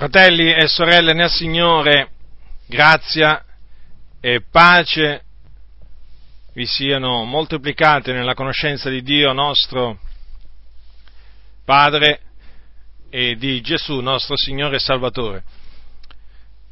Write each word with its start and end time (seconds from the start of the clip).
Fratelli 0.00 0.50
e 0.50 0.66
sorelle 0.66 1.12
nel 1.12 1.28
Signore, 1.28 2.08
grazia 2.66 3.44
e 4.18 4.40
pace 4.50 5.24
vi 6.54 6.64
siano 6.64 7.24
moltiplicate 7.24 8.14
nella 8.14 8.32
conoscenza 8.32 8.88
di 8.88 9.02
Dio 9.02 9.34
nostro 9.34 9.98
Padre 11.66 12.20
e 13.10 13.36
di 13.36 13.60
Gesù 13.60 14.00
nostro 14.00 14.38
Signore 14.38 14.76
e 14.76 14.78
Salvatore. 14.78 15.42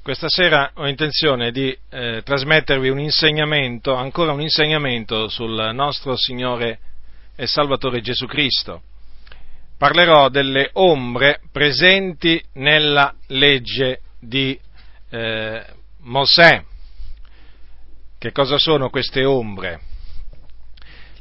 Questa 0.03 0.31
sera 0.31 0.71
ho 0.77 0.89
intenzione 0.89 1.51
di 1.51 1.77
eh, 1.91 2.23
trasmettervi 2.25 2.89
un 2.89 2.99
insegnamento, 2.99 3.93
ancora 3.93 4.33
un 4.33 4.41
insegnamento 4.41 5.29
sul 5.29 5.73
nostro 5.75 6.17
Signore 6.17 6.79
e 7.37 7.47
Salvatore 7.47 8.01
Gesù 8.01 8.25
Cristo 8.25 8.85
parlerò 9.79 10.29
delle 10.29 10.71
ombre 10.75 11.41
presenti 11.53 12.43
nella 12.55 13.15
legge 13.29 14.01
di 14.19 14.59
eh, 15.11 15.65
Mosè. 16.01 16.63
Che 18.19 18.33
cosa 18.33 18.59
sono 18.59 18.91
queste 18.91 19.25
ombre? 19.25 19.81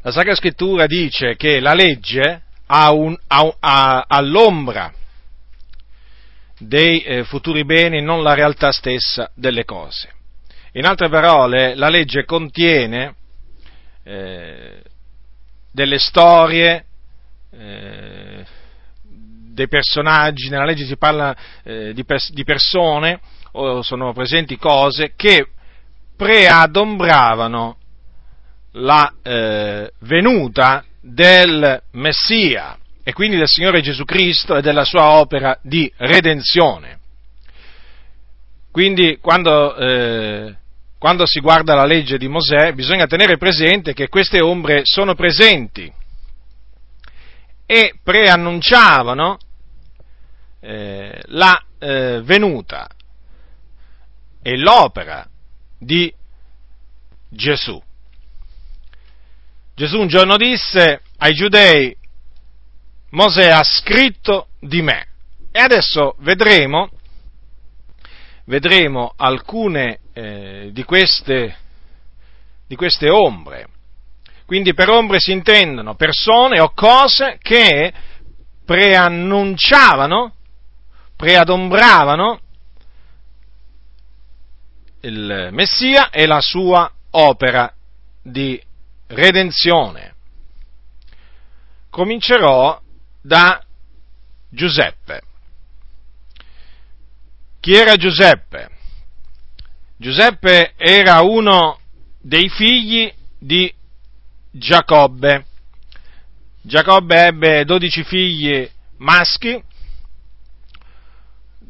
La 0.02 0.12
Sacra 0.12 0.34
Scrittura 0.34 0.88
dice 0.88 1.36
che 1.36 1.60
la 1.60 1.74
legge 1.74 2.42
ha, 2.66 2.92
un, 2.92 3.16
ha, 3.28 3.56
ha, 3.60 4.06
ha 4.08 4.22
l'ombra 4.22 4.92
dei 6.58 7.04
eh, 7.04 7.24
futuri 7.24 7.64
beni, 7.64 8.02
non 8.02 8.24
la 8.24 8.34
realtà 8.34 8.72
stessa 8.72 9.30
delle 9.36 9.64
cose. 9.64 10.12
In 10.74 10.86
altre 10.86 11.10
parole, 11.10 11.76
la 11.76 11.90
legge 11.90 12.26
contiene 12.26 13.16
eh, 14.04 14.82
delle 15.72 16.00
storie, 16.00 16.87
eh, 17.58 18.46
dei 19.54 19.68
personaggi, 19.68 20.50
nella 20.50 20.66
legge 20.66 20.86
si 20.86 20.98
parla 20.98 21.36
eh, 21.64 21.94
di, 21.94 22.06
pers- 22.06 22.32
di, 22.32 22.44
persone, 22.44 23.20
o 23.54 23.82
sono 23.82 24.14
presenti 24.14 24.58
cose 24.58 25.14
che 25.16 25.48
preadombravano 26.16 27.78
la 28.74 29.12
eh, 29.24 29.92
venuta 30.00 30.84
del 31.02 31.82
Messia 31.92 32.78
e 33.04 33.14
quindi 33.14 33.38
del 33.38 33.48
Signore 33.48 33.82
Gesù 33.82 34.04
Cristo 34.04 34.58
e 34.58 34.62
della 34.62 34.84
sua 34.84 35.14
opera 35.14 35.58
di 35.62 35.92
redenzione. 35.98 37.00
Quindi 38.70 39.18
quando, 39.20 39.76
eh, 39.76 40.56
quando 41.00 41.26
si 41.26 41.40
guarda 41.40 41.74
la 41.74 41.86
legge 41.86 42.18
di 42.18 42.28
Mosè 42.28 42.74
bisogna 42.74 43.08
tenere 43.08 43.38
presente 43.38 43.94
che 43.94 44.08
queste 44.08 44.40
ombre 44.42 44.82
sono 44.84 45.16
presenti 45.16 45.92
e 47.68 48.00
preannunciavano 48.02 49.38
eh, 50.62 51.22
la 51.26 51.62
eh, 51.78 52.22
venuta 52.24 52.90
e 54.42 54.58
l'opera 54.58 55.28
di 55.78 56.12
Gesù. 57.30 57.80
Gesù 59.76 60.00
un 60.00 60.08
giorno 60.08 60.38
disse 60.38 61.02
ai 61.18 61.34
giudei, 61.34 61.96
Mosè 63.10 63.50
ha 63.50 63.64
scritto 63.64 64.48
di 64.60 64.82
me. 64.82 65.08
E 65.52 65.60
adesso 65.60 66.16
vedremo, 66.20 66.90
vedremo 68.46 69.14
alcune 69.18 70.00
eh, 70.14 70.70
di, 70.72 70.84
queste, 70.84 71.58
di 72.66 72.76
queste 72.76 73.10
ombre 73.10 73.68
quindi 74.48 74.74
per 74.74 74.90
ombre 74.90 75.20
si 75.20 75.34
intendono 75.34 75.96
persone 75.96 76.62
o 76.62 76.72
cose 76.74 77.38
che 77.42 77.92
preannunciavano, 78.64 80.36
preadombravano 81.18 82.40
il 85.02 85.50
Messia 85.52 86.12
e 86.12 86.26
la 86.26 86.40
sua 86.40 86.90
opera 87.12 87.74
di 88.24 88.58
redenzione. 89.08 90.16
Comincerò 91.90 92.80
da 93.22 93.62
Giuseppe. 94.50 95.24
Chi 97.60 97.74
era 97.74 97.98
Giuseppe? 97.98 98.70
Giuseppe 99.98 100.72
era 100.78 101.20
uno 101.20 101.80
dei 102.22 102.48
figli 102.48 103.14
di 103.38 103.74
Giacobbe. 104.58 105.46
Giacobbe 106.62 107.26
ebbe 107.28 107.64
dodici 107.64 108.04
figli 108.04 108.70
maschi 108.98 109.62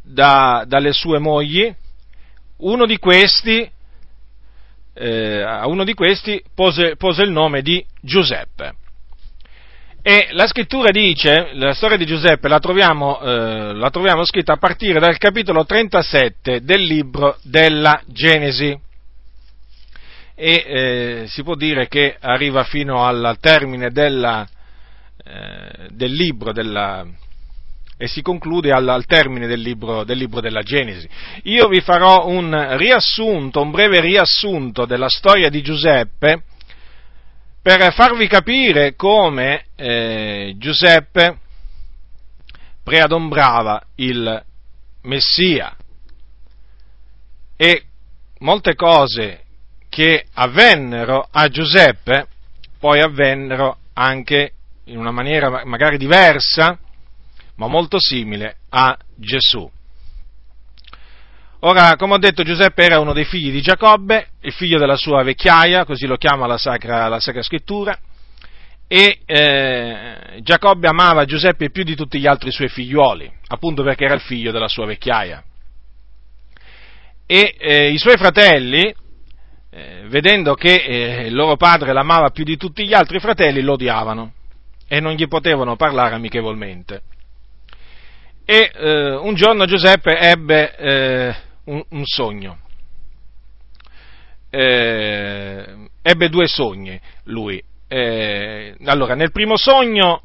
da, 0.02 0.64
dalle 0.66 0.94
sue 0.94 1.20
mogli, 1.20 1.74
uno 2.58 2.86
di 2.86 2.98
questi, 2.98 3.70
eh, 4.94 5.42
a 5.42 5.68
uno 5.68 5.84
di 5.84 5.94
questi 5.94 6.42
pose, 6.56 6.96
pose 6.96 7.24
il 7.24 7.32
nome 7.32 7.62
di 7.62 7.86
Giuseppe. 8.02 8.76
E 10.02 10.30
la 10.32 10.48
scrittura 10.48 10.90
dice, 10.90 11.50
la 11.54 11.74
storia 11.74 11.98
di 11.98 12.06
Giuseppe 12.06 12.48
la 12.48 12.60
troviamo, 12.60 13.20
eh, 13.20 13.74
la 13.74 13.90
troviamo, 13.90 14.24
scritta 14.24 14.54
a 14.54 14.58
partire 14.58 15.02
dal 15.02 15.18
capitolo 15.18 15.66
37 15.66 16.62
del 16.62 16.82
libro 16.82 17.38
della 17.44 18.02
Genesi 18.08 18.86
e 20.40 20.64
eh, 20.68 21.26
si 21.28 21.42
può 21.42 21.56
dire 21.56 21.88
che 21.88 22.16
arriva 22.20 22.64
fino 22.64 23.04
al 23.04 23.38
termine 23.42 23.90
della, 23.90 24.48
eh, 25.26 25.88
del 25.90 26.12
libro 26.14 26.52
della, 26.52 27.04
e 27.98 28.08
si 28.08 28.22
conclude 28.22 28.72
al, 28.72 28.88
al 28.88 29.08
termine 29.08 29.48
del 29.48 29.62
libro, 29.62 30.04
del 30.04 30.20
libro, 30.20 30.40
della 30.40 30.62
Genesi. 30.62 31.10
Io 31.46 31.68
vi 31.68 31.82
farò 31.82 32.28
un 32.28 32.78
riassunto, 32.78 33.62
un 33.62 33.72
breve 33.72 34.00
riassunto 34.00 34.86
della 34.86 35.10
storia 35.10 35.50
di 35.50 35.64
Giuseppe 35.64 36.44
per 37.60 37.92
farvi 37.92 38.28
capire 38.28 38.96
come 38.96 39.66
eh, 39.76 40.54
Giuseppe 40.60 41.40
preadombrava 42.84 43.82
il 43.96 44.44
Messia 45.02 45.76
e 47.58 47.84
molte 48.38 48.76
cose 48.76 49.46
che 49.90 50.26
avvennero 50.34 51.28
a 51.32 51.48
Giuseppe, 51.48 52.28
poi 52.80 53.02
avvennero 53.02 53.78
anche 53.94 54.52
in 54.86 54.98
una 54.98 55.12
maniera 55.12 55.64
magari 55.66 55.98
diversa, 55.98 56.78
ma 57.56 57.68
molto 57.68 58.00
simile 58.00 58.58
a 58.70 58.98
Gesù. 59.16 59.70
Ora, 61.62 61.96
come 61.96 62.14
ho 62.14 62.18
detto, 62.20 62.44
Giuseppe 62.44 62.84
era 62.84 63.00
uno 63.00 63.14
dei 63.14 63.26
figli 63.26 63.52
di 63.52 63.62
Giacobbe, 63.62 64.28
il 64.42 64.54
figlio 64.54 64.78
della 64.78 64.96
sua 64.96 65.24
vecchiaia, 65.24 65.86
così 65.86 66.06
lo 66.06 66.18
chiama 66.18 66.46
la 66.46 66.58
Sacra, 66.58 67.08
la 67.08 67.20
sacra 67.20 67.42
Scrittura, 67.42 67.98
e 68.88 69.20
eh, 69.26 70.40
Giacobbe 70.44 70.88
amava 70.88 71.26
Giuseppe 71.26 71.72
più 71.72 71.84
di 71.84 71.96
tutti 71.96 72.20
gli 72.20 72.28
altri 72.28 72.52
suoi 72.52 72.70
figliuoli, 72.70 73.30
appunto 73.48 73.84
perché 73.84 74.06
era 74.06 74.14
il 74.14 74.22
figlio 74.22 74.52
della 74.52 74.68
sua 74.68 74.86
vecchiaia. 74.86 75.44
E 77.26 77.56
eh, 77.58 77.90
i 77.90 77.98
suoi 77.98 78.18
fratelli, 78.18 78.94
eh, 79.78 80.08
vedendo 80.08 80.56
che 80.56 80.74
eh, 80.74 81.28
il 81.28 81.36
loro 81.36 81.56
padre 81.56 81.94
l'amava 81.94 82.32
più 82.32 82.44
di 82.44 82.58
tutti 82.58 82.84
gli 82.88 82.96
altri 82.96 83.20
fratelli, 83.20 83.62
lo 83.62 83.74
odiavano 83.74 84.34
e 84.88 85.00
non 85.00 85.14
gli 85.14 85.28
potevano 85.28 85.76
parlare 85.76 86.16
amichevolmente. 86.16 87.02
E 88.44 88.72
eh, 88.74 89.16
un 89.16 89.36
giorno 89.36 89.66
Giuseppe 89.66 90.18
ebbe 90.18 90.76
eh, 90.78 91.36
un, 91.66 91.84
un, 91.90 92.06
sogno. 92.06 92.58
Eh, 94.50 95.90
ebbe 96.02 96.30
due 96.30 96.48
sogni 96.48 97.00
lui. 97.26 97.64
allora, 98.86 99.14
nel 99.14 99.32
primo 99.32 99.58
sogno 99.58 100.24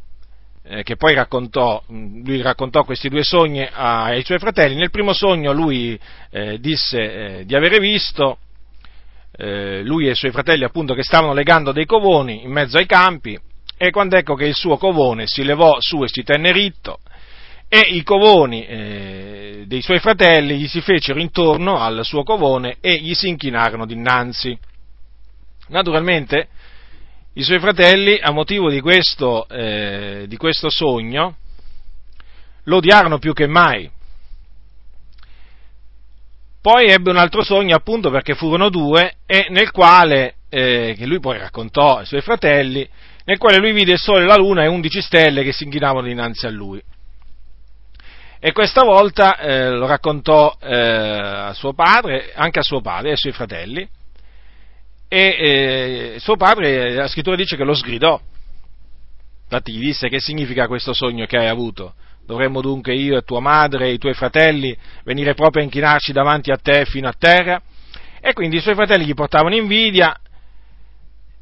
eh, 0.63 0.83
che 0.83 0.97
poi 0.97 1.13
raccontò, 1.13 1.83
lui 1.89 2.41
raccontò 2.41 2.85
questi 2.85 3.11
due 3.11 3.23
sogni 3.23 3.69
ai 3.71 4.25
suoi 4.25 4.39
fratelli. 4.39 4.77
Nel 4.77 4.91
primo 4.91 5.13
sogno 5.13 5.53
lui 5.53 6.01
eh, 6.31 6.59
disse 6.59 7.01
eh, 7.41 7.45
di 7.45 7.55
avere 7.55 7.79
visto 7.81 8.39
eh, 9.37 9.83
lui 9.83 10.07
e 10.07 10.11
i 10.11 10.15
suoi 10.15 10.31
fratelli 10.31 10.65
appunto 10.65 10.95
che 10.95 11.03
stavano 11.03 11.33
legando 11.33 11.73
dei 11.73 11.87
covoni 11.87 12.43
in 12.43 12.51
mezzo 12.51 12.77
ai 12.77 12.87
campi 12.87 13.39
e 13.77 13.91
quando 13.91 14.17
ecco 14.17 14.35
che 14.35 14.47
il 14.47 14.55
suo 14.55 14.77
covone 14.77 15.27
si 15.27 15.43
levò 15.43 15.77
su 15.81 16.03
e 16.05 16.09
si 16.09 16.23
tenne 16.23 16.53
ritto 16.53 17.01
e 17.69 17.81
i 17.95 18.03
covoni 18.03 18.67
eh, 18.67 19.65
dei 19.67 19.81
suoi 19.81 19.99
fratelli 19.99 20.59
gli 20.59 20.69
si 20.69 20.83
fecero 20.83 21.19
intorno 21.19 21.79
al 21.79 22.05
suo 22.05 22.23
covone 22.23 22.77
e 22.83 22.99
gli 22.99 23.15
si 23.15 23.29
inchinarono 23.29 23.87
dinanzi. 23.87 24.59
Naturalmente 25.69 26.49
i 27.33 27.43
suoi 27.43 27.61
fratelli, 27.61 28.19
a 28.21 28.31
motivo 28.31 28.69
di 28.69 28.81
questo, 28.81 29.49
eh, 29.49 30.27
di 30.29 30.37
questo 30.37 30.69
sogno, 30.69 31.37
lo 32.65 32.77
odiarono 32.77 33.19
più 33.19 33.33
che 33.33 33.47
mai 33.47 33.91
poi 36.63 36.87
ebbe 36.87 37.11
un 37.11 37.17
altro 37.17 37.43
sogno, 37.43 37.75
appunto, 37.75 38.09
perché 38.11 38.35
furono 38.35 38.71
due, 38.71 39.17
e 39.27 39.47
nel 39.51 39.73
quale, 39.73 40.37
eh, 40.49 40.95
che 40.97 41.07
lui 41.07 41.19
poi 41.19 41.37
raccontò 41.37 41.99
ai 41.99 42.07
suoi 42.07 42.21
fratelli, 42.21 42.89
nel 43.25 43.37
quale 43.37 43.59
lui 43.59 43.73
vide 43.73 43.93
il 43.93 43.99
sole, 43.99 44.25
la 44.25 44.37
luna 44.37 44.63
e 44.63 44.69
undici 44.69 45.03
stelle 45.03 45.43
che 45.43 45.53
si 45.53 45.65
inchinavano 45.65 46.07
dinanzi 46.07 46.47
a 46.47 46.51
lui. 46.51 46.81
e 48.45 48.51
questa 48.53 48.83
volta 48.83 49.39
eh, 49.39 49.71
lo 49.71 49.87
raccontò 49.87 50.57
eh, 50.61 50.75
a 50.75 51.53
suo 51.53 51.75
padre, 51.75 52.33
anche 52.35 52.59
a 52.59 52.63
suo 52.63 52.81
padre 52.81 53.09
e 53.09 53.11
ai 53.13 53.17
suoi 53.17 53.33
fratelli, 53.33 53.89
e 55.09 55.19
eh, 55.19 56.17
suo 56.19 56.37
padre, 56.37 56.95
la 56.95 57.07
scrittura 57.07 57.37
dice 57.37 57.57
che 57.57 57.65
lo 57.65 57.75
sgridò, 57.75 58.21
infatti 59.43 59.73
gli 59.73 59.81
disse 59.81 60.09
che 60.09 60.21
significa 60.21 60.67
questo 60.67 60.93
sogno 60.93 61.27
che 61.27 61.39
hai 61.39 61.49
avuto, 61.49 61.95
dovremmo 62.33 62.63
dunque 62.63 62.95
io 62.95 63.19
e 63.19 63.23
tua 63.23 63.41
madre 63.41 63.89
e 63.89 63.93
i 63.93 63.99
tuoi 63.99 64.15
fratelli 64.15 64.75
venire 65.05 65.35
proprio 65.35 65.61
a 65.61 65.65
inchinarci 65.65 66.13
davanti 66.13 66.51
a 66.51 66.57
te 66.57 66.87
fino 66.87 67.07
a 67.07 67.15
terra, 67.17 67.61
e 68.21 68.33
quindi 68.33 68.57
i 68.57 68.61
suoi 68.61 68.75
fratelli 68.75 69.05
gli 69.05 69.15
portavano 69.15 69.55
invidia 69.55 70.19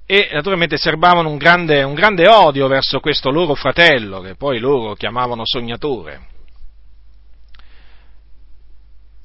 e 0.04 0.30
naturalmente 0.32 0.76
serbavano 0.76 1.28
un 1.28 1.36
grande, 1.36 1.84
un 1.84 1.94
grande 1.94 2.26
odio 2.28 2.66
verso 2.66 2.98
questo 2.98 3.30
loro 3.30 3.54
fratello, 3.54 4.20
che 4.20 4.34
poi 4.34 4.58
loro 4.58 4.94
chiamavano 4.94 5.42
sognatore. 5.44 6.26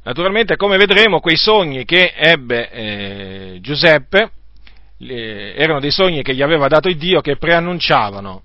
Naturalmente, 0.03 0.55
come 0.55 0.77
vedremo, 0.77 1.19
quei 1.19 1.37
sogni 1.37 1.83
che 1.83 2.13
ebbe 2.15 2.69
eh, 2.69 3.57
Giuseppe 3.61 4.29
eh, 4.99 5.55
erano 5.57 5.79
dei 5.79 5.89
sogni 5.89 6.21
che 6.21 6.35
gli 6.35 6.43
aveva 6.43 6.67
dato 6.67 6.89
il 6.89 6.97
Dio 6.97 7.21
che 7.21 7.37
preannunciavano 7.37 8.43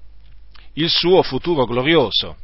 il 0.74 0.88
suo 0.88 1.22
futuro 1.22 1.66
glorioso. 1.66 2.36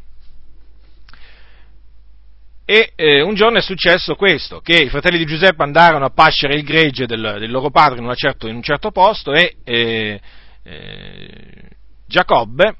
E 2.68 2.94
eh, 2.96 3.20
un 3.20 3.34
giorno 3.34 3.58
è 3.58 3.62
successo 3.62 4.16
questo, 4.16 4.60
che 4.60 4.74
i 4.74 4.88
fratelli 4.88 5.18
di 5.18 5.24
Giuseppe 5.24 5.62
andarono 5.62 6.04
a 6.04 6.10
pascere 6.10 6.56
il 6.56 6.64
gregge 6.64 7.06
del, 7.06 7.36
del 7.38 7.48
loro 7.48 7.70
padre 7.70 8.00
in, 8.00 8.12
certo, 8.16 8.48
in, 8.48 8.56
un 8.56 8.62
certo 8.62 8.90
posto 8.90 9.32
e 9.32 9.58
eh, 9.62 10.20
eh, 10.64 11.68
Giacobbe 12.06 12.76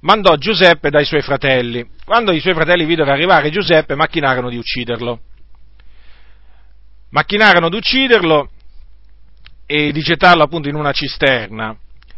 mandò 0.00 0.36
Giuseppe 0.36 0.90
dai 0.90 1.06
suoi 1.06 1.22
fratelli. 1.22 1.88
Quando 2.04 2.32
i 2.32 2.40
suoi 2.40 2.52
fratelli 2.52 2.84
videro 2.84 3.10
arrivare 3.10 3.48
Giuseppe, 3.48 3.94
macchinarono 3.94 4.50
di 4.50 4.58
ucciderlo. 4.58 5.20
Macchinarono 7.08 7.70
di 7.70 7.76
ucciderlo 7.76 8.50
e 9.64 9.92
di 9.92 10.00
gettarlo 10.00 10.42
appunto 10.42 10.68
in 10.68 10.74
una 10.74 10.92
cisterna. 10.92 11.74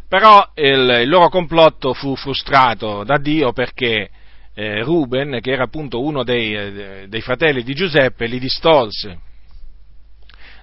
Però 0.09 0.51
il, 0.55 0.99
il 1.01 1.07
loro 1.07 1.29
complotto 1.29 1.93
fu 1.93 2.17
frustrato 2.17 3.05
da 3.05 3.17
Dio 3.17 3.53
perché 3.53 4.09
eh, 4.53 4.83
Ruben, 4.83 5.39
che 5.41 5.51
era 5.51 5.63
appunto 5.63 6.01
uno 6.01 6.23
dei, 6.23 6.55
eh, 6.55 7.05
dei, 7.07 7.21
fratelli 7.21 7.63
di 7.63 7.73
Giuseppe, 7.73 8.27
li 8.27 8.39
distolse 8.39 9.19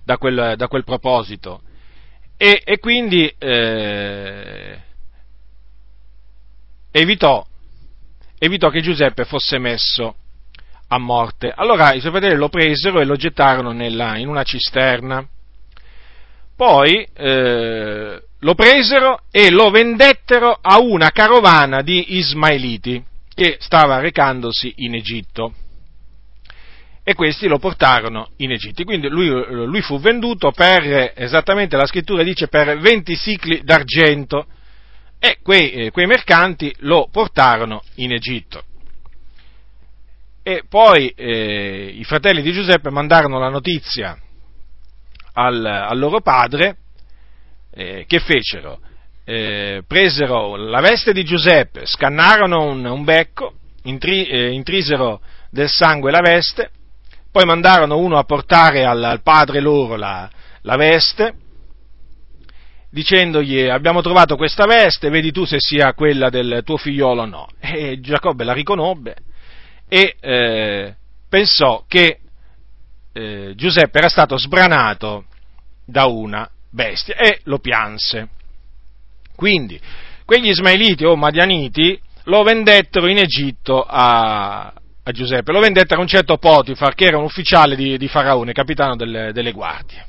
da 0.04 0.16
quel, 0.16 0.54
da 0.56 0.68
quel 0.68 0.84
proposito 0.84 1.62
e, 2.36 2.62
e 2.64 2.78
quindi 2.78 3.32
eh, 3.38 4.78
evitò, 6.90 7.44
evitò 8.38 8.70
che 8.70 8.80
Giuseppe 8.80 9.24
fosse 9.24 9.58
messo 9.58 10.14
a 10.88 10.98
morte. 10.98 11.52
Allora 11.54 11.92
i 11.92 12.00
suoi 12.00 12.12
fratelli 12.12 12.36
lo 12.36 12.48
presero 12.48 13.00
e 13.00 13.04
lo 13.04 13.16
gettarono 13.16 13.72
nella, 13.72 14.16
in 14.16 14.28
una 14.28 14.42
cisterna. 14.42 15.26
Poi 16.56 17.06
eh, 17.14 18.22
lo 18.38 18.54
presero 18.54 19.22
e 19.30 19.50
lo 19.50 19.70
vendettero 19.70 20.58
a 20.60 20.78
una 20.78 21.10
carovana 21.10 21.82
di 21.82 22.16
Ismaeliti 22.16 23.08
che 23.34 23.56
stava 23.60 24.00
recandosi 24.00 24.72
in 24.76 24.94
Egitto. 24.94 25.54
E 27.02 27.14
questi 27.14 27.48
lo 27.48 27.58
portarono 27.58 28.30
in 28.36 28.52
Egitto. 28.52 28.84
Quindi 28.84 29.08
lui, 29.08 29.28
lui 29.28 29.80
fu 29.82 29.98
venduto 29.98 30.50
per, 30.52 31.12
esattamente 31.16 31.76
la 31.76 31.86
scrittura 31.86 32.22
dice, 32.22 32.48
per 32.48 32.78
20 32.78 33.14
sicli 33.14 33.62
d'argento 33.62 34.46
e 35.18 35.38
quei, 35.42 35.70
eh, 35.72 35.90
quei 35.90 36.06
mercanti 36.06 36.74
lo 36.80 37.08
portarono 37.10 37.82
in 37.96 38.12
Egitto. 38.12 38.64
E 40.42 40.62
poi 40.68 41.08
eh, 41.10 41.94
i 41.94 42.04
fratelli 42.04 42.42
di 42.42 42.52
Giuseppe 42.52 42.90
mandarono 42.90 43.38
la 43.38 43.50
notizia 43.50 44.18
al, 45.32 45.64
al 45.64 45.98
loro 45.98 46.20
padre 46.20 46.76
eh, 47.72 48.04
che 48.06 48.18
fecero 48.20 48.80
eh, 49.30 49.82
presero 49.86 50.56
la 50.56 50.80
veste 50.80 51.12
di 51.12 51.22
Giuseppe, 51.22 51.86
scannarono 51.86 52.64
un, 52.64 52.84
un 52.84 53.04
becco, 53.04 53.52
intri, 53.84 54.26
eh, 54.26 54.50
intrisero 54.50 55.20
del 55.50 55.68
sangue 55.68 56.10
la 56.10 56.18
veste, 56.18 56.70
poi 57.30 57.44
mandarono 57.44 57.96
uno 57.96 58.18
a 58.18 58.24
portare 58.24 58.84
al, 58.84 59.04
al 59.04 59.22
padre 59.22 59.60
loro 59.60 59.94
la, 59.94 60.28
la 60.62 60.74
veste, 60.74 61.34
dicendogli 62.90 63.68
abbiamo 63.68 64.02
trovato 64.02 64.34
questa 64.34 64.66
veste, 64.66 65.10
vedi 65.10 65.30
tu 65.30 65.44
se 65.44 65.60
sia 65.60 65.94
quella 65.94 66.28
del 66.28 66.62
tuo 66.64 66.76
figliolo 66.76 67.22
o 67.22 67.26
no. 67.26 67.46
E 67.60 68.00
Giacobbe 68.00 68.42
la 68.42 68.52
riconobbe 68.52 69.14
e 69.88 70.16
eh, 70.18 70.94
pensò 71.28 71.84
che 71.86 72.18
eh, 73.12 73.52
Giuseppe 73.54 73.98
era 73.98 74.08
stato 74.08 74.36
sbranato 74.36 75.26
da 75.84 76.06
una 76.06 76.50
bestia 76.68 77.14
e 77.14 77.38
lo 77.44 77.60
pianse. 77.60 78.28
Quindi, 79.40 79.80
quegli 80.26 80.48
ismaeliti 80.48 81.06
o 81.06 81.16
madianiti 81.16 81.98
lo 82.24 82.42
vendettero 82.42 83.06
in 83.08 83.16
Egitto 83.16 83.82
a, 83.82 84.70
a 85.02 85.12
Giuseppe, 85.12 85.50
lo 85.50 85.60
vendettero 85.60 85.98
a 85.98 86.02
un 86.02 86.08
certo 86.08 86.36
Potifar, 86.36 86.94
che 86.94 87.06
era 87.06 87.16
un 87.16 87.24
ufficiale 87.24 87.74
di, 87.74 87.96
di 87.96 88.06
Faraone, 88.06 88.52
capitano 88.52 88.96
delle, 88.96 89.32
delle 89.32 89.52
guardie. 89.52 90.06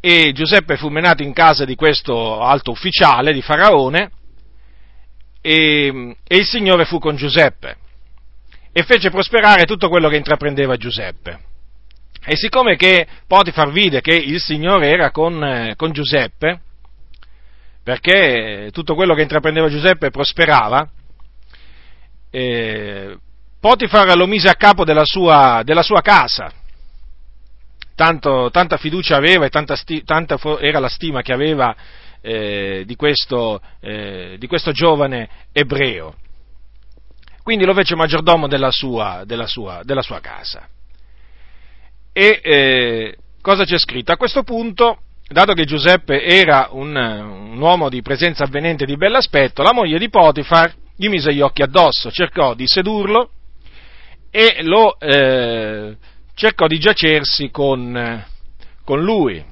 E 0.00 0.32
Giuseppe 0.32 0.76
fu 0.76 0.88
menato 0.88 1.22
in 1.22 1.32
casa 1.32 1.64
di 1.64 1.76
questo 1.76 2.40
alto 2.40 2.72
ufficiale 2.72 3.32
di 3.32 3.40
Faraone 3.40 4.10
e, 5.40 6.16
e 6.26 6.36
il 6.36 6.44
Signore 6.44 6.86
fu 6.86 6.98
con 6.98 7.14
Giuseppe 7.14 7.76
e 8.72 8.82
fece 8.82 9.10
prosperare 9.10 9.62
tutto 9.62 9.88
quello 9.88 10.08
che 10.08 10.16
intraprendeva 10.16 10.76
Giuseppe. 10.76 11.38
E 12.24 12.34
siccome 12.34 12.74
che 12.74 13.06
Potifar 13.28 13.70
vide 13.70 14.00
che 14.00 14.16
il 14.16 14.40
Signore 14.40 14.88
era 14.88 15.12
con, 15.12 15.72
con 15.76 15.92
Giuseppe, 15.92 16.62
perché 17.88 18.68
tutto 18.70 18.94
quello 18.94 19.14
che 19.14 19.22
intraprendeva 19.22 19.70
Giuseppe 19.70 20.10
prosperava, 20.10 20.86
Potifar 23.58 24.14
lo 24.14 24.26
mise 24.26 24.50
a 24.50 24.56
capo 24.56 24.84
della 24.84 25.06
sua, 25.06 25.62
della 25.64 25.80
sua 25.80 26.02
casa, 26.02 26.52
Tanto, 27.94 28.50
tanta 28.50 28.76
fiducia 28.76 29.16
aveva 29.16 29.46
e 29.46 29.48
tanta, 29.48 29.74
sti, 29.74 30.04
tanta 30.04 30.38
era 30.60 30.78
la 30.80 30.90
stima 30.90 31.22
che 31.22 31.32
aveva 31.32 31.74
eh, 32.20 32.82
di, 32.84 32.94
questo, 32.94 33.58
eh, 33.80 34.36
di, 34.38 34.46
questo, 34.46 34.70
giovane 34.70 35.28
ebreo. 35.52 36.14
Quindi 37.42 37.64
lo 37.64 37.72
fece 37.72 37.96
maggiordomo 37.96 38.48
della 38.48 38.70
sua, 38.70 39.22
della 39.24 39.46
sua, 39.46 39.80
della 39.82 40.02
sua 40.02 40.20
casa. 40.20 40.68
E 42.12 42.40
eh, 42.44 43.16
cosa 43.40 43.64
c'è 43.64 43.78
scritto? 43.78 44.12
A 44.12 44.18
questo 44.18 44.42
punto 44.42 45.04
dato 45.28 45.52
che 45.52 45.64
Giuseppe 45.64 46.24
era 46.24 46.68
un, 46.70 46.96
un 46.96 47.60
uomo 47.60 47.88
di 47.88 48.02
presenza 48.02 48.44
avvenente 48.44 48.84
e 48.84 48.86
di 48.86 48.96
bell'aspetto, 48.96 49.62
la 49.62 49.74
moglie 49.74 49.98
di 49.98 50.08
Potifar 50.08 50.74
gli 50.96 51.08
mise 51.08 51.32
gli 51.32 51.40
occhi 51.40 51.62
addosso, 51.62 52.10
cercò 52.10 52.54
di 52.54 52.66
sedurlo 52.66 53.30
e 54.30 54.62
lo 54.62 54.98
eh, 54.98 55.96
cercò 56.34 56.66
di 56.66 56.78
giacersi 56.78 57.50
con, 57.50 58.24
con 58.84 59.02
lui. 59.02 59.44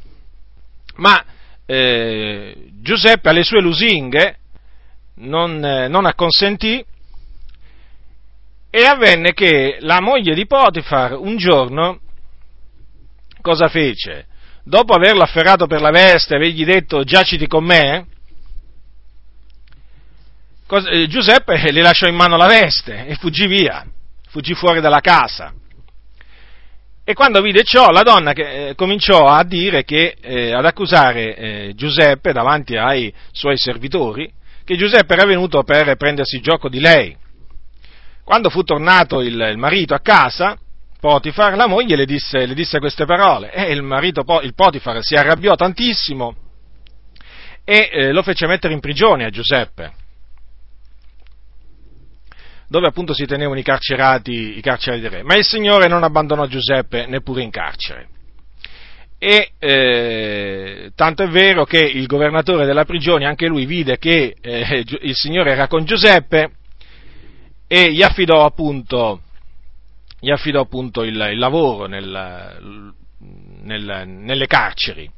Ma 0.96 1.24
eh, 1.66 2.68
Giuseppe 2.80 3.28
alle 3.28 3.44
sue 3.44 3.60
lusinghe 3.60 4.38
non, 5.16 5.64
eh, 5.64 5.88
non 5.88 6.06
acconsentì 6.06 6.84
e 8.70 8.84
avvenne 8.84 9.32
che 9.32 9.76
la 9.80 10.00
moglie 10.00 10.34
di 10.34 10.46
Potifar 10.46 11.12
un 11.12 11.36
giorno 11.36 12.00
cosa 13.40 13.68
fece? 13.68 14.26
Dopo 14.66 14.94
averlo 14.94 15.22
afferrato 15.22 15.68
per 15.68 15.80
la 15.80 15.90
veste, 15.90 16.34
avergli 16.34 16.64
detto 16.64 17.04
giaciti 17.04 17.46
con 17.46 17.64
me, 17.64 18.06
eh, 20.90 21.06
Giuseppe 21.06 21.70
le 21.70 21.82
lasciò 21.82 22.08
in 22.08 22.16
mano 22.16 22.36
la 22.36 22.46
veste 22.46 23.06
e 23.06 23.14
fuggì 23.14 23.46
via, 23.46 23.86
fuggì 24.28 24.54
fuori 24.54 24.80
dalla 24.80 25.00
casa. 25.00 25.52
E 27.04 27.14
quando 27.14 27.40
vide 27.40 27.62
ciò, 27.62 27.90
la 27.90 28.02
donna 28.02 28.32
che, 28.32 28.70
eh, 28.70 28.74
cominciò 28.74 29.26
a 29.26 29.44
dire 29.44 29.84
che, 29.84 30.16
eh, 30.20 30.52
ad 30.52 30.64
accusare 30.64 31.36
eh, 31.36 31.72
Giuseppe 31.76 32.32
davanti 32.32 32.76
ai 32.76 33.14
suoi 33.30 33.56
servitori, 33.56 34.28
che 34.64 34.76
Giuseppe 34.76 35.14
era 35.14 35.24
venuto 35.24 35.62
per 35.62 35.94
prendersi 35.94 36.40
gioco 36.40 36.68
di 36.68 36.80
lei. 36.80 37.16
Quando 38.24 38.50
fu 38.50 38.64
tornato 38.64 39.20
il, 39.20 39.38
il 39.40 39.56
marito 39.56 39.94
a 39.94 40.00
casa, 40.00 40.58
Potifar, 41.06 41.54
la 41.54 41.68
moglie 41.68 41.94
le 41.94 42.04
disse, 42.04 42.46
le 42.46 42.54
disse 42.54 42.80
queste 42.80 43.04
parole 43.04 43.52
e 43.52 43.70
il 43.70 43.80
marito, 43.80 44.24
il 44.42 44.54
Potifar, 44.54 45.04
si 45.04 45.14
arrabbiò 45.14 45.54
tantissimo 45.54 46.34
e 47.64 47.88
eh, 47.92 48.12
lo 48.12 48.24
fece 48.24 48.48
mettere 48.48 48.74
in 48.74 48.80
prigione 48.80 49.24
a 49.24 49.30
Giuseppe, 49.30 49.92
dove 52.66 52.88
appunto 52.88 53.14
si 53.14 53.24
tenevano 53.24 53.60
i 53.60 53.62
carcerati, 53.62 54.58
i 54.58 54.60
carcerati 54.60 55.00
del 55.00 55.10
re. 55.12 55.22
Ma 55.22 55.36
il 55.36 55.44
Signore 55.44 55.86
non 55.86 56.02
abbandonò 56.02 56.44
Giuseppe 56.46 57.06
neppure 57.06 57.42
in 57.42 57.50
carcere. 57.50 58.08
E 59.16 59.52
eh, 59.60 60.90
tanto 60.96 61.22
è 61.22 61.28
vero 61.28 61.64
che 61.64 61.78
il 61.78 62.06
governatore 62.06 62.66
della 62.66 62.84
prigione, 62.84 63.26
anche 63.26 63.46
lui 63.46 63.64
vide 63.64 63.98
che 63.98 64.34
eh, 64.40 64.84
il 65.02 65.14
Signore 65.14 65.52
era 65.52 65.68
con 65.68 65.84
Giuseppe 65.84 66.50
e 67.68 67.92
gli 67.92 68.02
affidò 68.02 68.44
appunto, 68.44 69.20
gli 70.18 70.30
affidò 70.30 70.60
appunto 70.60 71.02
il, 71.02 71.14
il 71.14 71.38
lavoro 71.38 71.86
nel, 71.86 72.62
nel, 73.62 74.04
nelle 74.06 74.46
carceri. 74.46 75.10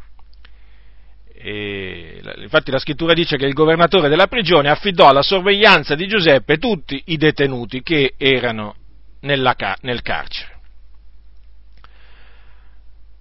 E, 1.40 2.20
infatti 2.38 2.72
la 2.72 2.80
scrittura 2.80 3.14
dice 3.14 3.36
che 3.36 3.46
il 3.46 3.52
governatore 3.52 4.08
della 4.08 4.26
prigione 4.26 4.70
affidò 4.70 5.06
alla 5.08 5.22
sorveglianza 5.22 5.94
di 5.94 6.08
Giuseppe 6.08 6.58
tutti 6.58 7.00
i 7.06 7.16
detenuti 7.16 7.82
che 7.82 8.14
erano 8.16 8.74
nella, 9.20 9.54
nel 9.82 10.02
carcere. 10.02 10.56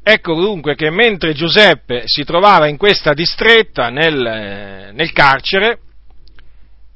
Ecco 0.01 0.35
dunque 0.35 0.75
che 0.75 0.89
mentre 0.89 1.33
Giuseppe 1.33 2.03
si 2.05 2.23
trovava 2.23 2.67
in 2.67 2.77
questa 2.77 3.13
distretta 3.13 3.89
nel, 3.89 4.93
nel 4.93 5.11
carcere, 5.11 5.79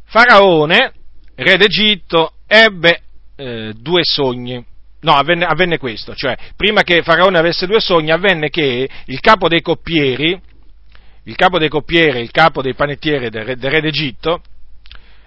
Faraone, 0.06 0.94
re 1.36 1.58
d'Egitto, 1.58 2.36
ebbe 2.48 3.02
eh, 3.36 3.74
due 3.76 4.02
sogni. 4.04 4.66
No, 5.02 5.14
avvenne, 5.14 5.46
avvenne, 5.46 5.78
questo, 5.78 6.14
cioè 6.14 6.38
prima 6.56 6.84
che 6.84 7.02
Faraone 7.02 7.40
avesse 7.40 7.66
due 7.66 7.80
sogni 7.80 8.12
avvenne 8.12 8.50
che 8.50 8.88
il 9.06 9.20
capo 9.20 9.48
dei 9.48 9.62
coppieri, 9.62 10.40
il 11.24 11.36
capo 11.36 11.58
dei 11.58 11.70
coppieri, 11.70 12.22
il 12.22 12.30
capo 12.32 12.62
dei 12.62 12.76
panettieri 12.76 13.30
del 13.30 13.44
re, 13.44 13.56
del 13.56 13.72
re 13.72 13.82
d'Egitto, 13.82 14.42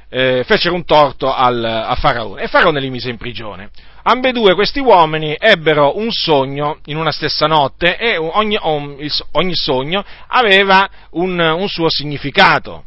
eh, 0.09 0.45
fecero 0.45 0.77
un 0.77 0.85
torto 0.85 1.33
al, 1.33 1.65
a 1.65 1.95
Faraone 1.97 2.43
e 2.43 2.47
Faraone 2.47 2.79
li 2.79 2.91
mise 2.91 3.11
in 3.11 3.17
prigione. 3.17 3.71
Ambedue 4.05 4.55
questi 4.55 4.79
uomini 4.79 5.35
ebbero 5.37 5.99
un 5.99 6.11
sogno 6.11 6.79
in 6.85 6.97
una 6.97 7.11
stessa 7.11 7.47
notte 7.47 7.97
e 7.97 8.17
ogni, 8.17 8.57
ogni 8.61 9.55
sogno 9.55 10.05
aveva 10.29 10.89
un, 11.13 11.39
un 11.39 11.69
suo 11.69 11.89
significato. 11.89 12.85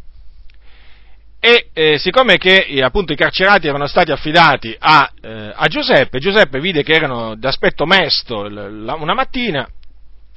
E 1.39 1.69
eh, 1.73 1.97
siccome 1.99 2.37
che 2.37 2.65
eh, 2.67 2.81
appunto 2.81 3.13
i 3.13 3.15
carcerati 3.15 3.67
erano 3.67 3.85
stati 3.87 4.11
affidati 4.11 4.75
a, 4.77 5.11
eh, 5.21 5.51
a 5.55 5.67
Giuseppe, 5.67 6.19
Giuseppe 6.19 6.59
vide 6.59 6.83
che 6.83 6.93
erano 6.93 7.35
d'aspetto 7.35 7.85
mesto 7.85 8.43
l- 8.43 8.83
la, 8.83 8.95
una 8.95 9.13
mattina 9.13 9.67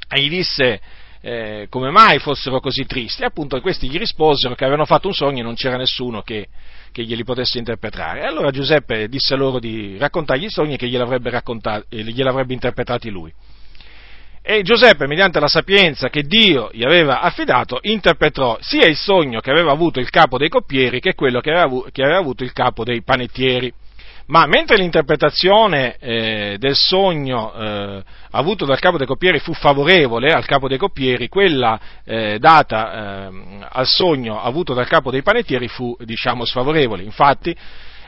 e 0.09 0.21
gli 0.21 0.29
disse 0.29 0.81
eh, 1.23 1.67
come 1.69 1.91
mai 1.91 2.19
fossero 2.19 2.61
così 2.61 2.85
tristi. 2.85 3.23
E 3.23 3.27
appunto 3.27 3.61
questi 3.61 3.89
gli 3.89 3.99
risposero 3.99 4.55
che 4.55 4.65
avevano 4.65 4.85
fatto 4.85 5.07
un 5.07 5.15
sogno 5.15 5.41
e 5.41 5.43
non 5.43 5.55
c'era 5.55 5.77
nessuno 5.77 6.23
che, 6.23 6.49
che 6.93 7.03
glieli 7.05 7.25
potesse 7.25 7.59
interpretare. 7.59 8.25
Allora 8.25 8.51
Giuseppe 8.51 9.09
disse 9.09 9.37
loro 9.37 9.59
di 9.59 9.97
raccontargli 9.99 10.45
i 10.45 10.51
sogni 10.51 10.77
che 10.77 10.89
gliel'avrebbe, 10.89 11.31
eh, 11.89 12.03
gliel'avrebbe 12.05 12.53
interpretati 12.53 13.09
lui. 13.11 13.33
E 14.53 14.63
Giuseppe, 14.63 15.07
mediante 15.07 15.39
la 15.39 15.47
sapienza 15.47 16.09
che 16.09 16.25
Dio 16.25 16.71
gli 16.73 16.83
aveva 16.83 17.21
affidato, 17.21 17.79
interpretò 17.83 18.59
sia 18.61 18.85
il 18.87 18.97
sogno 18.97 19.39
che 19.39 19.53
aveva 19.53 19.71
avuto 19.71 20.01
il 20.01 20.11
capo 20.11 20.39
dei 20.39 20.49
coppieri 20.49 20.99
che 20.99 21.15
quello 21.15 21.39
che 21.39 21.53
aveva, 21.53 21.89
che 21.93 22.03
aveva 22.03 22.19
avuto 22.19 22.43
il 22.43 22.53
capo 22.53 22.83
dei 22.83 23.01
panettieri. 23.05 23.73
Ma 24.27 24.47
mentre 24.47 24.77
l'interpretazione 24.77 25.97
eh, 26.01 26.57
del 26.59 26.75
sogno 26.75 27.55
eh, 27.55 28.03
avuto 28.33 28.65
dal 28.65 28.81
capo 28.81 28.99
dei 28.99 29.07
coppieri 29.07 29.39
fu 29.39 29.55
favorevole 29.55 30.33
al 30.33 30.47
capo 30.47 30.67
dei 30.67 30.79
coppieri, 30.79 31.29
quella 31.29 31.79
eh, 32.05 32.41
data 32.41 33.29
ehm, 33.29 33.69
al 33.71 33.87
sogno 33.87 34.43
avuto 34.43 34.75
dal 34.75 34.89
capo 34.89 35.13
dei 35.13 35.23
panettieri 35.23 35.69
fu, 35.69 35.97
diciamo, 36.01 36.45
sfavorevole. 36.45 37.05
Infatti, 37.05 37.57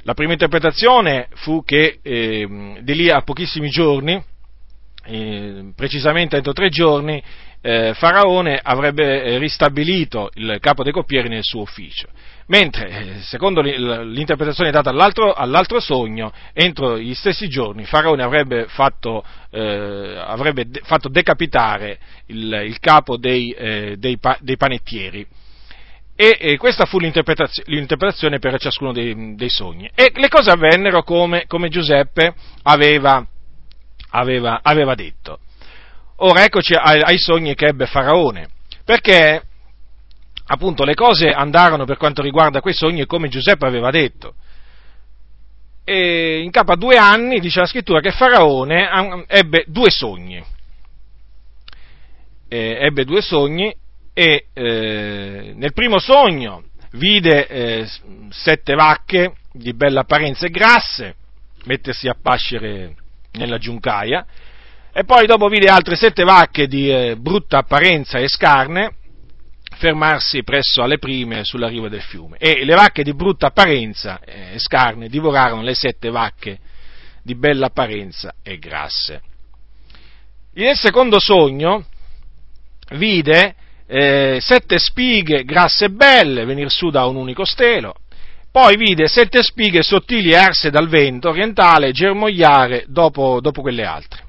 la 0.02 0.14
prima 0.14 0.32
interpretazione 0.32 1.28
fu 1.34 1.62
che 1.64 2.00
ehm, 2.02 2.80
di 2.80 2.94
lì 2.96 3.10
a 3.10 3.22
pochissimi 3.22 3.68
giorni, 3.68 4.30
eh, 5.04 5.72
precisamente 5.74 6.36
entro 6.36 6.52
tre 6.52 6.68
giorni, 6.68 7.22
eh, 7.60 7.92
Faraone 7.94 8.58
avrebbe 8.62 9.38
ristabilito 9.38 10.30
il 10.34 10.58
capo 10.60 10.82
dei 10.82 10.92
coppieri 10.92 11.28
nel 11.28 11.44
suo 11.44 11.60
ufficio 11.60 12.08
mentre 12.46 12.88
eh, 12.88 13.20
secondo 13.20 13.60
l'interpretazione 13.60 14.70
data 14.70 14.90
all'altro, 14.90 15.32
all'altro, 15.32 15.80
sogno, 15.80 16.32
entro 16.52 16.98
gli 16.98 17.14
stessi 17.14 17.48
giorni 17.48 17.84
Faraone 17.84 18.22
avrebbe 18.22 18.66
fatto, 18.68 19.24
eh, 19.50 20.22
avrebbe 20.22 20.68
de- 20.68 20.80
fatto 20.84 21.08
decapitare 21.08 21.98
il, 22.26 22.62
il 22.66 22.78
capo 22.78 23.16
dei, 23.16 23.50
eh, 23.52 23.96
dei, 23.98 24.18
pa- 24.18 24.38
dei 24.40 24.56
panettieri. 24.56 25.26
E, 26.14 26.36
e, 26.38 26.56
questa 26.58 26.84
fu 26.84 26.98
l'interpretazio- 26.98 27.62
l'interpretazione 27.66 28.38
per 28.38 28.58
ciascuno 28.58 28.92
dei, 28.92 29.34
dei, 29.34 29.48
sogni. 29.48 29.90
E 29.94 30.12
le 30.14 30.28
cose 30.28 30.50
avvennero 30.50 31.02
come, 31.02 31.46
come 31.46 31.70
Giuseppe 31.70 32.34
aveva, 32.64 33.26
aveva, 34.12 34.60
aveva, 34.62 34.94
detto. 34.94 35.40
Ora 36.16 36.44
eccoci 36.44 36.74
ai, 36.74 37.00
ai 37.00 37.18
sogni 37.18 37.54
che 37.54 37.66
ebbe 37.66 37.86
Faraone, 37.86 38.48
perché 38.84 39.42
appunto 40.46 40.84
le 40.84 40.94
cose 40.94 41.30
andarono 41.30 41.84
per 41.84 41.96
quanto 41.96 42.22
riguarda 42.22 42.60
quei 42.60 42.74
sogni 42.74 43.06
come 43.06 43.28
Giuseppe 43.28 43.66
aveva 43.66 43.90
detto. 43.90 44.34
E 45.84 46.40
in 46.40 46.50
capo 46.50 46.72
a 46.72 46.76
due 46.76 46.96
anni 46.96 47.40
dice 47.40 47.60
la 47.60 47.66
scrittura 47.66 48.00
che 48.00 48.12
Faraone 48.12 49.26
ebbe 49.26 49.64
due 49.66 49.90
sogni. 49.90 50.42
E, 52.48 52.76
ebbe 52.80 53.04
due 53.04 53.22
sogni 53.22 53.74
e 54.14 54.46
eh, 54.52 55.52
nel 55.56 55.72
primo 55.72 55.98
sogno 55.98 56.64
vide 56.92 57.46
eh, 57.46 57.88
sette 58.28 58.74
vacche 58.74 59.36
di 59.52 59.72
bella 59.72 60.00
apparenza 60.00 60.46
e 60.46 60.50
grasse 60.50 61.14
mettersi 61.64 62.08
a 62.08 62.16
pascere 62.20 62.94
nella 63.32 63.58
giuncaia 63.58 64.26
e 64.92 65.04
poi 65.04 65.26
dopo 65.26 65.48
vide 65.48 65.70
altre 65.70 65.96
sette 65.96 66.22
vacche 66.22 66.66
di 66.66 66.90
eh, 66.90 67.16
brutta 67.16 67.58
apparenza 67.58 68.18
e 68.18 68.28
scarne 68.28 68.96
fermarsi 69.74 70.42
presso 70.42 70.82
alle 70.82 70.98
prime 70.98 71.44
sulla 71.44 71.68
riva 71.68 71.88
del 71.88 72.02
fiume. 72.02 72.36
E 72.38 72.64
le 72.64 72.74
vacche 72.74 73.02
di 73.02 73.14
brutta 73.14 73.46
apparenza 73.46 74.20
e 74.20 74.54
eh, 74.54 74.58
scarne 74.58 75.08
divorarono 75.08 75.62
le 75.62 75.74
sette 75.74 76.10
vacche 76.10 76.58
di 77.22 77.34
bella 77.34 77.66
apparenza 77.66 78.34
e 78.42 78.58
grasse. 78.58 79.22
Nel 80.54 80.76
secondo 80.76 81.18
sogno 81.18 81.86
vide 82.90 83.54
eh, 83.86 84.38
sette 84.40 84.78
spighe 84.78 85.44
grasse 85.44 85.86
e 85.86 85.90
belle 85.90 86.44
venire 86.44 86.68
su 86.68 86.90
da 86.90 87.06
un 87.06 87.16
unico 87.16 87.44
stelo, 87.44 87.94
poi 88.52 88.76
vide 88.76 89.08
sette 89.08 89.42
spighe 89.42 89.82
sottili 89.82 90.34
arse 90.34 90.68
dal 90.68 90.86
vento 90.86 91.30
orientale 91.30 91.90
germogliare 91.90 92.84
dopo, 92.86 93.40
dopo 93.40 93.62
quelle 93.62 93.84
altre. 93.84 94.24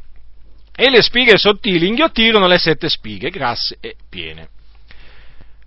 E 0.73 0.89
le 0.89 1.01
spighe 1.01 1.37
sottili 1.37 1.87
inghiottirono 1.87 2.47
le 2.47 2.57
sette 2.57 2.87
spighe 2.87 3.29
grasse 3.29 3.77
e 3.81 3.95
piene. 4.09 4.47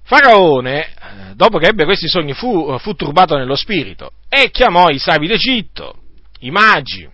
Faraone, 0.05 0.87
eh, 0.87 0.93
dopo 1.35 1.59
che 1.59 1.67
ebbe 1.67 1.85
questi 1.85 2.09
sogni, 2.09 2.33
fu, 2.33 2.79
fu 2.79 2.95
turbato 2.95 3.37
nello 3.37 3.57
spirito 3.57 4.13
e 4.29 4.51
chiamò 4.51 4.89
i 4.89 4.99
savi 4.99 5.27
d'Egitto, 5.27 5.99
i 6.41 6.51
magi, 6.51 7.07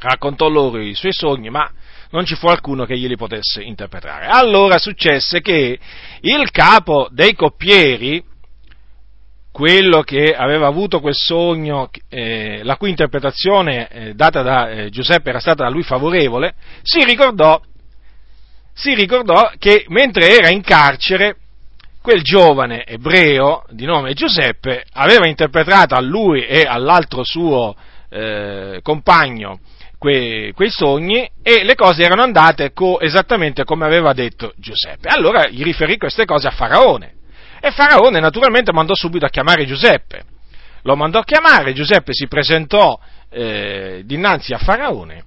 raccontò 0.00 0.48
loro 0.48 0.80
i 0.80 0.94
suoi 0.94 1.12
sogni, 1.12 1.48
ma 1.48 1.70
non 2.10 2.24
ci 2.24 2.34
fu 2.34 2.46
alcuno 2.46 2.84
che 2.84 2.98
glieli 2.98 3.16
potesse 3.16 3.62
interpretare. 3.62 4.26
Allora 4.26 4.78
successe 4.78 5.40
che 5.40 5.78
il 6.20 6.50
capo 6.50 7.08
dei 7.10 7.34
coppieri, 7.34 8.22
quello 9.58 10.02
che 10.02 10.36
aveva 10.36 10.68
avuto 10.68 11.00
quel 11.00 11.16
sogno, 11.16 11.90
eh, 12.08 12.60
la 12.62 12.76
cui 12.76 12.90
interpretazione 12.90 13.88
eh, 13.88 14.14
data 14.14 14.42
da 14.42 14.70
eh, 14.70 14.88
Giuseppe 14.88 15.30
era 15.30 15.40
stata 15.40 15.64
da 15.64 15.68
lui 15.68 15.82
favorevole, 15.82 16.54
si 16.82 17.02
ricordò, 17.02 17.60
si 18.72 18.94
ricordò 18.94 19.50
che 19.58 19.84
mentre 19.88 20.28
era 20.28 20.48
in 20.50 20.60
carcere 20.60 21.38
quel 22.00 22.22
giovane 22.22 22.86
ebreo 22.86 23.64
di 23.70 23.84
nome 23.84 24.14
Giuseppe 24.14 24.84
aveva 24.92 25.26
interpretato 25.26 25.96
a 25.96 26.00
lui 26.00 26.46
e 26.46 26.62
all'altro 26.62 27.24
suo 27.24 27.74
eh, 28.10 28.78
compagno 28.80 29.58
que, 29.98 30.52
quei 30.54 30.70
sogni 30.70 31.28
e 31.42 31.64
le 31.64 31.74
cose 31.74 32.04
erano 32.04 32.22
andate 32.22 32.72
co, 32.72 33.00
esattamente 33.00 33.64
come 33.64 33.86
aveva 33.86 34.12
detto 34.12 34.52
Giuseppe. 34.56 35.08
Allora 35.08 35.48
gli 35.48 35.64
riferì 35.64 35.96
queste 35.96 36.26
cose 36.26 36.46
a 36.46 36.52
Faraone 36.52 37.16
e 37.60 37.70
Faraone 37.70 38.20
naturalmente 38.20 38.72
mandò 38.72 38.94
subito 38.94 39.26
a 39.26 39.30
chiamare 39.30 39.66
Giuseppe. 39.66 40.24
Lo 40.82 40.96
mandò 40.96 41.18
a 41.18 41.24
chiamare, 41.24 41.72
Giuseppe 41.72 42.12
si 42.12 42.28
presentò 42.28 42.98
eh, 43.30 44.02
dinanzi 44.04 44.54
a 44.54 44.58
Faraone 44.58 45.24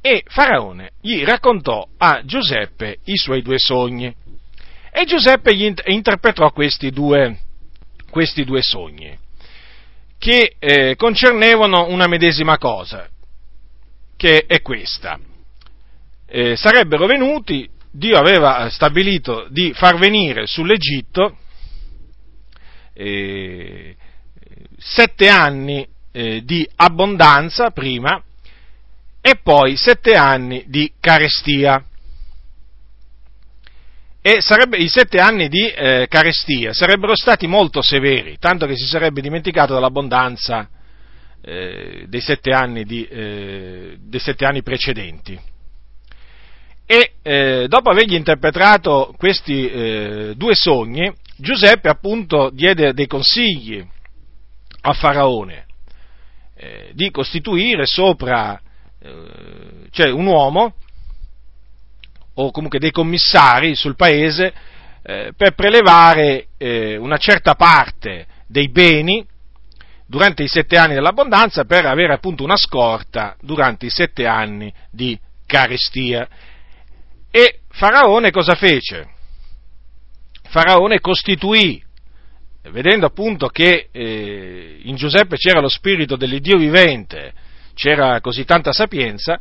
e 0.00 0.24
Faraone 0.26 0.90
gli 1.00 1.24
raccontò 1.24 1.86
a 1.96 2.22
Giuseppe 2.24 2.98
i 3.04 3.16
suoi 3.16 3.40
due 3.40 3.58
sogni. 3.58 4.12
E 4.90 5.04
Giuseppe 5.04 5.54
gli 5.54 5.72
interpretò 5.86 6.50
questi 6.50 6.90
due, 6.90 7.38
questi 8.10 8.44
due 8.44 8.60
sogni, 8.60 9.16
che 10.18 10.56
eh, 10.58 10.96
concernevano 10.96 11.86
una 11.88 12.06
medesima 12.08 12.58
cosa, 12.58 13.08
che 14.16 14.44
è 14.46 14.60
questa. 14.60 15.18
Eh, 16.26 16.56
sarebbero 16.56 17.06
venuti, 17.06 17.66
Dio 17.90 18.18
aveva 18.18 18.68
stabilito 18.70 19.46
di 19.50 19.72
far 19.72 19.96
venire 19.98 20.46
sull'Egitto 20.46 21.38
eh, 22.94 23.96
sette 24.78 25.28
anni 25.28 25.86
eh, 26.12 26.42
di 26.44 26.68
abbondanza 26.76 27.70
prima 27.70 28.22
e 29.20 29.36
poi 29.42 29.76
sette 29.76 30.14
anni 30.14 30.64
di 30.66 30.92
carestia 31.00 31.84
e 34.24 34.40
sarebbe, 34.40 34.76
i 34.76 34.88
sette 34.88 35.18
anni 35.18 35.48
di 35.48 35.66
eh, 35.66 36.06
carestia 36.08 36.72
sarebbero 36.72 37.16
stati 37.16 37.48
molto 37.48 37.82
severi, 37.82 38.36
tanto 38.38 38.66
che 38.66 38.76
si 38.76 38.86
sarebbe 38.86 39.20
dimenticato 39.20 39.74
dell'abbondanza 39.74 40.68
eh, 41.40 42.04
dei, 42.06 42.20
sette 42.20 42.52
anni 42.52 42.84
di, 42.84 43.04
eh, 43.04 43.96
dei 43.98 44.20
sette 44.20 44.44
anni 44.44 44.62
precedenti. 44.62 45.36
E 46.86 47.12
eh, 47.20 47.66
dopo 47.68 47.90
avergli 47.90 48.14
interpretato 48.14 49.12
questi 49.16 50.34
due 50.36 50.54
sogni, 50.54 51.12
Giuseppe 51.42 51.88
appunto 51.88 52.50
diede 52.50 52.94
dei 52.94 53.08
consigli 53.08 53.84
a 54.82 54.92
Faraone 54.92 55.66
eh, 56.54 56.92
di 56.94 57.10
costituire 57.10 57.84
sopra 57.84 58.60
eh, 59.00 59.88
cioè 59.90 60.12
un 60.12 60.26
uomo 60.26 60.74
o 62.34 62.52
comunque 62.52 62.78
dei 62.78 62.92
commissari 62.92 63.74
sul 63.74 63.96
paese 63.96 64.54
eh, 65.02 65.32
per 65.36 65.54
prelevare 65.54 66.46
eh, 66.58 66.96
una 66.96 67.16
certa 67.16 67.56
parte 67.56 68.26
dei 68.46 68.68
beni 68.70 69.26
durante 70.06 70.44
i 70.44 70.48
sette 70.48 70.78
anni 70.78 70.94
dell'abbondanza 70.94 71.64
per 71.64 71.86
avere 71.86 72.12
appunto 72.12 72.44
una 72.44 72.56
scorta 72.56 73.34
durante 73.40 73.86
i 73.86 73.90
sette 73.90 74.28
anni 74.28 74.72
di 74.92 75.18
carestia. 75.44 76.28
E 77.32 77.62
Faraone 77.68 78.30
cosa 78.30 78.54
fece? 78.54 79.11
Faraone 80.52 81.00
costituì, 81.00 81.82
vedendo 82.64 83.06
appunto 83.06 83.48
che 83.48 83.88
eh, 83.90 84.80
in 84.82 84.96
Giuseppe 84.96 85.36
c'era 85.36 85.60
lo 85.60 85.70
spirito 85.70 86.14
dell'Iddio 86.14 86.58
vivente, 86.58 87.32
c'era 87.72 88.20
così 88.20 88.44
tanta 88.44 88.70
sapienza, 88.70 89.40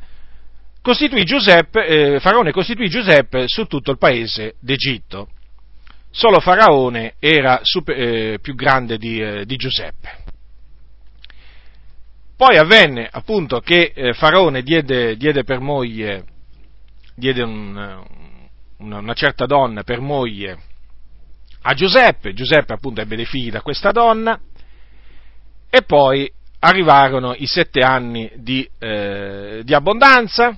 costituì 0.82 1.26
Giuseppe, 1.26 1.86
eh, 1.86 2.20
Faraone 2.22 2.54
costituì 2.54 2.88
Giuseppe 2.88 3.44
su 3.48 3.66
tutto 3.66 3.92
il 3.92 3.98
paese 3.98 4.56
d'Egitto. 4.62 5.28
Solo 6.12 6.40
Faraone 6.40 7.16
era 7.20 7.60
super, 7.62 8.00
eh, 8.00 8.40
più 8.40 8.56
grande 8.56 8.98
di, 8.98 9.20
eh, 9.20 9.46
di, 9.46 9.58
Giuseppe. 9.58 10.18
Poi 12.38 12.56
avvenne 12.56 13.10
appunto 13.12 13.60
che 13.60 13.92
eh, 13.94 14.14
Faraone 14.14 14.62
diede, 14.62 15.18
diede, 15.18 15.44
per 15.44 15.60
moglie, 15.60 16.24
diede 17.16 17.44
un, 17.44 18.02
una, 18.78 18.98
una 18.98 19.14
certa 19.14 19.46
donna 19.46 19.84
per 19.84 20.00
moglie 20.00 20.70
a 21.64 21.74
Giuseppe, 21.74 22.34
Giuseppe 22.34 22.74
appunto 22.74 23.02
ebbe 23.02 23.16
dei 23.16 23.26
figli 23.26 23.52
da 23.52 23.62
questa 23.62 23.92
donna, 23.92 24.40
e 25.70 25.82
poi 25.84 26.32
arrivarono 26.60 27.34
i 27.34 27.46
sette 27.46 27.82
anni 27.82 28.32
di, 28.36 28.68
eh, 28.80 29.62
di 29.64 29.74
abbondanza, 29.74 30.58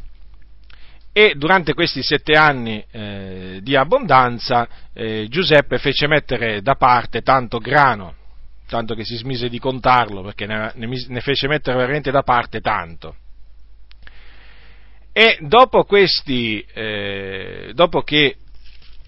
e 1.11 1.35
durante 1.35 1.75
questi 1.75 2.01
sette 2.01 2.33
anni 2.33 2.83
eh, 2.89 3.59
di 3.61 3.75
abbondanza 3.75 4.67
eh, 4.93 5.27
Giuseppe 5.29 5.77
fece 5.77 6.07
mettere 6.07 6.61
da 6.63 6.73
parte 6.75 7.21
tanto 7.21 7.59
grano, 7.59 8.15
tanto 8.67 8.95
che 8.95 9.03
si 9.03 9.15
smise 9.15 9.47
di 9.47 9.59
contarlo, 9.59 10.23
perché 10.23 10.47
ne, 10.47 10.71
ne 10.73 11.21
fece 11.21 11.47
mettere 11.47 11.77
veramente 11.77 12.09
da 12.09 12.23
parte 12.23 12.61
tanto. 12.61 13.15
E 15.11 15.37
dopo 15.41 15.83
questi, 15.83 16.65
eh, 16.73 17.71
dopo 17.75 18.01
che, 18.01 18.37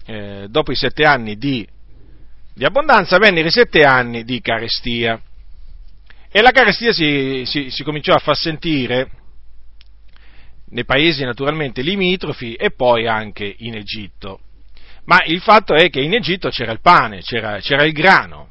eh, 0.04 0.46
dopo 0.48 0.70
i 0.70 0.76
sette 0.76 1.02
anni 1.02 1.36
di, 1.36 1.66
di, 2.56 2.64
abbondanza, 2.64 3.18
vennero 3.18 3.48
i 3.48 3.50
sette 3.50 3.82
anni 3.82 4.24
di 4.24 4.40
carestia. 4.40 5.20
E 6.30 6.40
la 6.40 6.52
carestia 6.52 6.90
si, 6.90 7.42
si, 7.44 7.70
si 7.70 7.82
cominciò 7.82 8.14
a 8.14 8.18
far 8.18 8.34
sentire 8.34 9.10
nei 10.70 10.86
paesi 10.86 11.22
naturalmente 11.22 11.82
limitrofi 11.82 12.54
e 12.54 12.70
poi 12.70 13.06
anche 13.06 13.56
in 13.58 13.76
Egitto. 13.76 14.40
Ma 15.04 15.22
il 15.26 15.40
fatto 15.42 15.74
è 15.74 15.90
che 15.90 16.00
in 16.00 16.14
Egitto 16.14 16.48
c'era 16.48 16.72
il 16.72 16.80
pane, 16.80 17.20
c'era, 17.20 17.60
c'era 17.60 17.84
il 17.84 17.92
grano, 17.92 18.48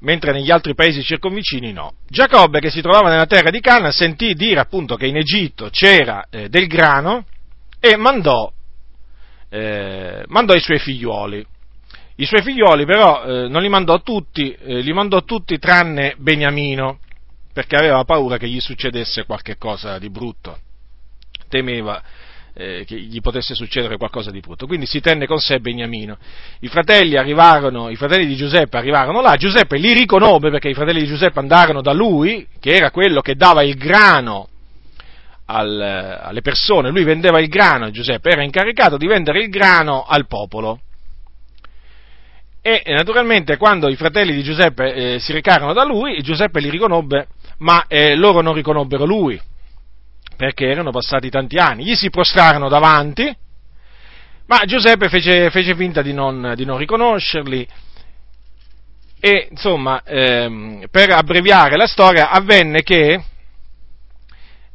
mentre 0.00 0.32
negli 0.32 0.50
altri 0.50 0.74
paesi 0.74 1.04
circonvicini 1.04 1.72
no. 1.72 1.94
Giacobbe, 2.08 2.58
che 2.58 2.70
si 2.70 2.82
trovava 2.82 3.10
nella 3.10 3.26
terra 3.26 3.50
di 3.50 3.60
Cana, 3.60 3.92
sentì 3.92 4.34
dire 4.34 4.58
appunto 4.58 4.96
che 4.96 5.06
in 5.06 5.16
Egitto 5.16 5.70
c'era 5.70 6.26
eh, 6.28 6.48
del 6.48 6.66
grano 6.66 7.26
e 7.78 7.96
mandò, 7.96 8.52
eh, 9.48 10.24
mandò, 10.26 10.52
i 10.54 10.60
suoi 10.60 10.80
figliuoli. 10.80 11.46
I 12.16 12.26
suoi 12.26 12.42
figliuoli 12.42 12.84
però 12.84 13.24
eh, 13.24 13.48
non 13.48 13.62
li 13.62 13.68
mandò 13.68 14.00
tutti, 14.02 14.52
eh, 14.52 14.80
li 14.80 14.92
mandò 14.92 15.22
tutti 15.22 15.58
tranne 15.58 16.14
Beniamino, 16.18 16.98
perché 17.52 17.76
aveva 17.76 18.04
paura 18.04 18.36
che 18.36 18.48
gli 18.48 18.60
succedesse 18.60 19.24
qualche 19.24 19.56
cosa 19.56 19.98
di 19.98 20.10
brutto, 20.10 20.58
temeva 21.48 22.02
eh, 22.54 22.84
che 22.86 23.00
gli 23.00 23.20
potesse 23.20 23.54
succedere 23.54 23.96
qualcosa 23.96 24.30
di 24.30 24.40
brutto. 24.40 24.66
Quindi 24.66 24.86
si 24.86 25.00
tenne 25.00 25.26
con 25.26 25.38
sé 25.38 25.60
Beniamino. 25.60 26.18
I 26.60 26.68
fratelli 26.68 27.16
i 27.16 27.96
fratelli 27.96 28.26
di 28.26 28.36
Giuseppe 28.36 28.76
arrivarono 28.76 29.20
là, 29.20 29.36
Giuseppe 29.36 29.78
li 29.78 29.92
riconobbe 29.92 30.50
perché 30.50 30.68
i 30.68 30.74
fratelli 30.74 31.00
di 31.00 31.06
Giuseppe 31.06 31.38
andarono 31.38 31.80
da 31.80 31.92
lui, 31.92 32.46
che 32.60 32.74
era 32.74 32.90
quello 32.90 33.20
che 33.20 33.36
dava 33.36 33.62
il 33.62 33.76
grano 33.76 34.48
al, 35.46 35.80
alle 35.80 36.40
persone, 36.40 36.90
lui 36.90 37.04
vendeva 37.04 37.40
il 37.40 37.48
grano, 37.48 37.90
Giuseppe 37.90 38.30
era 38.30 38.42
incaricato 38.42 38.96
di 38.96 39.06
vendere 39.06 39.42
il 39.42 39.48
grano 39.48 40.04
al 40.04 40.26
popolo. 40.26 40.80
E 42.64 42.82
naturalmente 42.86 43.56
quando 43.56 43.88
i 43.88 43.96
fratelli 43.96 44.32
di 44.32 44.44
Giuseppe 44.44 44.94
eh, 44.94 45.18
si 45.18 45.32
recarono 45.32 45.72
da 45.72 45.84
lui, 45.84 46.22
Giuseppe 46.22 46.60
li 46.60 46.70
riconobbe 46.70 47.26
ma 47.58 47.86
eh, 47.88 48.14
loro 48.14 48.40
non 48.40 48.54
riconobbero 48.54 49.04
lui, 49.04 49.40
perché 50.36 50.68
erano 50.68 50.90
passati 50.90 51.30
tanti 51.30 51.56
anni, 51.56 51.84
gli 51.84 51.94
si 51.94 52.10
prostrarono 52.10 52.68
davanti, 52.68 53.34
ma 54.46 54.64
Giuseppe 54.64 55.08
fece, 55.08 55.50
fece 55.50 55.74
finta 55.74 56.02
di 56.02 56.12
non, 56.12 56.52
di 56.56 56.64
non, 56.64 56.78
riconoscerli. 56.78 57.66
E 59.20 59.48
insomma, 59.50 60.02
ehm, 60.04 60.86
per 60.90 61.10
abbreviare 61.10 61.76
la 61.76 61.86
storia, 61.86 62.30
avvenne 62.30 62.82
che 62.82 63.24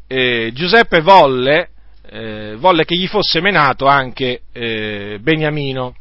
eh, 0.07 0.51
Giuseppe 0.53 1.01
volle, 1.01 1.69
eh, 2.09 2.55
volle, 2.57 2.85
che 2.85 2.95
gli 2.95 3.07
fosse 3.07 3.41
menato 3.41 3.85
anche 3.85 4.41
eh, 4.53 5.19
Beniamino 5.21 5.95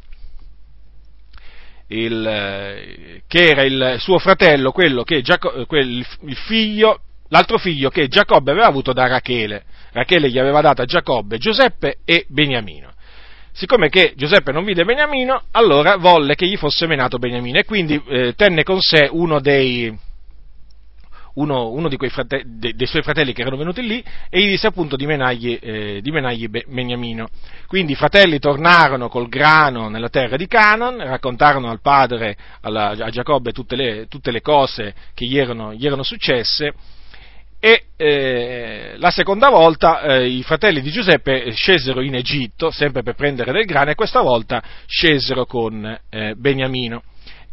il, 1.87 2.25
eh, 2.25 3.21
che 3.27 3.49
era 3.49 3.63
il 3.63 3.95
suo 3.99 4.19
fratello, 4.19 4.71
quello 4.71 5.03
che 5.03 5.21
Giacob, 5.21 5.65
quel, 5.65 6.05
il 6.21 6.35
figlio, 6.35 7.01
l'altro 7.29 7.57
figlio 7.57 7.89
che 7.89 8.07
Giacobbe 8.07 8.51
aveva 8.51 8.67
avuto 8.67 8.93
da 8.93 9.07
Rachele. 9.07 9.63
Rachele 9.91 10.29
gli 10.29 10.37
aveva 10.37 10.61
dato 10.61 10.81
a 10.81 10.85
Giacobbe 10.85 11.37
Giuseppe 11.37 11.97
e 12.05 12.25
Beniamino. 12.27 12.93
Siccome 13.53 13.89
che 13.89 14.13
Giuseppe 14.15 14.51
non 14.51 14.63
vide 14.63 14.85
Beniamino, 14.85 15.45
allora 15.51 15.95
volle 15.95 16.35
che 16.35 16.45
gli 16.45 16.57
fosse 16.57 16.85
menato 16.85 17.17
Beniamino 17.17 17.57
e 17.57 17.65
quindi 17.65 17.99
eh, 18.07 18.33
tenne 18.35 18.63
con 18.63 18.79
sé 18.79 19.09
uno 19.11 19.39
dei, 19.39 19.91
uno, 21.37 21.69
uno 21.69 21.89
frate- 22.09 22.43
de- 22.45 22.73
dei 22.75 22.87
suoi 22.87 23.01
fratelli 23.01 23.33
che 23.33 23.41
erano 23.41 23.57
venuti 23.57 23.85
lì 23.85 24.03
e 24.29 24.41
gli 24.41 24.49
disse 24.49 24.67
appunto 24.67 24.95
di 24.95 25.05
menargli, 25.05 25.57
eh, 25.61 25.99
di 26.01 26.11
menargli 26.11 26.47
Beniamino. 26.47 27.27
Quindi 27.67 27.93
i 27.93 27.95
fratelli 27.95 28.39
tornarono 28.39 29.09
col 29.09 29.27
grano 29.27 29.89
nella 29.89 30.09
terra 30.09 30.37
di 30.37 30.47
Canaan, 30.47 30.97
raccontarono 30.97 31.69
al 31.69 31.81
padre, 31.81 32.35
alla, 32.61 32.89
a 32.89 33.09
Giacobbe, 33.09 33.51
tutte 33.51 33.75
le, 33.75 34.07
tutte 34.07 34.31
le 34.31 34.41
cose 34.41 34.93
che 35.13 35.25
gli 35.25 35.37
erano, 35.37 35.73
gli 35.73 35.85
erano 35.85 36.03
successe 36.03 36.73
e 37.59 37.85
eh, 37.97 38.93
la 38.97 39.09
seconda 39.09 39.49
volta 39.49 40.01
eh, 40.01 40.27
i 40.27 40.43
fratelli 40.43 40.79
di 40.79 40.91
Giuseppe 40.91 41.51
scesero 41.53 42.01
in 42.01 42.13
Egitto, 42.13 42.69
sempre 42.69 43.01
per 43.01 43.15
prendere 43.15 43.51
del 43.51 43.65
grano, 43.65 43.89
e 43.89 43.95
questa 43.95 44.21
volta 44.21 44.61
scesero 44.85 45.45
con 45.45 45.99
eh, 46.09 46.35
Beniamino. 46.35 47.01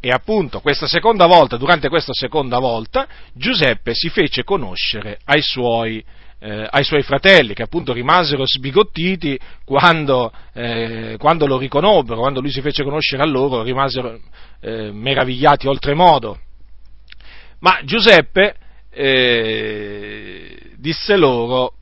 E 0.05 0.11
appunto 0.11 0.61
questa 0.61 0.87
seconda 0.87 1.25
volta, 1.25 1.57
durante 1.57 1.89
questa 1.89 2.13
seconda 2.13 2.59
volta, 2.59 3.09
Giuseppe 3.33 3.95
si 3.95 4.11
fece 4.11 4.45
conoscere 4.45 5.19
ai 5.25 5.41
suoi, 5.41 6.05
eh, 6.41 6.69
ai 6.71 6.85
suoi 6.85 7.03
fratelli, 7.03 7.55
che 7.55 7.63
appunto 7.63 7.95
rimasero 7.95 8.45
sbigottiti 8.45 9.41
quando, 9.65 10.31
eh, 10.53 11.17
quando, 11.19 11.47
lo 11.47 11.57
riconobbero, 11.57 12.21
quando 12.21 12.43
lui 12.43 12.51
si 12.51 12.61
fece 12.61 12.85
conoscere 12.85 13.23
a 13.23 13.27
loro, 13.27 13.63
rimasero 13.63 14.21
eh, 14.61 14.91
meravigliati 14.93 15.69
oltremodo. 15.69 16.39
Ma 17.61 17.81
Giuseppe 17.85 18.57
eh, 18.91 20.73
disse 20.77 21.17
loro, 21.17 21.77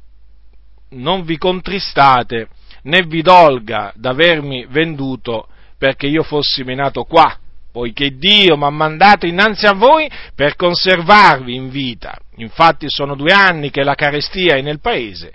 non 0.90 1.24
vi 1.24 1.36
contristate, 1.38 2.46
né 2.82 3.02
vi 3.02 3.20
dolga 3.20 3.92
d'avermi 3.96 4.66
venduto 4.70 5.48
perché 5.76 6.06
io 6.06 6.22
fossi 6.22 6.62
menato 6.62 7.02
qua 7.02 7.36
poiché 7.72 8.16
Dio 8.16 8.56
mi 8.56 8.64
ha 8.64 8.70
mandato 8.70 9.26
innanzi 9.26 9.66
a 9.66 9.72
voi 9.72 10.08
per 10.34 10.54
conservarvi 10.56 11.54
in 11.54 11.70
vita. 11.70 12.16
Infatti 12.36 12.86
sono 12.88 13.14
due 13.14 13.32
anni 13.32 13.70
che 13.70 13.82
la 13.82 13.94
carestia 13.94 14.56
è 14.56 14.62
nel 14.62 14.80
paese 14.80 15.32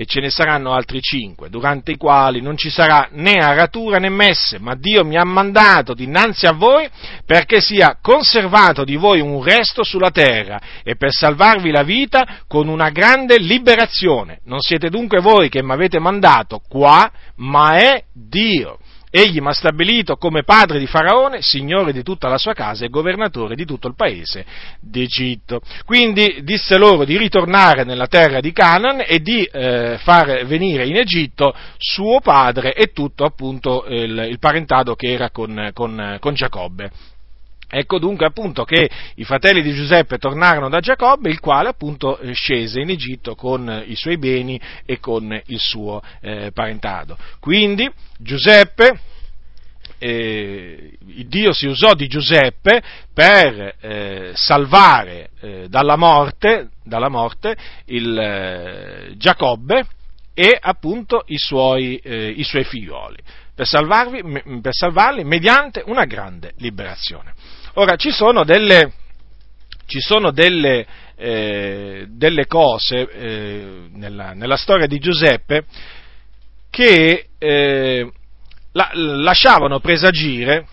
e 0.00 0.06
ce 0.06 0.20
ne 0.20 0.30
saranno 0.30 0.72
altri 0.72 1.02
cinque, 1.02 1.50
durante 1.50 1.90
i 1.90 1.98
quali 1.98 2.40
non 2.40 2.56
ci 2.56 2.70
sarà 2.70 3.08
né 3.12 3.34
aratura 3.34 3.98
né 3.98 4.08
messe, 4.08 4.58
ma 4.58 4.74
Dio 4.74 5.04
mi 5.04 5.18
ha 5.18 5.24
mandato 5.24 5.92
dinanzi 5.92 6.46
a 6.46 6.52
voi 6.52 6.88
perché 7.26 7.60
sia 7.60 7.98
conservato 8.00 8.82
di 8.82 8.96
voi 8.96 9.20
un 9.20 9.42
resto 9.42 9.84
sulla 9.84 10.10
terra 10.10 10.58
e 10.82 10.96
per 10.96 11.12
salvarvi 11.12 11.70
la 11.70 11.82
vita 11.82 12.38
con 12.48 12.68
una 12.68 12.88
grande 12.88 13.38
liberazione. 13.38 14.40
Non 14.44 14.60
siete 14.60 14.88
dunque 14.88 15.20
voi 15.20 15.50
che 15.50 15.62
mi 15.62 15.72
avete 15.72 15.98
mandato 15.98 16.62
qua, 16.66 17.10
ma 17.36 17.76
è 17.76 18.02
Dio 18.14 18.78
Egli 19.10 19.40
mi 19.40 19.48
ha 19.48 19.52
stabilito 19.52 20.16
come 20.16 20.44
padre 20.44 20.78
di 20.78 20.86
Faraone, 20.86 21.42
signore 21.42 21.92
di 21.92 22.04
tutta 22.04 22.28
la 22.28 22.38
sua 22.38 22.52
casa 22.52 22.84
e 22.84 22.88
governatore 22.88 23.56
di 23.56 23.64
tutto 23.64 23.88
il 23.88 23.96
paese 23.96 24.44
d'Egitto. 24.80 25.60
Quindi 25.84 26.40
disse 26.42 26.78
loro 26.78 27.04
di 27.04 27.18
ritornare 27.18 27.82
nella 27.82 28.06
terra 28.06 28.40
di 28.40 28.52
Canaan 28.52 29.02
e 29.04 29.20
di 29.20 29.42
eh, 29.42 29.98
far 29.98 30.46
venire 30.46 30.86
in 30.86 30.96
Egitto 30.96 31.52
suo 31.76 32.20
padre 32.20 32.72
e 32.72 32.92
tutto 32.92 33.24
appunto 33.24 33.84
il, 33.88 34.26
il 34.30 34.38
parentado 34.38 34.94
che 34.94 35.12
era 35.12 35.30
con, 35.30 35.70
con, 35.74 36.16
con 36.20 36.34
Giacobbe. 36.34 36.90
Ecco 37.72 38.00
dunque 38.00 38.26
appunto 38.26 38.64
che 38.64 38.90
i 39.14 39.22
fratelli 39.22 39.62
di 39.62 39.72
Giuseppe 39.72 40.18
tornarono 40.18 40.68
da 40.68 40.80
Giacobbe, 40.80 41.30
il 41.30 41.38
quale 41.38 41.68
appunto 41.68 42.18
eh, 42.18 42.32
scese 42.32 42.80
in 42.80 42.90
Egitto 42.90 43.36
con 43.36 43.84
i 43.86 43.94
suoi 43.94 44.18
beni 44.18 44.60
e 44.84 44.98
con 44.98 45.40
il 45.46 45.58
suo 45.60 46.02
eh, 46.20 46.50
parentado. 46.52 47.16
Quindi 47.38 47.88
Giuseppe, 48.18 48.98
eh, 49.98 50.96
Dio 51.28 51.52
si 51.52 51.66
usò 51.66 51.94
di 51.94 52.08
Giuseppe 52.08 52.82
per 53.14 53.76
eh, 53.80 54.32
salvare 54.34 55.30
eh, 55.40 55.68
dalla 55.68 55.94
morte, 55.94 56.70
dalla 56.82 57.08
morte 57.08 57.56
il, 57.84 58.18
eh, 58.18 59.12
Giacobbe 59.16 59.86
e 60.34 60.58
appunto 60.60 61.22
i 61.26 61.38
suoi, 61.38 62.00
i 62.02 62.42
suoi 62.42 62.64
figlioli, 62.64 63.18
per, 63.54 63.66
salvarvi, 63.66 64.22
per 64.60 64.74
salvarli 64.74 65.22
mediante 65.22 65.82
una 65.86 66.04
grande 66.04 66.54
liberazione. 66.56 67.34
Ora, 67.74 67.94
ci 67.94 68.10
sono 68.10 68.42
delle, 68.42 68.92
ci 69.86 70.00
sono 70.00 70.32
delle, 70.32 70.84
eh, 71.14 72.06
delle 72.08 72.46
cose 72.46 73.08
eh, 73.08 73.88
nella, 73.92 74.32
nella, 74.32 74.56
storia 74.56 74.88
di 74.88 74.98
Giuseppe 74.98 75.64
che 76.68 77.28
eh, 77.38 78.12
la, 78.72 78.90
lasciavano 78.92 79.78
presagire 79.78 80.66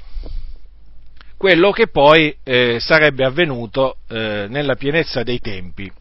quello 1.38 1.70
che 1.70 1.88
poi 1.88 2.36
eh, 2.44 2.78
sarebbe 2.80 3.24
avvenuto 3.24 3.98
eh, 4.10 4.48
nella 4.50 4.74
pienezza 4.74 5.22
dei 5.22 5.40
tempi. 5.40 5.92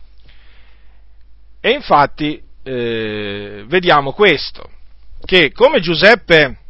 E 1.60 1.70
infatti 1.70 2.42
eh, 2.62 3.64
vediamo 3.66 4.12
questo, 4.12 4.70
che 5.26 5.52
come 5.52 5.80
Giuseppe 5.80 6.60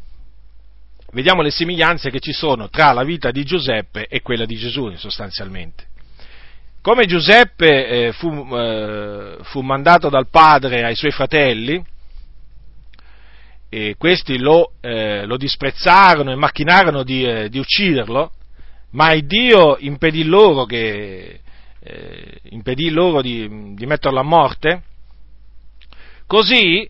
vediamo 1.12 1.42
le 1.42 1.50
somiglianze 1.50 2.10
che 2.10 2.20
ci 2.20 2.32
sono 2.32 2.68
tra 2.68 2.92
la 2.92 3.04
vita 3.04 3.30
di 3.30 3.44
Giuseppe 3.44 4.06
e 4.06 4.22
quella 4.22 4.44
di 4.44 4.56
Gesù 4.56 4.92
sostanzialmente. 4.96 5.84
Come 6.80 7.06
Giuseppe 7.06 7.88
eh, 7.88 8.12
fu, 8.12 8.28
eh, 8.54 9.38
fu, 9.42 9.60
mandato 9.60 10.08
dal 10.08 10.28
padre 10.28 10.84
ai 10.84 10.94
suoi 10.94 11.10
fratelli, 11.10 11.84
e 13.68 13.96
questi 13.98 14.38
lo, 14.38 14.74
eh, 14.80 15.26
lo 15.26 15.36
disprezzarono 15.36 16.30
e 16.30 16.36
macchinarono 16.36 17.02
di, 17.02 17.24
eh, 17.24 17.48
di, 17.48 17.58
ucciderlo, 17.58 18.30
ma 18.90 19.12
il 19.12 19.26
Dio 19.26 19.76
impedì 19.78 20.22
loro, 20.24 20.64
che, 20.64 21.40
eh, 21.80 22.40
impedì 22.50 22.90
loro 22.90 23.20
di, 23.20 23.74
di 23.74 23.86
metterlo 23.86 24.20
a 24.20 24.22
morte, 24.22 24.82
così 26.26 26.88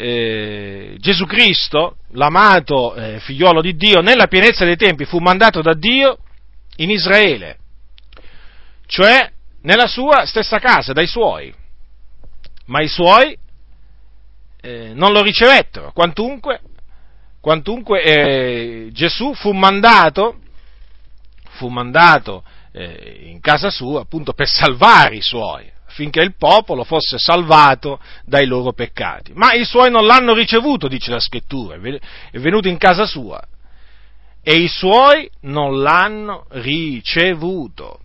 eh, 0.00 0.94
Gesù 0.98 1.26
Cristo, 1.26 1.96
l'amato 2.12 2.94
eh, 2.94 3.18
figliolo 3.18 3.60
di 3.60 3.74
Dio, 3.74 4.00
nella 4.00 4.28
pienezza 4.28 4.64
dei 4.64 4.76
tempi 4.76 5.04
fu 5.04 5.18
mandato 5.18 5.60
da 5.60 5.74
Dio 5.74 6.18
in 6.76 6.90
Israele, 6.90 7.58
cioè 8.86 9.28
nella 9.62 9.88
sua 9.88 10.24
stessa 10.24 10.60
casa, 10.60 10.92
dai 10.92 11.08
suoi. 11.08 11.52
Ma 12.66 12.80
i 12.80 12.86
suoi 12.86 13.36
eh, 14.60 14.92
non 14.94 15.10
lo 15.10 15.20
ricevettero, 15.22 15.90
quantunque, 15.90 16.60
quantunque 17.40 18.02
eh, 18.02 18.88
Gesù 18.92 19.34
fu 19.34 19.50
mandato, 19.50 20.38
fu 21.56 21.66
mandato 21.66 22.44
eh, 22.70 23.22
in 23.24 23.40
casa 23.40 23.68
sua 23.68 24.02
appunto 24.02 24.32
per 24.32 24.46
salvare 24.46 25.16
i 25.16 25.22
suoi 25.22 25.68
affinché 25.98 26.20
il 26.20 26.36
popolo 26.36 26.84
fosse 26.84 27.18
salvato 27.18 27.98
dai 28.24 28.46
loro 28.46 28.72
peccati. 28.72 29.32
Ma 29.34 29.52
i 29.52 29.64
suoi 29.64 29.90
non 29.90 30.06
l'hanno 30.06 30.32
ricevuto, 30.32 30.86
dice 30.86 31.10
la 31.10 31.18
scrittura, 31.18 31.74
è 31.74 32.38
venuto 32.38 32.68
in 32.68 32.78
casa 32.78 33.04
sua 33.04 33.42
e 34.40 34.54
i 34.54 34.68
suoi 34.68 35.28
non 35.42 35.82
l'hanno 35.82 36.46
ricevuto. 36.50 38.00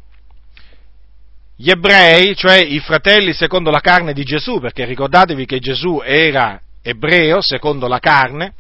Gli 1.56 1.70
ebrei, 1.70 2.36
cioè 2.36 2.58
i 2.64 2.80
fratelli 2.80 3.32
secondo 3.32 3.70
la 3.70 3.80
carne 3.80 4.14
di 4.14 4.24
Gesù, 4.24 4.60
perché 4.60 4.86
ricordatevi 4.86 5.46
che 5.46 5.60
Gesù 5.60 6.02
era 6.04 6.60
ebreo 6.82 7.42
secondo 7.42 7.88
la 7.88 8.00
carne, 8.00 8.56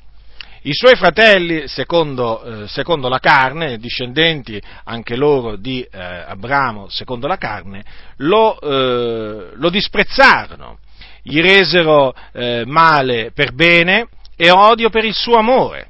i 0.65 0.73
suoi 0.73 0.95
fratelli, 0.95 1.67
secondo, 1.67 2.63
eh, 2.63 2.67
secondo, 2.67 3.10
la 3.10 3.19
carne, 3.19 3.78
discendenti 3.78 4.62
anche 4.86 5.15
loro 5.15 5.58
di 5.58 5.82
eh, 5.82 5.99
Abramo, 5.99 6.88
secondo 6.89 7.28
la 7.28 7.38
carne, 7.38 7.84
lo, 8.17 8.60
eh, 8.60 9.52
lo 9.56 9.69
disprezzarono, 9.69 10.80
gli 11.21 11.41
resero 11.41 12.13
eh, 12.32 12.63
male 12.65 13.32
per 13.34 13.54
bene 13.54 14.08
e 14.38 14.52
odio 14.52 14.89
per 14.89 15.04
il 15.04 15.13
suo 15.13 15.38
amore. 15.38 15.88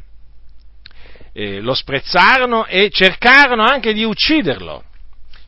lo 1.33 1.73
sprezzarono 1.73 2.65
e 2.65 2.89
cercarono 2.91 3.63
anche 3.63 3.93
di 3.93 4.03
ucciderlo. 4.03 4.83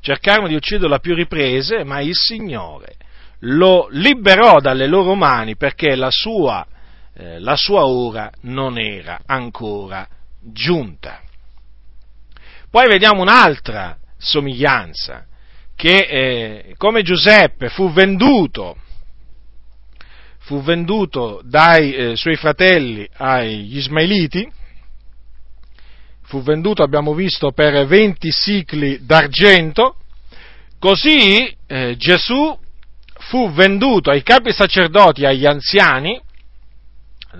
Cercarono 0.02 0.48
di 0.48 0.56
ucciderlo 0.56 0.96
a 0.96 1.00
più 1.00 1.14
riprese, 1.14 1.84
ma 1.84 2.00
il 2.00 2.16
Signore 2.16 2.96
lo 3.40 3.88
liberò 3.92 4.60
dalle 4.60 4.88
loro 4.88 5.14
mani 5.14 5.56
perché 5.56 5.96
la 5.96 6.10
sua 6.10 6.66
eh, 7.17 7.39
la 7.39 7.56
sua 7.56 7.86
ora 7.86 8.30
non 8.41 8.78
era 8.78 9.21
ancora 9.25 10.08
giunta. 10.41 11.21
Poi 12.69 12.88
vediamo 12.88 13.21
un'altra 13.21 13.97
somiglianza, 14.17 15.25
che 15.75 15.95
eh, 15.95 16.75
come 16.78 17.04
Giuseppe 17.04 17.69
fu 17.69 17.91
venduto, 17.91 18.78
fu 20.39 20.62
venduto 20.62 21.41
dai 21.43 21.93
eh, 21.93 22.15
suoi 22.15 22.36
fratelli 22.36 23.08
agli 23.13 23.78
Ismailiti, 23.78 24.51
fu 26.23 26.41
venduto, 26.41 26.84
abbiamo 26.84 27.13
visto, 27.13 27.51
per 27.51 27.86
20 27.86 28.32
sicli 28.32 29.06
d'argento, 29.06 29.97
così 30.80 31.56
eh, 31.67 31.95
Gesù 31.97 32.60
fu 33.19 33.51
venduto 33.51 34.12
ai 34.12 34.21
capi 34.21 34.51
sacerdoti 34.51 35.25
agli 35.25 35.45
anziani 35.45 36.21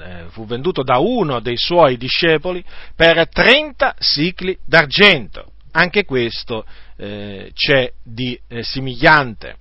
eh, 0.02 0.26
fu 0.30 0.46
venduto 0.46 0.84
da 0.84 0.98
uno 0.98 1.40
dei 1.40 1.58
suoi 1.58 1.98
discepoli 1.98 2.64
per 2.96 3.28
30 3.30 3.96
sicli 4.00 4.58
d'argento. 4.66 5.52
Anche 5.72 6.06
questo 6.06 6.66
eh, 6.98 7.52
c'è 7.54 7.92
di 8.04 8.40
eh, 8.48 8.64
simigliante. 8.64 9.58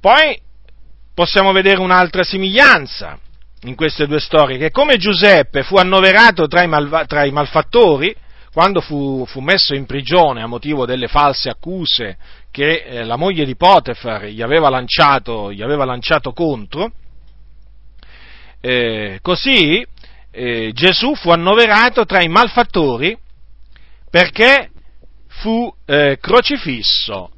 Poi 0.00 0.38
possiamo 1.14 1.52
vedere 1.52 1.80
un'altra 1.80 2.24
simiglianza 2.24 3.18
in 3.62 3.74
queste 3.74 4.06
due 4.06 4.20
storie, 4.20 4.58
che 4.58 4.70
come 4.70 4.96
Giuseppe 4.96 5.62
fu 5.62 5.76
annoverato 5.76 6.46
tra 6.46 6.62
i, 6.62 6.68
malva- 6.68 7.06
tra 7.06 7.24
i 7.24 7.30
malfattori, 7.30 8.14
quando 8.52 8.80
fu, 8.80 9.24
fu, 9.26 9.40
messo 9.40 9.74
in 9.74 9.84
prigione 9.84 10.40
a 10.40 10.46
motivo 10.46 10.86
delle 10.86 11.08
false 11.08 11.48
accuse 11.48 12.16
che 12.52 12.84
eh, 12.84 13.04
la 13.04 13.16
moglie 13.16 13.44
di 13.44 13.56
Potifar 13.56 14.26
gli 14.26 14.42
aveva 14.42 14.68
lanciato, 14.68 15.52
gli 15.52 15.60
aveva 15.60 15.84
lanciato 15.84 16.32
contro, 16.32 16.92
eh, 18.64 19.18
così 19.20 19.86
eh, 20.30 20.72
Gesù 20.72 21.14
fu 21.14 21.28
annoverato 21.28 22.06
tra 22.06 22.22
i 22.22 22.28
malfattori 22.28 23.14
perché 24.08 24.70
fu 25.26 25.70
eh, 25.84 26.16
crocifisso 26.18 27.30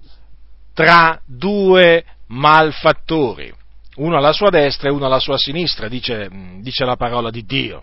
tra 0.73 1.21
due 1.25 2.05
malfattori, 2.29 3.53
uno 3.97 4.17
alla 4.17 4.33
sua 4.33 4.51
destra 4.51 4.89
e 4.89 4.93
uno 4.93 5.07
alla 5.07 5.19
sua 5.19 5.37
sinistra, 5.37 5.89
dice, 5.89 6.29
dice 6.61 6.85
la 6.85 6.97
parola 6.97 7.31
di 7.31 7.45
Dio. 7.45 7.83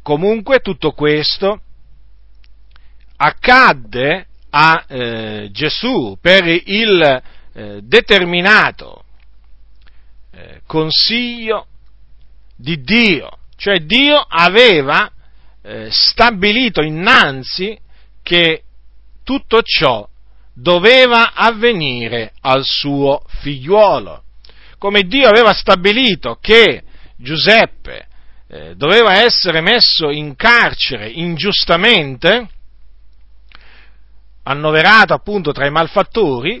Comunque 0.00 0.60
tutto 0.60 0.92
questo 0.92 1.60
accadde 3.16 4.28
a 4.48 4.84
eh, 4.88 5.48
Gesù 5.52 6.16
per 6.22 6.46
il 6.46 7.22
eh, 7.52 7.80
determinato 7.82 9.04
eh, 10.36 10.60
consiglio 10.66 11.66
di 12.54 12.82
Dio, 12.82 13.38
cioè 13.56 13.80
Dio 13.80 14.18
aveva 14.18 15.10
eh, 15.62 15.88
stabilito 15.90 16.82
innanzi 16.82 17.78
che 18.22 18.62
tutto 19.24 19.62
ciò 19.62 20.06
doveva 20.52 21.32
avvenire 21.32 22.34
al 22.42 22.64
suo 22.64 23.22
figliuolo, 23.40 24.24
come 24.76 25.02
Dio 25.04 25.26
aveva 25.26 25.54
stabilito 25.54 26.36
che 26.38 26.82
Giuseppe 27.16 28.06
eh, 28.48 28.76
doveva 28.76 29.22
essere 29.22 29.62
messo 29.62 30.10
in 30.10 30.36
carcere 30.36 31.08
ingiustamente, 31.08 32.48
annoverato 34.42 35.14
appunto 35.14 35.52
tra 35.52 35.66
i 35.66 35.70
malfattori, 35.70 36.60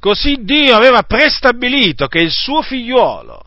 Così 0.00 0.38
Dio 0.44 0.74
aveva 0.74 1.02
prestabilito 1.02 2.06
che 2.06 2.20
il 2.20 2.30
suo 2.30 2.62
figliuolo 2.62 3.42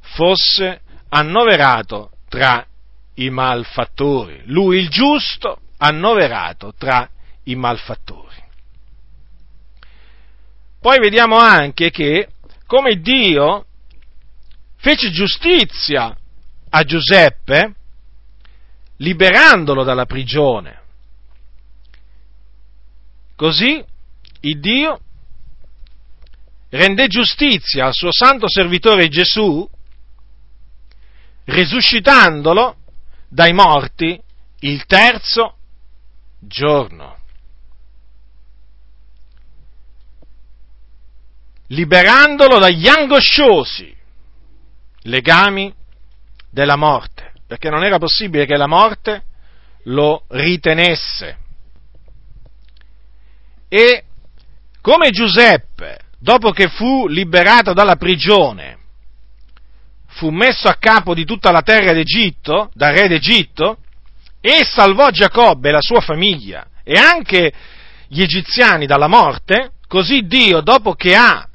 fosse 0.00 0.80
annoverato 1.10 2.12
tra 2.30 2.66
i 3.14 3.28
malfattori. 3.28 4.42
Lui 4.46 4.78
il 4.78 4.88
giusto 4.88 5.60
annoverato 5.76 6.72
tra 6.76 7.06
i 7.44 7.54
malfattori. 7.54 8.42
Poi 10.80 10.98
vediamo 10.98 11.36
anche 11.36 11.90
che 11.90 12.28
come 12.66 13.00
Dio 13.00 13.66
fece 14.76 15.10
giustizia 15.10 16.16
a 16.70 16.84
Giuseppe 16.84 17.74
liberandolo 18.96 19.84
dalla 19.84 20.06
prigione. 20.06 20.80
Così 23.36 23.84
il 24.40 24.60
Dio 24.60 24.98
rende 26.72 27.06
giustizia 27.06 27.86
al 27.86 27.94
suo 27.94 28.12
santo 28.12 28.48
servitore 28.48 29.08
Gesù, 29.08 29.68
risuscitandolo 31.44 32.76
dai 33.28 33.52
morti 33.52 34.20
il 34.60 34.84
terzo 34.86 35.56
giorno. 36.38 37.20
liberandolo 41.72 42.58
dagli 42.58 42.86
angosciosi 42.86 43.94
legami 45.04 45.74
della 46.50 46.76
morte, 46.76 47.32
perché 47.46 47.70
non 47.70 47.82
era 47.82 47.98
possibile 47.98 48.46
che 48.46 48.56
la 48.56 48.66
morte 48.66 49.24
lo 49.84 50.24
ritenesse. 50.28 51.38
E 53.68 54.04
come 54.80 55.10
Giuseppe, 55.10 55.98
dopo 56.22 56.52
che 56.52 56.68
fu 56.68 57.08
liberato 57.08 57.72
dalla 57.72 57.96
prigione, 57.96 58.78
fu 60.06 60.30
messo 60.30 60.68
a 60.68 60.76
capo 60.78 61.14
di 61.14 61.24
tutta 61.24 61.50
la 61.50 61.62
terra 61.62 61.92
d'Egitto, 61.92 62.70
dal 62.74 62.94
re 62.94 63.08
d'Egitto, 63.08 63.78
e 64.40 64.64
salvò 64.64 65.10
Giacobbe 65.10 65.68
e 65.68 65.72
la 65.72 65.80
sua 65.80 66.00
famiglia 66.00 66.66
e 66.84 66.94
anche 66.94 67.52
gli 68.06 68.22
egiziani 68.22 68.86
dalla 68.86 69.08
morte, 69.08 69.72
così 69.88 70.20
Dio, 70.26 70.60
dopo 70.60 70.94
che 70.94 71.16
ha 71.16 71.46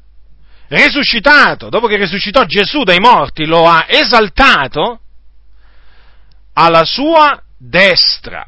resuscitato, 0.68 1.70
dopo 1.70 1.86
che 1.86 1.96
risuscitò 1.96 2.44
Gesù 2.44 2.82
dai 2.82 2.98
morti, 2.98 3.46
lo 3.46 3.66
ha 3.66 3.86
esaltato 3.88 5.00
alla 6.52 6.84
sua 6.84 7.42
destra, 7.56 8.46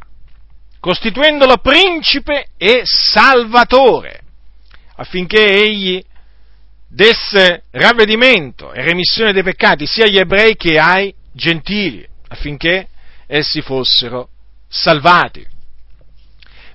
costituendolo 0.80 1.58
principe 1.58 2.48
e 2.58 2.82
salvatore, 2.84 4.20
affinché 4.96 5.38
egli 5.38 6.02
desse 6.92 7.62
ravvedimento 7.70 8.72
e 8.72 8.82
remissione 8.82 9.32
dei 9.32 9.44
peccati 9.44 9.86
sia 9.86 10.06
agli 10.06 10.18
ebrei 10.18 10.56
che 10.56 10.76
ai 10.76 11.14
gentili, 11.32 12.06
affinché 12.28 12.88
essi 13.28 13.62
fossero 13.62 14.28
salvati. 14.68 15.46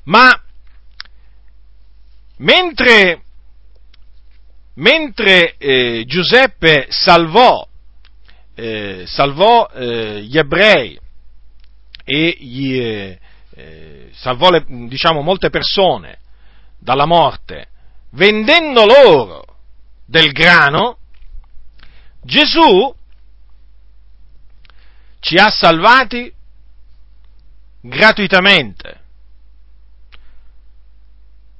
Ma 0.05 0.41
mentre 2.37 3.21
mentre 4.75 5.55
eh, 5.57 6.03
Giuseppe 6.05 6.87
salvò, 6.89 7.67
eh, 8.55 9.03
salvò 9.05 9.69
eh, 9.73 10.21
gli 10.21 10.37
ebrei 10.37 10.99
e 12.03 12.37
gli, 12.39 12.79
eh, 12.79 13.19
eh, 13.55 14.09
salvò 14.13 14.49
le, 14.49 14.65
diciamo, 14.87 15.21
molte 15.21 15.49
persone 15.49 16.19
dalla 16.77 17.05
morte, 17.05 17.67
vendendo 18.11 18.85
loro 18.85 19.54
del 20.05 20.31
grano, 20.31 20.99
Gesù 22.21 22.95
ci 25.19 25.35
ha 25.37 25.49
salvati 25.49 26.31
gratuitamente, 27.81 29.01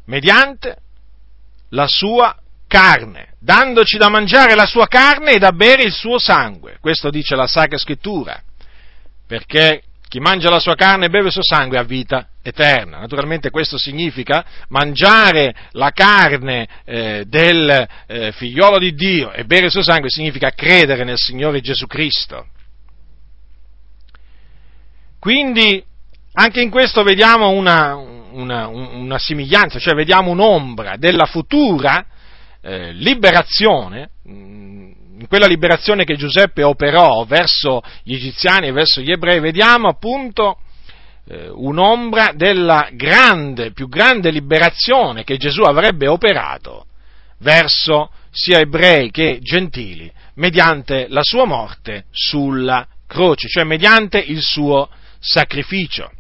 mediante 0.05 0.77
la 1.69 1.87
sua 1.87 2.37
carne, 2.67 3.35
dandoci 3.39 3.97
da 3.97 4.09
mangiare 4.09 4.55
la 4.55 4.65
sua 4.65 4.87
carne 4.87 5.33
e 5.33 5.39
da 5.39 5.51
bere 5.51 5.83
il 5.83 5.91
suo 5.91 6.17
sangue. 6.19 6.77
Questo 6.79 7.09
dice 7.09 7.35
la 7.35 7.47
Sacra 7.47 7.77
Scrittura, 7.77 8.41
perché 9.25 9.83
chi 10.15 10.21
mangia 10.21 10.49
la 10.49 10.59
sua 10.59 10.75
carne 10.75 11.07
e 11.07 11.09
beve 11.09 11.25
il 11.25 11.33
suo 11.33 11.43
sangue 11.43 11.77
ha 11.77 11.83
vita 11.83 12.29
eterna. 12.41 12.99
Naturalmente 12.99 13.49
questo 13.49 13.77
significa 13.77 14.45
mangiare 14.69 15.53
la 15.71 15.91
carne 15.91 16.69
eh, 16.85 17.25
del 17.27 17.85
eh, 18.07 18.31
figliolo 18.31 18.77
di 18.77 18.93
Dio 18.93 19.33
e 19.33 19.43
bere 19.43 19.65
il 19.65 19.71
suo 19.71 19.83
sangue 19.83 20.09
significa 20.09 20.51
credere 20.51 21.03
nel 21.03 21.17
Signore 21.17 21.59
Gesù 21.59 21.85
Cristo. 21.85 22.47
Quindi 25.19 25.83
anche 26.31 26.61
in 26.61 26.69
questo 26.69 27.03
vediamo 27.03 27.49
una, 27.49 27.95
una, 27.95 28.67
una 28.67 29.19
somiglianza, 29.19 29.79
cioè 29.79 29.95
vediamo 29.95 30.31
un'ombra 30.31 30.95
della 30.95 31.25
futura 31.25 32.05
eh, 32.61 32.93
liberazione, 32.93 34.11
mm, 34.29 34.74
in 35.17 35.27
quella 35.27 35.45
liberazione 35.45 36.03
che 36.03 36.15
Giuseppe 36.15 36.63
operò 36.63 37.23
verso 37.25 37.81
gli 38.03 38.13
egiziani 38.13 38.67
e 38.67 38.71
verso 38.71 39.01
gli 39.01 39.11
ebrei, 39.11 39.39
vediamo 39.39 39.87
appunto 39.87 40.59
eh, 41.27 41.49
un'ombra 41.49 42.33
della 42.35 42.89
grande, 42.91 43.71
più 43.71 43.87
grande 43.87 44.29
liberazione 44.29 45.23
che 45.23 45.37
Gesù 45.37 45.61
avrebbe 45.61 46.07
operato 46.07 46.85
verso 47.39 48.11
sia 48.31 48.59
ebrei 48.59 49.11
che 49.11 49.39
gentili 49.41 50.11
mediante 50.35 51.07
la 51.09 51.23
sua 51.23 51.45
morte 51.45 52.05
sulla 52.11 52.85
croce, 53.07 53.47
cioè 53.47 53.63
mediante 53.63 54.17
il 54.19 54.41
suo 54.41 54.89
sacrificio. 55.19 56.11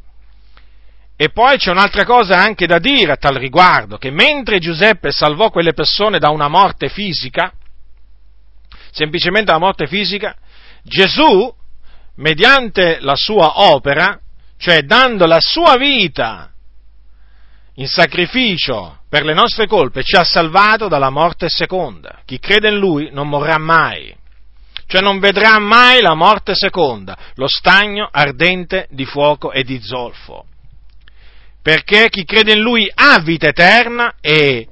E 1.17 1.29
poi 1.29 1.57
c'è 1.57 1.71
un'altra 1.71 2.03
cosa 2.03 2.37
anche 2.37 2.65
da 2.65 2.79
dire 2.79 3.13
a 3.13 3.17
tal 3.17 3.35
riguardo, 3.35 3.97
che 3.97 4.11
mentre 4.11 4.59
Giuseppe 4.59 5.11
salvò 5.11 5.49
quelle 5.49 5.73
persone 5.73 6.19
da 6.19 6.29
una 6.29 6.49
morte 6.49 6.89
fisica, 6.89 7.53
semplicemente 8.95 9.51
da 9.51 9.59
morte 9.59 9.87
fisica, 9.87 10.35
Gesù, 10.81 11.53
mediante 12.15 12.99
la 13.01 13.15
sua 13.15 13.61
opera, 13.73 14.19
cioè 14.57 14.83
dando 14.83 15.25
la 15.25 15.41
sua 15.41 15.75
vita 15.75 16.49
in 17.75 17.87
sacrificio 17.87 18.99
per 19.09 19.25
le 19.25 19.33
nostre 19.33 19.67
colpe, 19.67 20.01
ci 20.01 20.15
ha 20.15 20.23
salvato 20.23 20.87
dalla 20.87 21.09
morte 21.09 21.49
seconda. 21.49 22.21
Chi 22.23 22.39
crede 22.39 22.69
in 22.69 22.77
Lui 22.77 23.09
non 23.11 23.27
morrà 23.27 23.57
mai, 23.57 24.15
cioè 24.87 25.01
non 25.01 25.19
vedrà 25.19 25.59
mai 25.59 26.01
la 26.01 26.13
morte 26.13 26.55
seconda, 26.55 27.17
lo 27.35 27.47
stagno 27.47 28.07
ardente 28.09 28.87
di 28.91 29.05
fuoco 29.05 29.51
e 29.51 29.63
di 29.63 29.81
zolfo 29.81 30.45
perché 31.65 32.09
chi 32.09 32.25
crede 32.25 32.53
in 32.53 32.59
lui 32.59 32.87
ha 32.93 33.19
vita 33.21 33.47
eterna 33.47 34.17
e, 34.21 34.67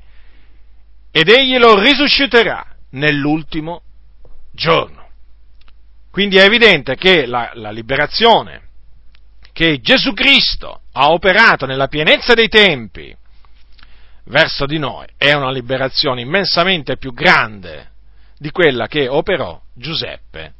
ed 1.09 1.27
egli 1.27 1.57
lo 1.57 1.79
risusciterà 1.79 2.63
nell'ultimo 2.91 3.81
giorno. 4.53 5.09
Quindi 6.09 6.37
è 6.37 6.45
evidente 6.45 6.95
che 6.95 7.25
la, 7.25 7.51
la 7.55 7.71
liberazione 7.71 8.61
che 9.51 9.81
Gesù 9.81 10.13
Cristo 10.13 10.81
ha 10.93 11.11
operato 11.11 11.65
nella 11.65 11.87
pienezza 11.87 12.33
dei 12.33 12.47
tempi 12.47 13.15
verso 14.25 14.65
di 14.65 14.79
noi 14.79 15.05
è 15.17 15.33
una 15.33 15.51
liberazione 15.51 16.21
immensamente 16.21 16.97
più 16.97 17.13
grande 17.13 17.91
di 18.37 18.51
quella 18.51 18.87
che 18.87 19.07
operò 19.07 19.59
Giuseppe 19.73 20.53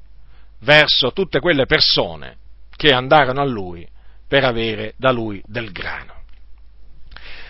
verso 0.60 1.12
tutte 1.12 1.40
quelle 1.40 1.66
persone 1.66 2.38
che 2.76 2.94
andarono 2.94 3.42
a 3.42 3.46
lui 3.46 3.88
per 4.28 4.44
avere 4.44 4.94
da 4.98 5.12
lui 5.12 5.42
del 5.46 5.72
grano. 5.72 6.22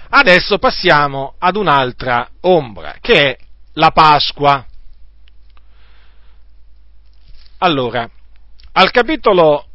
Adesso 0.09 0.59
passiamo 0.59 1.35
ad 1.39 1.55
un'altra 1.55 2.29
ombra, 2.41 2.97
che 3.01 3.31
è 3.31 3.37
la 3.73 3.91
Pasqua. 3.91 4.65
Allora, 7.63 8.09
al 8.73 8.91
capitolo, 8.91 9.65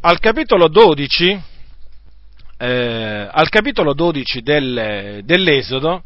al 0.00 0.18
capitolo 0.20 0.68
12, 0.68 1.42
eh, 2.56 3.28
al 3.30 3.50
capitolo 3.50 3.92
12 3.92 4.40
del, 4.40 5.20
dell'Esodo, 5.22 6.04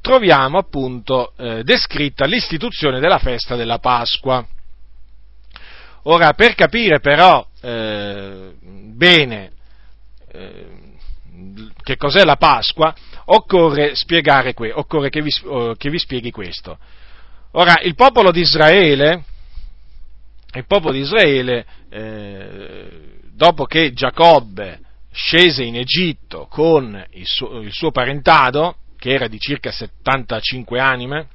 troviamo 0.00 0.58
appunto 0.58 1.34
eh, 1.36 1.62
descritta 1.62 2.24
l'istituzione 2.24 2.98
della 2.98 3.20
festa 3.20 3.54
della 3.54 3.78
Pasqua. 3.78 4.44
Ora, 6.02 6.32
per 6.32 6.56
capire 6.56 6.98
però 6.98 7.46
eh, 7.60 8.52
bene 8.60 9.52
eh, 10.32 10.66
che 11.80 11.96
cos'è 11.96 12.24
la 12.24 12.36
Pasqua, 12.36 12.92
occorre 13.26 13.94
spiegare, 13.94 14.52
occorre 14.72 15.10
che 15.10 15.22
vi, 15.22 15.30
che 15.76 15.90
vi 15.90 15.98
spieghi 16.00 16.32
questo. 16.32 16.76
Ora, 17.52 17.74
il 17.84 17.94
popolo 17.94 18.32
di 18.32 18.40
Israele, 18.40 19.26
il 20.52 20.66
popolo 20.66 20.92
di 20.92 21.00
Israele 21.00 21.64
eh, 21.88 23.18
dopo 23.32 23.64
che 23.64 23.92
Giacobbe 23.92 24.80
scese 25.12 25.62
in 25.62 25.76
Egitto 25.76 26.46
con 26.46 27.04
il 27.12 27.26
suo, 27.26 27.60
il 27.60 27.72
suo, 27.72 27.90
parentado, 27.90 28.76
che 28.98 29.10
era 29.10 29.28
di 29.28 29.38
circa 29.38 29.70
75 29.70 30.78
anime, 30.80 31.28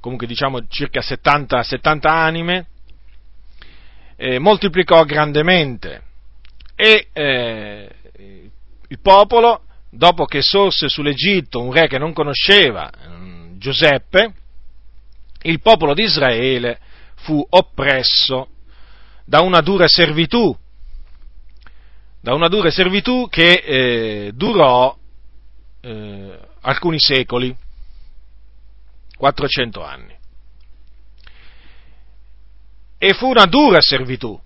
comunque 0.00 0.26
diciamo 0.26 0.66
circa 0.68 1.00
70, 1.00 1.62
70 1.62 2.10
anime, 2.10 2.66
eh, 4.16 4.38
moltiplicò 4.38 5.04
grandemente. 5.04 6.02
E 6.74 7.08
eh, 7.12 7.90
il 8.88 9.00
popolo, 9.00 9.62
dopo 9.90 10.24
che 10.24 10.42
sorse 10.42 10.88
sull'Egitto 10.88 11.60
un 11.60 11.72
re 11.72 11.86
che 11.86 11.98
non 11.98 12.12
conosceva, 12.12 12.90
mm, 13.08 13.58
Giuseppe, 13.58 14.34
il 15.42 15.60
popolo 15.60 15.94
di 15.94 16.02
Israele 16.02 16.78
fu 17.22 17.44
oppresso 17.48 18.48
da 19.24 19.40
una 19.40 19.60
dura 19.60 19.86
servitù, 19.88 20.56
da 22.20 22.34
una 22.34 22.48
dura 22.48 22.70
servitù 22.70 23.28
che 23.28 23.54
eh, 23.54 24.32
durò 24.34 24.96
eh, 25.80 26.38
alcuni 26.60 26.98
secoli, 26.98 27.56
400 29.16 29.84
anni. 29.84 30.16
E 32.98 33.14
fu 33.14 33.28
una 33.28 33.46
dura 33.46 33.80
servitù. 33.80 34.38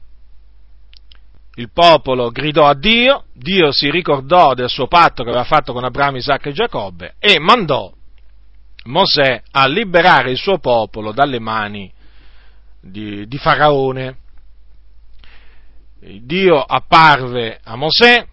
Il 1.59 1.71
popolo 1.73 2.31
gridò 2.31 2.67
a 2.67 2.75
Dio, 2.75 3.25
Dio 3.33 3.73
si 3.73 3.91
ricordò 3.91 4.53
del 4.53 4.69
suo 4.69 4.87
patto 4.87 5.23
che 5.23 5.31
aveva 5.31 5.45
fatto 5.45 5.73
con 5.73 5.85
Abramo, 5.85 6.19
Isacco 6.19 6.51
e 6.51 6.53
Giacobbe 6.53 7.15
e 7.19 7.39
mandò 7.39 7.91
Mosè 8.85 9.43
a 9.51 9.67
liberare 9.67 10.31
il 10.31 10.37
suo 10.37 10.59
popolo 10.59 11.13
dalle 11.13 11.41
mani 11.41 11.91
di, 12.91 13.27
di 13.27 13.39
Faraone. 13.39 14.17
Dio 16.21 16.61
apparve 16.61 17.59
a 17.63 17.75
Mosè 17.75 18.27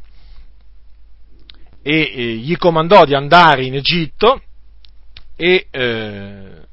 e 1.82 2.00
eh, 2.02 2.36
gli 2.36 2.56
comandò 2.56 3.04
di 3.04 3.16
andare 3.16 3.66
in 3.66 3.76
Egitto 3.76 4.42
e 5.36 5.68
eh, 5.70 6.66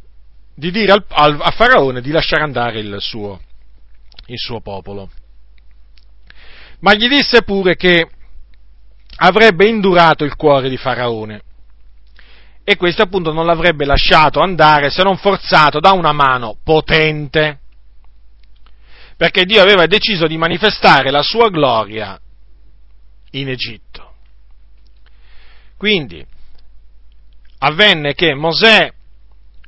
di 0.54 0.70
dire 0.70 0.92
al, 0.92 1.04
al, 1.08 1.38
a 1.40 1.50
Faraone 1.50 2.00
di 2.00 2.10
lasciare 2.10 2.42
andare 2.42 2.80
il 2.80 2.96
suo, 2.98 3.40
il 4.26 4.38
suo 4.38 4.60
popolo. 4.60 5.10
Ma 6.80 6.94
gli 6.94 7.08
disse 7.08 7.42
pure 7.42 7.76
che 7.76 8.08
avrebbe 9.16 9.68
indurato 9.68 10.24
il 10.24 10.36
cuore 10.36 10.68
di 10.68 10.76
Faraone 10.76 11.42
e 12.62 12.76
questo 12.76 13.02
appunto 13.02 13.32
non 13.32 13.46
l'avrebbe 13.46 13.84
lasciato 13.84 14.40
andare 14.40 14.90
se 14.90 15.02
non 15.02 15.16
forzato 15.16 15.80
da 15.80 15.92
una 15.92 16.12
mano 16.12 16.56
potente, 16.62 17.59
perché 19.20 19.44
Dio 19.44 19.60
aveva 19.60 19.84
deciso 19.84 20.26
di 20.26 20.38
manifestare 20.38 21.10
la 21.10 21.20
sua 21.20 21.50
gloria 21.50 22.18
in 23.32 23.50
Egitto. 23.50 24.14
Quindi 25.76 26.24
avvenne 27.58 28.14
che 28.14 28.32
Mosè 28.32 28.90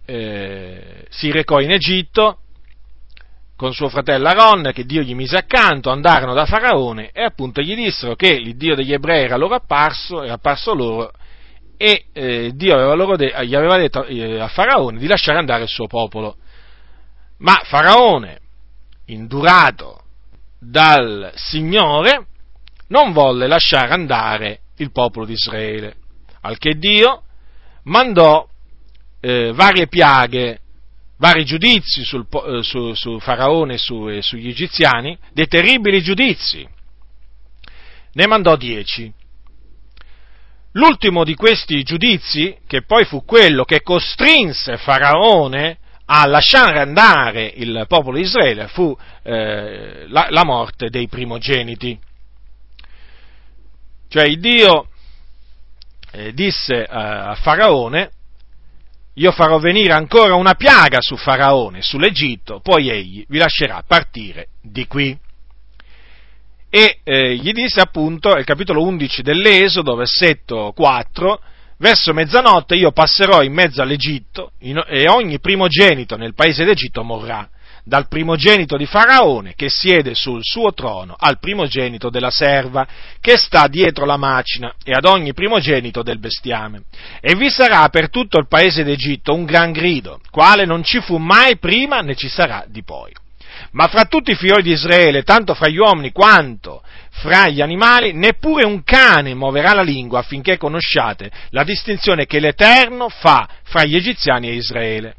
eh, 0.06 1.06
si 1.10 1.30
recò 1.30 1.60
in 1.60 1.70
Egitto 1.70 2.38
con 3.54 3.74
suo 3.74 3.90
fratello 3.90 4.26
Aaron, 4.28 4.70
che 4.72 4.86
Dio 4.86 5.02
gli 5.02 5.14
mise 5.14 5.36
accanto, 5.36 5.90
andarono 5.90 6.32
da 6.32 6.46
Faraone 6.46 7.10
e 7.12 7.22
appunto 7.22 7.60
gli 7.60 7.74
dissero 7.74 8.14
che 8.14 8.28
il 8.28 8.56
Dio 8.56 8.74
degli 8.74 8.94
ebrei 8.94 9.24
era 9.24 9.36
loro 9.36 9.56
apparso, 9.56 10.22
era 10.22 10.32
apparso 10.32 10.72
loro 10.72 11.12
e 11.76 12.06
eh, 12.14 12.52
Dio 12.54 12.74
aveva 12.74 13.16
de- 13.16 13.34
gli 13.44 13.54
aveva 13.54 13.76
detto 13.76 14.06
eh, 14.06 14.40
a 14.40 14.48
Faraone 14.48 14.98
di 14.98 15.06
lasciare 15.06 15.36
andare 15.36 15.64
il 15.64 15.68
suo 15.68 15.88
popolo. 15.88 16.36
Ma 17.40 17.60
Faraone, 17.64 18.40
indurato 19.12 20.02
dal 20.58 21.32
Signore, 21.34 22.26
non 22.88 23.12
volle 23.12 23.46
lasciare 23.46 23.92
andare 23.92 24.60
il 24.76 24.90
popolo 24.92 25.24
di 25.24 25.32
Israele 25.32 25.96
al 26.42 26.58
che 26.58 26.76
Dio 26.76 27.22
mandò 27.84 28.48
eh, 29.20 29.52
varie 29.52 29.86
piaghe, 29.86 30.60
vari 31.18 31.44
giudizi 31.44 32.04
sul, 32.04 32.26
eh, 32.30 32.62
su, 32.62 32.94
su, 32.94 33.18
Faraone 33.20 33.74
e, 33.74 33.78
su, 33.78 34.08
e 34.08 34.22
sugli 34.22 34.48
egiziani, 34.48 35.16
dei 35.32 35.46
terribili 35.46 36.02
giudizi. 36.02 36.66
Ne 38.14 38.26
mandò 38.26 38.56
dieci. 38.56 39.12
L'ultimo 40.72 41.22
di 41.24 41.34
questi 41.34 41.82
giudizi, 41.82 42.56
che 42.66 42.82
poi 42.82 43.04
fu 43.04 43.24
quello 43.24 43.64
che 43.64 43.82
costrinse 43.82 44.78
Faraone 44.78 45.78
a 46.14 46.26
lasciare 46.26 46.78
andare 46.78 47.50
il 47.56 47.86
popolo 47.88 48.18
di 48.18 48.24
Israele, 48.24 48.68
fu 48.68 48.94
eh, 49.22 50.04
la, 50.08 50.26
la 50.28 50.44
morte 50.44 50.90
dei 50.90 51.08
primogeniti. 51.08 51.98
Cioè 54.08 54.24
il 54.24 54.38
Dio 54.38 54.88
eh, 56.10 56.34
disse 56.34 56.82
eh, 56.82 56.86
a 56.86 57.34
Faraone, 57.34 58.10
io 59.14 59.32
farò 59.32 59.58
venire 59.58 59.94
ancora 59.94 60.34
una 60.34 60.52
piaga 60.52 60.98
su 61.00 61.16
Faraone, 61.16 61.80
sull'Egitto, 61.80 62.60
poi 62.60 62.90
egli 62.90 63.24
vi 63.28 63.38
lascerà 63.38 63.82
partire 63.86 64.48
di 64.60 64.86
qui. 64.86 65.18
E 66.68 67.00
eh, 67.04 67.36
gli 67.36 67.52
disse 67.52 67.80
appunto, 67.80 68.36
il 68.36 68.44
capitolo 68.44 68.82
11 68.82 69.22
dell'Esodo, 69.22 69.94
versetto 69.94 70.72
4, 70.76 71.40
verso 71.82 72.14
mezzanotte 72.14 72.76
io 72.76 72.92
passerò 72.92 73.42
in 73.42 73.52
mezzo 73.52 73.82
all'Egitto 73.82 74.52
e 74.60 75.08
ogni 75.08 75.40
primogenito 75.40 76.16
nel 76.16 76.32
paese 76.32 76.64
d'Egitto 76.64 77.02
morrà 77.02 77.48
dal 77.84 78.06
primogenito 78.06 78.76
di 78.76 78.86
Faraone 78.86 79.54
che 79.56 79.68
siede 79.68 80.14
sul 80.14 80.38
suo 80.42 80.72
trono 80.72 81.16
al 81.18 81.40
primogenito 81.40 82.08
della 82.08 82.30
serva 82.30 82.86
che 83.20 83.36
sta 83.36 83.66
dietro 83.66 84.04
la 84.04 84.16
macina 84.16 84.72
e 84.84 84.92
ad 84.92 85.04
ogni 85.04 85.34
primogenito 85.34 86.04
del 86.04 86.20
bestiame. 86.20 86.84
E 87.20 87.34
vi 87.34 87.50
sarà 87.50 87.88
per 87.88 88.08
tutto 88.08 88.38
il 88.38 88.46
paese 88.46 88.84
d'Egitto 88.84 89.34
un 89.34 89.44
gran 89.44 89.72
grido, 89.72 90.20
quale 90.30 90.64
non 90.64 90.84
ci 90.84 91.00
fu 91.00 91.16
mai 91.16 91.58
prima 91.58 91.98
né 91.98 92.14
ci 92.14 92.28
sarà 92.28 92.64
di 92.68 92.84
poi. 92.84 93.12
Ma 93.72 93.88
fra 93.88 94.04
tutti 94.04 94.32
i 94.32 94.34
figlioli 94.34 94.62
di 94.62 94.72
Israele, 94.72 95.22
tanto 95.22 95.54
fra 95.54 95.68
gli 95.68 95.78
uomini 95.78 96.12
quanto 96.12 96.82
fra 97.10 97.48
gli 97.48 97.60
animali, 97.60 98.12
neppure 98.12 98.64
un 98.64 98.82
cane 98.84 99.34
muoverà 99.34 99.74
la 99.74 99.82
lingua 99.82 100.20
affinché 100.20 100.56
conosciate 100.56 101.30
la 101.50 101.64
distinzione 101.64 102.26
che 102.26 102.40
l'Eterno 102.40 103.08
fa 103.08 103.48
fra 103.62 103.84
gli 103.84 103.96
egiziani 103.96 104.48
e 104.48 104.54
Israele. 104.54 105.14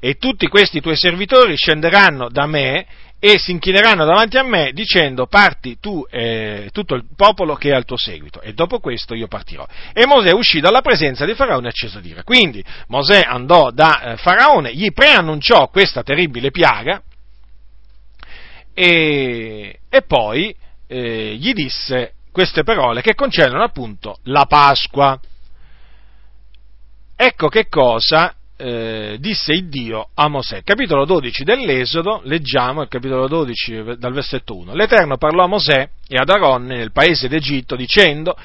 E 0.00 0.16
tutti 0.16 0.48
questi 0.48 0.80
tuoi 0.80 0.96
servitori 0.96 1.56
scenderanno 1.56 2.28
da 2.28 2.46
me 2.46 2.86
e 3.26 3.38
si 3.38 3.52
inchineranno 3.52 4.04
davanti 4.04 4.36
a 4.36 4.42
me 4.42 4.72
dicendo 4.74 5.26
parti 5.26 5.78
tu 5.80 6.06
e 6.10 6.68
tutto 6.72 6.94
il 6.94 7.06
popolo 7.16 7.54
che 7.54 7.70
è 7.70 7.72
al 7.72 7.86
tuo 7.86 7.96
seguito 7.96 8.42
e 8.42 8.52
dopo 8.52 8.80
questo 8.80 9.14
io 9.14 9.28
partirò. 9.28 9.66
E 9.94 10.04
Mosè 10.04 10.30
uscì 10.32 10.60
dalla 10.60 10.82
presenza 10.82 11.24
di 11.24 11.32
Faraone 11.32 11.68
acceso 11.68 12.00
d'ira. 12.00 12.22
Quindi 12.22 12.62
Mosè 12.88 13.22
andò 13.26 13.70
da 13.70 14.12
eh, 14.12 14.16
Faraone, 14.18 14.74
gli 14.74 14.92
preannunciò 14.92 15.68
questa 15.68 16.02
terribile 16.02 16.50
piaga 16.50 17.02
e, 18.74 19.78
e 19.88 20.02
poi 20.02 20.54
eh, 20.86 21.34
gli 21.36 21.54
disse 21.54 22.16
queste 22.30 22.62
parole 22.62 23.00
che 23.00 23.14
concernono 23.14 23.64
appunto 23.64 24.18
la 24.24 24.44
Pasqua. 24.44 25.18
Ecco 27.16 27.48
che 27.48 27.68
cosa 27.68 28.34
eh, 28.56 29.16
disse 29.20 29.52
il 29.52 29.68
Dio 29.68 30.08
a 30.14 30.28
Mosè. 30.28 30.62
Capitolo 30.62 31.04
12 31.04 31.44
dell'Esodo, 31.44 32.20
leggiamo 32.24 32.82
il 32.82 32.88
capitolo 32.88 33.26
12 33.26 33.96
dal 33.98 34.12
versetto 34.12 34.56
1. 34.56 34.74
L'Eterno 34.74 35.16
parlò 35.16 35.44
a 35.44 35.48
Mosè 35.48 35.88
e 36.06 36.16
ad 36.16 36.28
Aaron 36.28 36.64
nel 36.64 36.92
paese 36.92 37.28
d'Egitto 37.28 37.76
dicendo, 37.76 38.36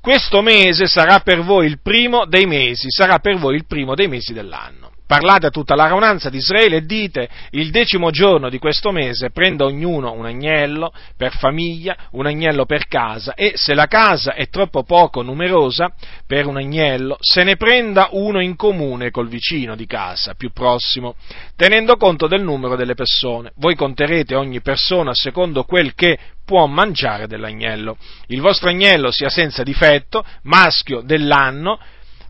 questo 0.00 0.42
mese 0.42 0.86
sarà 0.86 1.20
per 1.20 1.40
voi 1.40 1.66
il 1.66 1.80
primo 1.80 2.26
dei 2.26 2.46
mesi, 2.46 2.90
sarà 2.90 3.18
per 3.18 3.36
voi 3.36 3.56
il 3.56 3.66
primo 3.66 3.94
dei 3.94 4.08
mesi 4.08 4.32
dell'anno. 4.32 4.92
Parlate 5.06 5.46
a 5.46 5.50
tutta 5.50 5.74
la 5.74 5.86
raunanza 5.86 6.30
di 6.30 6.38
Israele 6.38 6.76
e 6.76 6.86
dite, 6.86 7.28
il 7.50 7.70
decimo 7.70 8.10
giorno 8.10 8.48
di 8.48 8.58
questo 8.58 8.90
mese 8.90 9.30
prenda 9.30 9.66
ognuno 9.66 10.12
un 10.12 10.24
agnello 10.24 10.92
per 11.14 11.36
famiglia, 11.36 11.94
un 12.12 12.24
agnello 12.24 12.64
per 12.64 12.86
casa 12.86 13.34
e 13.34 13.52
se 13.54 13.74
la 13.74 13.86
casa 13.86 14.32
è 14.32 14.48
troppo 14.48 14.82
poco 14.82 15.20
numerosa 15.20 15.92
per 16.26 16.46
un 16.46 16.56
agnello, 16.56 17.18
se 17.20 17.44
ne 17.44 17.56
prenda 17.56 18.08
uno 18.12 18.40
in 18.40 18.56
comune 18.56 19.10
col 19.10 19.28
vicino 19.28 19.76
di 19.76 19.84
casa 19.84 20.32
più 20.34 20.52
prossimo, 20.52 21.16
tenendo 21.54 21.96
conto 21.96 22.26
del 22.26 22.42
numero 22.42 22.74
delle 22.74 22.94
persone. 22.94 23.52
Voi 23.56 23.74
conterete 23.74 24.34
ogni 24.34 24.62
persona 24.62 25.10
secondo 25.12 25.64
quel 25.64 25.94
che 25.94 26.18
può 26.46 26.66
mangiare 26.66 27.26
dell'agnello. 27.26 27.98
Il 28.28 28.40
vostro 28.40 28.70
agnello 28.70 29.10
sia 29.10 29.28
senza 29.28 29.62
difetto, 29.62 30.24
maschio 30.42 31.02
dell'anno, 31.02 31.78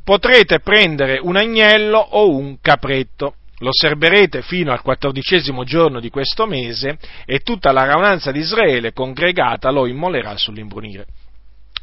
potrete 0.05 0.61
prendere 0.61 1.19
un 1.21 1.37
agnello 1.37 1.99
o 1.99 2.31
un 2.31 2.59
capretto. 2.61 3.37
Lo 3.59 3.71
serberete 3.73 4.43
fino 4.43 4.73
al 4.73 4.83
quattordicesimo 4.83 5.65
giorno 5.65 5.99
di 5.99 6.11
questo 6.11 6.47
mese 6.47 6.99
e 7.25 7.39
tutta 7.39 7.73
la 7.73 7.85
raunanza 7.85 8.31
di 8.31 8.41
Israele 8.41 8.93
congregata 8.93 9.71
lo 9.71 9.87
immolerà 9.87 10.37
sull'imbrunire. 10.37 11.07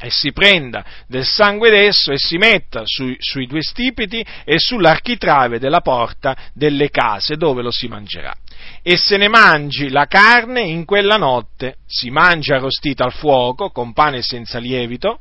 E 0.03 0.09
si 0.09 0.32
prenda 0.32 0.84
del 1.07 1.26
sangue 1.26 1.69
d'esso 1.69 2.11
e 2.11 2.17
si 2.17 2.38
metta 2.38 2.82
sui, 2.86 3.15
sui 3.19 3.45
due 3.45 3.61
stipiti 3.61 4.24
e 4.43 4.59
sull'architrave 4.59 5.59
della 5.59 5.82
porta 5.82 6.36
delle 6.53 6.89
case 6.89 7.36
dove 7.36 7.61
lo 7.61 7.72
si 7.72 7.88
mangerà. 7.88 8.34
E 8.84 8.97
se 8.97 9.17
ne 9.17 9.28
mangi 9.28 9.89
la 9.89 10.05
carne 10.05 10.61
in 10.61 10.86
quella 10.86 11.17
notte, 11.17 11.78
si 11.86 12.09
mangia 12.09 12.55
arrostita 12.55 13.05
al 13.05 13.13
fuoco 13.13 13.69
con 13.69 13.93
pane 13.93 14.22
senza 14.22 14.57
lievito, 14.57 15.19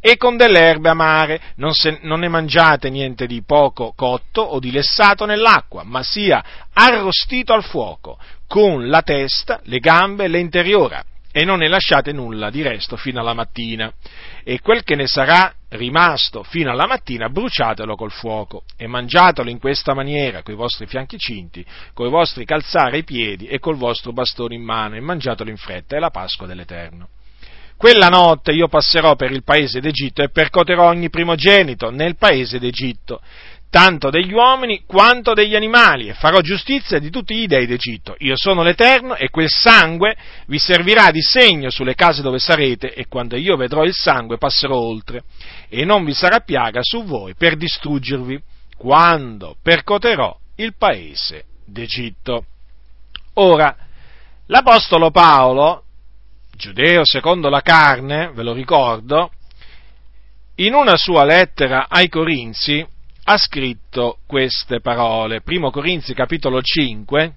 e 0.00 0.16
con 0.16 0.36
delle 0.36 0.60
erbe 0.60 0.88
amare, 0.88 1.40
non, 1.56 1.72
se, 1.72 1.98
non 2.02 2.20
ne 2.20 2.28
mangiate 2.28 2.90
niente 2.90 3.26
di 3.26 3.42
poco 3.42 3.92
cotto 3.96 4.42
o 4.42 4.58
di 4.58 4.70
lessato 4.70 5.24
nell'acqua, 5.24 5.82
ma 5.84 6.02
sia 6.02 6.42
arrostito 6.72 7.52
al 7.52 7.64
fuoco, 7.64 8.18
con 8.46 8.88
la 8.88 9.02
testa, 9.02 9.60
le 9.64 9.78
gambe 9.78 10.24
e 10.24 10.28
l'interiora 10.28 11.04
e 11.30 11.44
non 11.44 11.58
ne 11.58 11.68
lasciate 11.68 12.12
nulla 12.12 12.50
di 12.50 12.62
resto 12.62 12.96
fino 12.96 13.20
alla 13.20 13.34
mattina. 13.34 13.92
E 14.42 14.60
quel 14.60 14.82
che 14.82 14.96
ne 14.96 15.06
sarà 15.06 15.52
rimasto 15.70 16.42
fino 16.42 16.70
alla 16.70 16.86
mattina, 16.86 17.28
bruciatelo 17.28 17.94
col 17.94 18.10
fuoco 18.10 18.64
e 18.76 18.86
mangiatelo 18.86 19.50
in 19.50 19.58
questa 19.58 19.94
maniera, 19.94 20.42
coi 20.42 20.54
vostri 20.54 20.86
fianchi 20.86 21.18
cinti, 21.18 21.64
coi 21.92 22.08
vostri 22.08 22.44
calzari 22.44 22.96
ai 22.96 23.04
piedi 23.04 23.46
e 23.46 23.58
col 23.58 23.76
vostro 23.76 24.12
bastone 24.12 24.54
in 24.54 24.62
mano, 24.62 24.96
e 24.96 25.00
mangiatelo 25.00 25.50
in 25.50 25.58
fretta, 25.58 25.96
è 25.96 25.98
la 25.98 26.10
Pasqua 26.10 26.46
dell'Eterno. 26.46 27.08
Quella 27.78 28.08
notte 28.08 28.50
io 28.50 28.66
passerò 28.66 29.14
per 29.14 29.30
il 29.30 29.44
paese 29.44 29.80
d'Egitto 29.80 30.20
e 30.20 30.30
percoterò 30.30 30.88
ogni 30.88 31.10
primogenito 31.10 31.90
nel 31.90 32.16
paese 32.16 32.58
d'Egitto 32.58 33.20
tanto 33.70 34.08
degli 34.10 34.32
uomini 34.32 34.82
quanto 34.86 35.34
degli 35.34 35.54
animali, 35.54 36.08
e 36.08 36.14
farò 36.14 36.40
giustizia 36.40 36.98
di 36.98 37.10
tutti 37.10 37.34
gli 37.34 37.46
dei 37.46 37.66
d'Egitto. 37.66 38.16
Io 38.18 38.34
sono 38.36 38.62
l'Eterno 38.62 39.14
e 39.14 39.28
quel 39.28 39.48
sangue 39.48 40.16
vi 40.46 40.58
servirà 40.58 41.10
di 41.10 41.20
segno 41.20 41.70
sulle 41.70 41.94
case 41.94 42.22
dove 42.22 42.38
sarete, 42.38 42.92
e 42.94 43.06
quando 43.08 43.36
io 43.36 43.56
vedrò 43.56 43.84
il 43.84 43.94
sangue 43.94 44.38
passerò 44.38 44.74
oltre, 44.74 45.22
e 45.68 45.84
non 45.84 46.04
vi 46.04 46.14
sarà 46.14 46.40
piaga 46.40 46.80
su 46.82 47.04
voi 47.04 47.34
per 47.34 47.56
distruggervi, 47.56 48.40
quando 48.76 49.56
percoterò 49.62 50.36
il 50.56 50.74
paese 50.76 51.44
d'Egitto. 51.66 52.44
Ora, 53.34 53.76
l'Apostolo 54.46 55.10
Paolo, 55.10 55.84
giudeo 56.58 57.04
secondo 57.04 57.48
la 57.48 57.62
carne, 57.62 58.32
ve 58.34 58.42
lo 58.42 58.52
ricordo, 58.52 59.30
in 60.56 60.74
una 60.74 60.96
sua 60.96 61.24
lettera 61.24 61.86
ai 61.88 62.08
Corinzi, 62.08 62.84
ha 63.24 63.36
scritto 63.38 64.18
queste 64.26 64.80
parole. 64.80 65.40
Primo 65.40 65.70
Corinzi 65.70 66.14
capitolo 66.14 66.60
5 66.60 67.32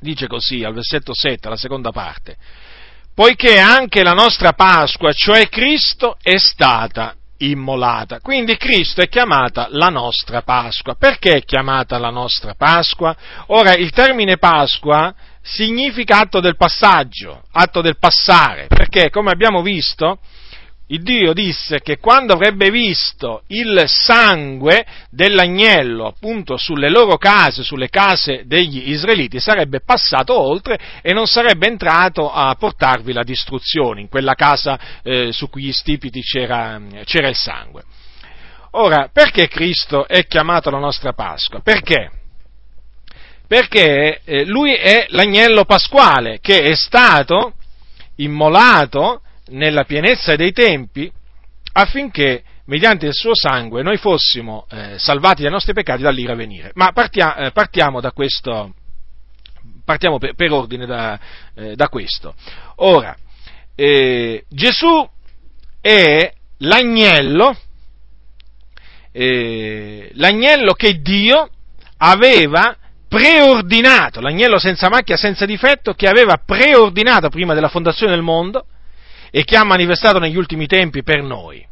dice 0.00 0.26
così 0.26 0.64
al 0.64 0.74
versetto 0.74 1.14
7, 1.14 1.48
la 1.48 1.56
seconda 1.56 1.90
parte, 1.92 2.36
poiché 3.14 3.58
anche 3.58 4.02
la 4.02 4.12
nostra 4.12 4.52
Pasqua, 4.52 5.12
cioè 5.12 5.48
Cristo, 5.48 6.16
è 6.20 6.38
stata 6.38 7.14
immolata. 7.38 8.20
Quindi 8.20 8.56
Cristo 8.56 9.00
è 9.00 9.08
chiamata 9.08 9.68
la 9.70 9.88
nostra 9.88 10.42
Pasqua. 10.42 10.94
Perché 10.94 11.36
è 11.36 11.44
chiamata 11.44 11.98
la 11.98 12.10
nostra 12.10 12.54
Pasqua? 12.54 13.16
Ora, 13.46 13.74
il 13.74 13.90
termine 13.90 14.38
Pasqua 14.38 15.14
significa 15.48 16.18
atto 16.18 16.40
del 16.40 16.56
passaggio, 16.56 17.44
atto 17.52 17.80
del 17.80 17.98
passare, 17.98 18.66
perché 18.68 19.10
come 19.10 19.30
abbiamo 19.30 19.62
visto, 19.62 20.18
il 20.90 21.02
Dio 21.02 21.34
disse 21.34 21.80
che 21.80 21.98
quando 21.98 22.32
avrebbe 22.32 22.70
visto 22.70 23.42
il 23.48 23.84
sangue 23.86 24.86
dell'agnello 25.10 26.06
appunto 26.06 26.56
sulle 26.56 26.88
loro 26.88 27.18
case, 27.18 27.62
sulle 27.62 27.88
case 27.88 28.44
degli 28.46 28.90
israeliti, 28.90 29.38
sarebbe 29.38 29.80
passato 29.80 30.38
oltre 30.38 30.78
e 31.02 31.12
non 31.12 31.26
sarebbe 31.26 31.66
entrato 31.66 32.32
a 32.32 32.54
portarvi 32.54 33.12
la 33.12 33.22
distruzione 33.22 34.00
in 34.00 34.08
quella 34.08 34.34
casa 34.34 34.78
eh, 35.02 35.30
su 35.30 35.50
cui 35.50 35.64
gli 35.64 35.72
stipiti 35.72 36.22
c'era, 36.22 36.80
c'era 37.04 37.28
il 37.28 37.36
sangue. 37.36 37.82
Ora, 38.72 39.10
perché 39.12 39.46
Cristo 39.48 40.06
è 40.06 40.26
chiamato 40.26 40.70
la 40.70 40.78
nostra 40.78 41.12
Pasqua? 41.12 41.60
Perché? 41.60 42.17
Perché 43.48 44.20
eh, 44.24 44.44
lui 44.44 44.74
è 44.74 45.06
l'agnello 45.08 45.64
pasquale 45.64 46.38
che 46.40 46.60
è 46.60 46.74
stato 46.74 47.54
immolato 48.16 49.22
nella 49.46 49.84
pienezza 49.84 50.36
dei 50.36 50.52
tempi 50.52 51.10
affinché 51.72 52.42
mediante 52.66 53.06
il 53.06 53.14
suo 53.14 53.34
sangue 53.34 53.82
noi 53.82 53.96
fossimo 53.96 54.66
eh, 54.70 54.98
salvati 54.98 55.40
dai 55.42 55.50
nostri 55.50 55.72
peccati 55.72 56.02
dall'ira 56.02 56.34
venire. 56.34 56.72
Ma 56.74 56.92
partia, 56.92 57.36
eh, 57.36 57.50
partiamo 57.52 58.02
da 58.02 58.12
questo, 58.12 58.74
partiamo 59.82 60.18
per, 60.18 60.34
per 60.34 60.52
ordine 60.52 60.84
da, 60.84 61.18
eh, 61.54 61.74
da, 61.74 61.88
questo. 61.88 62.34
Ora, 62.76 63.16
eh, 63.74 64.44
Gesù 64.48 65.08
è 65.80 66.32
l'agnello, 66.58 67.56
l'agnello 69.12 70.74
che 70.74 71.00
Dio 71.00 71.48
aveva 71.96 72.76
preordinato, 73.08 74.20
l'agnello 74.20 74.58
senza 74.58 74.88
macchia, 74.88 75.16
senza 75.16 75.46
difetto, 75.46 75.94
che 75.94 76.06
aveva 76.06 76.40
preordinato 76.44 77.28
prima 77.30 77.54
della 77.54 77.68
fondazione 77.68 78.12
del 78.12 78.22
mondo, 78.22 78.66
e 79.30 79.44
che 79.44 79.56
ha 79.56 79.64
manifestato 79.64 80.18
negli 80.18 80.36
ultimi 80.36 80.66
tempi 80.66 81.02
per 81.02 81.22
noi. 81.22 81.66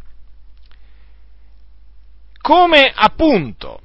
Come 2.41 2.93
appunto 2.95 3.81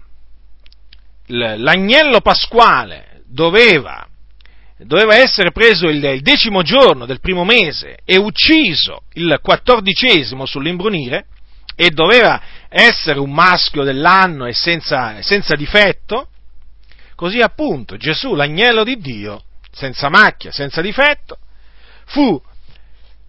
l'agnello 1.28 2.22
pasquale 2.22 3.24
doveva, 3.26 4.06
doveva 4.78 5.16
essere 5.16 5.52
preso 5.52 5.88
il, 5.88 6.22
decimo 6.22 6.62
giorno 6.62 7.06
del 7.06 7.20
primo 7.20 7.44
mese 7.44 7.98
e 8.06 8.18
ucciso 8.18 9.04
il 9.14 9.40
quattordicesimo 9.42 10.46
sull'imbrunire 10.46 11.28
e 11.76 11.90
doveva 11.90 12.40
essere 12.70 13.20
un 13.20 13.32
maschio 13.32 13.84
dell'anno 13.84 14.46
e 14.46 14.54
senza, 14.54 15.22
senza 15.22 15.56
difetto, 15.56 16.28
così 17.22 17.40
appunto 17.40 17.98
Gesù, 17.98 18.34
l'agnello 18.34 18.84
di 18.84 18.98
Dio, 18.98 19.44
senza 19.72 20.10
macchia, 20.10 20.52
senza 20.52 20.82
difetto, 20.82 21.38
fu 22.06 22.42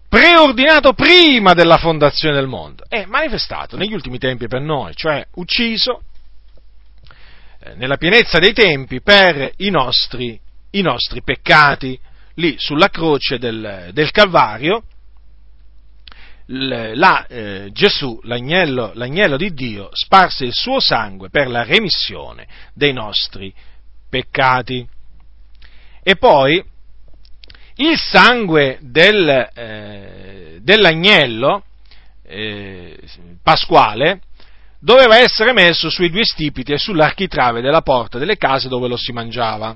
preordinato 0.09 0.93
prima 0.93 1.53
della 1.53 1.77
fondazione 1.77 2.33
del 2.33 2.47
mondo, 2.47 2.85
è 2.89 3.05
manifestato 3.05 3.77
negli 3.77 3.93
ultimi 3.93 4.17
tempi 4.17 4.47
per 4.47 4.61
noi, 4.61 4.95
cioè 4.95 5.23
ucciso 5.35 6.01
eh, 7.59 7.75
nella 7.75 7.97
pienezza 7.97 8.39
dei 8.39 8.53
tempi 8.53 8.99
per 8.99 9.53
i 9.57 9.69
nostri, 9.69 10.41
i 10.71 10.81
nostri 10.81 11.21
peccati, 11.21 11.99
lì 12.37 12.55
sulla 12.57 12.89
croce 12.89 13.37
del, 13.37 13.91
del 13.93 14.09
Calvario, 14.09 14.85
là 16.47 17.27
eh, 17.27 17.69
Gesù, 17.71 18.19
l'agnello, 18.23 18.91
l'agnello 18.95 19.37
di 19.37 19.53
Dio, 19.53 19.89
sparse 19.91 20.45
il 20.45 20.53
suo 20.53 20.79
sangue 20.79 21.29
per 21.29 21.47
la 21.47 21.63
remissione 21.63 22.47
dei 22.73 22.91
nostri 22.91 23.53
peccati. 24.13 24.87
E 26.03 26.15
poi 26.17 26.63
il 27.77 27.97
sangue 27.97 28.77
del, 28.81 29.49
eh, 29.55 30.59
dell'agnello 30.61 31.63
eh, 32.21 32.99
pasquale 33.41 34.21
doveva 34.79 35.17
essere 35.17 35.51
messo 35.51 35.89
sui 35.89 36.11
due 36.11 36.25
stipiti 36.25 36.73
e 36.73 36.77
sull'architrave 36.77 37.61
della 37.61 37.81
porta 37.81 38.19
delle 38.19 38.37
case 38.37 38.67
dove 38.67 38.87
lo 38.87 38.97
si 38.97 39.11
mangiava. 39.11 39.75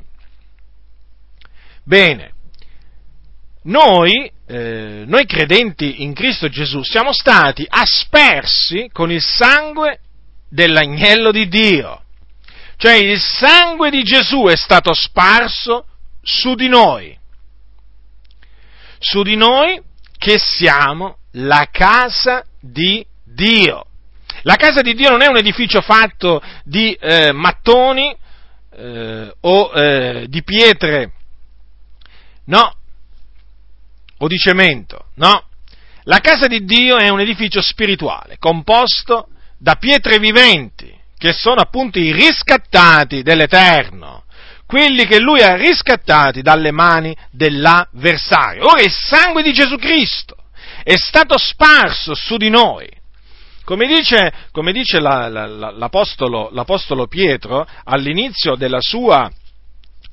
Bene, 1.83 2.33
noi, 3.63 4.29
eh, 4.45 5.03
noi 5.07 5.25
credenti 5.25 6.03
in 6.03 6.13
Cristo 6.13 6.47
Gesù 6.49 6.83
siamo 6.83 7.11
stati 7.11 7.65
aspersi 7.67 8.87
con 8.91 9.11
il 9.11 9.21
sangue 9.21 10.01
dell'agnello 10.47 11.31
di 11.31 11.47
Dio, 11.47 12.03
cioè 12.77 12.93
il 12.93 13.19
sangue 13.19 13.89
di 13.89 14.03
Gesù 14.03 14.45
è 14.45 14.55
stato 14.55 14.93
sparso 14.93 15.85
su 16.21 16.55
di 16.55 16.67
noi 16.67 17.17
su 18.99 19.23
di 19.23 19.35
noi 19.35 19.81
che 20.17 20.37
siamo 20.39 21.17
la 21.33 21.67
casa 21.71 22.43
di 22.59 23.05
Dio. 23.23 23.85
La 24.41 24.55
casa 24.55 24.81
di 24.81 24.93
Dio 24.93 25.09
non 25.09 25.21
è 25.21 25.27
un 25.27 25.37
edificio 25.37 25.81
fatto 25.81 26.41
di 26.63 26.93
eh, 26.93 27.31
mattoni 27.31 28.15
eh, 28.71 29.33
o 29.39 29.71
eh, 29.73 30.25
di 30.27 30.43
pietre, 30.43 31.11
no, 32.45 32.75
o 34.17 34.27
di 34.27 34.37
cemento, 34.37 35.07
no. 35.15 35.45
La 36.03 36.19
casa 36.19 36.47
di 36.47 36.63
Dio 36.63 36.97
è 36.97 37.09
un 37.09 37.19
edificio 37.19 37.61
spirituale, 37.61 38.37
composto 38.37 39.27
da 39.57 39.75
pietre 39.75 40.19
viventi, 40.19 40.96
che 41.17 41.33
sono 41.33 41.61
appunto 41.61 41.99
i 41.99 42.11
riscattati 42.11 43.23
dell'Eterno 43.23 44.23
quelli 44.67 45.05
che 45.05 45.19
lui 45.19 45.41
ha 45.41 45.55
riscattati 45.55 46.41
dalle 46.41 46.71
mani 46.71 47.15
dell'avversario. 47.31 48.65
Ora 48.65 48.81
il 48.81 48.91
sangue 48.91 49.41
di 49.41 49.53
Gesù 49.53 49.77
Cristo 49.77 50.35
è 50.83 50.97
stato 50.97 51.37
sparso 51.37 52.13
su 52.13 52.35
di 52.35 52.49
noi. 52.49 52.87
Come 53.63 53.87
dice, 53.87 54.31
come 54.51 54.71
dice 54.71 54.99
la, 54.99 55.27
la, 55.29 55.45
l'apostolo, 55.71 56.49
l'apostolo, 56.51 57.07
Pietro 57.07 57.65
all'inizio 57.85 58.55
della 58.55 58.79
sua, 58.79 59.29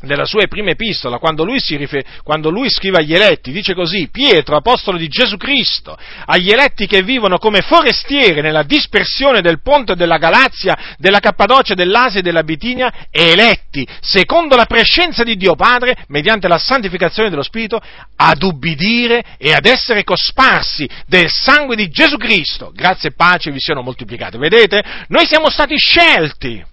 della 0.05 0.25
sua 0.25 0.47
prima 0.47 0.71
epistola, 0.71 1.19
quando 1.19 1.45
lui, 1.45 1.59
rifer- 1.67 2.23
quando 2.23 2.51
lui, 2.51 2.71
scrive 2.71 2.99
agli 2.99 3.15
eletti, 3.15 3.53
dice 3.53 3.75
così, 3.75 4.09
Pietro, 4.11 4.57
apostolo 4.57 4.99
di 4.99 5.09
Gesù 5.09 5.37
Cristo, 5.37 5.97
agli 6.27 6.51
eletti 6.51 6.87
che 6.87 7.03
vivono 7.03 7.39
come 7.39 7.61
forestieri 7.61 8.41
nella 8.41 8.63
dispersione 8.63 9.41
del 9.41 9.61
ponte 9.63 9.95
della 9.95 10.19
Galazia, 10.19 10.95
della 10.99 11.21
Cappadocia, 11.21 11.75
dell'Asia 11.75 12.21
e 12.21 12.23
della 12.23 12.43
Bitinia, 12.43 12.93
eletti, 13.11 13.87
secondo 14.01 14.57
la 14.57 14.67
prescenza 14.67 15.23
di 15.23 15.37
Dio 15.37 15.55
Padre, 15.55 16.05
mediante 16.09 16.49
la 16.49 16.59
santificazione 16.59 17.31
dello 17.31 17.43
Spirito, 17.43 17.81
ad 18.17 18.43
ubbidire 18.43 19.37
e 19.39 19.53
ad 19.53 19.67
essere 19.67 20.05
cosparsi 20.05 20.89
del 21.07 21.29
sangue 21.31 21.77
di 21.77 21.89
Gesù 21.89 22.17
Cristo. 22.17 22.73
Grazie 22.75 23.11
e 23.11 23.13
pace 23.13 23.51
vi 23.51 23.61
siano 23.61 23.83
moltiplicate. 23.83 24.39
Vedete? 24.39 24.83
Noi 25.09 25.27
siamo 25.27 25.51
stati 25.51 25.77
scelti 25.77 26.73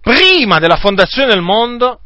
prima 0.00 0.58
della 0.58 0.76
fondazione 0.76 1.32
del 1.32 1.42
mondo 1.42 2.00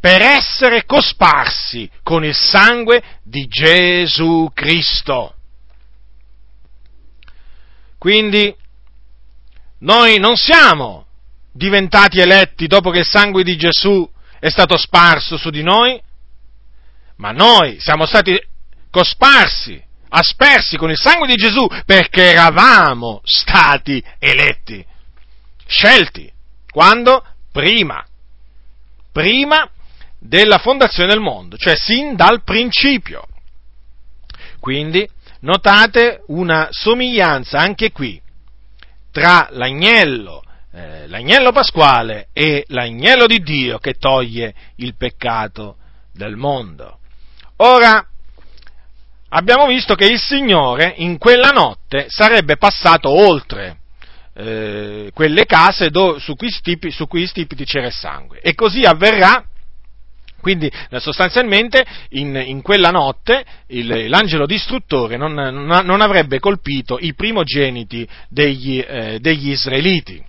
per 0.00 0.22
essere 0.22 0.84
cosparsi 0.84 1.90
con 2.02 2.24
il 2.24 2.34
sangue 2.34 3.02
di 3.24 3.46
Gesù 3.46 4.50
Cristo. 4.54 5.34
Quindi 7.98 8.54
noi 9.80 10.18
non 10.18 10.36
siamo 10.36 11.06
diventati 11.52 12.20
eletti 12.20 12.66
dopo 12.66 12.90
che 12.90 13.00
il 13.00 13.06
sangue 13.06 13.42
di 13.42 13.56
Gesù 13.56 14.08
è 14.38 14.48
stato 14.48 14.76
sparso 14.76 15.36
su 15.36 15.50
di 15.50 15.62
noi, 15.62 16.00
ma 17.16 17.32
noi 17.32 17.80
siamo 17.80 18.06
stati 18.06 18.38
cosparsi, 18.90 19.82
aspersi 20.10 20.76
con 20.76 20.90
il 20.90 20.98
sangue 20.98 21.26
di 21.26 21.34
Gesù 21.34 21.66
perché 21.84 22.30
eravamo 22.30 23.20
stati 23.24 24.02
eletti, 24.18 24.84
scelti 25.66 26.34
quando? 26.76 27.24
Prima. 27.50 28.04
Prima 29.10 29.66
della 30.18 30.58
fondazione 30.58 31.08
del 31.08 31.22
mondo, 31.22 31.56
cioè 31.56 31.74
sin 31.74 32.16
dal 32.16 32.42
principio. 32.44 33.26
Quindi 34.60 35.08
notate 35.40 36.22
una 36.26 36.68
somiglianza 36.70 37.58
anche 37.58 37.92
qui 37.92 38.20
tra 39.10 39.48
l'agnello, 39.52 40.42
eh, 40.74 41.06
l'agnello 41.06 41.50
pasquale 41.50 42.28
e 42.34 42.66
l'agnello 42.68 43.24
di 43.24 43.38
Dio 43.38 43.78
che 43.78 43.94
toglie 43.94 44.54
il 44.74 44.96
peccato 44.96 45.76
del 46.12 46.36
mondo. 46.36 46.98
Ora, 47.56 48.06
abbiamo 49.30 49.64
visto 49.64 49.94
che 49.94 50.04
il 50.04 50.20
Signore 50.20 50.92
in 50.98 51.16
quella 51.16 51.52
notte 51.52 52.04
sarebbe 52.10 52.58
passato 52.58 53.08
oltre 53.08 53.78
eh, 54.36 55.10
quelle 55.14 55.46
case 55.46 55.88
dove, 55.90 56.20
su, 56.20 56.34
cui 56.34 56.50
stipi, 56.50 56.90
su 56.90 57.06
cui 57.06 57.26
stipiti 57.26 57.64
c'era 57.64 57.86
il 57.86 57.92
sangue. 57.92 58.40
E 58.40 58.54
così 58.54 58.82
avverrà 58.82 59.44
quindi 60.38 60.70
sostanzialmente 60.98 61.84
in, 62.10 62.36
in 62.36 62.62
quella 62.62 62.90
notte 62.90 63.44
il, 63.68 64.08
l'angelo 64.08 64.46
distruttore 64.46 65.16
non, 65.16 65.32
non, 65.32 66.00
avrebbe 66.00 66.38
colpito 66.38 66.98
i 67.00 67.14
primogeniti 67.14 68.06
degli, 68.28 68.78
eh, 68.78 69.18
degli, 69.18 69.50
israeliti. 69.50 70.24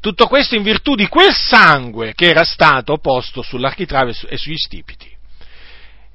Tutto 0.00 0.26
questo 0.26 0.54
in 0.54 0.62
virtù 0.62 0.94
di 0.94 1.06
quel 1.06 1.34
sangue 1.34 2.14
che 2.14 2.28
era 2.28 2.44
stato 2.44 2.96
posto 2.96 3.42
sull'architrave 3.42 4.14
e 4.26 4.38
sugli 4.38 4.56
stipiti. 4.56 5.14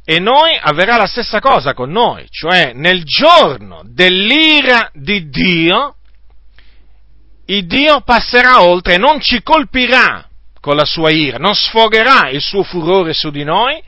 E 0.03 0.19
noi 0.19 0.57
avverrà 0.59 0.97
la 0.97 1.05
stessa 1.05 1.39
cosa 1.39 1.75
con 1.75 1.91
noi, 1.91 2.25
cioè 2.31 2.71
nel 2.73 3.03
giorno 3.03 3.83
dell'ira 3.85 4.89
di 4.93 5.29
Dio 5.29 5.97
il 7.45 7.65
Dio 7.65 8.01
passerà 8.01 8.63
oltre, 8.63 8.97
non 8.97 9.19
ci 9.19 9.41
colpirà 9.41 10.27
con 10.59 10.75
la 10.75 10.85
sua 10.85 11.11
ira, 11.11 11.37
non 11.37 11.55
sfogherà 11.55 12.29
il 12.29 12.41
suo 12.41 12.63
furore 12.63 13.13
su 13.13 13.29
di 13.29 13.43
noi 13.43 13.81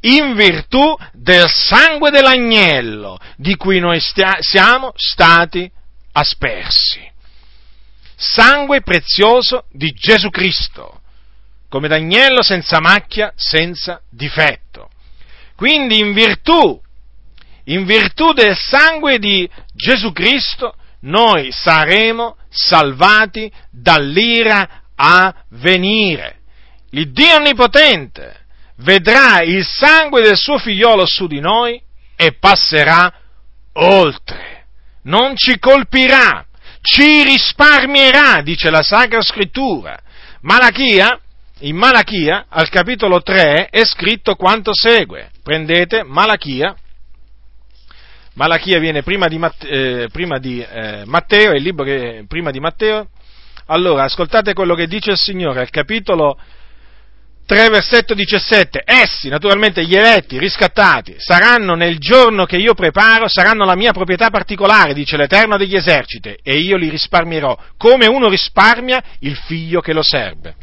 in 0.00 0.34
virtù 0.34 0.96
del 1.12 1.48
sangue 1.48 2.10
dell'agnello 2.10 3.18
di 3.36 3.56
cui 3.56 3.78
noi 3.78 4.00
stia- 4.00 4.38
siamo 4.40 4.92
stati 4.94 5.70
aspersi. 6.12 7.00
Sangue 8.16 8.82
prezioso 8.82 9.64
di 9.70 9.92
Gesù 9.92 10.30
Cristo, 10.30 11.00
come 11.68 11.88
d'agnello 11.88 12.42
senza 12.42 12.80
macchia, 12.80 13.32
senza 13.36 14.00
difetto. 14.10 14.90
Quindi 15.54 15.98
in 15.98 16.12
virtù, 16.12 16.80
in 17.64 17.84
virtù 17.84 18.32
del 18.32 18.56
sangue 18.56 19.18
di 19.18 19.48
Gesù 19.74 20.12
Cristo, 20.12 20.74
noi 21.00 21.50
saremo 21.52 22.36
salvati 22.56 23.50
dall'ira 23.70 24.82
a 24.96 25.32
venire. 25.50 26.38
Il 26.90 27.12
Dio 27.12 27.36
Onnipotente 27.36 28.44
vedrà 28.78 29.42
il 29.42 29.64
sangue 29.64 30.22
del 30.22 30.36
suo 30.36 30.58
figliolo 30.58 31.04
su 31.06 31.26
di 31.26 31.40
noi 31.40 31.80
e 32.16 32.32
passerà 32.32 33.12
oltre. 33.74 34.64
Non 35.02 35.36
ci 35.36 35.58
colpirà, 35.58 36.44
ci 36.80 37.22
risparmierà, 37.22 38.40
dice 38.42 38.70
la 38.70 38.82
Sacra 38.82 39.20
Scrittura. 39.20 39.98
Malachia, 40.40 41.20
in 41.60 41.76
Malachia, 41.76 42.46
al 42.48 42.68
capitolo 42.68 43.22
3, 43.22 43.68
è 43.68 43.84
scritto 43.84 44.34
quanto 44.34 44.72
segue. 44.74 45.30
Prendete 45.42 46.02
Malachia, 46.02 46.74
Malachia 48.36 48.78
viene 48.78 49.02
prima 49.02 49.28
di, 49.28 49.38
Matteo, 49.38 49.70
eh, 49.70 50.08
prima 50.12 50.38
di 50.38 50.60
eh, 50.60 51.04
Matteo, 51.06 51.52
è 51.52 51.56
il 51.56 51.62
libro 51.62 51.84
che 51.84 52.24
prima 52.28 52.50
di 52.50 52.60
Matteo. 52.60 53.08
Allora, 53.68 54.04
ascoltate 54.04 54.52
quello 54.52 54.74
che 54.74 54.86
dice 54.86 55.12
il 55.12 55.16
Signore 55.16 55.60
al 55.60 55.70
capitolo 55.70 56.38
3, 57.46 57.68
versetto 57.70 58.12
17. 58.12 58.82
Essi, 58.84 59.30
naturalmente 59.30 59.86
gli 59.86 59.96
eletti, 59.96 60.38
riscattati, 60.38 61.14
saranno 61.16 61.74
nel 61.76 61.98
giorno 61.98 62.44
che 62.44 62.58
io 62.58 62.74
preparo, 62.74 63.26
saranno 63.26 63.64
la 63.64 63.74
mia 63.74 63.92
proprietà 63.92 64.28
particolare, 64.28 64.92
dice 64.92 65.16
l'Eterno 65.16 65.56
degli 65.56 65.74
eserciti, 65.74 66.36
e 66.42 66.58
io 66.58 66.76
li 66.76 66.90
risparmierò, 66.90 67.58
come 67.78 68.06
uno 68.06 68.28
risparmia 68.28 69.02
il 69.20 69.36
figlio 69.36 69.80
che 69.80 69.94
lo 69.94 70.02
serve. 70.02 70.56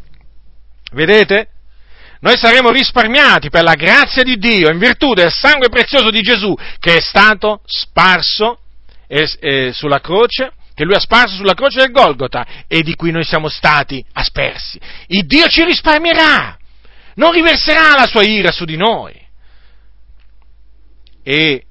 Vedete? 0.92 1.48
Noi 2.24 2.38
saremo 2.38 2.70
risparmiati 2.70 3.50
per 3.50 3.62
la 3.62 3.74
grazia 3.74 4.22
di 4.22 4.38
Dio 4.38 4.70
in 4.70 4.78
virtù 4.78 5.12
del 5.12 5.30
sangue 5.30 5.68
prezioso 5.68 6.08
di 6.08 6.22
Gesù 6.22 6.56
che 6.78 6.96
è 6.96 7.00
stato 7.00 7.60
sparso 7.66 8.60
eh, 9.06 9.30
eh, 9.40 9.72
sulla 9.74 10.00
croce, 10.00 10.54
che 10.72 10.84
lui 10.84 10.94
ha 10.94 11.00
sparso 11.00 11.36
sulla 11.36 11.52
croce 11.52 11.80
del 11.80 11.90
Golgota 11.90 12.46
e 12.66 12.80
di 12.80 12.94
cui 12.94 13.10
noi 13.10 13.24
siamo 13.24 13.50
stati 13.50 14.02
aspersi. 14.14 14.80
Il 15.08 15.26
Dio 15.26 15.48
ci 15.48 15.64
risparmierà, 15.64 16.56
non 17.16 17.30
riverserà 17.30 17.94
la 17.94 18.06
sua 18.06 18.22
ira 18.22 18.50
su 18.52 18.64
di 18.64 18.78
noi. 18.78 19.12
E 21.22 21.64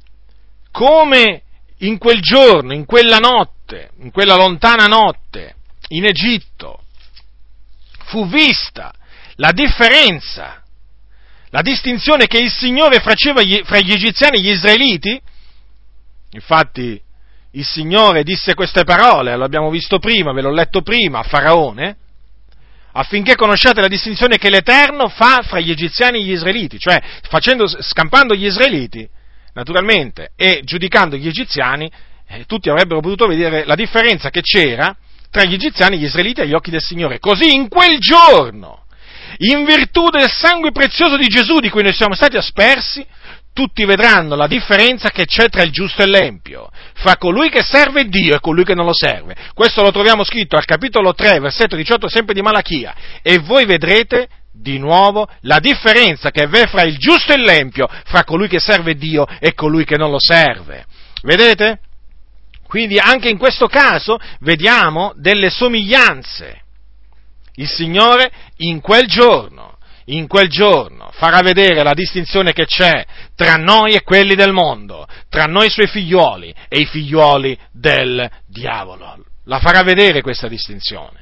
come 0.72 1.42
in 1.80 1.98
quel 1.98 2.22
giorno, 2.22 2.74
in 2.74 2.86
quella 2.86 3.18
notte, 3.18 3.90
in 4.02 4.12
quella 4.12 4.36
lontana 4.36 4.86
notte, 4.86 5.56
in 5.88 6.06
Egitto, 6.06 6.84
fu 8.06 8.28
vista 8.28 8.94
la 9.36 9.52
differenza, 9.52 10.64
la 11.50 11.62
distinzione 11.62 12.28
che 12.28 12.40
il 12.40 12.52
Signore 12.52 13.00
faceva 13.00 13.42
fra 13.64 13.80
gli 13.80 13.92
egiziani 13.92 14.38
e 14.38 14.42
gli 14.42 14.52
israeliti, 14.52 15.22
infatti 16.32 17.02
il 17.52 17.66
Signore 17.66 18.24
disse 18.24 18.56
queste 18.56 18.84
parole, 18.84 19.36
l'abbiamo 19.36 19.70
visto 19.70 20.00
prima, 20.00 20.34
ve 20.34 20.42
l'ho 20.42 20.52
letto 20.52 20.82
prima, 20.82 21.20
a 21.20 21.24
Faraone, 21.24 21.98
affinché 22.94 23.36
conosciate 23.36 23.82
la 23.82 23.88
distinzione 23.88 24.38
che 24.38 24.50
l'Eterno 24.50 25.08
fa 25.08 25.42
fra 25.44 25.60
gli 25.60 25.72
egiziani 25.72 26.20
e 26.20 26.24
gli 26.24 26.32
israeliti, 26.32 26.80
cioè 26.80 27.02
facendo, 27.28 27.68
scampando 27.68 28.36
gli 28.36 28.46
israeliti, 28.46 29.08
naturalmente, 29.54 30.32
e 30.36 30.62
giudicando 30.64 31.16
gli 31.16 31.28
egiziani, 31.28 31.92
eh, 32.28 32.46
tutti 32.46 32.70
avrebbero 32.70 33.02
potuto 33.02 33.28
vedere 33.28 33.66
la 33.66 33.76
differenza 33.76 34.30
che 34.30 34.42
c'era 34.42 34.96
tra 35.30 35.44
gli 35.44 35.54
egiziani 35.54 35.96
e 35.96 36.00
gli 36.00 36.06
israeliti 36.06 36.42
agli 36.42 36.54
occhi 36.54 36.72
del 36.72 36.82
Signore. 36.82 37.20
Così 37.20 37.54
in 37.54 37.68
quel 37.68 38.00
giorno 38.00 38.83
in 39.38 39.66
virtù 39.66 40.10
del 40.10 40.30
sangue 40.30 40.72
prezioso 40.72 41.18
di 41.18 41.28
Gesù 41.28 41.60
di 41.60 41.70
cui 41.70 41.84
noi 41.84 41.94
siamo 41.94 42.16
stati 42.16 42.38
aspersi, 42.38 43.06
tutti 43.54 43.86
vedranno 43.86 44.36
la 44.36 44.48
differenza 44.48 45.10
che 45.10 45.26
c'è 45.26 45.48
tra 45.48 45.62
il 45.62 45.72
giusto 45.72 46.02
e 46.02 46.08
l'empio, 46.08 46.70
fra 46.96 47.18
colui 47.18 47.50
che 47.50 47.62
serve 47.62 48.06
Dio 48.06 48.36
e 48.36 48.40
colui 48.40 48.64
che 48.64 48.74
non 48.74 48.86
lo 48.86 48.94
serve. 48.94 49.36
Questo 49.54 49.84
lo 49.84 49.92
troviamo 49.92 50.24
scritto 50.24 50.58
al 50.58 50.66
capitolo 50.66 51.14
3, 51.14 51.40
versetto 51.40 51.76
18, 51.76 52.10
sempre 52.10 52.34
di 52.34 52.42
Malachia. 52.42 52.96
E 53.22 53.38
voi 53.38 53.66
vedrete 53.66 54.28
di 54.52 54.80
nuovo 54.80 55.28
la 55.42 55.60
differenza 55.60 56.32
che 56.32 56.48
v'è 56.48 56.68
fra 56.68 56.82
il 56.82 56.98
giusto 56.98 57.34
e 57.34 57.38
l'empio, 57.38 57.88
fra 58.06 58.24
colui 58.24 58.48
che 58.48 58.60
serve 58.60 58.96
Dio 58.96 59.28
e 59.40 59.54
colui 59.54 59.86
che 59.86 59.98
non 59.98 60.10
lo 60.10 60.20
serve. 60.20 60.86
Vedete? 61.22 61.80
Quindi 62.68 62.98
anche 62.98 63.30
in 63.30 63.38
questo 63.38 63.68
caso 63.68 64.18
vediamo 64.40 65.14
delle 65.16 65.52
somiglianze 65.52 66.63
il 67.56 67.68
Signore 67.68 68.32
in 68.58 68.82
quel 68.82 69.08
giorno, 69.08 69.78
in 70.06 70.28
quel 70.28 70.48
giorno 70.48 71.10
farà 71.14 71.42
vedere 71.42 71.84
la 71.84 71.94
distinzione 71.94 72.54
che 72.54 72.66
c'è 72.66 73.06
tra 73.36 73.56
noi 73.56 73.94
e 73.94 74.02
quelli 74.02 74.36
del 74.36 74.52
mondo, 74.52 75.08
tra 75.30 75.46
noi 75.46 75.64
e 75.64 75.68
i 75.68 75.72
suoi 75.72 75.88
figliuoli 75.88 76.54
e 76.68 76.80
i 76.80 76.86
figliuoli 76.86 77.58
del 77.72 78.30
diavolo. 78.48 79.24
La 79.46 79.60
farà 79.60 79.84
vedere 79.84 80.22
questa 80.22 80.48
distinzione. 80.48 81.22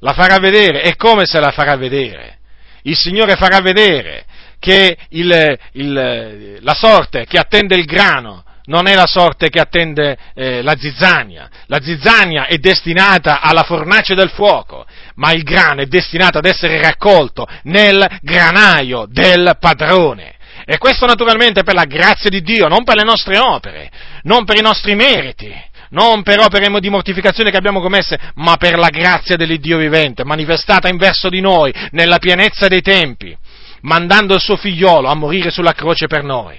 La 0.00 0.12
farà 0.12 0.38
vedere 0.38 0.82
e 0.82 0.96
come 0.96 1.26
se 1.26 1.40
la 1.40 1.50
farà 1.50 1.76
vedere? 1.76 2.38
il 2.82 2.96
Signore 2.96 3.36
farà 3.36 3.60
vedere 3.60 4.24
che 4.58 4.96
il, 5.10 5.58
il, 5.72 6.58
la 6.60 6.74
sorte 6.74 7.24
che 7.26 7.38
attende 7.38 7.76
il 7.76 7.84
grano 7.84 8.44
non 8.70 8.86
è 8.86 8.94
la 8.94 9.06
sorte 9.06 9.50
che 9.50 9.58
attende 9.58 10.16
eh, 10.32 10.62
la 10.62 10.76
zizzania. 10.78 11.50
La 11.66 11.80
zizzania 11.82 12.46
è 12.46 12.56
destinata 12.58 13.40
alla 13.40 13.64
fornace 13.64 14.14
del 14.14 14.30
fuoco, 14.30 14.86
ma 15.16 15.32
il 15.32 15.42
grano 15.42 15.82
è 15.82 15.86
destinato 15.86 16.38
ad 16.38 16.46
essere 16.46 16.80
raccolto 16.80 17.48
nel 17.64 18.06
granaio 18.22 19.06
del 19.10 19.56
padrone. 19.58 20.36
E 20.64 20.78
questo 20.78 21.04
naturalmente 21.04 21.64
per 21.64 21.74
la 21.74 21.84
grazia 21.84 22.30
di 22.30 22.42
Dio, 22.42 22.68
non 22.68 22.84
per 22.84 22.94
le 22.94 23.02
nostre 23.02 23.38
opere, 23.38 23.90
non 24.22 24.44
per 24.44 24.56
i 24.56 24.62
nostri 24.62 24.94
meriti, 24.94 25.52
non 25.90 26.22
per 26.22 26.38
opere 26.38 26.70
di 26.78 26.90
mortificazione 26.90 27.50
che 27.50 27.56
abbiamo 27.56 27.80
commesse, 27.80 28.16
ma 28.36 28.56
per 28.56 28.78
la 28.78 28.88
grazia 28.88 29.36
dell'Iddio 29.36 29.78
vivente, 29.78 30.24
manifestata 30.24 30.88
in 30.88 30.96
verso 30.96 31.28
di 31.28 31.40
noi, 31.40 31.74
nella 31.90 32.18
pienezza 32.18 32.68
dei 32.68 32.82
tempi, 32.82 33.36
mandando 33.80 34.34
il 34.34 34.40
suo 34.40 34.56
figliolo 34.56 35.08
a 35.08 35.16
morire 35.16 35.50
sulla 35.50 35.72
croce 35.72 36.06
per 36.06 36.22
noi, 36.22 36.56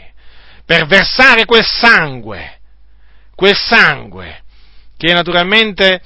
per 0.72 0.86
versare 0.86 1.44
quel 1.44 1.66
sangue, 1.66 2.60
quel 3.36 3.58
sangue 3.58 4.44
che 4.96 5.12
naturalmente 5.12 6.02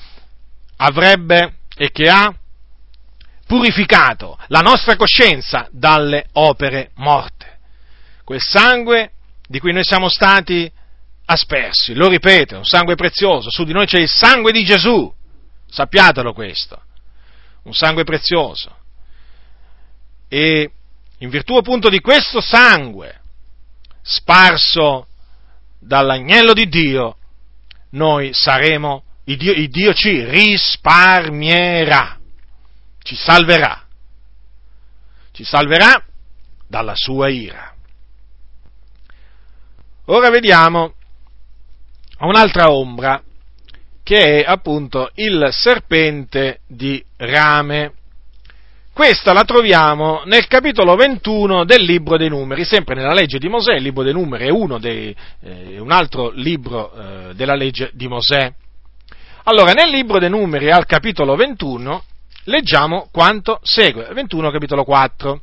avrebbe 0.77 1.57
e 1.77 1.91
che 1.91 2.09
ha 2.09 2.33
purificato 3.45 4.39
la 4.47 4.61
nostra 4.61 4.95
coscienza 4.95 5.67
dalle 5.69 6.29
opere 6.31 6.89
morte. 6.95 7.59
Quel 8.23 8.41
sangue 8.41 9.11
di 9.47 9.59
cui 9.59 9.71
noi 9.71 9.83
siamo 9.83 10.09
stati 10.09 10.71
aspersi, 11.25 11.93
lo 11.93 12.07
ripeto, 12.07 12.57
un 12.57 12.65
sangue 12.65 12.95
prezioso, 12.95 13.51
su 13.51 13.65
di 13.65 13.71
noi 13.71 13.85
c'è 13.85 13.99
il 13.99 14.09
sangue 14.09 14.51
di 14.51 14.63
Gesù, 14.65 15.13
sappiatelo 15.69 16.33
questo, 16.33 16.81
un 17.65 17.73
sangue 17.75 18.03
prezioso. 18.03 18.75
E 20.27 20.71
in 21.19 21.29
virtù 21.29 21.55
appunto 21.55 21.87
di 21.87 21.99
questo 21.99 22.41
sangue 22.41 23.19
sparso 24.07 25.07
dall'agnello 25.79 26.53
di 26.53 26.69
Dio, 26.69 27.17
noi 27.91 28.29
saremo, 28.33 29.03
il 29.23 29.37
Dio, 29.37 29.51
il 29.51 29.69
Dio 29.69 29.93
ci 29.93 30.23
risparmierà, 30.23 32.19
ci 33.01 33.15
salverà, 33.15 33.83
ci 35.31 35.43
salverà 35.43 36.05
dalla 36.67 36.95
sua 36.95 37.29
ira. 37.29 37.73
Ora 40.05 40.29
vediamo 40.29 40.93
un'altra 42.19 42.69
ombra 42.71 43.23
che 44.03 44.43
è 44.43 44.45
appunto 44.45 45.09
il 45.15 45.47
serpente 45.51 46.59
di 46.67 47.03
rame. 47.17 47.93
Questa 48.95 49.33
la 49.33 49.43
troviamo 49.43 50.21
nel 50.23 50.47
capitolo 50.47 50.95
21 50.95 51.65
del 51.65 51.83
libro 51.83 52.15
dei 52.15 52.29
numeri, 52.29 52.63
sempre 52.63 52.95
nella 52.95 53.11
legge 53.11 53.39
di 53.39 53.49
Mosè, 53.49 53.73
il 53.73 53.83
libro 53.83 54.03
dei 54.03 54.13
numeri 54.13 54.47
è 54.47 54.77
dei, 54.79 55.13
eh, 55.43 55.79
un 55.79 55.91
altro 55.91 56.29
libro 56.29 56.93
eh, 56.93 57.33
della 57.33 57.55
legge 57.55 57.89
di 57.91 58.07
Mosè. 58.07 58.49
Allora, 59.43 59.73
nel 59.73 59.89
libro 59.89 60.17
dei 60.17 60.29
numeri 60.29 60.71
al 60.71 60.85
capitolo 60.85 61.35
21 61.35 62.03
leggiamo 62.45 63.09
quanto 63.11 63.59
segue, 63.63 64.07
21 64.13 64.49
capitolo 64.49 64.85
4. 64.85 65.41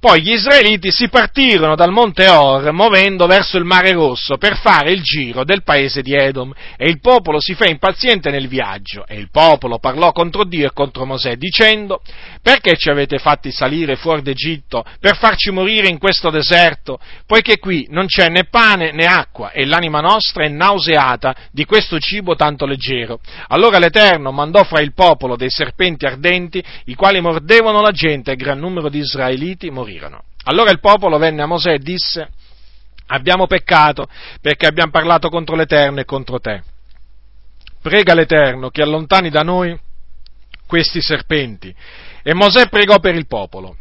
Poi 0.00 0.22
gli 0.22 0.32
israeliti 0.32 0.90
si 0.90 1.10
partirono 1.10 1.74
dal 1.74 1.92
monte 1.92 2.26
Or, 2.26 2.72
muovendo 2.72 3.26
verso 3.26 3.58
il 3.58 3.66
mare 3.66 3.92
rosso, 3.92 4.38
per 4.38 4.56
fare 4.56 4.92
il 4.92 5.02
giro 5.02 5.44
del 5.44 5.62
paese 5.62 6.00
di 6.00 6.14
Edom, 6.14 6.54
e 6.78 6.88
il 6.88 7.00
popolo 7.00 7.38
si 7.38 7.52
fe 7.52 7.68
impaziente 7.68 8.30
nel 8.30 8.48
viaggio, 8.48 9.04
e 9.06 9.18
il 9.18 9.28
popolo 9.30 9.78
parlò 9.78 10.10
contro 10.12 10.44
Dio 10.44 10.66
e 10.66 10.72
contro 10.72 11.04
Mosè, 11.04 11.36
dicendo, 11.36 12.00
perché 12.40 12.78
ci 12.78 12.88
avete 12.88 13.18
fatti 13.18 13.52
salire 13.52 13.96
fuori 13.96 14.22
d'Egitto, 14.22 14.86
per 14.98 15.18
farci 15.18 15.50
morire 15.50 15.88
in 15.88 15.98
questo 15.98 16.30
deserto, 16.30 16.98
poiché 17.26 17.58
qui 17.58 17.86
non 17.90 18.06
c'è 18.06 18.30
né 18.30 18.44
pane 18.44 18.92
né 18.92 19.04
acqua, 19.04 19.50
e 19.50 19.66
l'anima 19.66 20.00
nostra 20.00 20.44
è 20.44 20.48
nauseata 20.48 21.36
di 21.52 21.66
questo 21.66 21.98
cibo 21.98 22.36
tanto 22.36 22.64
leggero. 22.64 23.20
Allora 23.48 23.78
l'Eterno 23.78 24.32
mandò 24.32 24.64
fra 24.64 24.80
il 24.80 24.94
popolo 24.94 25.36
dei 25.36 25.50
serpenti 25.50 26.06
ardenti, 26.06 26.64
i 26.86 26.94
quali 26.94 27.20
mordevano 27.20 27.82
la 27.82 27.92
gente, 27.92 28.32
e 28.32 28.36
gran 28.36 28.58
numero 28.58 28.88
di 28.88 29.00
israeliti 29.00 29.68
morirono 29.68 29.88
morirono. 29.90 30.22
Allora 30.44 30.70
il 30.70 30.80
popolo 30.80 31.18
venne 31.18 31.42
a 31.42 31.46
Mosè 31.46 31.72
e 31.72 31.78
disse, 31.78 32.28
abbiamo 33.06 33.46
peccato 33.46 34.08
perché 34.40 34.66
abbiamo 34.66 34.90
parlato 34.90 35.28
contro 35.28 35.56
l'Eterno 35.56 36.00
e 36.00 36.04
contro 36.04 36.38
te. 36.38 36.62
Prega 37.82 38.14
l'Eterno 38.14 38.70
che 38.70 38.82
allontani 38.82 39.30
da 39.30 39.42
noi 39.42 39.78
questi 40.66 41.00
serpenti. 41.00 41.74
E 42.22 42.34
Mosè 42.34 42.68
pregò 42.68 42.98
per 43.00 43.14
il 43.14 43.26
popolo. 43.26 43.76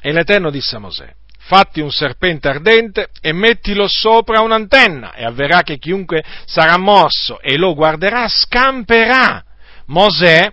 E 0.00 0.12
l'Eterno 0.12 0.50
disse 0.50 0.76
a 0.76 0.80
Mosè, 0.80 1.12
fatti 1.38 1.80
un 1.80 1.90
serpente 1.90 2.48
ardente 2.48 3.08
e 3.20 3.32
mettilo 3.32 3.86
sopra 3.88 4.40
un'antenna 4.40 5.14
e 5.14 5.24
avverrà 5.24 5.62
che 5.62 5.78
chiunque 5.78 6.22
sarà 6.44 6.76
mosso 6.76 7.40
e 7.40 7.56
lo 7.56 7.74
guarderà 7.74 8.28
scamperà. 8.28 9.42
Mosè 9.86 10.52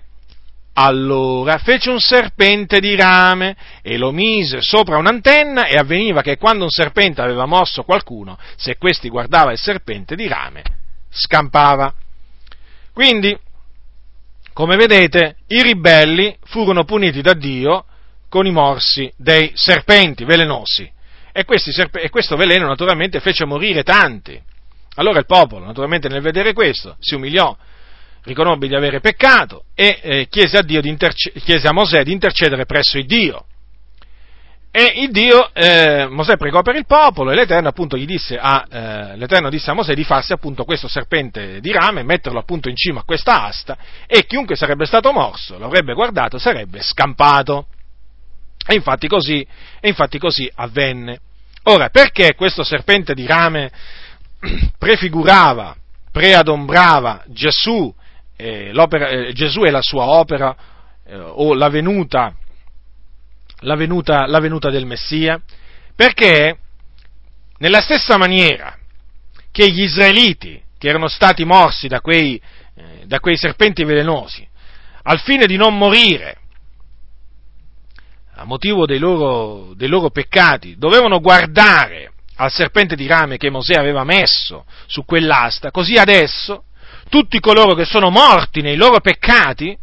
allora 0.74 1.58
fece 1.60 1.90
un 1.92 2.00
serpente 2.00 2.80
di 2.80 2.96
rame 2.96 3.56
e 3.82 3.98
lo 3.98 4.12
mise 4.12 4.62
sopra 4.62 4.98
un'antenna 4.98 5.66
e 5.66 5.78
avveniva 5.78 6.22
che 6.22 6.38
quando 6.38 6.64
un 6.64 6.70
serpente 6.70 7.22
aveva 7.22 7.46
morso 7.46 7.84
qualcuno, 7.84 8.38
se 8.56 8.78
questi 8.78 9.10
guardava 9.10 9.52
il 9.52 9.60
serpente 9.60 10.16
di 10.16 10.28
rame, 10.28 10.64
scampava. 11.12 11.94
Quindi, 12.92 13.38
come 14.54 14.76
vedete, 14.76 15.38
i 15.48 15.62
ribelli 15.62 16.36
furono 16.44 16.84
puniti 16.86 17.22
da 17.22 17.34
Dio 17.34 17.86
con 18.28 18.48
i 18.48 18.52
morsi 18.52 19.12
dei 19.16 19.52
serpenti 19.54 20.26
velenosi 20.26 20.92
e, 21.32 21.46
serp- 21.58 21.98
e 21.98 22.10
questo 22.10 22.36
veleno 22.36 22.68
naturalmente 22.68 23.20
fece 23.20 23.46
morire 23.46 23.84
tanti. 23.84 24.42
Allora 24.96 25.20
il 25.20 25.26
popolo, 25.26 25.66
naturalmente 25.66 26.08
nel 26.08 26.22
vedere 26.22 26.54
questo, 26.54 26.96
si 27.00 27.16
umiliò 27.16 27.56
riconobbe 28.24 28.68
di 28.68 28.76
avere 28.76 29.00
peccato 29.00 29.66
e 29.74 30.00
eh, 30.02 30.28
chiese, 30.30 30.58
a 30.58 30.64
interce- 30.66 31.32
chiese, 31.44 31.68
a 31.68 31.74
Mosè 31.74 32.04
di 32.04 32.12
intercedere 32.12 32.66
presso 32.66 32.98
il 32.98 33.06
Dio. 33.06 33.46
E 34.76 35.02
il 35.04 35.12
Dio, 35.12 35.54
eh, 35.54 36.08
Mosè 36.10 36.36
pregò 36.36 36.64
per 36.64 36.76
il 36.76 36.88
popolo 36.88 37.30
e 37.30 37.36
l'Eterno 37.36 37.68
appunto 37.68 37.96
gli 37.96 38.08
disse 38.08 38.40
a, 38.40 38.66
eh, 38.68 39.18
l'Eterno 39.18 39.52
disse 39.52 39.70
a 39.70 39.76
Mosè 39.76 39.94
di 39.94 40.04
farsi 40.04 40.34
appunto 40.34 40.64
questo 40.64 40.88
serpente 40.88 41.60
di 41.60 41.72
rame, 41.72 42.02
metterlo 42.02 42.40
appunto 42.40 42.70
in 42.70 42.76
cima 42.76 43.02
a 43.02 43.04
questa 43.04 43.44
asta 43.44 43.78
e 44.08 44.26
chiunque 44.26 44.56
sarebbe 44.56 44.86
stato 44.86 45.12
morso, 45.12 45.60
lo 45.60 45.66
avrebbe 45.66 45.94
guardato, 45.94 46.40
sarebbe 46.40 46.82
scampato. 46.82 47.68
E 48.66 48.74
infatti 48.74 49.08
così, 49.08 49.46
e 49.80 49.88
infatti 49.90 50.18
così 50.18 50.50
avvenne. 50.56 51.20
Ora, 51.64 51.90
perché 51.90 52.34
questo 52.34 52.64
serpente 52.64 53.14
di 53.14 53.28
rame 53.28 53.70
prefigurava, 54.80 55.76
preadombrava 56.12 57.24
Gesù 57.28 57.94
eh, 58.36 58.72
eh, 58.74 59.34
Gesù 59.34 59.64
e 59.64 59.72
la 59.72 59.82
sua 59.82 60.06
opera 60.06 60.56
eh, 61.06 61.16
o 61.16 61.54
la 61.54 61.70
venuta, 61.70 62.36
la, 63.60 63.76
venuta, 63.76 64.26
la 64.26 64.40
venuta 64.40 64.70
del 64.70 64.86
Messia, 64.86 65.42
perché 65.96 66.58
nella 67.58 67.82
stessa 67.82 68.18
maniera 68.18 68.78
che 69.52 69.70
gli 69.70 69.84
israeliti, 69.84 70.62
che 70.78 70.90
erano 70.90 71.08
stati 71.08 71.46
morsi 71.46 71.88
da 71.88 72.02
quei, 72.02 72.42
eh, 72.76 73.06
da 73.06 73.20
quei 73.20 73.38
serpenti 73.38 73.84
velenosi, 73.84 74.48
al 75.04 75.20
fine 75.20 75.46
di 75.46 75.58
non 75.58 75.78
morire 75.78 76.38
a 78.36 78.46
motivo 78.46 78.86
dei 78.86 78.98
loro, 78.98 79.74
dei 79.76 79.88
loro 79.88 80.10
peccati, 80.10 80.76
dovevano 80.78 81.20
guardare 81.20 82.14
al 82.38 82.52
serpente 82.52 82.96
di 82.96 83.06
rame 83.06 83.38
che 83.38 83.52
Mosè 83.52 83.76
aveva 83.76 84.04
messo 84.04 84.66
su 84.88 85.06
quell'asta, 85.06 85.70
così 85.70 85.96
adesso 85.96 86.64
tutti 87.10 87.40
coloro 87.40 87.74
che 87.76 87.86
sono 87.86 88.10
morti 88.10 88.62
nei 88.62 88.76
loro 88.76 89.00
peccati 89.00 89.78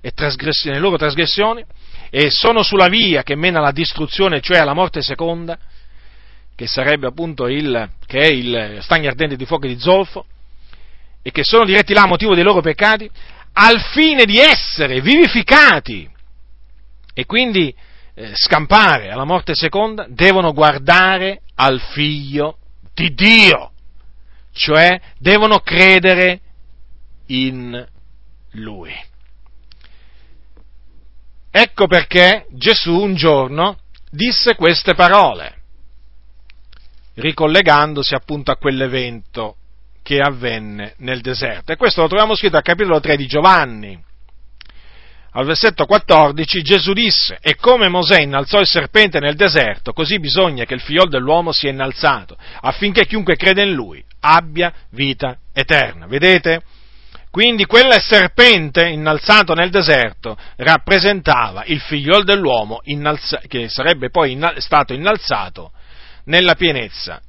e 0.00 0.12
nelle 0.16 0.78
loro 0.78 0.96
trasgressioni 0.96 1.64
e 2.10 2.30
sono 2.30 2.62
sulla 2.62 2.88
via 2.88 3.22
che 3.22 3.34
mena 3.34 3.58
alla 3.58 3.72
distruzione, 3.72 4.40
cioè 4.40 4.58
alla 4.58 4.74
morte 4.74 5.02
seconda, 5.02 5.58
che 6.54 6.66
sarebbe 6.66 7.06
appunto 7.06 7.48
il, 7.48 7.90
che 8.06 8.18
è 8.18 8.26
il 8.26 8.78
stagno 8.82 9.08
ardente 9.08 9.36
di 9.36 9.46
fuoco 9.46 9.66
di 9.66 9.78
zolfo, 9.78 10.26
e 11.22 11.30
che 11.30 11.42
sono 11.42 11.64
diretti 11.64 11.94
là 11.94 12.02
a 12.02 12.06
motivo 12.06 12.34
dei 12.34 12.44
loro 12.44 12.60
peccati, 12.60 13.10
al 13.54 13.80
fine 13.80 14.24
di 14.26 14.38
essere 14.38 15.00
vivificati 15.00 16.08
e 17.14 17.24
quindi 17.24 17.74
eh, 18.14 18.30
scampare 18.34 19.10
alla 19.10 19.24
morte 19.24 19.54
seconda, 19.54 20.06
devono 20.08 20.52
guardare 20.52 21.40
al 21.54 21.80
figlio 21.80 22.58
di 22.92 23.14
Dio, 23.14 23.72
cioè 24.52 25.00
devono 25.18 25.60
credere 25.60 26.40
in 27.26 27.86
lui. 28.52 28.92
Ecco 31.50 31.86
perché 31.86 32.46
Gesù 32.50 32.92
un 32.92 33.14
giorno 33.14 33.78
disse 34.10 34.56
queste 34.56 34.94
parole, 34.94 35.62
ricollegandosi 37.14 38.14
appunto 38.14 38.50
a 38.50 38.56
quell'evento 38.56 39.56
che 40.02 40.18
avvenne 40.18 40.94
nel 40.98 41.20
deserto. 41.20 41.72
E 41.72 41.76
questo 41.76 42.02
lo 42.02 42.08
troviamo 42.08 42.34
scritto 42.34 42.56
al 42.56 42.62
capitolo 42.62 43.00
3 43.00 43.16
di 43.16 43.26
Giovanni. 43.26 44.02
al 45.36 45.44
versetto 45.46 45.84
14, 45.84 46.62
Gesù 46.62 46.92
disse, 46.92 47.38
e 47.40 47.56
come 47.56 47.88
Mosè 47.88 48.20
innalzò 48.20 48.60
il 48.60 48.68
serpente 48.68 49.18
nel 49.18 49.34
deserto, 49.34 49.92
così 49.92 50.20
bisogna 50.20 50.64
che 50.64 50.74
il 50.74 50.80
figlio 50.80 51.06
dell'uomo 51.06 51.50
sia 51.50 51.70
innalzato, 51.70 52.36
affinché 52.60 53.04
chiunque 53.04 53.34
crede 53.34 53.62
in 53.62 53.72
lui 53.72 54.04
abbia 54.20 54.72
vita 54.90 55.38
eterna. 55.52 56.06
Vedete? 56.06 56.62
Quindi 57.34 57.64
quel 57.64 58.00
serpente 58.00 58.86
innalzato 58.86 59.54
nel 59.54 59.68
deserto 59.68 60.36
rappresentava 60.54 61.64
il 61.64 61.80
figliol 61.80 62.22
dell'uomo 62.22 62.78
innalza- 62.84 63.40
che 63.48 63.68
sarebbe 63.68 64.08
poi 64.08 64.30
inna- 64.30 64.54
stato 64.58 64.92
innalzato 64.92 65.72
nella 66.26 66.54
pienezza, 66.54 67.20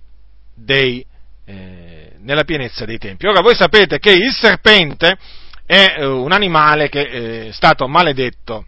dei, 0.56 1.03
eh, 1.47 2.12
nella 2.20 2.43
pienezza 2.43 2.86
dei 2.86 2.99
tempi. 2.99 3.26
Ora 3.26 3.41
voi 3.41 3.56
sapete 3.56 3.97
che 3.97 4.12
il 4.12 4.32
serpente 4.32 5.18
è 5.66 5.95
eh, 5.97 6.06
un 6.06 6.34
animale 6.34 6.88
che 6.88 7.01
eh, 7.01 7.47
è 7.47 7.51
stato 7.51 7.88
maledetto 7.88 8.68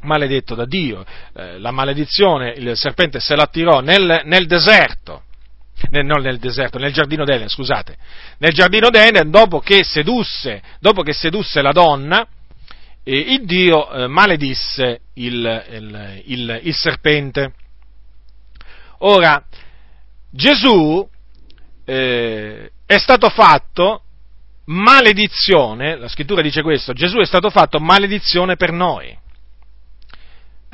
maledetto 0.00 0.54
da 0.54 0.64
Dio, 0.64 1.04
eh, 1.34 1.58
la 1.58 1.72
maledizione, 1.72 2.54
il 2.56 2.74
serpente 2.74 3.20
se 3.20 3.36
l'attirò 3.36 3.80
nel, 3.80 4.22
nel 4.24 4.46
deserto, 4.46 5.24
nel, 5.90 6.04
non 6.04 6.22
nel 6.22 6.38
deserto, 6.38 6.78
nel 6.78 6.92
giardino 6.92 7.24
d'Eden, 7.24 7.48
scusate, 7.48 7.96
nel 8.38 8.52
giardino 8.52 8.90
d'Eden 8.90 9.30
dopo 9.30 9.60
che 9.60 9.84
sedusse, 9.84 10.62
dopo 10.80 11.02
che 11.02 11.12
sedusse 11.12 11.62
la 11.62 11.72
donna, 11.72 12.26
eh, 13.02 13.18
il 13.18 13.44
Dio 13.44 13.90
eh, 13.90 14.06
maledisse 14.06 15.00
il, 15.14 15.64
il, 15.70 16.22
il, 16.26 16.60
il, 16.62 16.74
serpente. 16.74 17.52
Ora, 18.98 19.44
Gesù 20.30 21.06
eh, 21.84 22.70
è 22.86 22.98
stato 22.98 23.28
fatto 23.28 24.02
maledizione, 24.66 25.96
la 25.96 26.08
scrittura 26.08 26.40
dice 26.40 26.62
questo, 26.62 26.92
Gesù 26.92 27.18
è 27.18 27.26
stato 27.26 27.50
fatto 27.50 27.78
maledizione 27.78 28.56
per 28.56 28.72
noi, 28.72 29.16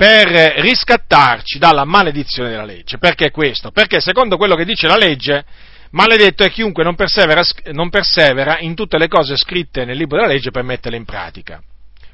per 0.01 0.29
riscattarci 0.61 1.59
dalla 1.59 1.85
maledizione 1.85 2.49
della 2.49 2.65
legge. 2.65 2.97
Perché 2.97 3.29
questo? 3.29 3.69
Perché 3.69 3.99
secondo 3.99 4.35
quello 4.35 4.55
che 4.55 4.65
dice 4.65 4.87
la 4.87 4.97
legge, 4.97 5.45
maledetto 5.91 6.43
è 6.43 6.49
chiunque 6.49 6.83
non 6.83 6.95
persevera, 6.95 7.43
non 7.73 7.91
persevera 7.91 8.57
in 8.61 8.73
tutte 8.73 8.97
le 8.97 9.07
cose 9.07 9.37
scritte 9.37 9.85
nel 9.85 9.97
libro 9.97 10.17
della 10.17 10.31
legge 10.33 10.49
per 10.49 10.63
metterle 10.63 10.97
in 10.97 11.05
pratica. 11.05 11.61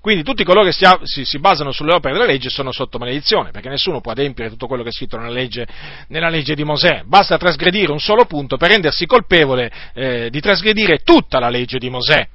Quindi 0.01 0.23
tutti 0.23 0.43
coloro 0.43 0.65
che 0.65 0.73
si, 0.73 0.83
si, 1.03 1.23
si, 1.23 1.39
basano 1.39 1.71
sulle 1.71 1.93
opere 1.93 2.13
della 2.13 2.25
legge 2.25 2.49
sono 2.49 2.73
sotto 2.73 2.97
maledizione, 2.97 3.51
perché 3.51 3.69
nessuno 3.69 4.01
può 4.01 4.11
adempiere 4.11 4.49
tutto 4.49 4.67
quello 4.67 4.83
che 4.83 4.89
è 4.89 4.91
scritto 4.91 5.15
nella 5.15 5.31
legge, 5.31 5.65
nella 6.09 6.27
legge 6.27 6.55
di 6.55 6.65
Mosè. 6.65 7.03
Basta 7.05 7.38
trasgredire 7.38 7.93
un 7.93 7.99
solo 7.99 8.25
punto 8.25 8.57
per 8.57 8.67
rendersi 8.67 9.05
colpevole 9.05 9.71
eh, 9.93 10.29
di 10.29 10.41
trasgredire 10.41 11.03
tutta 11.05 11.39
la 11.39 11.47
legge 11.47 11.77
di 11.77 11.89
Mosè. 11.89 12.27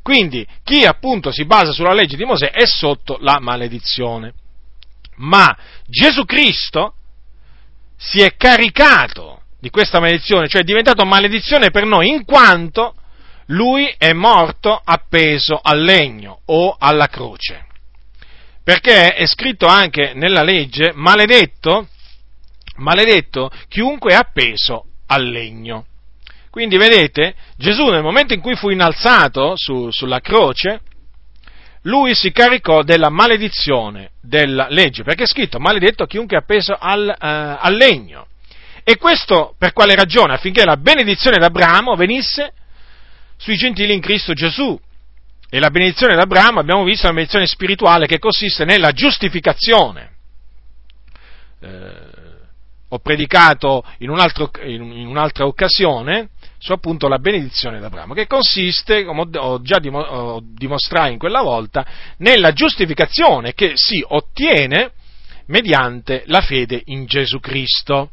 Quindi 0.00 0.46
chi 0.62 0.84
appunto 0.84 1.32
si 1.32 1.44
basa 1.44 1.72
sulla 1.72 1.92
legge 1.92 2.16
di 2.16 2.24
Mosè 2.24 2.52
è 2.52 2.66
sotto 2.66 3.18
la 3.20 3.40
maledizione. 3.40 4.34
Ma 5.16 5.56
Gesù 5.86 6.24
Cristo 6.24 6.94
si 7.96 8.20
è 8.20 8.34
caricato 8.36 9.42
di 9.60 9.70
questa 9.70 10.00
maledizione, 10.00 10.48
cioè 10.48 10.62
è 10.62 10.64
diventato 10.64 11.04
maledizione 11.04 11.70
per 11.70 11.84
noi 11.84 12.08
in 12.08 12.24
quanto 12.24 12.96
lui 13.46 13.92
è 13.96 14.12
morto 14.12 14.80
appeso 14.82 15.58
al 15.62 15.82
legno 15.82 16.40
o 16.46 16.74
alla 16.78 17.06
croce. 17.06 17.66
Perché 18.64 19.14
è 19.14 19.26
scritto 19.26 19.66
anche 19.66 20.12
nella 20.14 20.42
legge, 20.42 20.92
maledetto, 20.94 21.88
maledetto 22.76 23.50
chiunque 23.68 24.12
è 24.12 24.16
appeso 24.16 24.86
al 25.06 25.24
legno. 25.24 25.86
Quindi 26.50 26.76
vedete, 26.76 27.34
Gesù 27.56 27.86
nel 27.86 28.02
momento 28.02 28.34
in 28.34 28.40
cui 28.40 28.54
fu 28.56 28.68
innalzato 28.68 29.54
su, 29.56 29.90
sulla 29.90 30.20
croce, 30.20 30.80
lui 31.82 32.14
si 32.14 32.30
caricò 32.30 32.82
della 32.82 33.08
maledizione 33.08 34.12
della 34.20 34.68
legge, 34.68 35.02
perché 35.02 35.24
è 35.24 35.26
scritto 35.26 35.58
maledetto 35.58 36.06
chiunque 36.06 36.36
è 36.36 36.40
appeso 36.40 36.76
al, 36.78 37.08
uh, 37.08 37.14
al 37.60 37.74
legno. 37.74 38.26
E 38.84 38.96
questo 38.96 39.54
per 39.58 39.72
quale 39.72 39.94
ragione? 39.94 40.34
Affinché 40.34 40.64
la 40.64 40.76
benedizione 40.76 41.38
d'Abramo 41.38 41.94
venisse 41.94 42.52
sui 43.36 43.56
gentili 43.56 43.94
in 43.94 44.00
Cristo 44.00 44.32
Gesù. 44.32 44.78
E 45.48 45.58
la 45.60 45.70
benedizione 45.70 46.14
d'Abramo, 46.14 46.60
abbiamo 46.60 46.82
visto, 46.82 47.02
è 47.02 47.06
una 47.06 47.14
benedizione 47.14 47.46
spirituale 47.46 48.06
che 48.06 48.18
consiste 48.18 48.64
nella 48.64 48.92
giustificazione. 48.92 50.10
Eh, 51.60 52.10
ho 52.88 52.98
predicato 52.98 53.84
in, 53.98 54.10
un 54.10 54.18
altro, 54.18 54.50
in, 54.64 55.06
un'altra 55.06 55.46
occasione 55.46 56.30
su 56.62 56.72
appunto 56.72 57.08
la 57.08 57.18
benedizione 57.18 57.80
d'Abramo, 57.80 58.14
che 58.14 58.28
consiste, 58.28 59.04
come 59.04 59.26
ho 59.36 59.60
già 59.62 59.80
dimostrato 59.80 61.10
in 61.10 61.18
quella 61.18 61.42
volta, 61.42 61.84
nella 62.18 62.52
giustificazione 62.52 63.52
che 63.52 63.72
si 63.74 64.04
ottiene 64.06 64.92
mediante 65.46 66.22
la 66.26 66.40
fede 66.40 66.80
in 66.84 67.06
Gesù 67.06 67.40
Cristo. 67.40 68.10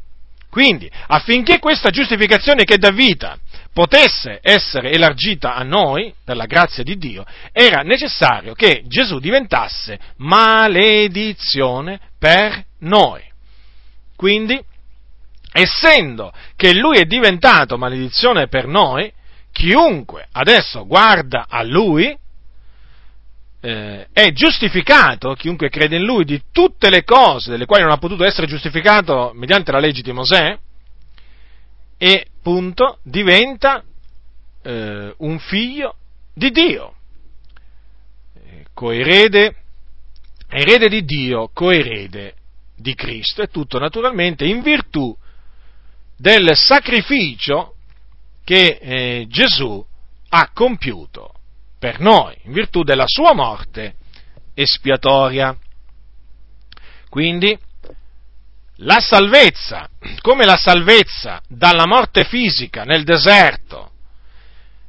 Quindi, 0.50 0.90
affinché 1.06 1.60
questa 1.60 1.90
giustificazione 1.90 2.64
che 2.64 2.76
dà 2.76 2.90
vita 2.90 3.38
potesse 3.72 4.40
essere 4.42 4.90
elargita 4.90 5.54
a 5.54 5.62
noi, 5.62 6.12
per 6.24 6.34
la 6.34 6.46
grazia 6.46 6.82
di 6.82 6.98
Dio, 6.98 7.24
era 7.52 7.82
necessario 7.82 8.54
che 8.54 8.82
Gesù 8.88 9.20
diventasse 9.20 9.96
maledizione 10.16 12.00
per 12.18 12.64
noi. 12.80 13.22
Quindi, 14.16 14.60
essendo 15.52 16.32
che 16.56 16.74
Lui 16.74 16.98
è 16.98 17.04
diventato 17.04 17.76
maledizione 17.76 18.48
per 18.48 18.66
noi, 18.66 19.12
chiunque 19.52 20.28
adesso 20.32 20.86
guarda 20.86 21.46
a 21.48 21.62
Lui, 21.62 22.16
eh, 23.62 24.06
è 24.12 24.32
giustificato, 24.32 25.34
chiunque 25.34 25.68
crede 25.68 25.96
in 25.96 26.04
lui, 26.04 26.24
di 26.24 26.42
tutte 26.50 26.88
le 26.88 27.04
cose 27.04 27.50
delle 27.50 27.66
quali 27.66 27.82
non 27.82 27.92
ha 27.92 27.98
potuto 27.98 28.24
essere 28.24 28.46
giustificato 28.46 29.32
mediante 29.34 29.70
la 29.70 29.78
legge 29.78 30.02
di 30.02 30.12
Mosè, 30.12 30.58
e 31.98 32.26
punto 32.42 32.98
diventa 33.02 33.84
eh, 34.62 35.14
un 35.18 35.38
figlio 35.38 35.96
di 36.32 36.50
Dio, 36.50 36.94
coerede, 38.72 39.54
erede 40.48 40.88
di 40.88 41.04
Dio, 41.04 41.50
coerede 41.52 42.34
di 42.74 42.94
Cristo, 42.94 43.42
e 43.42 43.48
tutto 43.48 43.78
naturalmente 43.78 44.46
in 44.46 44.62
virtù 44.62 45.14
del 46.20 46.54
sacrificio 46.54 47.76
che 48.44 48.78
eh, 48.78 49.26
Gesù 49.26 49.82
ha 50.28 50.50
compiuto 50.52 51.32
per 51.78 51.98
noi, 51.98 52.36
in 52.42 52.52
virtù 52.52 52.82
della 52.82 53.06
sua 53.06 53.32
morte 53.32 53.94
espiatoria. 54.52 55.56
Quindi, 57.08 57.58
la 58.82 59.00
salvezza, 59.00 59.88
come 60.20 60.44
la 60.44 60.58
salvezza 60.58 61.40
dalla 61.48 61.86
morte 61.86 62.24
fisica 62.24 62.84
nel 62.84 63.04
deserto, 63.04 63.92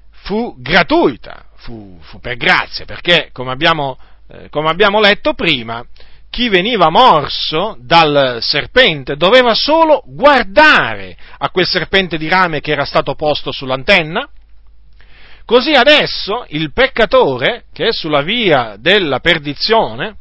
fu 0.09 0.53
gratuita, 0.57 1.45
fu, 1.55 1.97
fu 2.01 2.19
per 2.19 2.36
grazia, 2.36 2.84
perché, 2.84 3.29
come 3.32 3.51
abbiamo, 3.51 3.97
eh, 4.27 4.49
come 4.49 4.69
abbiamo 4.69 4.99
letto 4.99 5.34
prima, 5.34 5.84
chi 6.32 6.49
veniva 6.49 6.89
morso 6.89 7.77
dal 7.79 8.39
serpente 8.41 9.15
doveva 9.17 9.53
solo 9.53 10.01
guardare 10.07 11.15
a 11.38 11.49
quel 11.51 11.67
serpente 11.67 12.17
di 12.17 12.27
rame 12.27 12.61
che 12.61 12.71
era 12.71 12.86
stato 12.86 13.13
posto 13.13 13.51
sull'antenna, 13.51 14.27
Così 15.51 15.71
adesso 15.71 16.45
il 16.49 16.71
peccatore, 16.71 17.65
che 17.73 17.89
è 17.89 17.91
sulla 17.91 18.21
via 18.21 18.77
della 18.79 19.19
perdizione, 19.19 20.15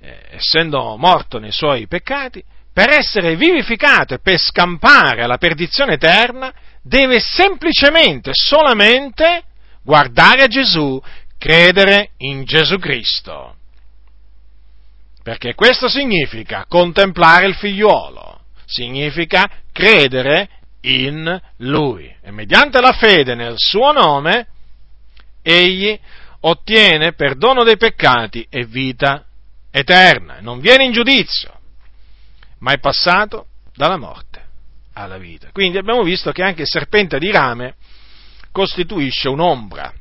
eh, 0.00 0.22
essendo 0.30 0.96
morto 0.96 1.38
nei 1.38 1.52
suoi 1.52 1.86
peccati, 1.86 2.42
per 2.72 2.90
essere 2.90 3.36
vivificato 3.36 4.14
e 4.14 4.18
per 4.18 4.38
scampare 4.38 5.22
alla 5.22 5.36
perdizione 5.36 5.92
eterna, 5.92 6.52
deve 6.82 7.20
semplicemente, 7.20 8.32
solamente 8.32 9.44
guardare 9.84 10.42
a 10.42 10.48
Gesù, 10.48 11.00
credere 11.38 12.10
in 12.18 12.42
Gesù 12.42 12.78
Cristo. 12.78 13.54
Perché 15.22 15.54
questo 15.54 15.88
significa 15.88 16.66
contemplare 16.68 17.46
il 17.46 17.54
figliuolo, 17.54 18.40
significa 18.64 19.48
credere 19.72 20.48
in 20.82 21.40
Lui. 21.58 22.12
E 22.20 22.30
mediante 22.30 22.80
la 22.80 22.92
fede 22.92 23.34
nel 23.34 23.54
suo 23.56 23.92
nome, 23.92 24.48
egli 25.42 25.98
ottiene 26.40 27.12
perdono 27.12 27.62
dei 27.62 27.76
peccati 27.76 28.46
e 28.48 28.64
vita 28.66 29.24
eterna. 29.70 30.38
Non 30.40 30.58
viene 30.60 30.84
in 30.84 30.92
giudizio, 30.92 31.52
ma 32.58 32.72
è 32.72 32.78
passato 32.78 33.46
dalla 33.74 33.96
morte 33.96 34.40
alla 34.94 35.18
vita. 35.18 35.50
Quindi 35.52 35.78
abbiamo 35.78 36.02
visto 36.02 36.32
che 36.32 36.42
anche 36.42 36.62
il 36.62 36.68
serpente 36.68 37.18
di 37.18 37.30
rame 37.30 37.76
costituisce 38.50 39.28
un'ombra. 39.28 39.92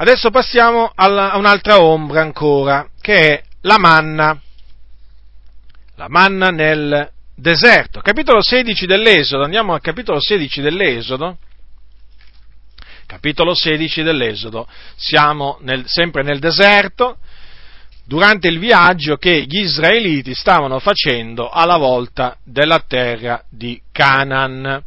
Adesso 0.00 0.30
passiamo 0.30 0.92
a 0.94 1.36
un'altra 1.36 1.82
ombra 1.82 2.20
ancora, 2.20 2.88
che 3.00 3.14
è 3.14 3.42
la 3.62 3.78
manna. 3.78 4.40
La 5.96 6.06
manna 6.08 6.50
nel 6.50 7.10
deserto. 7.34 8.00
Capitolo 8.00 8.40
16 8.40 8.86
dell'Esodo, 8.86 9.42
andiamo 9.42 9.74
al 9.74 9.80
capitolo 9.80 10.20
16 10.20 10.60
dell'Esodo, 10.60 11.38
capitolo 13.06 13.56
16 13.56 14.04
dell'Esodo. 14.04 14.68
Siamo 14.94 15.58
nel, 15.62 15.82
sempre 15.86 16.22
nel 16.22 16.38
deserto, 16.38 17.18
durante 18.04 18.46
il 18.46 18.60
viaggio 18.60 19.16
che 19.16 19.46
gli 19.48 19.62
israeliti 19.62 20.32
stavano 20.32 20.78
facendo 20.78 21.50
alla 21.50 21.76
volta 21.76 22.36
della 22.44 22.78
terra 22.86 23.42
di 23.50 23.82
Canaan. 23.90 24.80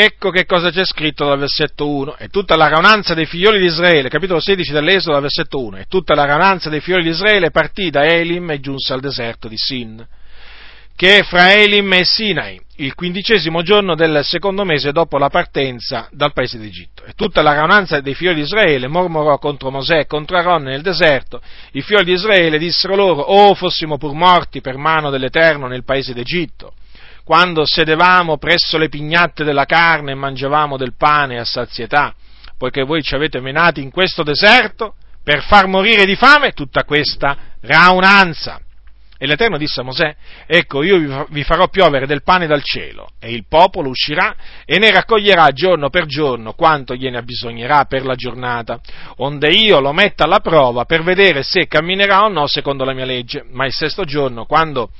Ecco 0.00 0.30
che 0.30 0.44
cosa 0.44 0.70
c'è 0.70 0.84
scritto 0.84 1.26
dal 1.26 1.40
versetto 1.40 1.88
1. 1.88 2.18
E 2.18 2.28
tutta 2.28 2.54
la 2.54 2.68
raunanza 2.68 3.14
dei 3.14 3.26
figlioli 3.26 3.58
di 3.58 3.64
Israele, 3.64 4.08
capitolo 4.08 4.38
16 4.38 4.70
dell'Esodo, 4.70 5.14
dal 5.14 5.22
versetto 5.22 5.60
1. 5.60 5.78
E 5.78 5.86
tutta 5.88 6.14
la 6.14 6.24
raunanza 6.24 6.70
dei 6.70 6.80
figlioli 6.80 7.02
di 7.02 7.08
Israele 7.08 7.50
partì 7.50 7.90
da 7.90 8.04
Elim 8.04 8.48
e 8.52 8.60
giunse 8.60 8.92
al 8.92 9.00
deserto 9.00 9.48
di 9.48 9.56
Sin 9.56 10.06
che 10.98 11.18
è 11.18 11.22
fra 11.22 11.52
Elim 11.52 11.92
e 11.92 12.04
Sinai, 12.04 12.60
il 12.78 12.92
quindicesimo 12.96 13.62
giorno 13.62 13.94
del 13.94 14.24
secondo 14.24 14.64
mese 14.64 14.90
dopo 14.90 15.16
la 15.16 15.28
partenza 15.28 16.08
dal 16.10 16.32
paese 16.32 16.58
d'Egitto. 16.58 17.04
E 17.04 17.12
tutta 17.14 17.40
la 17.40 17.52
raunanza 17.52 18.00
dei 18.00 18.14
figli 18.14 18.34
di 18.34 18.40
Israele 18.40 18.88
mormorò 18.88 19.38
contro 19.38 19.70
Mosè 19.70 19.98
e 19.98 20.06
contro 20.06 20.36
Aaron 20.36 20.64
nel 20.64 20.82
deserto. 20.82 21.40
I 21.70 21.82
figli 21.82 22.02
di 22.02 22.14
Israele 22.14 22.58
dissero 22.58 22.96
loro, 22.96 23.20
oh 23.20 23.54
fossimo 23.54 23.96
pur 23.96 24.12
morti 24.12 24.60
per 24.60 24.76
mano 24.76 25.10
dell'Eterno 25.10 25.68
nel 25.68 25.84
paese 25.84 26.12
d'Egitto, 26.12 26.72
quando 27.28 27.66
sedevamo 27.66 28.38
presso 28.38 28.78
le 28.78 28.88
pignatte 28.88 29.44
della 29.44 29.66
carne 29.66 30.12
e 30.12 30.14
mangiavamo 30.14 30.78
del 30.78 30.94
pane 30.96 31.38
a 31.38 31.44
sazietà, 31.44 32.14
poiché 32.56 32.84
voi 32.84 33.02
ci 33.02 33.14
avete 33.14 33.38
menati 33.38 33.82
in 33.82 33.90
questo 33.90 34.22
deserto 34.22 34.94
per 35.22 35.42
far 35.42 35.66
morire 35.66 36.06
di 36.06 36.16
fame 36.16 36.52
tutta 36.52 36.84
questa 36.84 37.36
raunanza. 37.60 38.58
E 39.18 39.26
l'Eterno 39.26 39.58
disse 39.58 39.80
a 39.80 39.82
Mosè, 39.82 40.16
ecco 40.46 40.82
io 40.82 41.26
vi 41.28 41.42
farò 41.42 41.68
piovere 41.68 42.06
del 42.06 42.22
pane 42.22 42.46
dal 42.46 42.62
cielo, 42.62 43.10
e 43.20 43.30
il 43.30 43.44
popolo 43.46 43.90
uscirà 43.90 44.34
e 44.64 44.78
ne 44.78 44.90
raccoglierà 44.90 45.50
giorno 45.50 45.90
per 45.90 46.06
giorno 46.06 46.54
quanto 46.54 46.94
gliene 46.94 47.18
abbisognerà 47.18 47.84
per 47.84 48.06
la 48.06 48.14
giornata, 48.14 48.80
onde 49.16 49.50
io 49.50 49.80
lo 49.80 49.92
metta 49.92 50.24
alla 50.24 50.40
prova 50.40 50.86
per 50.86 51.02
vedere 51.02 51.42
se 51.42 51.66
camminerà 51.66 52.24
o 52.24 52.28
no 52.28 52.46
secondo 52.46 52.84
la 52.84 52.94
mia 52.94 53.04
legge. 53.04 53.44
Ma 53.50 53.66
il 53.66 53.72
sesto 53.74 54.04
giorno, 54.04 54.46
quando 54.46 54.92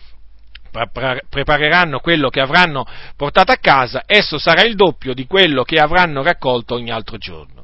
prepareranno 1.29 2.01
quello 2.01 2.29
che 2.29 2.41
avranno 2.41 2.87
portato 3.16 3.53
a 3.53 3.57
casa, 3.57 4.03
esso 4.07 4.39
sarà 4.39 4.62
il 4.62 4.75
doppio 4.75 5.14
di 5.14 5.27
quello 5.27 5.62
che 5.62 5.77
avranno 5.77 6.23
raccolto 6.23 6.75
ogni 6.75 6.91
altro 6.91 7.19
giorno. 7.19 7.59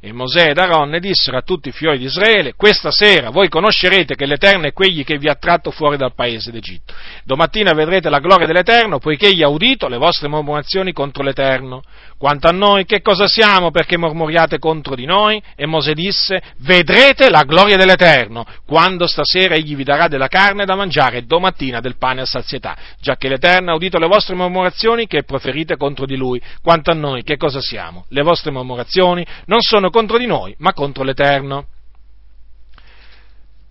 E 0.00 0.12
Mosè 0.12 0.50
ed 0.50 0.58
Aaron 0.58 0.96
dissero 1.00 1.38
a 1.38 1.42
tutti 1.42 1.70
i 1.70 1.72
fiori 1.72 1.98
di 1.98 2.04
Israele, 2.04 2.54
questa 2.54 2.92
sera 2.92 3.30
voi 3.30 3.48
conoscerete 3.48 4.14
che 4.14 4.26
l'Eterno 4.26 4.68
è 4.68 4.72
quegli 4.72 5.02
che 5.02 5.18
vi 5.18 5.28
ha 5.28 5.34
tratto 5.34 5.72
fuori 5.72 5.96
dal 5.96 6.14
paese 6.14 6.52
d'Egitto. 6.52 6.94
Domattina 7.24 7.72
vedrete 7.72 8.08
la 8.08 8.20
gloria 8.20 8.46
dell'Eterno, 8.46 9.00
poiché 9.00 9.26
egli 9.26 9.42
ha 9.42 9.48
udito 9.48 9.88
le 9.88 9.96
vostre 9.96 10.28
mormorazioni 10.28 10.92
contro 10.92 11.24
l'Eterno. 11.24 11.82
Quanto 12.18 12.48
a 12.48 12.52
noi, 12.52 12.84
che 12.84 13.00
cosa 13.00 13.26
siamo 13.26 13.70
perché 13.70 13.96
mormoriate 13.96 14.58
contro 14.58 14.94
di 14.94 15.06
noi? 15.06 15.42
E 15.56 15.66
Mosè 15.66 15.94
disse, 15.94 16.42
vedrete 16.58 17.30
la 17.30 17.44
gloria 17.44 17.76
dell'Eterno, 17.76 18.44
quando 18.66 19.06
stasera 19.06 19.54
egli 19.54 19.74
vi 19.76 19.84
darà 19.84 20.08
della 20.08 20.28
carne 20.28 20.64
da 20.64 20.74
mangiare 20.74 21.18
e 21.18 21.22
domattina 21.22 21.80
del 21.80 21.96
pane 21.96 22.22
a 22.22 22.26
sazietà, 22.26 22.76
già 23.00 23.16
che 23.16 23.28
l'Eterno 23.28 23.70
ha 23.70 23.74
udito 23.74 23.98
le 23.98 24.08
vostre 24.08 24.34
mormorazioni 24.34 25.06
che 25.06 25.22
proferite 25.22 25.76
contro 25.76 26.04
di 26.04 26.16
lui. 26.16 26.42
Quanto 26.60 26.90
a 26.90 26.94
noi, 26.94 27.22
che 27.22 27.36
cosa 27.36 27.60
siamo? 27.60 28.04
Le 28.08 28.22
vostre 28.22 28.50
mormorazioni 28.50 29.24
non 29.46 29.60
sono 29.60 29.78
sono 29.78 29.90
contro 29.90 30.18
di 30.18 30.26
noi, 30.26 30.54
ma 30.58 30.72
contro 30.72 31.04
l'Eterno. 31.04 31.66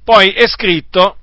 Poi 0.03 0.29
è 0.29 0.47
scritto 0.47 1.17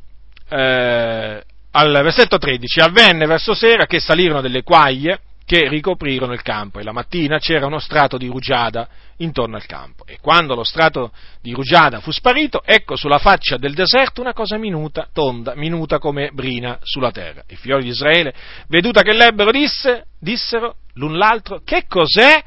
eh, 0.50 1.42
al 1.70 2.02
versetto 2.02 2.36
13, 2.36 2.80
avvenne 2.80 3.26
verso 3.26 3.54
sera 3.54 3.86
che 3.86 3.98
salirono 3.98 4.42
delle 4.42 4.62
quaglie 4.62 5.20
che 5.46 5.68
ricoprirono 5.68 6.32
il 6.32 6.42
campo 6.42 6.78
e 6.78 6.82
la 6.82 6.92
mattina 6.92 7.38
c'era 7.38 7.66
uno 7.66 7.78
strato 7.78 8.16
di 8.16 8.28
rugiada 8.28 8.88
intorno 9.18 9.56
al 9.56 9.66
campo. 9.66 10.06
E 10.06 10.18
quando 10.20 10.54
lo 10.54 10.64
strato 10.64 11.12
di 11.42 11.52
rugiada 11.52 12.00
fu 12.00 12.10
sparito, 12.10 12.62
ecco 12.64 12.96
sulla 12.96 13.18
faccia 13.18 13.56
del 13.58 13.74
deserto 13.74 14.20
una 14.20 14.32
cosa 14.32 14.56
minuta, 14.56 15.08
tonda, 15.12 15.54
minuta 15.54 15.98
come 15.98 16.30
brina 16.32 16.78
sulla 16.82 17.10
terra. 17.10 17.42
I 17.48 17.56
figlioli 17.56 17.84
di 17.84 17.90
Israele, 17.90 18.34
veduta 18.68 19.02
che 19.02 19.12
l'ebbero, 19.12 19.50
disse, 19.50 20.06
dissero 20.18 20.76
l'un 20.94 21.18
l'altro, 21.18 21.60
che 21.62 21.84
cos'è 21.86 22.42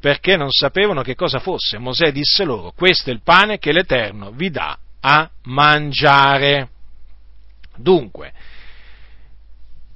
perché 0.00 0.36
non 0.36 0.50
sapevano 0.50 1.02
che 1.02 1.14
cosa 1.14 1.40
fosse. 1.40 1.76
Mosè 1.76 2.10
disse 2.10 2.44
loro, 2.44 2.72
questo 2.72 3.10
è 3.10 3.12
il 3.12 3.22
pane 3.22 3.58
che 3.58 3.72
l'Eterno 3.72 4.30
vi 4.30 4.48
dà 4.48 4.78
a 5.00 5.28
mangiare. 5.44 6.70
Dunque, 7.76 8.32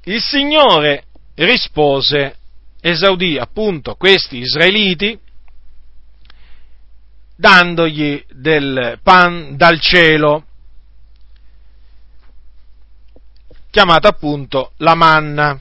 il 0.05 0.21
Signore 0.21 1.05
rispose, 1.35 2.37
esaudì 2.81 3.39
appunto 3.39 3.95
questi 3.97 4.39
israeliti, 4.39 5.19
dandogli 7.37 8.25
del 8.31 8.99
pan 9.03 9.57
dal 9.57 9.81
cielo, 9.81 10.47
chiamata 13.71 14.09
appunto 14.09 14.73
la 14.77 14.95
manna. 14.95 15.59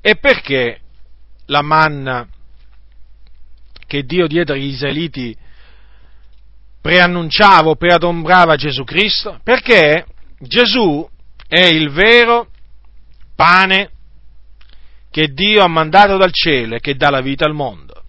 E 0.00 0.16
perché 0.16 0.80
la 1.46 1.60
manna 1.60 2.26
che 3.86 4.04
Dio 4.04 4.26
diede 4.26 4.52
agli 4.52 4.66
israeliti 4.66 5.36
preannunciava 6.80 7.70
o 7.70 7.76
preadombrava 7.76 8.56
Gesù 8.56 8.84
Cristo? 8.84 9.40
Perché 9.42 10.06
Gesù 10.38 11.06
è 11.46 11.64
il 11.64 11.90
vero 11.90 12.48
pane 13.34 13.90
che 15.10 15.28
Dio 15.28 15.62
ha 15.62 15.68
mandato 15.68 16.16
dal 16.16 16.32
cielo 16.32 16.76
e 16.76 16.80
che 16.80 16.94
dà 16.94 17.10
la 17.10 17.20
vita 17.20 17.44
al 17.44 17.54
mondo. 17.54 18.02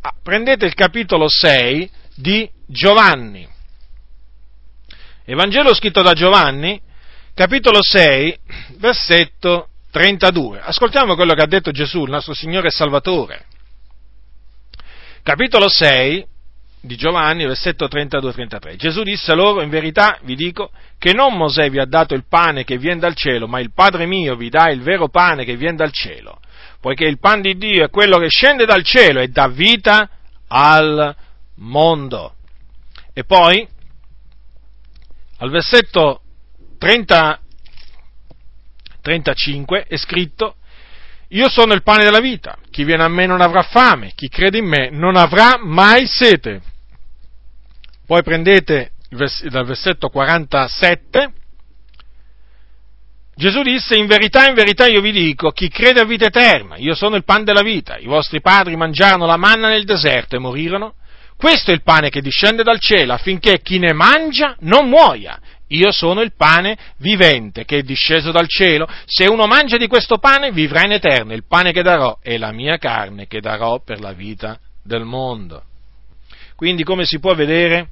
Ah, 0.00 0.14
prendete 0.22 0.66
il 0.66 0.74
capitolo 0.74 1.28
6 1.28 1.90
di 2.16 2.50
Giovanni. 2.66 3.48
Evangelo 5.24 5.74
scritto 5.74 6.02
da 6.02 6.12
Giovanni, 6.12 6.80
capitolo 7.34 7.78
6, 7.82 8.38
versetto 8.78 9.68
32. 9.90 10.60
Ascoltiamo 10.60 11.14
quello 11.14 11.34
che 11.34 11.42
ha 11.42 11.46
detto 11.46 11.70
Gesù, 11.70 12.04
il 12.04 12.10
nostro 12.10 12.34
Signore 12.34 12.68
e 12.68 12.72
Salvatore 12.72 13.46
capitolo 15.22 15.68
6 15.68 16.26
di 16.82 16.96
Giovanni, 16.96 17.46
versetto 17.46 17.86
32-33. 17.86 18.76
Gesù 18.76 19.02
disse 19.02 19.34
loro, 19.34 19.62
in 19.62 19.70
verità 19.70 20.18
vi 20.22 20.34
dico, 20.34 20.70
che 20.98 21.12
non 21.12 21.36
Mosè 21.36 21.70
vi 21.70 21.78
ha 21.78 21.86
dato 21.86 22.14
il 22.14 22.24
pane 22.28 22.64
che 22.64 22.76
viene 22.76 23.00
dal 23.00 23.14
cielo, 23.14 23.46
ma 23.46 23.60
il 23.60 23.72
Padre 23.72 24.04
mio 24.04 24.34
vi 24.34 24.48
dà 24.48 24.68
il 24.68 24.82
vero 24.82 25.08
pane 25.08 25.44
che 25.44 25.56
viene 25.56 25.76
dal 25.76 25.92
cielo, 25.92 26.40
poiché 26.80 27.04
il 27.04 27.20
pan 27.20 27.40
di 27.40 27.56
Dio 27.56 27.84
è 27.84 27.88
quello 27.90 28.18
che 28.18 28.28
scende 28.28 28.66
dal 28.66 28.82
cielo 28.82 29.20
e 29.20 29.28
dà 29.28 29.46
vita 29.46 30.10
al 30.48 31.14
mondo. 31.56 32.34
E 33.14 33.24
poi, 33.24 33.66
al 35.38 35.50
versetto 35.50 36.22
30, 36.78 37.40
35 39.00 39.84
è 39.84 39.96
scritto, 39.96 40.56
io 41.28 41.48
sono 41.48 41.74
il 41.74 41.82
pane 41.82 42.02
della 42.02 42.20
vita, 42.20 42.58
chi 42.70 42.82
viene 42.82 43.04
a 43.04 43.08
me 43.08 43.26
non 43.26 43.40
avrà 43.40 43.62
fame, 43.62 44.12
chi 44.16 44.28
crede 44.28 44.58
in 44.58 44.66
me 44.66 44.90
non 44.90 45.16
avrà 45.16 45.58
mai 45.62 46.06
sete. 46.06 46.60
Poi 48.06 48.22
prendete 48.22 48.92
dal 49.08 49.66
versetto 49.66 50.08
47, 50.08 51.32
Gesù 53.34 53.62
disse, 53.62 53.96
in 53.96 54.06
verità, 54.06 54.46
in 54.46 54.54
verità 54.54 54.86
io 54.86 55.00
vi 55.00 55.12
dico, 55.12 55.50
chi 55.50 55.68
crede 55.68 56.00
a 56.00 56.04
vita 56.04 56.26
eterna, 56.26 56.76
io 56.76 56.94
sono 56.94 57.16
il 57.16 57.24
pane 57.24 57.44
della 57.44 57.62
vita, 57.62 57.96
i 57.96 58.06
vostri 58.06 58.40
padri 58.40 58.76
mangiarono 58.76 59.26
la 59.26 59.36
manna 59.36 59.68
nel 59.68 59.84
deserto 59.84 60.36
e 60.36 60.38
morirono, 60.38 60.94
questo 61.36 61.72
è 61.72 61.74
il 61.74 61.82
pane 61.82 62.08
che 62.08 62.20
discende 62.20 62.62
dal 62.62 62.78
cielo 62.78 63.14
affinché 63.14 63.60
chi 63.62 63.80
ne 63.80 63.92
mangia 63.92 64.54
non 64.60 64.88
muoia. 64.88 65.40
Io 65.68 65.90
sono 65.90 66.20
il 66.20 66.34
pane 66.36 66.76
vivente 66.98 67.64
che 67.64 67.78
è 67.78 67.82
disceso 67.82 68.30
dal 68.30 68.46
cielo. 68.46 68.86
Se 69.06 69.24
uno 69.24 69.46
mangia 69.46 69.76
di 69.76 69.88
questo 69.88 70.18
pane 70.18 70.52
vivrà 70.52 70.84
in 70.84 70.92
eterno. 70.92 71.32
Il 71.32 71.44
pane 71.48 71.72
che 71.72 71.82
darò 71.82 72.18
è 72.22 72.36
la 72.36 72.52
mia 72.52 72.76
carne 72.76 73.26
che 73.26 73.40
darò 73.40 73.80
per 73.80 73.98
la 73.98 74.12
vita 74.12 74.56
del 74.84 75.02
mondo. 75.02 75.64
Quindi 76.62 76.84
come 76.84 77.04
si 77.04 77.18
può 77.18 77.34
vedere? 77.34 77.88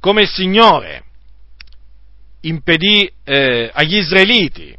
Come 0.00 0.22
il 0.22 0.28
Signore 0.28 1.04
impedì 2.40 3.08
eh, 3.22 3.70
agli 3.72 3.98
israeliti 3.98 4.76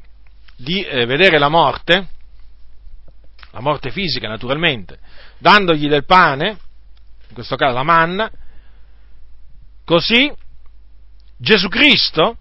di 0.58 0.84
eh, 0.84 1.06
vedere 1.06 1.38
la 1.38 1.48
morte, 1.48 2.10
la 3.52 3.62
morte 3.62 3.90
fisica 3.90 4.28
naturalmente, 4.28 5.00
dandogli 5.38 5.88
del 5.88 6.04
pane, 6.04 6.58
in 7.30 7.34
questo 7.34 7.56
caso 7.56 7.74
la 7.74 7.84
manna, 7.84 8.30
Così 9.86 10.30
Gesù 11.38 11.70
Cristo 11.70 12.38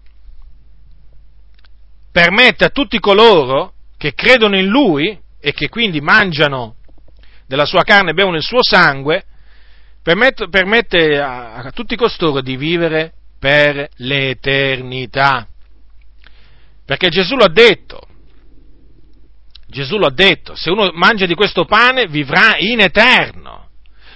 permette 2.11 2.65
a 2.65 2.69
tutti 2.69 2.99
coloro 2.99 3.75
che 3.95 4.13
credono 4.13 4.57
in 4.57 4.67
Lui 4.67 5.17
e 5.39 5.53
che 5.53 5.69
quindi 5.69 6.01
mangiano 6.01 6.75
della 7.47 7.65
sua 7.65 7.83
carne 7.83 8.11
e 8.11 8.13
bevono 8.13 8.37
il 8.37 8.43
suo 8.43 8.61
sangue, 8.61 9.23
permette, 10.01 10.49
permette 10.49 11.19
a, 11.19 11.55
a 11.55 11.71
tutti 11.71 11.95
costoro 11.95 12.41
di 12.41 12.57
vivere 12.57 13.13
per 13.39 13.89
l'eternità. 13.97 15.47
Perché 16.85 17.09
Gesù 17.09 17.35
l'ha 17.35 17.49
detto, 17.51 18.01
Gesù 19.67 19.97
l'ha 19.97 20.11
detto, 20.11 20.55
se 20.55 20.69
uno 20.69 20.91
mangia 20.93 21.25
di 21.25 21.33
questo 21.33 21.65
pane 21.65 22.07
vivrà 22.07 22.55
in 22.57 22.79
eterno. 22.79 23.69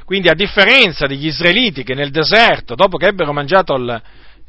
Quindi 0.05 0.29
a 0.29 0.33
differenza 0.33 1.05
degli 1.05 1.27
israeliti 1.27 1.83
che 1.83 1.93
nel 1.93 2.11
deserto, 2.11 2.75
dopo 2.75 2.97
che 2.97 3.07
ebbero 3.07 3.33
mangiato 3.33 3.75
il, 3.75 4.01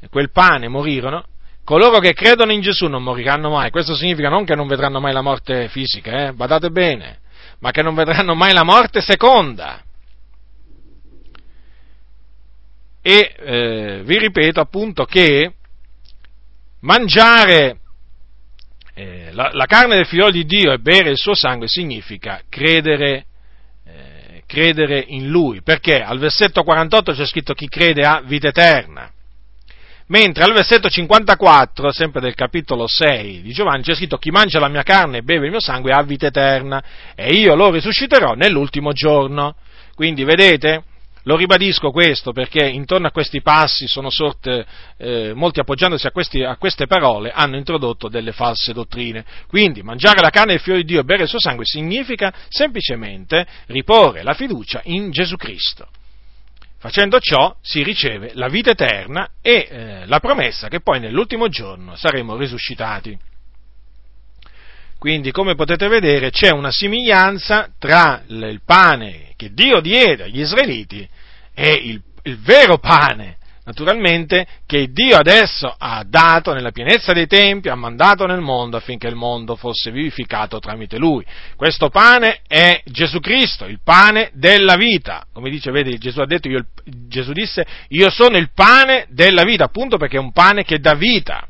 quel 0.08 0.30
pane, 0.30 0.68
morirono, 0.68 1.24
coloro 1.64 1.98
che 1.98 2.14
credono 2.14 2.52
in 2.52 2.60
Gesù 2.60 2.86
non 2.86 3.02
moriranno 3.02 3.50
mai. 3.50 3.70
Questo 3.70 3.94
significa 3.94 4.28
non 4.28 4.44
che 4.44 4.54
non 4.54 4.66
vedranno 4.66 5.00
mai 5.00 5.12
la 5.12 5.20
morte 5.20 5.68
fisica, 5.68 6.28
eh? 6.28 6.32
badate 6.32 6.70
bene, 6.70 7.18
ma 7.60 7.70
che 7.70 7.82
non 7.82 7.94
vedranno 7.94 8.34
mai 8.34 8.52
la 8.52 8.64
morte 8.64 9.00
seconda. 9.00 9.82
E 13.02 13.34
eh, 13.38 14.02
vi 14.04 14.18
ripeto 14.18 14.60
appunto 14.60 15.04
che 15.04 15.54
mangiare 16.80 17.78
eh, 18.94 19.30
la, 19.32 19.50
la, 19.52 19.66
carne 19.66 19.96
del 19.96 20.06
figlio 20.06 20.30
di 20.30 20.44
Dio 20.44 20.72
e 20.72 20.78
bere 20.78 21.10
il 21.10 21.16
suo 21.16 21.34
sangue 21.34 21.68
significa 21.68 22.42
credere, 22.48 23.24
eh, 23.86 24.42
credere 24.46 25.02
in 25.08 25.28
Lui, 25.28 25.62
perché 25.62 26.02
al 26.02 26.18
versetto 26.18 26.62
48 26.62 27.12
c'è 27.12 27.24
scritto 27.24 27.54
chi 27.54 27.68
crede 27.68 28.04
ha 28.04 28.20
vita 28.22 28.48
eterna, 28.48 29.09
mentre 30.10 30.44
al 30.44 30.52
versetto 30.52 30.88
54, 30.88 31.92
sempre 31.92 32.20
del 32.20 32.34
capitolo 32.34 32.86
6 32.86 33.42
di 33.42 33.52
Giovanni, 33.52 33.82
c'è 33.82 33.94
scritto 33.94 34.18
chi 34.18 34.30
mangia 34.30 34.58
la 34.58 34.68
mia 34.68 34.82
carne 34.82 35.18
e 35.18 35.22
beve 35.22 35.46
il 35.46 35.50
mio 35.50 35.60
sangue 35.60 35.92
ha 35.92 36.02
vita 36.02 36.26
eterna 36.26 36.82
e 37.14 37.34
io 37.34 37.54
lo 37.54 37.70
risusciterò 37.70 38.34
nell'ultimo 38.34 38.92
giorno. 38.92 39.54
Quindi 39.94 40.24
vedete, 40.24 40.84
lo 41.24 41.36
ribadisco 41.36 41.90
questo 41.90 42.32
perché 42.32 42.66
intorno 42.66 43.06
a 43.06 43.12
questi 43.12 43.40
passi 43.40 43.86
sono 43.86 44.10
sorte, 44.10 44.66
eh, 44.96 45.32
molti 45.34 45.60
appoggiandosi 45.60 46.06
a, 46.06 46.10
questi, 46.10 46.42
a, 46.42 46.56
queste 46.56 46.86
parole, 46.86 47.30
hanno 47.30 47.56
introdotto 47.56 48.08
delle 48.08 48.32
false 48.32 48.72
dottrine. 48.72 49.24
Quindi 49.46 49.82
mangiare 49.82 50.20
la 50.20 50.30
carne 50.30 50.52
del 50.52 50.60
figlio 50.60 50.76
di 50.76 50.84
Dio 50.84 51.00
e 51.00 51.04
bere 51.04 51.24
il 51.24 51.28
suo 51.28 51.40
sangue 51.40 51.64
significa 51.64 52.32
semplicemente 52.48 53.46
riporre 53.66 54.22
la 54.22 54.34
fiducia 54.34 54.80
in 54.84 55.10
Gesù 55.10 55.36
Cristo. 55.36 55.86
Facendo 56.80 57.20
ciò 57.20 57.54
si 57.60 57.82
riceve 57.82 58.30
la 58.32 58.48
vita 58.48 58.70
eterna 58.70 59.32
e 59.42 59.68
eh, 59.70 60.06
la 60.06 60.18
promessa 60.18 60.68
che 60.68 60.80
poi 60.80 60.98
nell'ultimo 60.98 61.48
giorno 61.48 61.94
saremo 61.94 62.38
risuscitati. 62.38 63.18
Quindi, 64.98 65.30
come 65.30 65.54
potete 65.54 65.88
vedere, 65.88 66.30
c'è 66.30 66.50
una 66.50 66.70
somiglianza 66.70 67.70
tra 67.78 68.22
il 68.26 68.62
pane 68.64 69.34
che 69.36 69.52
Dio 69.52 69.80
diede 69.80 70.24
agli 70.24 70.40
israeliti 70.40 71.06
e 71.52 71.70
il, 71.70 72.02
il 72.22 72.38
vero 72.38 72.78
pane, 72.78 73.36
naturalmente, 73.70 74.46
che 74.66 74.90
Dio 74.90 75.16
adesso 75.16 75.72
ha 75.76 76.04
dato 76.06 76.52
nella 76.52 76.72
pienezza 76.72 77.12
dei 77.12 77.28
tempi, 77.28 77.68
ha 77.68 77.76
mandato 77.76 78.26
nel 78.26 78.40
mondo 78.40 78.76
affinché 78.76 79.06
il 79.06 79.14
mondo 79.14 79.54
fosse 79.54 79.92
vivificato 79.92 80.58
tramite 80.58 80.98
Lui. 80.98 81.24
Questo 81.54 81.88
pane 81.88 82.40
è 82.48 82.82
Gesù 82.84 83.20
Cristo, 83.20 83.66
il 83.66 83.80
pane 83.82 84.30
della 84.34 84.74
vita. 84.74 85.24
Come 85.32 85.50
dice, 85.50 85.70
vedi, 85.70 85.98
Gesù 85.98 86.24
detto, 86.24 86.48
io, 86.48 86.66
Gesù 86.84 87.32
disse, 87.32 87.64
io 87.88 88.10
sono 88.10 88.36
il 88.36 88.50
pane 88.52 89.06
della 89.08 89.44
vita, 89.44 89.64
appunto 89.64 89.96
perché 89.96 90.16
è 90.16 90.20
un 90.20 90.32
pane 90.32 90.64
che 90.64 90.80
dà 90.80 90.94
vita, 90.94 91.46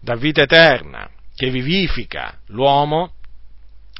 dà 0.00 0.14
vita 0.14 0.42
eterna 0.42 1.10
che 1.34 1.50
vivifica 1.50 2.38
l'uomo, 2.46 3.14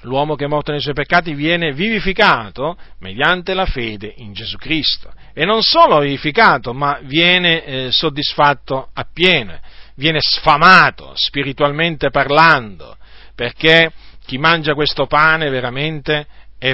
l'uomo 0.03 0.35
che 0.35 0.45
è 0.45 0.49
morto 0.49 0.71
nei 0.71 0.81
suoi 0.81 0.95
peccati 0.95 1.35
viene 1.35 1.73
vivificato 1.73 2.77
mediante 3.01 3.55
la 3.55 3.67
fede 3.67 4.13
in 4.17 4.33
Gesù 4.33 4.57
Cristo. 4.57 5.13
E 5.33 5.45
non 5.45 5.63
solo 5.63 5.99
vivificato, 5.99 6.73
ma 6.73 6.99
viene 7.03 7.65
eh, 7.65 7.89
soddisfatto 7.91 8.89
appieno, 8.93 9.59
viene 9.97 10.21
sfamato 10.21 11.13
spiritualmente 11.15 12.11
parlando, 12.11 12.97
perché 13.35 13.93
chi 14.25 14.39
mangia 14.39 14.75
questo 14.75 15.07
pane 15.07 15.51
veramente 15.51 16.27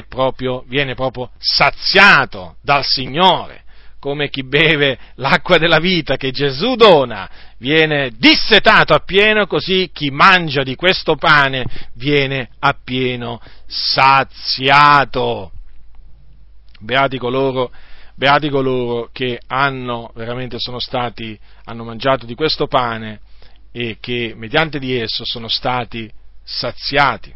proprio, 0.08 0.64
viene 0.68 0.94
proprio 0.94 1.30
saziato 1.38 2.56
dal 2.62 2.84
Signore 2.84 3.61
come 4.02 4.30
chi 4.30 4.42
beve 4.42 4.98
l'acqua 5.14 5.58
della 5.58 5.78
vita 5.78 6.16
che 6.16 6.32
Gesù 6.32 6.74
dona, 6.74 7.30
viene 7.58 8.10
dissetato 8.18 8.94
appieno, 8.94 9.46
così 9.46 9.90
chi 9.92 10.10
mangia 10.10 10.64
di 10.64 10.74
questo 10.74 11.14
pane 11.14 11.64
viene 11.94 12.48
appieno 12.58 13.40
saziato. 13.64 15.52
Beati 16.80 17.16
coloro, 17.16 17.70
beati 18.16 18.48
coloro 18.48 19.08
che 19.12 19.40
hanno 19.46 20.10
veramente 20.16 20.58
sono 20.58 20.80
stati, 20.80 21.38
hanno 21.66 21.84
mangiato 21.84 22.26
di 22.26 22.34
questo 22.34 22.66
pane 22.66 23.20
e 23.70 23.98
che 24.00 24.34
mediante 24.36 24.80
di 24.80 24.98
esso 24.98 25.24
sono 25.24 25.46
stati 25.46 26.10
saziati. 26.42 27.32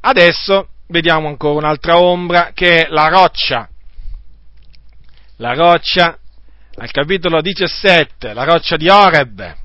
Adesso 0.00 0.70
vediamo 0.88 1.28
ancora 1.28 1.58
un'altra 1.58 2.00
ombra 2.00 2.50
che 2.52 2.86
è 2.86 2.88
la 2.90 3.06
roccia 3.06 3.68
la 5.38 5.54
roccia, 5.54 6.18
al 6.76 6.90
capitolo 6.90 7.40
17, 7.40 8.32
la 8.34 8.44
roccia 8.44 8.76
di 8.76 8.88
Oreb, 8.88 9.56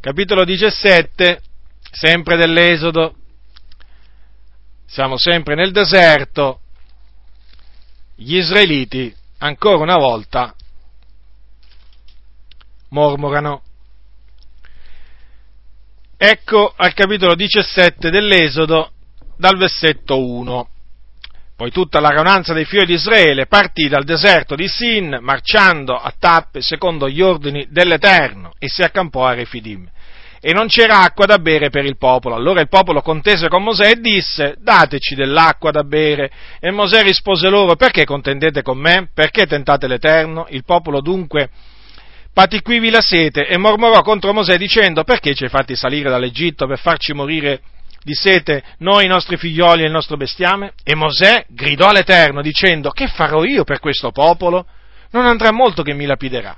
capitolo 0.00 0.44
17, 0.44 1.42
sempre 1.90 2.36
dell'Esodo, 2.36 3.14
siamo 4.86 5.16
sempre 5.18 5.54
nel 5.54 5.72
deserto, 5.72 6.60
gli 8.14 8.36
israeliti 8.36 9.14
ancora 9.38 9.82
una 9.82 9.96
volta 9.96 10.54
mormorano. 12.88 13.62
Ecco 16.16 16.72
al 16.76 16.94
capitolo 16.94 17.34
17 17.34 18.10
dell'Esodo 18.10 18.92
dal 19.36 19.56
versetto 19.58 20.24
1. 20.24 20.71
Poi 21.56 21.70
tutta 21.70 22.00
la 22.00 22.08
raunanza 22.08 22.52
dei 22.52 22.64
figli 22.64 22.86
di 22.86 22.94
Israele 22.94 23.46
partì 23.46 23.88
dal 23.88 24.04
deserto 24.04 24.54
di 24.54 24.66
Sin, 24.68 25.18
marciando 25.20 25.94
a 25.94 26.12
tappe 26.18 26.60
secondo 26.60 27.08
gli 27.08 27.20
ordini 27.20 27.66
dell'Eterno, 27.70 28.52
e 28.58 28.68
si 28.68 28.82
accampò 28.82 29.26
a 29.26 29.34
Refidim. 29.34 29.88
E 30.40 30.52
non 30.52 30.66
c'era 30.66 31.02
acqua 31.02 31.24
da 31.24 31.38
bere 31.38 31.70
per 31.70 31.84
il 31.84 31.96
popolo. 31.96 32.34
Allora 32.34 32.60
il 32.60 32.68
popolo 32.68 33.00
contese 33.00 33.46
con 33.46 33.62
Mosè 33.62 33.90
e 33.90 34.00
disse, 34.00 34.56
dateci 34.58 35.14
dell'acqua 35.14 35.70
da 35.70 35.84
bere. 35.84 36.32
E 36.58 36.72
Mosè 36.72 37.02
rispose 37.04 37.48
loro, 37.48 37.76
perché 37.76 38.04
contendete 38.04 38.62
con 38.62 38.76
me? 38.76 39.08
Perché 39.14 39.46
tentate 39.46 39.86
l'Eterno? 39.86 40.46
Il 40.48 40.64
popolo 40.64 41.00
dunque 41.00 41.48
patì 42.34 42.60
quivi 42.62 42.90
la 42.90 43.02
sete 43.02 43.46
e 43.46 43.56
mormorò 43.56 44.00
contro 44.00 44.32
Mosè 44.32 44.56
dicendo, 44.56 45.04
perché 45.04 45.32
ci 45.34 45.44
hai 45.44 45.50
fatti 45.50 45.76
salire 45.76 46.10
dall'Egitto 46.10 46.66
per 46.66 46.78
farci 46.78 47.12
morire 47.12 47.60
di 48.02 48.14
sete 48.14 48.62
noi, 48.78 49.04
i 49.04 49.08
nostri 49.08 49.36
figlioli 49.36 49.82
e 49.82 49.86
il 49.86 49.92
nostro 49.92 50.16
bestiame? 50.16 50.72
E 50.82 50.94
Mosè 50.94 51.46
gridò 51.48 51.88
all'Eterno 51.88 52.42
dicendo, 52.42 52.90
che 52.90 53.06
farò 53.06 53.44
io 53.44 53.64
per 53.64 53.78
questo 53.78 54.10
popolo? 54.10 54.66
Non 55.10 55.26
andrà 55.26 55.52
molto 55.52 55.82
che 55.82 55.94
mi 55.94 56.06
lapiderà. 56.06 56.56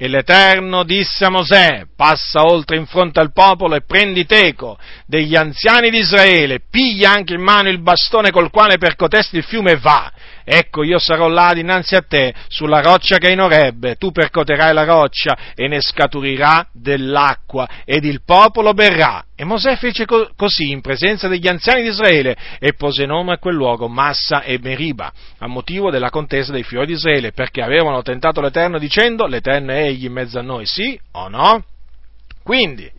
E 0.00 0.06
l'Eterno 0.06 0.84
disse 0.84 1.24
a 1.24 1.30
Mosè, 1.30 1.86
passa 1.96 2.42
oltre 2.44 2.76
in 2.76 2.86
fronte 2.86 3.18
al 3.18 3.32
popolo 3.32 3.74
e 3.74 3.82
prendi 3.84 4.26
teco 4.26 4.78
degli 5.06 5.34
anziani 5.34 5.90
di 5.90 5.98
Israele, 5.98 6.60
piglia 6.70 7.10
anche 7.10 7.34
in 7.34 7.42
mano 7.42 7.68
il 7.68 7.80
bastone 7.80 8.30
col 8.30 8.50
quale 8.50 8.78
percotesti 8.78 9.36
il 9.38 9.42
fiume 9.42 9.72
e 9.72 9.76
va. 9.78 10.12
Ecco, 10.50 10.82
io 10.82 10.98
sarò 10.98 11.28
là 11.28 11.52
dinanzi 11.52 11.94
a 11.94 12.00
te, 12.00 12.32
sulla 12.48 12.80
roccia 12.80 13.18
che 13.18 13.28
è 13.28 13.32
in 13.32 13.40
Orebbe, 13.40 13.96
tu 13.96 14.12
percoterai 14.12 14.72
la 14.72 14.84
roccia 14.84 15.36
e 15.54 15.68
ne 15.68 15.82
scaturirà 15.82 16.66
dell'acqua, 16.72 17.68
ed 17.84 18.06
il 18.06 18.22
popolo 18.24 18.72
berrà. 18.72 19.22
E 19.36 19.44
Mosè 19.44 19.76
fece 19.76 20.06
co- 20.06 20.30
così 20.34 20.70
in 20.70 20.80
presenza 20.80 21.28
degli 21.28 21.46
anziani 21.46 21.82
di 21.82 21.88
Israele 21.88 22.34
e 22.58 22.72
pose 22.72 23.04
nome 23.04 23.34
a 23.34 23.38
quel 23.38 23.56
luogo 23.56 23.88
Massa 23.88 24.40
e 24.40 24.58
Meriba, 24.58 25.12
a 25.36 25.46
motivo 25.46 25.90
della 25.90 26.08
contesa 26.08 26.50
dei 26.50 26.62
figli 26.62 26.86
di 26.86 26.92
Israele, 26.92 27.32
perché 27.32 27.60
avevano 27.60 28.00
tentato 28.00 28.40
l'Eterno 28.40 28.78
dicendo, 28.78 29.26
l'Eterno 29.26 29.72
è 29.72 29.82
egli 29.82 30.06
in 30.06 30.12
mezzo 30.12 30.38
a 30.38 30.42
noi, 30.42 30.64
sì 30.64 30.98
o 31.12 31.28
no? 31.28 31.62
Quindi, 32.42 32.90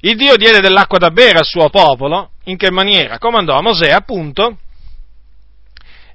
il 0.00 0.16
Dio 0.16 0.36
diede 0.36 0.60
dell'acqua 0.60 0.98
da 0.98 1.10
bere 1.10 1.38
al 1.38 1.46
suo 1.46 1.70
popolo, 1.70 2.32
in 2.44 2.58
che 2.58 2.70
maniera? 2.70 3.16
Comandò 3.16 3.56
a 3.56 3.62
Mosè, 3.62 3.90
appunto, 3.90 4.58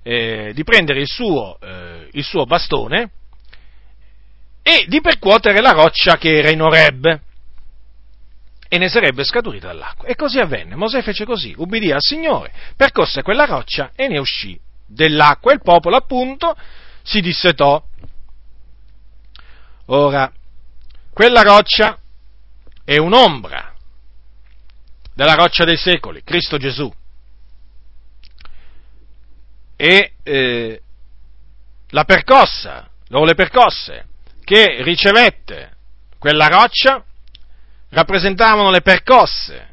eh, 0.03 0.51
di 0.53 0.63
prendere 0.63 0.99
il 0.99 1.07
suo, 1.07 1.57
eh, 1.59 2.09
il 2.11 2.23
suo, 2.23 2.45
bastone 2.45 3.11
e 4.61 4.85
di 4.87 5.01
percuotere 5.01 5.61
la 5.61 5.71
roccia 5.71 6.17
che 6.17 6.37
era 6.37 6.49
in 6.49 6.61
Oreb 6.61 7.21
e 8.67 8.77
ne 8.77 8.89
sarebbe 8.89 9.23
scaturita 9.23 9.67
dall'acqua. 9.67 10.07
E 10.07 10.15
così 10.15 10.39
avvenne. 10.39 10.75
Mosè 10.75 11.01
fece 11.01 11.25
così, 11.25 11.53
ubbidì 11.57 11.91
al 11.91 12.01
Signore, 12.01 12.51
percosse 12.75 13.21
quella 13.21 13.45
roccia 13.45 13.91
e 13.95 14.07
ne 14.07 14.19
uscì 14.19 14.59
dell'acqua 14.85 15.51
e 15.51 15.55
il 15.55 15.61
popolo 15.61 15.95
appunto 15.95 16.55
si 17.03 17.21
dissetò. 17.21 17.81
Ora, 19.87 20.31
quella 21.11 21.41
roccia 21.41 21.99
è 22.83 22.97
un'ombra 22.97 23.73
della 25.13 25.35
roccia 25.35 25.63
dei 25.65 25.77
secoli, 25.77 26.23
Cristo 26.23 26.57
Gesù. 26.57 26.91
E 29.76 30.13
eh, 30.24 30.82
la 31.89 32.03
percossa, 32.03 32.89
o 33.11 33.26
le 33.26 33.36
percosse 33.36 34.07
che 34.43 34.82
ricevette 34.82 35.71
quella 36.17 36.47
roccia 36.47 37.03
rappresentavano 37.89 38.71
le 38.71 38.82
percosse 38.82 39.69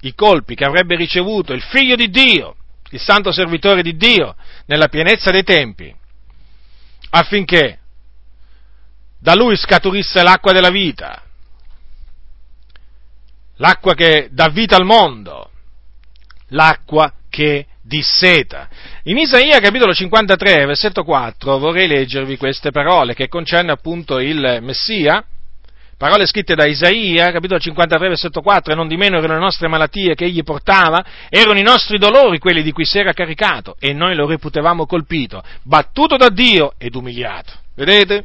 i 0.00 0.14
colpi 0.14 0.54
che 0.54 0.64
avrebbe 0.64 0.94
ricevuto 0.96 1.52
il 1.52 1.62
figlio 1.62 1.96
di 1.96 2.08
Dio, 2.10 2.56
il 2.90 3.00
santo 3.00 3.32
servitore 3.32 3.82
di 3.82 3.96
Dio, 3.96 4.36
nella 4.66 4.88
pienezza 4.88 5.30
dei 5.30 5.42
tempi, 5.42 5.94
affinché 7.10 7.78
da 9.18 9.34
lui 9.34 9.56
scaturisse 9.56 10.22
l'acqua 10.22 10.52
della 10.52 10.70
vita, 10.70 11.22
l'acqua 13.56 13.94
che 13.94 14.28
dà 14.30 14.48
vita 14.48 14.76
al 14.76 14.84
mondo, 14.84 15.50
l'acqua 16.48 17.12
che 17.28 17.66
disseta. 17.82 18.68
In 19.08 19.18
Isaia 19.18 19.60
capitolo 19.60 19.94
53, 19.94 20.66
versetto 20.66 21.04
4, 21.04 21.60
vorrei 21.60 21.86
leggervi 21.86 22.36
queste 22.36 22.72
parole 22.72 23.14
che 23.14 23.28
concerne 23.28 23.70
appunto 23.70 24.18
il 24.18 24.58
Messia, 24.62 25.24
parole 25.96 26.26
scritte 26.26 26.56
da 26.56 26.66
Isaia, 26.66 27.30
capitolo 27.30 27.60
53, 27.60 28.08
versetto 28.08 28.40
4, 28.40 28.72
e 28.72 28.74
non 28.74 28.88
di 28.88 28.96
meno 28.96 29.18
erano 29.18 29.34
le 29.34 29.38
nostre 29.38 29.68
malattie 29.68 30.16
che 30.16 30.24
egli 30.24 30.42
portava, 30.42 31.04
erano 31.28 31.56
i 31.56 31.62
nostri 31.62 31.98
dolori 31.98 32.40
quelli 32.40 32.64
di 32.64 32.72
cui 32.72 32.84
si 32.84 32.98
era 32.98 33.12
caricato, 33.12 33.76
e 33.78 33.92
noi 33.92 34.16
lo 34.16 34.26
reputevamo 34.26 34.86
colpito, 34.86 35.40
battuto 35.62 36.16
da 36.16 36.28
Dio 36.28 36.74
ed 36.76 36.96
umiliato. 36.96 37.52
Vedete? 37.76 38.24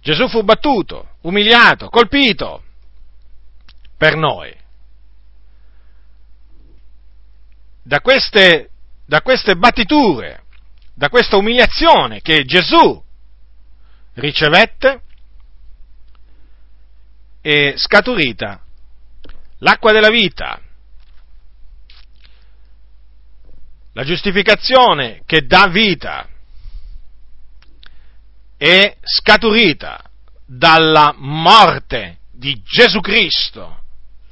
Gesù 0.00 0.26
fu 0.28 0.42
battuto, 0.42 1.16
umiliato, 1.20 1.90
colpito 1.90 2.62
per 3.98 4.16
noi. 4.16 4.54
Da 7.82 8.00
queste, 8.00 8.70
da 9.06 9.22
queste 9.22 9.54
battiture, 9.56 10.44
da 10.94 11.08
questa 11.08 11.36
umiliazione 11.36 12.20
che 12.20 12.44
Gesù 12.44 13.02
ricevette, 14.14 15.02
è 17.40 17.74
scaturita 17.76 18.60
l'acqua 19.58 19.92
della 19.92 20.10
vita, 20.10 20.60
la 23.92 24.04
giustificazione 24.04 25.22
che 25.24 25.46
dà 25.46 25.68
vita, 25.68 26.28
è 28.56 28.96
scaturita 29.02 30.10
dalla 30.44 31.14
morte 31.16 32.18
di 32.32 32.60
Gesù 32.64 33.00
Cristo 33.00 33.84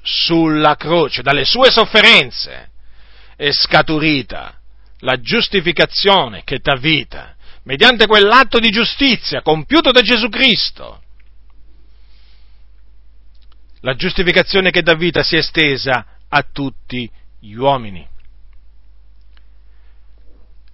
sulla 0.02 0.74
croce, 0.76 1.22
dalle 1.22 1.44
sue 1.44 1.70
sofferenze, 1.70 2.70
è 3.36 3.50
scaturita 3.52 4.58
la 5.04 5.20
giustificazione 5.20 6.42
che 6.44 6.58
dà 6.60 6.76
vita, 6.76 7.36
mediante 7.64 8.06
quell'atto 8.06 8.58
di 8.58 8.70
giustizia 8.70 9.42
compiuto 9.42 9.90
da 9.90 10.00
Gesù 10.00 10.28
Cristo. 10.28 11.02
La 13.80 13.94
giustificazione 13.94 14.70
che 14.70 14.82
dà 14.82 14.94
vita 14.94 15.22
si 15.22 15.36
è 15.36 15.38
estesa 15.38 16.06
a 16.26 16.42
tutti 16.50 17.10
gli 17.38 17.52
uomini. 17.52 18.06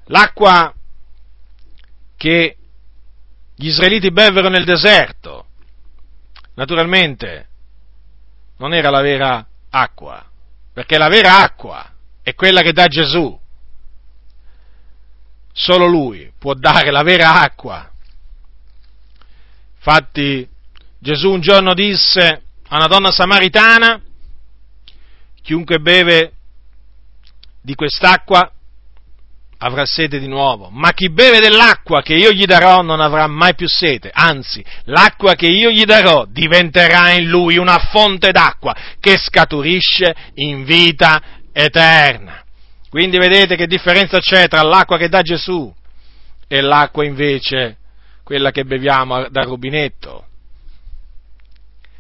L'acqua 0.07 0.73
che 2.17 2.57
gli 3.57 3.67
israeliti 3.67 4.13
bevvero 4.13 4.49
nel 4.49 4.65
deserto. 4.65 5.47
Naturalmente 6.55 7.49
non 8.59 8.75
era 8.75 8.91
la 8.91 9.01
vera 9.01 9.45
acqua, 9.71 10.25
perché 10.73 10.99
la 10.99 11.09
vera 11.09 11.43
acqua 11.43 11.95
è 12.23 12.35
quella 12.35 12.63
che 12.63 12.73
dà 12.73 12.87
Gesù. 12.87 13.39
Solo 15.53 15.87
Lui 15.87 16.31
può 16.39 16.55
dare 16.55 16.91
la 16.91 17.03
vera 17.03 17.41
acqua. 17.41 17.91
Infatti 19.77 20.49
Gesù 20.99 21.31
un 21.31 21.41
giorno 21.41 21.73
disse 21.73 22.43
a 22.69 22.77
una 22.77 22.87
donna 22.87 23.11
samaritana, 23.11 24.01
chiunque 25.43 25.79
beve 25.79 26.33
di 27.63 27.75
quest'acqua 27.75 28.53
avrà 29.63 29.85
sete 29.85 30.19
di 30.19 30.27
nuovo, 30.27 30.71
ma 30.71 30.93
chi 30.93 31.11
beve 31.11 31.41
dell'acqua 31.41 32.01
che 32.03 32.15
io 32.15 32.33
gli 32.33 32.45
darò 32.45 32.83
non 32.83 33.01
avrà 33.01 33.27
mai 33.27 33.55
più 33.55 33.69
sete, 33.69 34.11
anzi 34.13 34.65
l'acqua 34.85 35.35
che 35.35 35.47
io 35.47 35.71
gli 35.71 35.85
darò 35.85 36.25
diventerà 36.27 37.13
in 37.13 37.29
lui 37.29 37.59
una 37.59 37.79
fonte 37.79 38.31
d'acqua 38.31 38.75
che 38.99 39.19
scaturisce 39.19 40.15
in 40.35 40.65
vita 40.65 41.23
eterna. 41.53 42.40
Quindi 42.91 43.19
vedete 43.19 43.55
che 43.55 43.69
differenza 43.69 44.19
c'è 44.19 44.49
tra 44.49 44.63
l'acqua 44.63 44.99
che 44.99 45.09
dà 45.09 45.23
Gesù 45.23 45.73
e 46.49 46.61
l'acqua 46.61 47.05
invece, 47.05 47.77
quella 48.25 48.51
che 48.51 48.65
beviamo 48.65 49.29
dal 49.29 49.47
rubinetto. 49.47 50.27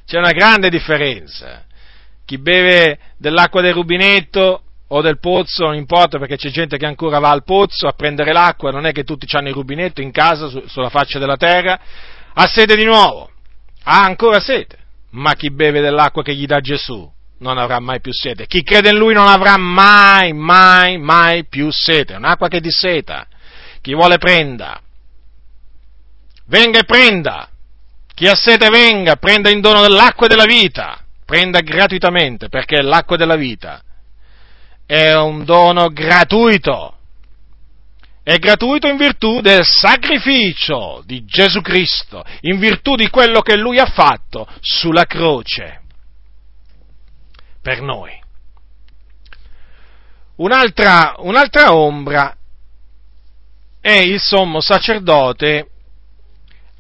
C'è 0.05 0.18
una 0.18 0.32
grande 0.32 0.68
differenza. 0.68 1.64
Chi 2.24 2.38
beve 2.38 2.99
dell'acqua 3.16 3.61
del 3.61 3.72
rubinetto 3.72 4.64
o 4.88 5.01
del 5.01 5.20
pozzo, 5.20 5.66
non 5.66 5.76
importa 5.76 6.18
perché 6.18 6.36
c'è 6.36 6.51
gente 6.51 6.76
che 6.76 6.86
ancora 6.86 7.20
va 7.20 7.30
al 7.30 7.45
pozzo 7.45 7.86
a 7.86 7.93
prendere 7.93 8.32
l'acqua, 8.32 8.72
non 8.72 8.84
è 8.84 8.91
che 8.91 9.05
tutti 9.05 9.26
hanno 9.36 9.47
il 9.47 9.55
rubinetto 9.55 10.01
in 10.01 10.11
casa, 10.11 10.49
su, 10.49 10.61
sulla 10.66 10.91
faccia 10.91 11.20
della 11.20 11.36
terra, 11.36 11.78
ha 12.34 12.47
sete 12.49 12.74
di 12.74 12.84
nuovo, 12.84 13.30
ha 13.84 14.03
ancora 14.03 14.41
sete, 14.41 14.76
ma 15.11 15.34
chi 15.34 15.53
beve 15.53 15.80
dell'acqua 15.80 16.24
che 16.24 16.34
gli 16.34 16.47
dà 16.47 16.59
Gesù 16.59 17.09
non 17.41 17.59
avrà 17.59 17.80
mai 17.80 18.01
più 18.01 18.12
sete, 18.12 18.47
chi 18.47 18.62
crede 18.62 18.91
in 18.91 18.97
Lui 18.97 19.14
non 19.14 19.26
avrà 19.26 19.57
mai, 19.57 20.32
mai, 20.32 20.99
mai 20.99 21.47
più 21.47 21.70
sete, 21.70 22.14
è 22.14 22.16
un'acqua 22.16 22.49
che 22.49 22.61
disseta, 22.61 23.26
chi 23.80 23.95
vuole 23.95 24.18
prenda, 24.18 24.80
venga 26.47 26.80
e 26.80 26.84
prenda, 26.84 27.49
chi 28.14 28.26
ha 28.26 28.34
sete 28.34 28.68
venga, 28.68 29.16
prenda 29.16 29.49
in 29.49 29.61
dono 29.61 29.80
dell'acqua 29.80 30.26
della 30.26 30.45
vita, 30.45 31.03
prenda 31.24 31.61
gratuitamente 31.61 32.49
perché 32.49 32.82
l'acqua 32.82 33.16
della 33.16 33.36
vita 33.36 33.82
è 34.84 35.14
un 35.14 35.45
dono 35.45 35.88
gratuito. 35.88 36.97
È 38.22 38.36
gratuito 38.36 38.86
in 38.86 38.97
virtù 38.97 39.41
del 39.41 39.64
sacrificio 39.64 41.03
di 41.07 41.24
Gesù 41.24 41.62
Cristo, 41.62 42.22
in 42.43 42.59
virtù 42.59 42.95
di 42.95 43.09
quello 43.09 43.41
che 43.41 43.57
Lui 43.57 43.78
ha 43.78 43.86
fatto 43.86 44.47
sulla 44.61 45.07
croce 45.07 45.80
per 47.61 47.81
noi. 47.81 48.19
Un'altra, 50.37 51.17
un'altra 51.19 51.75
ombra 51.75 52.35
è 53.81 53.93
il 53.93 54.21
sommo 54.21 54.61
sacerdote 54.61 55.69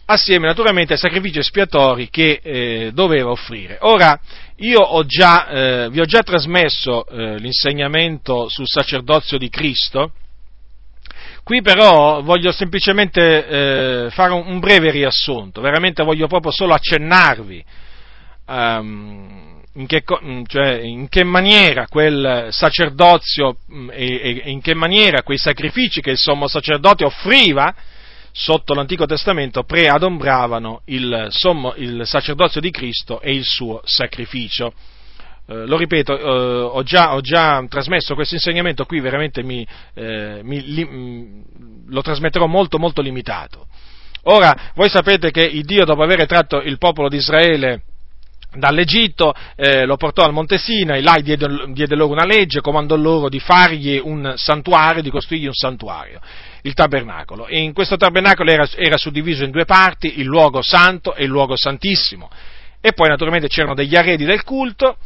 assieme 0.06 0.46
naturalmente 0.46 0.94
ai 0.94 0.98
sacrifici 0.98 1.38
espiatori 1.38 2.10
che 2.10 2.40
eh, 2.42 2.90
doveva 2.92 3.30
offrire. 3.30 3.78
Ora, 3.82 4.18
io 4.56 4.80
ho 4.80 5.04
già, 5.04 5.48
eh, 5.48 5.90
vi 5.90 6.00
ho 6.00 6.04
già 6.04 6.22
trasmesso 6.22 7.06
eh, 7.06 7.38
l'insegnamento 7.38 8.48
sul 8.48 8.66
sacerdozio 8.66 9.38
di 9.38 9.48
Cristo, 9.48 10.12
qui 11.44 11.62
però 11.62 12.22
voglio 12.22 12.52
semplicemente 12.52 13.46
eh, 13.46 14.10
fare 14.10 14.32
un, 14.32 14.46
un, 14.46 14.58
breve 14.58 14.90
riassunto, 14.90 15.60
veramente 15.60 16.02
voglio 16.02 16.26
proprio 16.26 16.52
solo 16.52 16.74
accennarvi 16.74 17.64
um, 18.46 19.59
in, 19.74 19.86
che, 19.86 20.02
cioè, 20.46 20.80
in, 20.80 21.08
che, 21.08 21.24
maniera 21.24 21.86
quel 21.86 22.48
sacerdozio 22.50 23.58
mm, 23.72 23.90
e, 23.92 24.42
e 24.44 24.50
in 24.50 24.60
che 24.60 24.74
maniera 24.74 25.22
quei 25.22 25.38
sacrifici 25.38 26.00
che 26.00 26.10
il 26.10 26.18
sommo 26.18 26.48
sacerdote 26.48 27.04
offriva, 27.04 27.74
sotto 28.32 28.74
l'Antico 28.74 29.06
Testamento 29.06 29.64
preadombravano 29.64 30.82
il, 30.86 31.28
sommo, 31.30 31.74
il 31.76 32.02
sacerdozio 32.04 32.60
di 32.60 32.70
Cristo 32.70 33.20
e 33.20 33.34
il 33.34 33.44
suo 33.44 33.80
sacrificio. 33.84 34.72
Eh, 35.46 35.66
lo 35.66 35.76
ripeto, 35.76 36.18
eh, 36.18 36.22
ho, 36.22 36.82
già, 36.82 37.14
ho, 37.14 37.20
già, 37.20 37.64
trasmesso 37.68 38.14
questo 38.14 38.34
insegnamento 38.34 38.84
qui, 38.84 39.00
veramente 39.00 39.42
mi, 39.42 39.66
eh, 39.94 40.40
mi, 40.42 40.62
li, 40.64 40.84
mm, 40.84 41.42
lo 41.88 42.02
trasmetterò 42.02 42.46
molto 42.46 42.78
molto 42.78 43.02
limitato. 43.02 43.66
Ora, 44.24 44.72
voi 44.74 44.88
sapete 44.90 45.30
che 45.30 45.42
il 45.42 45.64
Dio, 45.64 45.84
dopo 45.84 46.02
aver 46.02 46.26
tratto 46.26 46.60
il 46.60 46.76
popolo 46.78 47.08
di 47.08 47.16
Israele 47.16 47.82
dall'Egitto, 48.54 49.34
eh, 49.56 49.84
lo 49.84 49.96
portò 49.96 50.24
al 50.24 50.32
Monte 50.32 50.58
Sinai, 50.58 51.02
là 51.02 51.18
diede, 51.22 51.46
diede, 51.72 51.94
loro 51.94 52.12
una 52.12 52.24
legge, 52.24 52.60
comandò 52.60 52.96
loro 52.96 53.28
di 53.28 53.38
fargli 53.38 54.00
un 54.02 54.32
santuario, 54.36 55.02
di 55.02 55.10
costruirgli 55.10 55.46
un 55.46 55.54
santuario 55.54 56.20
il 56.62 56.74
tabernacolo. 56.74 57.46
E 57.46 57.58
in 57.58 57.72
questo 57.72 57.96
tabernacolo 57.96 58.50
era, 58.50 58.68
era 58.76 58.96
suddiviso 58.96 59.44
in 59.44 59.50
due 59.50 59.64
parti, 59.64 60.20
il 60.20 60.26
luogo 60.26 60.60
santo 60.62 61.14
e 61.14 61.24
il 61.24 61.30
luogo 61.30 61.56
santissimo. 61.56 62.30
E 62.80 62.92
poi 62.92 63.08
naturalmente 63.08 63.48
c'erano 63.48 63.74
degli 63.74 63.96
arredi 63.96 64.24
del 64.24 64.42
culto 64.42 64.96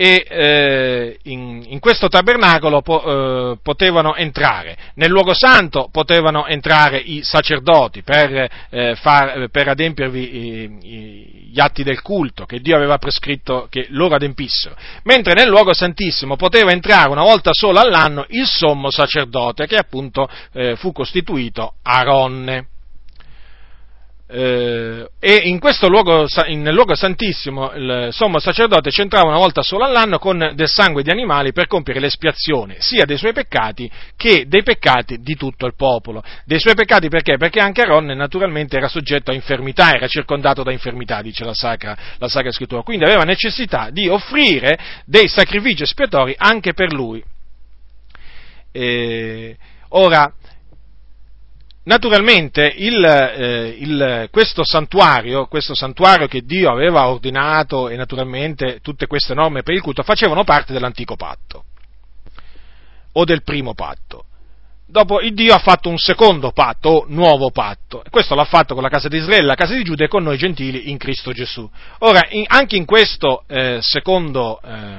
e 0.00 0.24
eh, 0.26 1.18
in, 1.24 1.62
in, 1.66 1.78
questo 1.78 2.08
tabernacolo 2.08 2.80
po, 2.80 3.02
eh, 3.52 3.58
potevano 3.62 4.14
entrare, 4.14 4.74
nel 4.94 5.10
luogo 5.10 5.34
santo 5.34 5.90
potevano 5.92 6.46
entrare 6.46 6.96
i 6.96 7.20
sacerdoti 7.22 8.02
per, 8.02 8.50
eh, 8.70 8.94
far, 8.96 9.50
per 9.50 9.68
adempiervi 9.68 11.50
gli 11.52 11.60
atti 11.60 11.82
del 11.82 12.00
culto 12.00 12.46
che 12.46 12.60
Dio 12.60 12.76
aveva 12.76 12.96
prescritto 12.96 13.66
che 13.68 13.88
loro 13.90 14.14
adempissero, 14.14 14.74
mentre 15.02 15.34
nel 15.34 15.48
luogo 15.50 15.74
santissimo 15.74 16.36
poteva 16.36 16.70
entrare 16.70 17.10
una 17.10 17.24
volta 17.24 17.52
sola 17.52 17.82
all'anno 17.82 18.24
il 18.28 18.46
sommo 18.46 18.90
sacerdote 18.90 19.66
che 19.66 19.76
appunto 19.76 20.26
eh, 20.54 20.76
fu 20.76 20.92
costituito 20.92 21.74
Aronne. 21.82 22.68
Eh, 24.32 25.10
e 25.18 25.34
in 25.44 25.58
questo 25.58 25.88
luogo, 25.88 26.24
nel 26.46 26.72
luogo 26.72 26.94
santissimo, 26.94 27.72
il 27.72 28.08
sommo 28.12 28.38
sacerdote 28.38 28.90
c'entrava 28.90 29.26
una 29.26 29.38
volta 29.38 29.62
solo 29.62 29.84
all'anno 29.84 30.18
con 30.20 30.52
del 30.54 30.68
sangue 30.68 31.02
di 31.02 31.10
animali 31.10 31.52
per 31.52 31.66
compiere 31.66 31.98
l'espiazione 31.98 32.76
sia 32.78 33.04
dei 33.06 33.16
suoi 33.16 33.32
peccati 33.32 33.90
che 34.16 34.44
dei 34.46 34.62
peccati 34.62 35.18
di 35.18 35.34
tutto 35.34 35.66
il 35.66 35.74
popolo. 35.74 36.22
Dei 36.44 36.60
suoi 36.60 36.76
peccati 36.76 37.08
perché? 37.08 37.38
Perché 37.38 37.58
anche 37.58 37.82
Aaron 37.82 38.06
naturalmente 38.06 38.76
era 38.76 38.86
soggetto 38.86 39.32
a 39.32 39.34
infermità, 39.34 39.92
era 39.92 40.06
circondato 40.06 40.62
da 40.62 40.70
infermità, 40.70 41.22
dice 41.22 41.44
la 41.44 41.54
Sacra, 41.54 41.96
la 42.18 42.28
Sacra 42.28 42.52
Scrittura, 42.52 42.82
quindi 42.82 43.04
aveva 43.04 43.24
necessità 43.24 43.90
di 43.90 44.06
offrire 44.06 44.78
dei 45.06 45.26
sacrifici 45.26 45.82
espiatori 45.82 46.36
anche 46.38 46.72
per 46.72 46.92
lui. 46.92 47.20
E, 48.70 49.56
ora, 49.88 50.32
Naturalmente 51.90 52.72
il, 52.76 53.04
eh, 53.04 53.76
il, 53.80 54.28
questo, 54.30 54.62
santuario, 54.62 55.46
questo 55.46 55.74
santuario 55.74 56.28
che 56.28 56.42
Dio 56.42 56.70
aveva 56.70 57.08
ordinato 57.08 57.88
e 57.88 57.96
naturalmente 57.96 58.78
tutte 58.80 59.08
queste 59.08 59.34
norme 59.34 59.64
per 59.64 59.74
il 59.74 59.80
culto 59.80 60.04
facevano 60.04 60.44
parte 60.44 60.72
dell'antico 60.72 61.16
patto 61.16 61.64
o 63.10 63.24
del 63.24 63.42
primo 63.42 63.74
patto. 63.74 64.24
Dopo 64.86 65.20
il 65.20 65.34
Dio 65.34 65.52
ha 65.52 65.58
fatto 65.58 65.88
un 65.88 65.98
secondo 65.98 66.52
patto 66.52 66.88
o 66.90 67.04
nuovo 67.08 67.50
patto. 67.50 68.04
Questo 68.08 68.36
l'ha 68.36 68.44
fatto 68.44 68.74
con 68.74 68.84
la 68.84 68.88
casa 68.88 69.08
di 69.08 69.16
Israele, 69.16 69.46
la 69.46 69.56
casa 69.56 69.74
di 69.74 69.82
Giuda 69.82 70.04
e 70.04 70.08
con 70.08 70.22
noi 70.22 70.38
gentili 70.38 70.90
in 70.90 70.96
Cristo 70.96 71.32
Gesù. 71.32 71.68
Ora, 71.98 72.24
in, 72.28 72.44
anche 72.46 72.76
in 72.76 72.84
questo 72.84 73.42
eh, 73.48 73.78
secondo, 73.80 74.60
eh, 74.62 74.98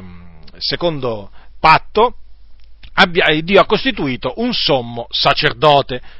secondo 0.57 1.31
patto 1.57 2.15
abbia, 2.95 3.27
Dio 3.41 3.61
ha 3.61 3.65
costituito 3.65 4.33
un 4.37 4.51
sommo 4.51 5.07
sacerdote 5.09 6.19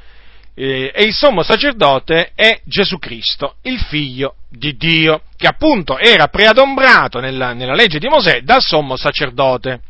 e 0.54 0.92
il 1.04 1.14
sommo 1.14 1.42
sacerdote 1.42 2.32
è 2.34 2.60
Gesù 2.64 2.98
Cristo, 2.98 3.56
il 3.62 3.78
figlio 3.78 4.36
di 4.50 4.76
Dio, 4.76 5.22
che 5.36 5.46
appunto 5.46 5.98
era 5.98 6.28
preadombrato 6.28 7.20
nella, 7.20 7.54
nella 7.54 7.74
legge 7.74 7.98
di 7.98 8.08
Mosè 8.08 8.42
dal 8.42 8.60
sommo 8.60 8.96
sacerdote. 8.96 9.80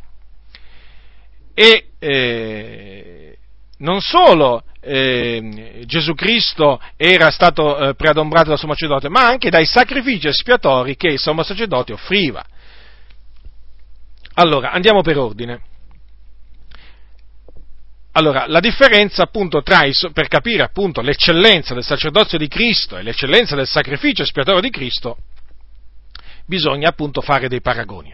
E 1.53 1.89
eh, 1.99 3.37
non 3.79 3.99
solo 3.99 4.63
eh, 4.79 5.83
Gesù 5.85 6.13
Cristo 6.13 6.81
era 6.95 7.29
stato 7.29 7.77
eh, 7.77 7.95
preadombrato 7.95 8.49
dal 8.49 8.57
sommo 8.57 8.73
sacerdote, 8.73 9.09
ma 9.09 9.27
anche 9.27 9.49
dai 9.49 9.65
sacrifici 9.65 10.27
espiatori 10.27 10.95
che 10.95 11.07
il 11.07 11.19
sommo 11.19 11.43
sacerdote 11.43 11.93
offriva. 11.93 12.43
Allora, 14.35 14.71
andiamo 14.71 15.01
per 15.01 15.17
ordine. 15.17 15.61
Allora, 18.15 18.45
la 18.47 18.59
differenza 18.59 19.23
appunto 19.23 19.61
tra, 19.63 19.85
i, 19.85 19.91
per 20.13 20.27
capire 20.27 20.63
appunto 20.63 21.01
l'eccellenza 21.01 21.73
del 21.73 21.83
sacerdozio 21.83 22.37
di 22.37 22.47
Cristo 22.47 22.97
e 22.97 23.01
l'eccellenza 23.01 23.55
del 23.55 23.67
sacrificio 23.67 24.21
espiatorio 24.21 24.61
di 24.61 24.69
Cristo, 24.69 25.17
bisogna 26.45 26.89
appunto 26.89 27.21
fare 27.21 27.47
dei 27.47 27.61
paragoni. 27.61 28.13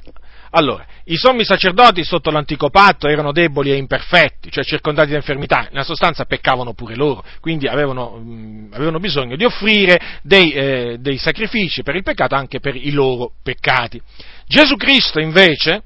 Allora, 0.52 0.86
i 1.04 1.16
sommi 1.16 1.44
sacerdoti 1.44 2.04
sotto 2.04 2.32
l'antico 2.32 2.70
patto 2.70 3.08
erano 3.08 3.32
deboli 3.32 3.72
e 3.72 3.76
imperfetti, 3.76 4.50
cioè 4.50 4.64
circondati 4.64 5.12
da 5.12 5.18
infermità, 5.18 5.68
nella 5.70 5.84
sostanza 5.84 6.26
peccavano 6.26 6.74
pure 6.74 6.96
loro, 6.96 7.24
quindi 7.40 7.68
avevano, 7.68 8.18
mh, 8.18 8.70
avevano 8.74 9.00
bisogno 9.00 9.36
di 9.36 9.44
offrire 9.44 10.00
dei, 10.24 10.52
eh, 10.52 10.98
dei 11.00 11.18
sacrifici 11.18 11.84
per 11.84 11.96
il 11.96 12.04
peccato 12.04 12.36
anche 12.36 12.60
per 12.60 12.76
i 12.76 12.92
loro 12.92 13.34
peccati. 13.44 14.02
Gesù 14.48 14.76
Cristo 14.76 15.20
invece, 15.20 15.84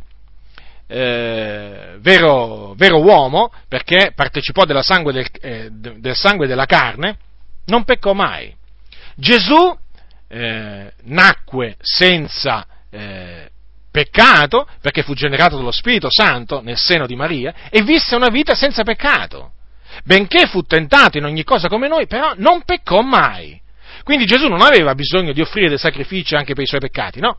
eh, 0.94 1.96
vero, 2.02 2.76
vero, 2.76 3.02
uomo, 3.02 3.52
perché 3.68 4.12
partecipò 4.14 4.64
sangue 4.84 5.12
del, 5.12 5.28
eh, 5.42 5.70
del, 5.72 6.16
sangue 6.16 6.46
della 6.46 6.68
carne, 6.68 7.18
non 7.66 7.84
peccò 7.84 8.14
mai. 8.14 8.56
Gesù 9.16 9.76
eh, 10.28 10.94
nacque 11.06 11.78
senza 11.80 12.68
eh, 12.92 13.50
peccato, 13.90 14.68
perché 14.82 15.02
fu 15.02 15.16
generato 15.16 15.58
dallo 15.58 15.72
Spirito 15.72 16.10
Santo 16.12 16.62
nel 16.62 16.78
seno 16.78 17.08
di 17.08 17.16
Maria, 17.16 17.56
e 17.72 17.82
visse 17.82 18.16
una 18.16 18.30
vita 18.30 18.54
senza 18.54 18.84
peccato. 18.84 19.54
Benché 20.04 20.46
fu 20.46 20.62
tentato 20.62 21.18
in 21.18 21.26
ogni 21.26 21.44
cosa 21.44 21.70
come 21.70 21.88
noi, 21.88 22.06
però 22.06 22.34
non 22.38 22.62
peccò 22.62 23.02
mai. 23.02 23.60
Quindi 24.04 24.26
Gesù 24.26 24.48
non 24.48 24.62
aveva 24.62 24.94
bisogno 24.94 25.34
di 25.34 25.42
offrire 25.42 25.70
dei 25.70 25.80
sacrifici 25.80 26.36
anche 26.36 26.54
per 26.54 26.64
i 26.64 26.68
suoi 26.68 26.82
peccati, 26.82 27.20
no? 27.20 27.38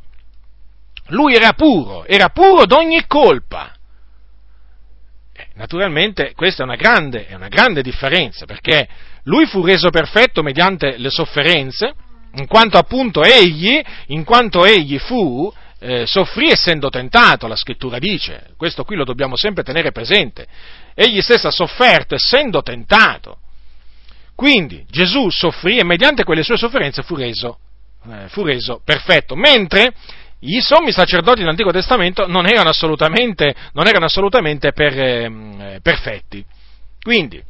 Lui 1.09 1.35
era 1.35 1.53
puro, 1.53 2.05
era 2.07 2.29
puro 2.31 2.65
d'ogni 2.67 3.07
colpa. 3.07 3.75
Eh, 5.33 5.49
naturalmente 5.55 6.33
questa 6.35 6.63
è 6.63 6.67
una, 6.67 6.77
grande, 6.77 7.27
è 7.27 7.35
una 7.35 7.49
grande 7.49 7.83
differenza, 7.83 8.47
perché 8.47 8.89
lui 9.25 9.47
fu 9.47 9.65
reso 9.65 9.91
perfetto 9.91 10.43
mediante 10.43 10.97
le 10.97 11.11
sofferenze, 11.11 11.95
in 12.37 12.47
quanto 12.47 12.79
appunto 12.79 13.23
egli, 13.23 13.81
in 14.07 14.25
quanto 14.25 14.65
egli 14.65 14.99
fu, 14.99 15.53
eh, 15.79 16.07
soffrì 16.07 16.49
essendo 16.49 16.89
tentato, 16.89 17.47
la 17.47 17.57
scrittura 17.57 17.99
dice, 17.99 18.53
questo 18.57 18.85
qui 18.85 18.97
lo 18.97 19.05
dobbiamo 19.05 19.37
sempre 19.37 19.63
tenere 19.63 19.93
presente, 19.93 20.47
egli 20.95 21.21
stesso 21.21 21.49
ha 21.49 21.53
sofferto 21.53 22.15
essendo 22.15 22.63
tentato. 22.63 23.39
Quindi 24.35 24.85
Gesù 24.91 25.29
soffrì 25.31 25.79
e 25.79 25.85
mediante 25.85 26.25
quelle 26.25 26.43
sue 26.43 26.57
sofferenze 26.57 27.03
fu 27.03 27.15
reso, 27.15 27.59
eh, 28.11 28.29
fu 28.29 28.43
reso 28.43 28.81
perfetto, 28.85 29.37
mentre 29.37 29.93
i 30.40 30.61
sommi 30.61 30.93
sacerdoti 30.93 31.40
dell'Antico 31.40 31.70
Testamento 31.70 32.27
non 32.27 32.47
erano 32.47 32.69
assolutamente, 32.69 33.55
non 33.73 33.86
erano 33.86 34.05
assolutamente 34.05 34.73
per, 34.73 34.98
eh, 34.98 35.81
perfetti. 35.82 36.44
Quindi 37.02 37.43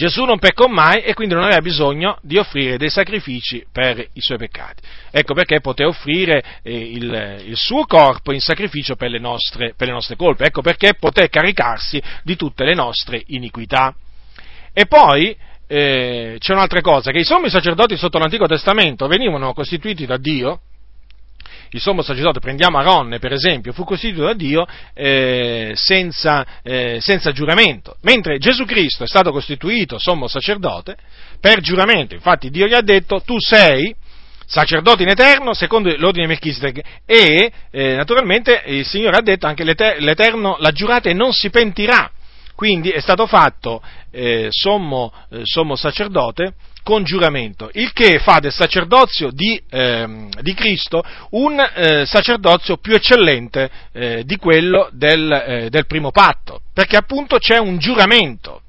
Gesù 0.00 0.24
non 0.24 0.38
peccò 0.38 0.66
mai 0.66 1.02
e 1.02 1.12
quindi 1.12 1.34
non 1.34 1.44
aveva 1.44 1.60
bisogno 1.60 2.18
di 2.22 2.38
offrire 2.38 2.78
dei 2.78 2.88
sacrifici 2.88 3.66
per 3.70 3.98
i 3.98 4.20
suoi 4.20 4.38
peccati. 4.38 4.80
Ecco 5.10 5.34
perché 5.34 5.60
poté 5.60 5.84
offrire 5.84 6.42
eh, 6.62 6.74
il, 6.74 7.42
il, 7.44 7.56
suo 7.56 7.84
corpo 7.84 8.32
in 8.32 8.40
sacrificio 8.40 8.96
per 8.96 9.10
le, 9.10 9.18
nostre, 9.18 9.74
per 9.76 9.88
le 9.88 9.92
nostre 9.92 10.16
colpe. 10.16 10.46
Ecco 10.46 10.62
perché 10.62 10.94
poté 10.94 11.28
caricarsi 11.28 12.02
di 12.22 12.34
tutte 12.34 12.64
le 12.64 12.72
nostre 12.72 13.22
iniquità. 13.26 13.94
E 14.72 14.86
poi 14.86 15.36
eh, 15.66 16.36
c'è 16.38 16.52
un'altra 16.54 16.80
cosa, 16.80 17.10
che 17.10 17.18
i 17.18 17.24
sommi 17.24 17.50
sacerdoti 17.50 17.94
sotto 17.98 18.18
l'Antico 18.18 18.46
Testamento 18.46 19.06
venivano 19.06 19.52
costituiti 19.52 20.06
da 20.06 20.16
Dio 20.16 20.60
il 21.70 21.80
sommo 21.80 22.02
sacerdote, 22.02 22.40
prendiamo 22.40 22.78
Aronne 22.78 23.18
per 23.18 23.32
esempio, 23.32 23.72
fu 23.72 23.84
costituito 23.84 24.26
da 24.26 24.34
Dio 24.34 24.66
eh, 24.94 25.72
senza, 25.74 26.46
eh, 26.62 26.98
senza, 27.00 27.32
giuramento, 27.32 27.96
mentre 28.02 28.38
Gesù 28.38 28.64
Cristo 28.64 29.04
è 29.04 29.06
stato 29.06 29.30
costituito 29.30 29.98
sommo 29.98 30.26
sacerdote 30.26 30.96
per 31.40 31.60
giuramento, 31.60 32.14
infatti 32.14 32.50
Dio 32.50 32.66
gli 32.66 32.74
ha 32.74 32.82
detto 32.82 33.20
tu 33.20 33.38
sei 33.38 33.94
sacerdote 34.50 35.04
in 35.04 35.08
eterno 35.10 35.54
secondo 35.54 35.94
l'ordine 35.96 36.26
di 36.26 36.32
Melchisedec. 36.32 36.80
E 37.06 37.52
eh, 37.70 37.94
naturalmente 37.94 38.62
il 38.66 38.84
Signore 38.84 39.18
ha 39.18 39.22
detto 39.22 39.46
anche 39.46 39.62
l'Eterno 39.62 40.56
l'ha 40.58 40.72
giurato 40.72 41.08
e 41.08 41.14
non 41.14 41.32
si 41.32 41.50
pentirà, 41.50 42.10
quindi 42.56 42.90
è 42.90 43.00
stato 43.00 43.26
fatto 43.26 43.80
eh, 44.10 44.48
sommo, 44.50 45.12
eh, 45.30 45.42
sommo 45.44 45.76
sacerdote 45.76 46.54
con 46.82 47.04
giuramento, 47.04 47.70
il 47.74 47.92
che 47.92 48.18
fa 48.18 48.38
del 48.40 48.52
sacerdozio 48.52 49.30
di, 49.30 49.60
eh, 49.70 50.28
di 50.40 50.54
Cristo 50.54 51.02
un 51.30 51.58
eh, 51.58 52.04
sacerdozio 52.06 52.78
più 52.78 52.94
eccellente 52.94 53.70
eh, 53.92 54.24
di 54.24 54.36
quello 54.36 54.88
del, 54.92 55.32
eh, 55.32 55.70
del, 55.70 55.86
primo 55.86 56.10
patto, 56.10 56.62
perché 56.72 56.96
appunto 56.96 57.38
c'è 57.38 57.58
un 57.58 57.78
giuramento. 57.78 58.62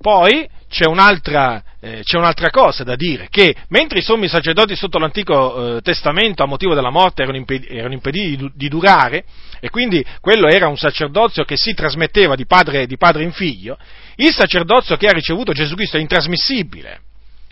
poi 0.00 0.48
c'è 0.70 0.86
un'altra, 0.86 1.62
eh, 1.80 2.02
c'è 2.04 2.16
un'altra, 2.16 2.48
cosa 2.50 2.84
da 2.84 2.94
dire, 2.94 3.26
che 3.28 3.56
mentre 3.70 3.98
i 3.98 4.02
sommi 4.02 4.28
sacerdoti 4.28 4.76
sotto 4.76 4.98
l'Antico 4.98 5.76
eh, 5.76 5.80
Testamento 5.82 6.44
a 6.44 6.46
motivo 6.46 6.74
della 6.74 6.90
morte 6.90 7.22
erano, 7.22 7.36
imped- 7.36 7.66
erano 7.68 7.92
impediti 7.92 8.36
di, 8.36 8.50
di, 8.54 8.68
durare, 8.68 9.24
e 9.58 9.68
quindi 9.68 10.04
quello 10.20 10.46
era 10.46 10.68
un 10.68 10.76
sacerdozio 10.76 11.44
che 11.44 11.56
si 11.56 11.74
trasmetteva 11.74 12.36
di 12.36 12.46
padre, 12.46 12.86
di 12.86 12.96
padre 12.96 13.24
in 13.24 13.32
figlio, 13.32 13.76
il 14.14 14.32
sacerdozio 14.32 14.96
che 14.96 15.08
ha 15.08 15.12
ricevuto 15.12 15.52
Gesù 15.52 15.74
Cristo 15.74 15.96
è 15.96 16.00
intrasmissibile, 16.00 17.00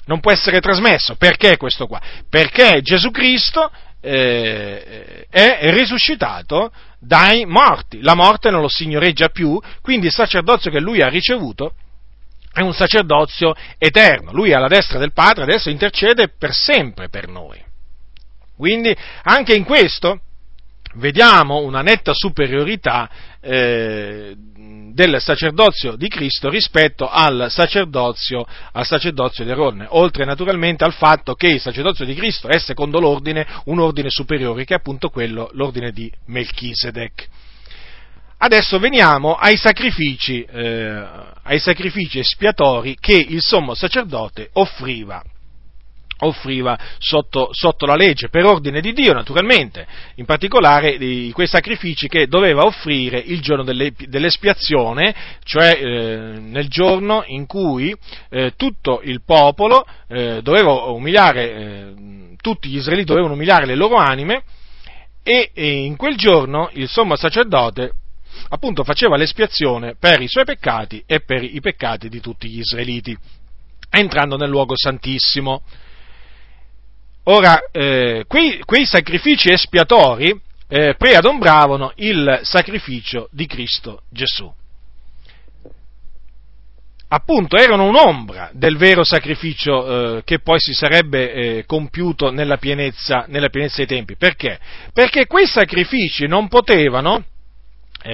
non 0.06 0.20
può 0.20 0.30
essere 0.30 0.60
trasmesso. 0.60 1.16
Perché 1.16 1.56
questo 1.56 1.88
qua? 1.88 2.00
Perché 2.30 2.80
Gesù 2.82 3.10
Cristo 3.10 3.68
eh, 4.00 5.26
è 5.28 5.58
risuscitato 5.72 6.70
dai 7.00 7.44
morti, 7.46 8.00
la 8.00 8.14
morte 8.14 8.50
non 8.50 8.60
lo 8.60 8.68
signoreggia 8.68 9.28
più, 9.28 9.60
quindi 9.82 10.06
il 10.06 10.12
sacerdozio 10.12 10.70
che 10.70 10.78
lui 10.78 11.02
ha 11.02 11.08
ricevuto 11.08 11.74
è 12.52 12.60
un 12.60 12.72
sacerdozio 12.72 13.54
eterno, 13.78 14.32
lui 14.32 14.50
è 14.50 14.54
alla 14.54 14.68
destra 14.68 14.98
del 14.98 15.12
Padre, 15.12 15.44
adesso 15.44 15.70
intercede 15.70 16.28
per 16.28 16.52
sempre 16.52 17.08
per 17.08 17.28
noi. 17.28 17.64
Quindi 18.56 18.94
anche 19.22 19.54
in 19.54 19.64
questo 19.64 20.20
vediamo 20.94 21.58
una 21.58 21.82
netta 21.82 22.12
superiorità 22.12 23.08
eh, 23.40 24.34
del 24.36 25.20
sacerdozio 25.20 25.94
di 25.94 26.08
Cristo 26.08 26.48
rispetto 26.48 27.08
al 27.08 27.46
sacerdozio, 27.50 28.44
al 28.72 28.84
sacerdozio 28.84 29.44
di 29.44 29.50
Aronne, 29.52 29.86
oltre 29.90 30.24
naturalmente 30.24 30.82
al 30.82 30.92
fatto 30.92 31.34
che 31.34 31.46
il 31.46 31.60
sacerdozio 31.60 32.04
di 32.04 32.14
Cristo 32.14 32.48
è 32.48 32.58
secondo 32.58 32.98
l'ordine 32.98 33.46
un 33.66 33.78
ordine 33.78 34.10
superiore, 34.10 34.64
che 34.64 34.74
è 34.74 34.78
appunto 34.78 35.08
quello, 35.08 35.50
l'ordine 35.52 35.92
di 35.92 36.10
Melchisedec. 36.26 37.28
Adesso 38.40 38.78
veniamo 38.78 39.34
ai 39.34 39.56
sacrifici, 39.56 40.42
eh, 40.42 41.04
ai 41.42 41.58
sacrifici 41.58 42.20
espiatori 42.20 42.96
che 42.98 43.16
il 43.16 43.42
sommo 43.42 43.74
sacerdote 43.74 44.50
offriva 44.52 45.22
offriva 46.20 46.76
sotto, 46.98 47.50
sotto, 47.52 47.86
la 47.86 47.94
legge, 47.94 48.28
per 48.28 48.44
ordine 48.44 48.80
di 48.80 48.92
Dio 48.92 49.12
naturalmente, 49.12 49.86
in 50.16 50.24
particolare 50.24 50.98
di 50.98 51.30
quei 51.32 51.46
sacrifici 51.46 52.08
che 52.08 52.26
doveva 52.26 52.64
offrire 52.64 53.18
il 53.18 53.40
giorno 53.40 53.62
delle, 53.62 53.92
dell'espiazione, 53.96 55.14
cioè 55.44 55.78
eh, 55.80 56.40
nel 56.40 56.68
giorno 56.68 57.22
in 57.26 57.46
cui 57.46 57.94
eh, 58.30 58.54
tutto 58.56 59.00
il 59.04 59.22
popolo 59.24 59.86
eh, 60.08 60.40
doveva 60.42 60.72
umiliare, 60.86 61.52
eh, 61.52 61.94
tutti 62.40 62.68
gli 62.68 62.76
israeliti 62.78 63.06
dovevano 63.06 63.34
umiliare 63.34 63.66
le 63.66 63.76
loro 63.76 63.94
anime 63.94 64.42
e, 65.22 65.50
e 65.54 65.84
in 65.84 65.96
quel 65.96 66.16
giorno 66.16 66.68
il 66.72 66.88
sommo 66.88 67.14
sacerdote 67.14 67.92
appunto 68.48 68.84
faceva 68.84 69.16
l'espiazione 69.16 69.94
per 69.98 70.20
i 70.20 70.28
suoi 70.28 70.44
peccati 70.44 71.02
e 71.06 71.20
per 71.20 71.42
i 71.42 71.60
peccati 71.60 72.08
di 72.08 72.20
tutti 72.20 72.48
gli 72.48 72.58
israeliti, 72.58 73.16
entrando 73.90 74.36
nel 74.36 74.48
luogo 74.48 74.74
santissimo. 74.76 75.62
Ora, 77.24 77.58
eh, 77.70 78.24
quei, 78.26 78.60
quei, 78.64 78.86
sacrifici 78.86 79.50
espiatori 79.50 80.34
eh, 80.68 80.94
preadombravano 80.96 81.92
il 81.96 82.40
sacrificio 82.42 83.28
di 83.32 83.46
Cristo 83.46 84.02
Gesù. 84.10 84.50
Appunto, 87.10 87.56
erano 87.56 87.86
un'ombra 87.86 88.50
del 88.52 88.76
vero 88.76 89.02
sacrificio 89.02 90.18
eh, 90.18 90.24
che 90.24 90.40
poi 90.40 90.60
si 90.60 90.74
sarebbe 90.74 91.32
eh, 91.32 91.64
compiuto 91.64 92.30
nella 92.30 92.58
pienezza, 92.58 93.24
nella 93.28 93.48
pienezza 93.48 93.76
dei 93.78 93.86
tempi. 93.86 94.16
Perché? 94.16 94.58
Perché 94.92 95.26
quei 95.26 95.46
sacrifici 95.46 96.26
non 96.26 96.48
potevano 96.48 97.24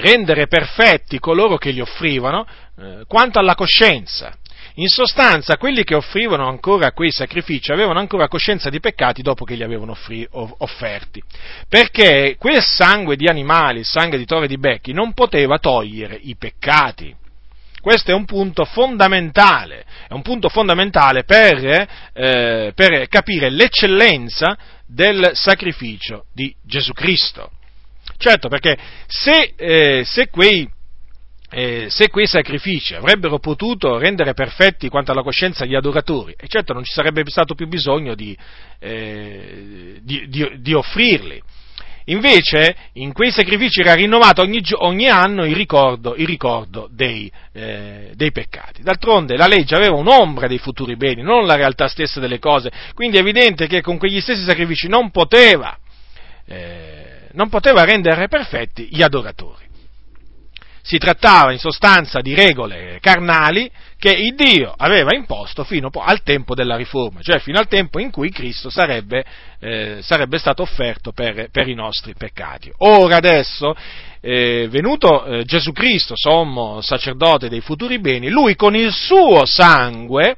rendere 0.01 0.47
perfetti 0.47 1.19
coloro 1.19 1.57
che 1.57 1.71
li 1.71 1.81
offrivano 1.81 2.47
eh, 2.79 3.05
quanto 3.07 3.39
alla 3.39 3.55
coscienza. 3.55 4.37
In 4.77 4.89
sostanza, 4.89 5.57
quelli 5.57 5.85
che 5.85 5.95
offrivano 5.95 6.49
ancora 6.49 6.91
quei 6.91 7.13
sacrifici 7.13 7.71
avevano 7.71 8.01
ancora 8.01 8.27
coscienza 8.27 8.71
di 8.71 8.81
peccati 8.81 9.23
dopo 9.23 9.45
che 9.45 9.55
li 9.55 9.63
avevano 9.63 9.93
offri, 9.93 10.27
offerti, 10.31 11.23
perché 11.69 12.35
quel 12.39 12.61
sangue 12.61 13.15
di 13.15 13.29
animali, 13.29 13.81
il 13.81 13.85
sangue 13.85 14.19
di 14.19 14.25
torre 14.25 14.49
di 14.49 14.59
becchi, 14.59 14.93
non 14.93 15.13
poteva 15.13 15.59
togliere 15.59 16.19
i 16.21 16.35
peccati. 16.37 17.15
Questo 17.81 18.11
è 18.11 18.15
un 18.15 18.25
punto 18.25 18.65
fondamentale, 18.65 19.85
è 20.09 20.13
un 20.13 20.23
punto 20.23 20.49
fondamentale 20.49 21.23
per, 21.23 21.87
eh, 22.13 22.73
per 22.75 23.07
capire 23.09 23.51
l'eccellenza 23.51 24.57
del 24.87 25.31
sacrificio 25.35 26.25
di 26.33 26.53
Gesù 26.65 26.93
Cristo. 26.93 27.51
Certo, 28.17 28.49
perché 28.49 28.77
se, 29.07 29.55
eh, 29.57 30.03
se, 30.05 30.29
quei, 30.29 30.69
eh, 31.51 31.87
se, 31.89 32.09
quei, 32.09 32.27
sacrifici 32.27 32.95
avrebbero 32.95 33.39
potuto 33.39 33.99
rendere 33.99 34.35
perfetti 34.35 34.89
quanto 34.89 35.13
alla 35.13 35.23
coscienza 35.23 35.65
gli 35.65 35.75
adoratori, 35.75 36.35
e 36.37 36.47
certo 36.49 36.73
non 36.73 36.85
ci 36.85 36.93
sarebbe 36.93 37.23
stato 37.27 37.55
più 37.55 37.67
bisogno 37.67 38.15
di, 38.15 38.37
eh, 38.79 39.99
di, 40.01 40.27
di, 40.29 40.51
di 40.61 40.73
offrirli. 40.73 41.43
Invece, 42.09 42.77
in 42.95 43.15
quei 43.15 43.31
sacrifici 43.31 43.81
era 43.81 43.95
rinnovato 43.95 44.43
ogni, 44.43 44.61
ogni 44.75 45.09
anno 45.09 45.47
il 45.47 45.55
ricordo, 45.55 46.15
il 46.17 46.27
ricordo 46.27 46.87
dei, 46.91 47.33
eh, 47.53 48.11
dei, 48.13 48.31
peccati. 48.31 48.83
D'altronde 48.83 49.39
la 49.39 49.47
legge 49.47 49.75
aveva 49.75 49.97
un'ombra 49.97 50.47
dei 50.47 50.59
futuri 50.59 50.97
beni, 50.97 51.23
non 51.23 51.47
la 51.47 51.57
realtà 51.57 51.89
stessa 51.89 52.21
delle 52.21 52.39
cose, 52.39 52.71
quindi 52.93 53.17
è 53.17 53.21
evidente 53.21 53.67
che 53.67 53.81
con 53.81 53.97
quegli 53.97 54.21
stessi 54.21 54.45
sacrifici 54.45 54.87
non 54.87 55.11
poteva 55.11 55.79
eh, 56.47 57.04
non 57.35 57.49
poteva 57.49 57.85
rendere 57.85 58.29
perfetti 58.29 58.89
gli 58.91 59.03
adoratori. 59.03 59.63
Si 60.83 60.99
trattava 60.99 61.53
in 61.53 61.59
sostanza 61.59 62.21
di 62.21 62.35
regole 62.35 62.99
carnali 63.01 63.71
che 63.99 64.11
il 64.11 64.35
Dio 64.35 64.75
aveva 64.77 65.15
imposto 65.15 65.65
fino 65.65 65.89
al 65.95 66.23
tempo 66.23 66.55
della 66.55 66.77
riforma, 66.77 67.23
cioè 67.23 67.39
fino 67.39 67.59
al 67.59 67.69
tempo 67.69 67.99
in 67.99 68.11
cui 68.11 68.29
Cristo 68.29 68.69
sarebbe, 68.69 69.25
eh, 69.61 70.01
sarebbe 70.03 70.37
stato 70.37 70.61
offerto 70.61 71.13
per, 71.13 71.49
per, 71.51 71.69
i 71.69 71.75
nostri 71.75 72.13
peccati. 72.15 72.71
Ora 72.79 73.17
adesso, 73.17 73.75
eh, 74.21 74.69
venuto 74.71 75.25
eh, 75.25 75.45
Gesù 75.45 75.73
Cristo, 75.73 76.13
sommo 76.17 76.83
sacerdote 76.83 77.49
dei 77.49 77.63
futuri 77.63 77.99
beni, 77.99 78.29
lui 78.29 78.55
con 78.55 78.77
il 78.77 78.93
suo 78.93 79.47
sangue, 79.47 80.37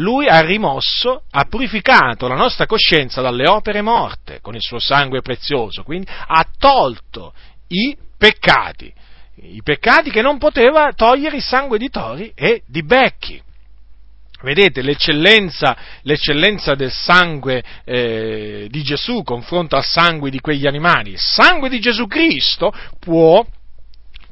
lui 0.00 0.26
ha 0.28 0.40
rimosso, 0.40 1.22
ha 1.30 1.44
purificato 1.44 2.26
la 2.26 2.34
nostra 2.34 2.66
coscienza 2.66 3.20
dalle 3.20 3.48
opere 3.48 3.82
morte 3.82 4.40
con 4.40 4.54
il 4.54 4.62
suo 4.62 4.78
sangue 4.78 5.22
prezioso, 5.22 5.82
quindi 5.82 6.08
ha 6.10 6.46
tolto 6.58 7.32
i 7.68 7.96
peccati, 8.16 8.92
i 9.42 9.62
peccati 9.62 10.10
che 10.10 10.22
non 10.22 10.38
poteva 10.38 10.92
togliere 10.94 11.36
il 11.36 11.42
sangue 11.42 11.78
di 11.78 11.88
tori 11.88 12.32
e 12.34 12.62
di 12.66 12.82
becchi. 12.82 13.40
Vedete 14.42 14.80
l'eccellenza, 14.80 15.76
l'eccellenza 16.02 16.74
del 16.74 16.90
sangue 16.90 17.62
eh, 17.84 18.68
di 18.70 18.82
Gesù 18.82 19.22
confronto 19.22 19.76
al 19.76 19.84
sangue 19.84 20.30
di 20.30 20.40
quegli 20.40 20.66
animali. 20.66 21.10
Il 21.10 21.20
sangue 21.20 21.68
di 21.68 21.78
Gesù 21.78 22.06
Cristo 22.06 22.72
può 22.98 23.44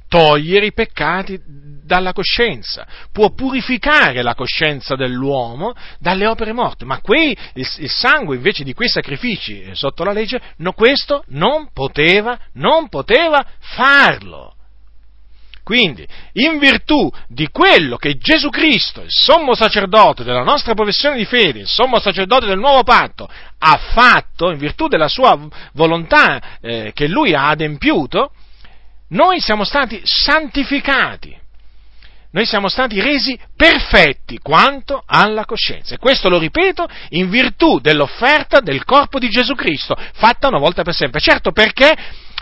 togliere 0.08 0.66
i 0.66 0.72
peccati 0.72 1.40
dalla 1.84 2.12
coscienza, 2.12 2.86
può 3.12 3.30
purificare 3.30 4.22
la 4.22 4.34
coscienza 4.34 4.94
dell'uomo 4.94 5.74
dalle 5.98 6.26
opere 6.26 6.52
morte, 6.52 6.84
ma 6.84 7.00
quei, 7.00 7.36
il, 7.54 7.68
il, 7.78 7.90
sangue 7.90 8.36
invece 8.36 8.62
di 8.62 8.74
quei 8.74 8.88
sacrifici 8.88 9.62
eh, 9.62 9.74
sotto 9.74 10.04
la 10.04 10.12
legge, 10.12 10.40
no, 10.58 10.72
questo 10.72 11.24
non 11.28 11.70
poteva, 11.72 12.38
non 12.54 12.88
poteva 12.88 13.44
farlo. 13.58 14.54
Quindi, 15.68 16.06
in 16.32 16.58
virtù 16.58 17.10
di 17.26 17.48
quello 17.48 17.96
che 17.96 18.16
Gesù 18.16 18.48
Cristo, 18.48 19.02
il 19.02 19.10
sommo 19.10 19.54
sacerdote 19.54 20.24
della 20.24 20.42
nostra 20.42 20.72
professione 20.72 21.18
di 21.18 21.26
fede, 21.26 21.60
il 21.60 21.66
sommo 21.66 22.00
sacerdote 22.00 22.46
del 22.46 22.58
nuovo 22.58 22.82
patto, 22.84 23.28
ha 23.58 23.76
fatto, 23.92 24.50
in 24.50 24.56
virtù 24.56 24.88
della 24.88 25.08
sua 25.08 25.38
volontà 25.74 26.58
eh, 26.62 26.92
che 26.94 27.06
lui 27.06 27.34
ha 27.34 27.48
adempiuto, 27.48 28.32
noi 29.08 29.40
siamo 29.40 29.64
stati 29.64 30.00
santificati, 30.04 31.36
noi 32.30 32.44
siamo 32.44 32.68
stati 32.68 33.00
resi 33.00 33.38
perfetti 33.56 34.38
quanto 34.38 35.02
alla 35.06 35.44
coscienza. 35.44 35.94
E 35.94 35.98
questo 35.98 36.28
lo 36.28 36.38
ripeto 36.38 36.86
in 37.10 37.30
virtù 37.30 37.78
dell'offerta 37.78 38.60
del 38.60 38.84
corpo 38.84 39.18
di 39.18 39.28
Gesù 39.28 39.54
Cristo, 39.54 39.96
fatta 40.14 40.48
una 40.48 40.58
volta 40.58 40.82
per 40.82 40.94
sempre. 40.94 41.20
Certo 41.20 41.52
perché 41.52 41.96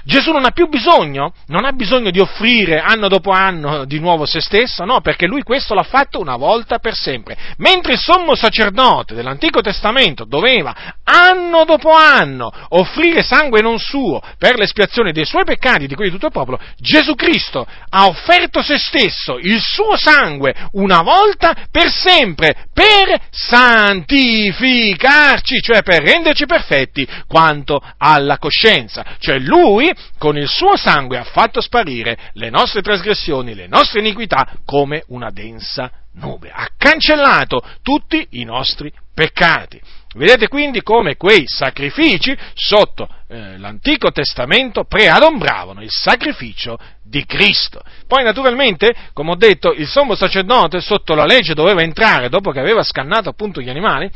Gesù 0.06 0.30
non 0.30 0.44
ha 0.44 0.52
più 0.52 0.68
bisogno, 0.68 1.32
non 1.46 1.64
ha 1.64 1.72
bisogno 1.72 2.10
di 2.10 2.20
offrire 2.20 2.78
anno 2.78 3.08
dopo 3.08 3.32
anno 3.32 3.84
di 3.86 3.98
nuovo 3.98 4.24
se 4.24 4.40
stesso, 4.40 4.84
no, 4.84 5.00
perché 5.00 5.26
lui 5.26 5.42
questo 5.42 5.74
l'ha 5.74 5.82
fatto 5.82 6.20
una 6.20 6.36
volta 6.36 6.78
per 6.78 6.94
sempre. 6.94 7.36
Mentre 7.56 7.94
il 7.94 7.98
sommo 7.98 8.36
sacerdote 8.36 9.16
dell'Antico 9.16 9.62
Testamento 9.62 10.24
doveva 10.24 10.94
anno 11.02 11.64
dopo 11.64 11.90
anno 11.90 12.52
offrire 12.68 13.24
sangue 13.24 13.62
non 13.62 13.80
suo 13.80 14.22
per 14.38 14.56
l'espiazione 14.56 15.10
dei 15.10 15.24
suoi 15.24 15.42
peccati 15.42 15.88
di 15.88 15.96
quelli 15.96 16.10
di 16.10 16.16
tutto 16.16 16.28
il 16.28 16.32
popolo, 16.32 16.60
Gesù 16.78 17.16
Cristo 17.16 17.66
ha 17.88 18.06
offerto 18.06 18.62
se 18.62 18.78
stesso, 18.78 19.38
il 19.38 19.60
suo 19.60 19.96
sangue, 19.96 20.54
una 20.74 21.02
volta 21.02 21.52
per 21.68 21.90
sempre, 21.90 22.68
per 22.72 23.22
santificarci, 23.28 25.60
cioè 25.60 25.82
per 25.82 26.04
renderci 26.04 26.46
perfetti 26.46 27.04
quanto 27.26 27.82
alla 27.98 28.38
coscienza. 28.38 29.04
Cioè 29.18 29.40
lui 29.40 29.94
con 30.18 30.36
il 30.36 30.48
suo 30.48 30.76
sangue 30.76 31.18
ha 31.18 31.24
fatto 31.24 31.60
sparire 31.60 32.16
le 32.34 32.50
nostre 32.50 32.82
trasgressioni, 32.82 33.54
le 33.54 33.66
nostre 33.66 34.00
iniquità 34.00 34.46
come 34.64 35.04
una 35.08 35.30
densa 35.30 35.90
nube. 36.14 36.50
Ha 36.52 36.68
cancellato 36.76 37.62
tutti 37.82 38.26
i 38.32 38.44
nostri 38.44 38.92
peccati. 39.14 39.80
Vedete 40.14 40.48
quindi 40.48 40.82
come 40.82 41.16
quei 41.16 41.44
sacrifici 41.46 42.34
sotto 42.54 43.06
eh, 43.28 43.58
l'Antico 43.58 44.10
Testamento 44.12 44.84
preadombravano 44.84 45.82
il 45.82 45.90
sacrificio 45.90 46.78
di 47.02 47.26
Cristo. 47.26 47.82
Poi 48.06 48.24
naturalmente, 48.24 48.94
come 49.12 49.32
ho 49.32 49.36
detto, 49.36 49.72
il 49.72 49.86
sommo 49.86 50.14
sacerdote 50.14 50.80
sotto 50.80 51.14
la 51.14 51.26
legge 51.26 51.52
doveva 51.52 51.82
entrare 51.82 52.30
dopo 52.30 52.50
che 52.50 52.60
aveva 52.60 52.82
scannato 52.82 53.28
appunto 53.28 53.60
gli 53.60 53.68
animali 53.68 54.10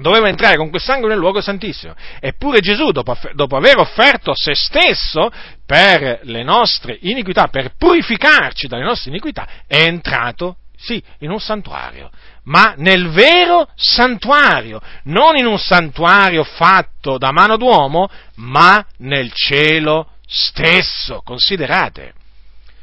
doveva 0.00 0.28
entrare 0.28 0.56
con 0.56 0.70
quel 0.70 0.80
sangue 0.80 1.08
nel 1.08 1.18
luogo 1.18 1.40
santissimo. 1.40 1.94
Eppure 2.20 2.60
Gesù, 2.60 2.90
dopo, 2.90 3.16
dopo, 3.34 3.56
aver 3.56 3.78
offerto 3.78 4.34
se 4.34 4.54
stesso 4.54 5.30
per 5.64 6.20
le 6.24 6.42
nostre 6.42 6.98
iniquità, 7.02 7.48
per 7.48 7.74
purificarci 7.76 8.66
dalle 8.66 8.84
nostre 8.84 9.10
iniquità, 9.10 9.46
è 9.66 9.82
entrato, 9.82 10.56
sì, 10.76 11.02
in 11.20 11.30
un 11.30 11.40
santuario, 11.40 12.10
ma 12.44 12.74
nel 12.76 13.10
vero 13.10 13.68
santuario, 13.74 14.80
non 15.04 15.36
in 15.36 15.46
un 15.46 15.58
santuario 15.58 16.42
fatto 16.44 17.18
da 17.18 17.30
mano 17.32 17.56
d'uomo, 17.56 18.08
ma 18.36 18.84
nel 18.98 19.30
cielo 19.32 20.14
stesso. 20.26 21.20
Considerate. 21.24 22.14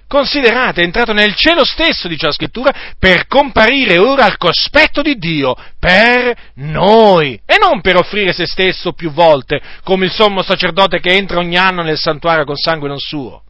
Considerate, 0.07 0.81
è 0.81 0.85
entrato 0.85 1.11
nel 1.11 1.35
cielo 1.35 1.65
stesso, 1.65 2.07
dice 2.07 2.27
la 2.27 2.31
scrittura, 2.31 2.73
per 2.97 3.27
comparire 3.27 3.97
ora 3.97 4.23
al 4.23 4.37
cospetto 4.37 5.01
di 5.01 5.17
Dio 5.17 5.53
per 5.77 6.51
noi 6.55 7.39
e 7.45 7.57
non 7.59 7.81
per 7.81 7.97
offrire 7.97 8.31
se 8.31 8.47
stesso 8.47 8.93
più 8.93 9.11
volte, 9.11 9.61
come 9.83 10.05
il 10.05 10.11
sommo 10.11 10.41
sacerdote 10.43 11.01
che 11.01 11.13
entra 11.13 11.39
ogni 11.39 11.57
anno 11.57 11.83
nel 11.83 11.97
santuario 11.97 12.45
con 12.45 12.55
sangue 12.55 12.87
non 12.87 12.99
suo. 12.99 13.43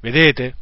Vedete? 0.00 0.54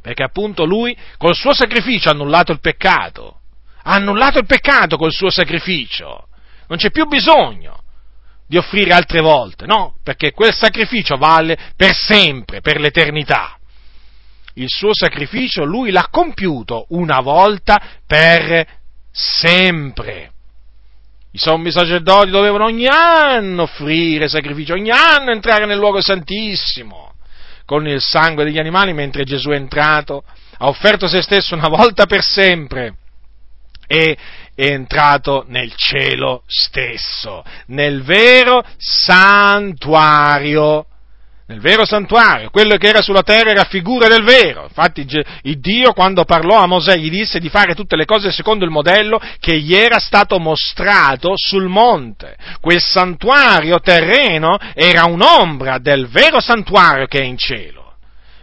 Perché 0.00 0.22
appunto 0.22 0.64
lui 0.64 0.96
col 1.18 1.34
suo 1.34 1.52
sacrificio 1.52 2.08
ha 2.08 2.12
annullato 2.12 2.50
il 2.52 2.60
peccato. 2.60 3.40
Ha 3.82 3.92
annullato 3.92 4.38
il 4.38 4.46
peccato 4.46 4.96
col 4.96 5.12
suo 5.12 5.28
sacrificio. 5.28 6.28
Non 6.68 6.78
c'è 6.78 6.90
più 6.90 7.04
bisogno 7.06 7.82
di 8.46 8.56
offrire 8.56 8.94
altre 8.94 9.20
volte, 9.20 9.66
no? 9.66 9.96
Perché 10.02 10.32
quel 10.32 10.54
sacrificio 10.54 11.18
vale 11.18 11.58
per 11.76 11.94
sempre, 11.94 12.62
per 12.62 12.80
l'eternità. 12.80 13.57
Il 14.58 14.68
suo 14.68 14.90
sacrificio 14.92 15.64
lui 15.64 15.92
l'ha 15.92 16.08
compiuto 16.10 16.86
una 16.88 17.20
volta 17.20 17.80
per 18.04 18.66
sempre. 19.12 20.32
I 21.30 21.38
sommi 21.38 21.70
sacerdoti 21.70 22.30
dovevano 22.30 22.64
ogni 22.64 22.88
anno 22.88 23.62
offrire 23.62 24.28
sacrificio, 24.28 24.74
ogni 24.74 24.90
anno 24.90 25.30
entrare 25.30 25.64
nel 25.64 25.78
luogo 25.78 26.00
santissimo 26.00 27.12
con 27.64 27.86
il 27.86 28.00
sangue 28.00 28.42
degli 28.42 28.58
animali, 28.58 28.92
mentre 28.92 29.22
Gesù 29.22 29.50
è 29.50 29.54
entrato, 29.54 30.24
ha 30.58 30.66
offerto 30.66 31.06
se 31.06 31.22
stesso 31.22 31.54
una 31.54 31.68
volta 31.68 32.06
per 32.06 32.24
sempre 32.24 32.96
e 33.86 34.18
è 34.56 34.72
entrato 34.72 35.44
nel 35.46 35.72
cielo 35.76 36.42
stesso, 36.48 37.44
nel 37.66 38.02
vero 38.02 38.64
santuario 38.76 40.86
nel 41.48 41.60
vero 41.60 41.86
santuario, 41.86 42.50
quello 42.50 42.76
che 42.76 42.88
era 42.88 43.00
sulla 43.00 43.22
terra 43.22 43.50
era 43.50 43.64
figura 43.64 44.06
del 44.06 44.22
vero. 44.22 44.64
Infatti 44.64 45.06
il 45.42 45.60
Dio 45.60 45.94
quando 45.94 46.24
parlò 46.24 46.58
a 46.58 46.66
Mosè 46.66 46.96
gli 46.96 47.08
disse 47.08 47.40
di 47.40 47.48
fare 47.48 47.74
tutte 47.74 47.96
le 47.96 48.04
cose 48.04 48.30
secondo 48.30 48.66
il 48.66 48.70
modello 48.70 49.18
che 49.40 49.58
gli 49.58 49.74
era 49.74 49.98
stato 49.98 50.38
mostrato 50.38 51.32
sul 51.36 51.68
monte. 51.68 52.36
Quel 52.60 52.82
santuario 52.82 53.80
terreno 53.80 54.58
era 54.74 55.04
un'ombra 55.06 55.78
del 55.78 56.06
vero 56.08 56.38
santuario 56.38 57.06
che 57.06 57.20
è 57.20 57.24
in 57.24 57.38
cielo. 57.38 57.94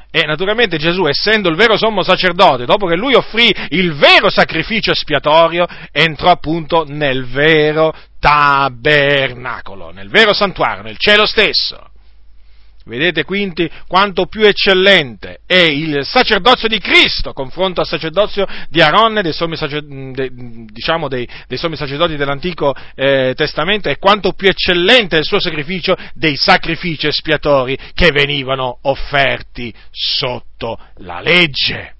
E 0.10 0.26
naturalmente 0.26 0.78
Gesù, 0.78 1.06
essendo 1.06 1.48
il 1.50 1.58
vero 1.58 1.78
sommo 1.78 2.02
sacerdote, 2.02 2.66
dopo 2.66 2.88
che 2.88 2.96
lui 2.96 3.14
offrì 3.14 3.54
il 3.70 3.94
vero 3.94 4.32
sacrificio 4.32 4.90
espiatorio, 4.92 5.68
entrò 5.92 6.32
appunto 6.32 6.86
nel 6.88 7.26
vero 7.26 7.94
tabernacolo, 8.20 9.92
nel 9.92 10.10
vero 10.10 10.34
santuario, 10.34 10.82
nel 10.82 10.98
cielo 10.98 11.28
stesso. 11.28 11.90
Vedete 12.88 13.24
quindi 13.24 13.68
quanto 13.88 14.28
più 14.28 14.44
eccellente 14.44 15.40
è 15.48 15.58
il 15.58 16.06
sacerdozio 16.06 16.68
di 16.68 16.78
Cristo 16.78 17.34
confronto 17.34 17.82
al 17.82 17.88
sacerdozio 17.88 18.46
di 18.70 18.80
Aaron, 18.80 19.22
dei 19.24 19.34
sommi, 19.34 19.58
de, 20.14 20.30
diciamo 20.32 21.08
dei, 21.08 21.28
dei 21.48 21.58
sommi 21.58 21.78
sacerdoti 21.78 22.16
dell'Antico 22.16 22.76
eh, 22.94 23.34
Testamento, 23.36 23.90
e 23.90 23.98
quanto 23.98 24.34
più 24.34 24.50
eccellente 24.50 25.16
è 25.16 25.20
il 25.20 25.26
suo 25.26 25.40
sacrificio 25.40 25.96
dei 26.14 26.36
sacrifici 26.36 27.08
espiatori 27.08 27.76
che 27.96 28.12
venivano 28.12 28.78
offerti 28.84 29.74
sotto 29.90 30.78
la 30.98 31.22
legge. 31.22 31.96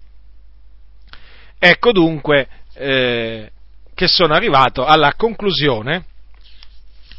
Ecco 1.58 1.92
dunque 1.94 2.48
eh, 2.76 3.50
che 3.96 4.08
sono 4.08 4.36
arrivato 4.36 4.86
alla 4.86 5.16
conclusione 5.16 6.06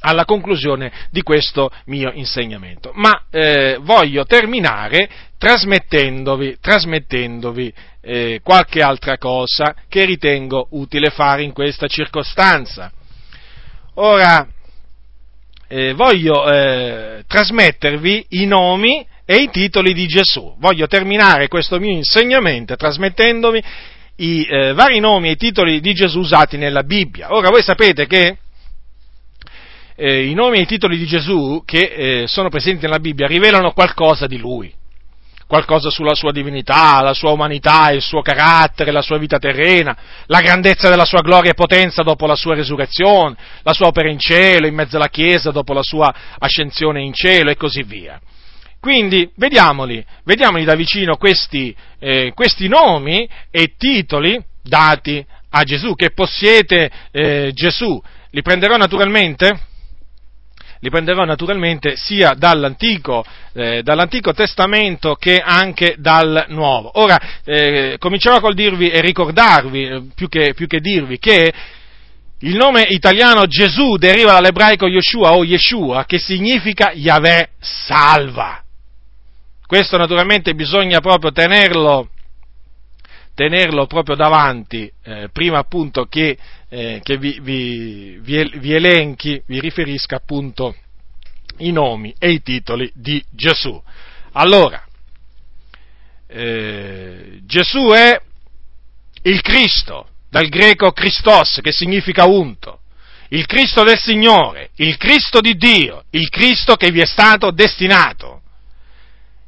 alla 0.01 0.25
conclusione 0.25 0.93
di 1.11 1.23
questo 1.23 1.71
mio 1.87 2.11
insegnamento. 2.13 2.93
Ma 2.95 3.25
eh, 3.31 3.79
voglio 3.81 4.25
terminare 4.25 5.09
trasmettendovi, 5.39 6.59
trasmettendovi 6.61 7.73
eh, 8.01 8.41
qualche 8.43 8.81
altra 8.81 9.19
cosa 9.19 9.75
che 9.89 10.05
ritengo 10.05 10.69
utile 10.71 11.11
fare 11.11 11.43
in 11.43 11.53
questa 11.53 11.87
circostanza. 11.87 12.93
Ora, 13.95 14.47
eh, 15.69 15.95
voglio 15.95 16.51
eh, 16.51 17.25
trasmettervi 17.27 18.27
i 18.31 18.47
nomi 18.47 19.07
e 19.25 19.37
i 19.37 19.51
titoli 19.51 19.93
di 19.93 20.07
Gesù. 20.07 20.55
Voglio 20.59 20.87
terminare 20.87 21.49
questo 21.49 21.79
mio 21.81 21.91
insegnamento 21.91 22.77
trasmettendovi 22.77 23.63
i 24.17 24.47
eh, 24.49 24.73
vari 24.73 25.01
nomi 25.01 25.29
e 25.29 25.33
i 25.33 25.37
titoli 25.37 25.81
di 25.81 25.93
Gesù 25.93 26.21
usati 26.21 26.57
nella 26.57 26.85
Bibbia. 26.85 27.35
Ora, 27.35 27.51
voi 27.51 27.63
sapete 27.63 28.07
che 28.07 28.39
eh, 29.97 30.27
i 30.27 30.35
nomi 30.35 30.59
e 30.59 30.63
i 30.63 30.67
titoli 30.67 30.99
di 30.99 31.07
Gesù 31.07 31.63
che 31.65 32.23
eh, 32.23 32.27
sono 32.27 32.49
presenti 32.49 32.85
nella 32.85 32.99
Bibbia 32.99 33.27
rivelano 33.27 33.73
qualcosa 33.73 34.27
di 34.27 34.39
lui, 34.39 34.73
qualcosa 35.47 35.91
sulla 35.91 36.15
sua 36.15 36.33
divinità, 36.33 37.01
la 37.03 37.15
sua 37.15 37.31
umanità, 37.31 37.91
il 37.91 38.03
suo 38.03 38.21
carattere, 38.21 38.93
la 38.93 39.01
sua 39.01 39.17
vita 39.17 39.39
terrena, 39.39 39.97
la 40.27 40.41
grandezza 40.41 40.91
della 40.91 41.05
sua 41.05 41.23
gloria 41.23 41.53
e 41.53 41.55
potenza 41.55 42.03
dopo 42.03 42.27
la 42.27 42.37
sua 42.37 42.55
resurrezione, 42.55 43.37
la 43.63 43.73
sua 43.73 43.87
opera 43.87 44.11
in 44.11 44.19
cielo, 44.19 44.67
in 44.67 44.75
mezzo 44.75 44.97
alla 44.97 45.09
Chiesa 45.09 45.51
dopo 45.51 45.73
la 45.73 45.83
sua 45.83 46.15
ascensione 46.39 47.01
in 47.01 47.15
cielo 47.15 47.51
e 47.51 47.57
così 47.57 47.83
via. 47.83 48.21
Quindi 48.79 49.29
vediamoli, 49.37 50.05
vediamoli 50.25 50.65
da 50.65 50.75
vicino 50.75 51.17
questi, 51.17 51.75
eh, 51.99 52.33
questi 52.35 52.69
nomi 52.69 53.29
e 53.51 53.75
titoli 53.77 54.41
dati 54.63 55.25
a 55.51 55.63
Gesù, 55.65 55.95
che 55.95 56.11
possiede 56.11 56.91
eh, 57.11 57.51
Gesù. 57.53 58.01
Li 58.31 58.43
prenderò 58.43 58.77
naturalmente 58.77 59.59
li 60.81 60.91
prenderò 60.91 61.25
naturalmente 61.25 61.97
sia 61.97 62.35
dall'Antico, 62.35 63.25
eh, 63.53 63.83
dall'Antico 63.83 64.33
Testamento 64.33 65.15
che 65.15 65.41
anche 65.41 65.97
dal 65.99 66.47
Nuovo. 66.49 66.91
Ora, 67.01 67.19
eh, 67.45 67.97
comincerò 67.99 68.41
col 68.41 68.55
dirvi 68.55 68.91
e 68.91 69.01
ricordarvi, 69.01 69.85
eh, 69.85 70.03
più 70.15 70.29
che, 70.29 70.55
più 70.55 70.67
che 70.67 70.81
dirvi, 70.81 71.19
che 71.19 71.53
il 72.41 72.57
nome 72.57 72.83
italiano 72.83 73.47
Gesù 73.47 73.97
deriva 73.97 74.33
dall'ebraico 74.33 74.87
Yeshua 74.87 75.33
o 75.33 75.45
Yeshua, 75.45 76.05
che 76.05 76.19
significa 76.19 76.93
Yahweh 76.93 77.49
salva. 77.59 78.63
Questo 79.67 79.97
naturalmente 79.97 80.55
bisogna 80.55 81.01
proprio 81.01 81.33
tenerlo, 81.33 82.11
tenerlo 83.37 83.87
proprio 83.87 84.17
davanti, 84.17 84.91
eh, 85.05 85.29
prima 85.31 85.59
appunto 85.59 86.07
che 86.07 86.37
eh, 86.69 87.01
che 87.03 87.17
vi, 87.17 87.39
vi, 87.41 88.19
vi, 88.23 88.73
elenchi, 88.73 89.41
vi 89.47 89.61
riferisca 89.61 90.17
appunto 90.17 90.75
i 91.59 91.71
nomi 91.71 92.15
e 92.19 92.31
i 92.33 92.43
titoli 92.43 92.91
di 92.95 93.25
Gesù. 93.31 93.81
Allora, 94.33 94.85
eh, 96.27 97.41
Gesù 97.45 97.91
è 97.93 98.21
il 99.23 99.41
Cristo, 99.41 100.09
dal 100.29 100.49
greco 100.49 100.91
Christos, 100.93 101.61
che 101.63 101.73
significa 101.73 102.27
unto, 102.27 102.81
il 103.29 103.47
Cristo 103.47 103.83
del 103.83 103.99
Signore, 103.99 104.71
il 104.77 104.97
Cristo 104.97 105.41
di 105.41 105.57
Dio, 105.57 106.05
il 106.11 106.29
Cristo 106.29 106.75
che 106.75 106.91
vi 106.91 107.01
è 107.01 107.07
stato 107.07 107.51
destinato, 107.51 108.43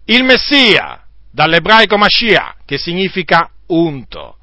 il 0.06 0.24
Messia, 0.24 1.04
dall'ebraico 1.30 1.98
Mashiach, 1.98 2.64
che 2.64 2.78
significa 2.78 3.50
unto, 3.68 4.36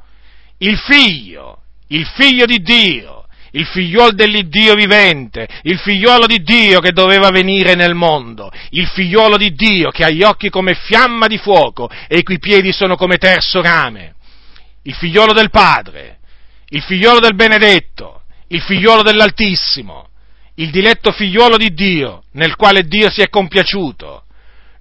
il 0.59 0.77
Figlio, 0.77 1.61
il 1.87 2.05
figlio 2.05 2.45
di 2.45 2.61
Dio, 2.61 3.25
il 3.51 3.65
figliuolo 3.65 4.11
dell'Iddio 4.11 4.73
vivente, 4.73 5.47
il 5.63 5.79
figliuolo 5.79 6.25
di 6.25 6.41
Dio 6.43 6.79
che 6.79 6.91
doveva 6.91 7.29
venire 7.29 7.73
nel 7.75 7.93
mondo, 7.93 8.51
il 8.71 8.87
figliuolo 8.87 9.37
di 9.37 9.53
Dio 9.53 9.91
che 9.91 10.03
ha 10.03 10.09
gli 10.09 10.23
occhi 10.23 10.49
come 10.49 10.75
fiamma 10.75 11.27
di 11.27 11.37
fuoco 11.37 11.89
e 12.07 12.17
i 12.17 12.23
cui 12.23 12.37
piedi 12.37 12.73
sono 12.73 12.95
come 12.95 13.17
terzo 13.17 13.61
rame, 13.61 14.15
il 14.83 14.93
figliuolo 14.93 15.33
del 15.33 15.49
Padre, 15.49 16.19
il 16.69 16.81
figliuolo 16.81 17.19
del 17.19 17.35
Benedetto, 17.35 18.23
il 18.47 18.61
figliuolo 18.61 19.03
dell'Altissimo, 19.03 20.09
il 20.55 20.69
diletto 20.69 21.11
figliuolo 21.11 21.57
di 21.57 21.73
Dio, 21.73 22.23
nel 22.33 22.55
quale 22.55 22.83
Dio 22.83 23.09
si 23.09 23.21
è 23.21 23.29
compiaciuto, 23.29 24.25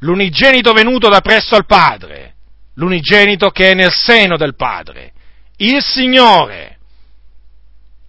l'unigenito 0.01 0.73
venuto 0.73 1.09
da 1.09 1.21
presso 1.21 1.55
al 1.55 1.67
Padre, 1.67 2.34
l'unigenito 2.75 3.51
che 3.51 3.71
è 3.71 3.75
nel 3.75 3.93
seno 3.93 4.37
del 4.37 4.55
Padre, 4.55 5.13
il 5.57 5.83
Signore, 5.83 6.79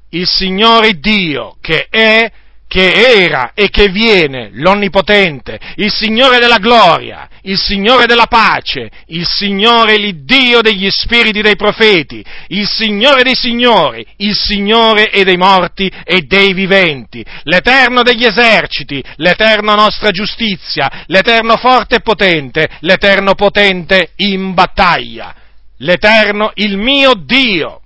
il 0.09 0.27
Signore 0.27 0.93
Dio 0.99 1.57
che 1.61 1.87
è, 1.89 2.31
che 2.67 3.23
era 3.23 3.51
e 3.53 3.69
che 3.69 3.89
viene, 3.89 4.49
l'Onnipotente, 4.53 5.59
il 5.75 5.91
Signore 5.91 6.39
della 6.39 6.57
gloria, 6.57 7.29
il 7.43 7.59
Signore 7.59 8.05
della 8.05 8.25
pace, 8.25 8.89
il 9.07 9.25
Signore 9.25 9.97
l'Iddio 9.97 10.61
degli 10.61 10.89
spiriti 10.89 11.41
dei 11.41 11.55
profeti, 11.55 12.25
il 12.47 12.67
Signore 12.67 13.23
dei 13.23 13.35
signori, 13.35 14.05
il 14.17 14.35
Signore 14.35 15.09
e 15.09 15.23
dei 15.23 15.37
morti 15.37 15.91
e 16.03 16.21
dei 16.21 16.53
viventi, 16.53 17.23
l'Eterno 17.43 18.01
degli 18.01 18.25
eserciti, 18.25 19.03
l'Eterno 19.17 19.75
nostra 19.75 20.11
giustizia, 20.11 21.03
l'Eterno 21.05 21.57
forte 21.57 21.97
e 21.97 22.01
potente, 22.01 22.67
l'Eterno 22.79 23.35
potente 23.35 24.11
in 24.17 24.53
battaglia, 24.53 25.33
l'Eterno 25.77 26.51
il 26.55 26.77
mio 26.77 27.13
Dio. 27.13 27.81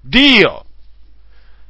Dio, 0.00 0.64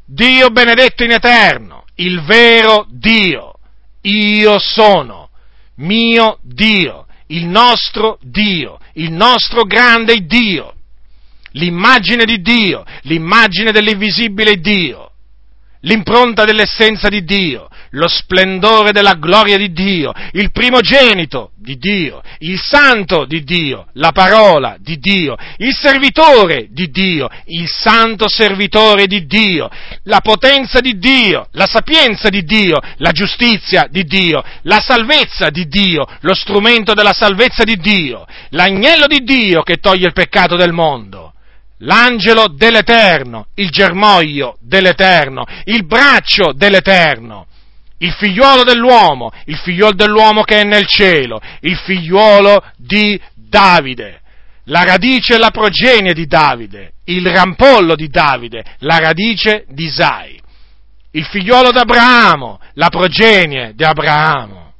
Dio 0.04 0.50
benedetto 0.50 1.02
in 1.02 1.10
eterno, 1.10 1.84
il 1.98 2.22
vero 2.22 2.86
Dio. 2.90 3.54
Io 4.02 4.58
sono, 4.58 5.28
mio 5.76 6.38
Dio, 6.42 7.06
il 7.28 7.46
nostro 7.46 8.18
Dio, 8.22 8.78
il 8.94 9.12
nostro 9.12 9.64
grande 9.64 10.24
Dio, 10.24 10.74
l'immagine 11.52 12.24
di 12.24 12.40
Dio, 12.40 12.84
l'immagine 13.02 13.72
dell'invisibile 13.72 14.56
Dio, 14.56 15.10
l'impronta 15.80 16.44
dell'essenza 16.44 17.08
di 17.08 17.24
Dio, 17.24 17.68
lo 17.90 18.08
splendore 18.08 18.92
della 18.92 19.14
gloria 19.14 19.56
di 19.56 19.72
Dio, 19.72 20.12
il 20.32 20.50
primogenito 20.52 21.52
di 21.56 21.76
Dio, 21.76 22.22
il 22.38 22.60
santo 22.60 23.24
di 23.24 23.42
Dio, 23.42 23.86
la 23.94 24.12
parola 24.12 24.76
di 24.78 24.98
Dio, 24.98 25.36
il 25.58 25.74
servitore 25.74 26.68
di 26.70 26.90
Dio, 26.90 27.28
il 27.46 27.68
santo 27.68 28.28
servitore 28.28 29.06
di 29.06 29.26
Dio, 29.26 29.68
la 30.04 30.20
potenza 30.20 30.80
di 30.80 30.98
Dio, 30.98 31.48
la 31.52 31.66
sapienza 31.66 32.28
di 32.28 32.44
Dio, 32.44 32.78
la 32.96 33.12
giustizia 33.12 33.86
di 33.90 34.04
Dio, 34.04 34.42
la 34.62 34.80
salvezza 34.80 35.50
di 35.50 35.66
Dio, 35.66 36.06
lo 36.20 36.34
strumento 36.34 36.94
della 36.94 37.12
salvezza 37.12 37.64
di 37.64 37.76
Dio, 37.76 38.26
l'agnello 38.50 39.06
di 39.06 39.22
Dio 39.24 39.62
che 39.62 39.76
toglie 39.76 40.06
il 40.06 40.12
peccato 40.12 40.56
del 40.56 40.72
mondo 40.72 41.32
l'angelo 41.82 42.48
dell'Eterno, 42.48 43.48
il 43.54 43.70
germoglio 43.70 44.56
dell'Eterno, 44.60 45.46
il 45.64 45.84
braccio 45.84 46.52
dell'Eterno, 46.52 47.46
il 47.98 48.12
figliuolo 48.12 48.64
dell'uomo, 48.64 49.30
il 49.46 49.56
figliuolo 49.56 49.94
dell'uomo 49.94 50.42
che 50.42 50.60
è 50.60 50.64
nel 50.64 50.86
cielo, 50.86 51.40
il 51.60 51.76
figliuolo 51.76 52.62
di 52.76 53.20
Davide, 53.34 54.20
la 54.64 54.84
radice 54.84 55.34
e 55.34 55.38
la 55.38 55.50
progenie 55.50 56.12
di 56.12 56.26
Davide, 56.26 56.92
il 57.04 57.26
rampollo 57.26 57.94
di 57.94 58.08
Davide, 58.08 58.64
la 58.80 58.98
radice 58.98 59.64
di 59.68 59.84
Isai, 59.84 60.40
il 61.12 61.24
figliuolo 61.24 61.70
d'Abramo, 61.70 62.60
la 62.74 62.88
progenie 62.88 63.72
di 63.74 63.84
Abramo, 63.84 64.74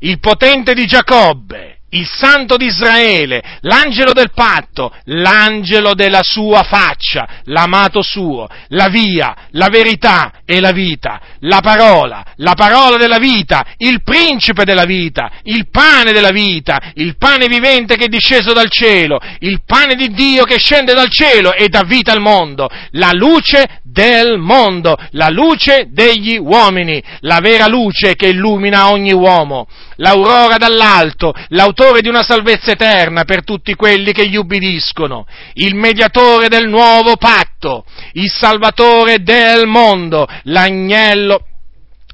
il 0.00 0.20
potente 0.20 0.74
di 0.74 0.86
Giacobbe, 0.86 1.79
il 1.90 2.06
santo 2.06 2.56
di 2.56 2.66
Israele, 2.66 3.42
l'angelo 3.62 4.12
del 4.12 4.30
patto, 4.32 4.94
l'angelo 5.04 5.94
della 5.94 6.22
sua 6.22 6.62
faccia, 6.62 7.42
l'amato 7.44 8.02
suo, 8.02 8.46
la 8.68 8.88
via, 8.88 9.34
la 9.52 9.68
verità 9.68 10.42
e 10.44 10.60
la 10.60 10.70
vita, 10.70 11.20
la 11.40 11.60
parola, 11.60 12.24
la 12.36 12.54
parola 12.54 12.96
della 12.96 13.18
vita, 13.18 13.64
il 13.78 14.02
principe 14.02 14.64
della 14.64 14.84
vita, 14.84 15.30
il 15.44 15.68
pane 15.68 16.12
della 16.12 16.30
vita, 16.30 16.92
il 16.94 17.16
pane 17.16 17.48
vivente 17.48 17.96
che 17.96 18.04
è 18.04 18.08
disceso 18.08 18.52
dal 18.52 18.70
cielo, 18.70 19.18
il 19.40 19.62
pane 19.64 19.94
di 19.94 20.10
Dio 20.12 20.44
che 20.44 20.58
scende 20.58 20.94
dal 20.94 21.10
cielo 21.10 21.52
e 21.52 21.68
dà 21.68 21.82
vita 21.82 22.12
al 22.12 22.20
mondo, 22.20 22.68
la 22.90 23.10
luce 23.12 23.80
del 23.82 24.38
mondo, 24.38 24.96
la 25.10 25.28
luce 25.28 25.88
degli 25.90 26.36
uomini, 26.38 27.02
la 27.20 27.40
vera 27.40 27.66
luce 27.66 28.14
che 28.14 28.28
illumina 28.28 28.90
ogni 28.90 29.12
uomo 29.12 29.66
l'aurora 30.00 30.56
dall'alto, 30.56 31.32
l'autore 31.80 32.02
di 32.02 32.08
una 32.08 32.22
salvezza 32.22 32.72
eterna 32.72 33.24
per 33.24 33.42
tutti 33.42 33.74
quelli 33.74 34.12
che 34.12 34.28
gli 34.28 34.36
ubbidiscono, 34.36 35.26
il 35.54 35.74
mediatore 35.74 36.48
del 36.48 36.68
nuovo 36.68 37.16
patto, 37.16 37.86
il 38.12 38.30
salvatore 38.30 39.22
del 39.22 39.66
mondo, 39.66 40.26
l'agnello 40.42 41.46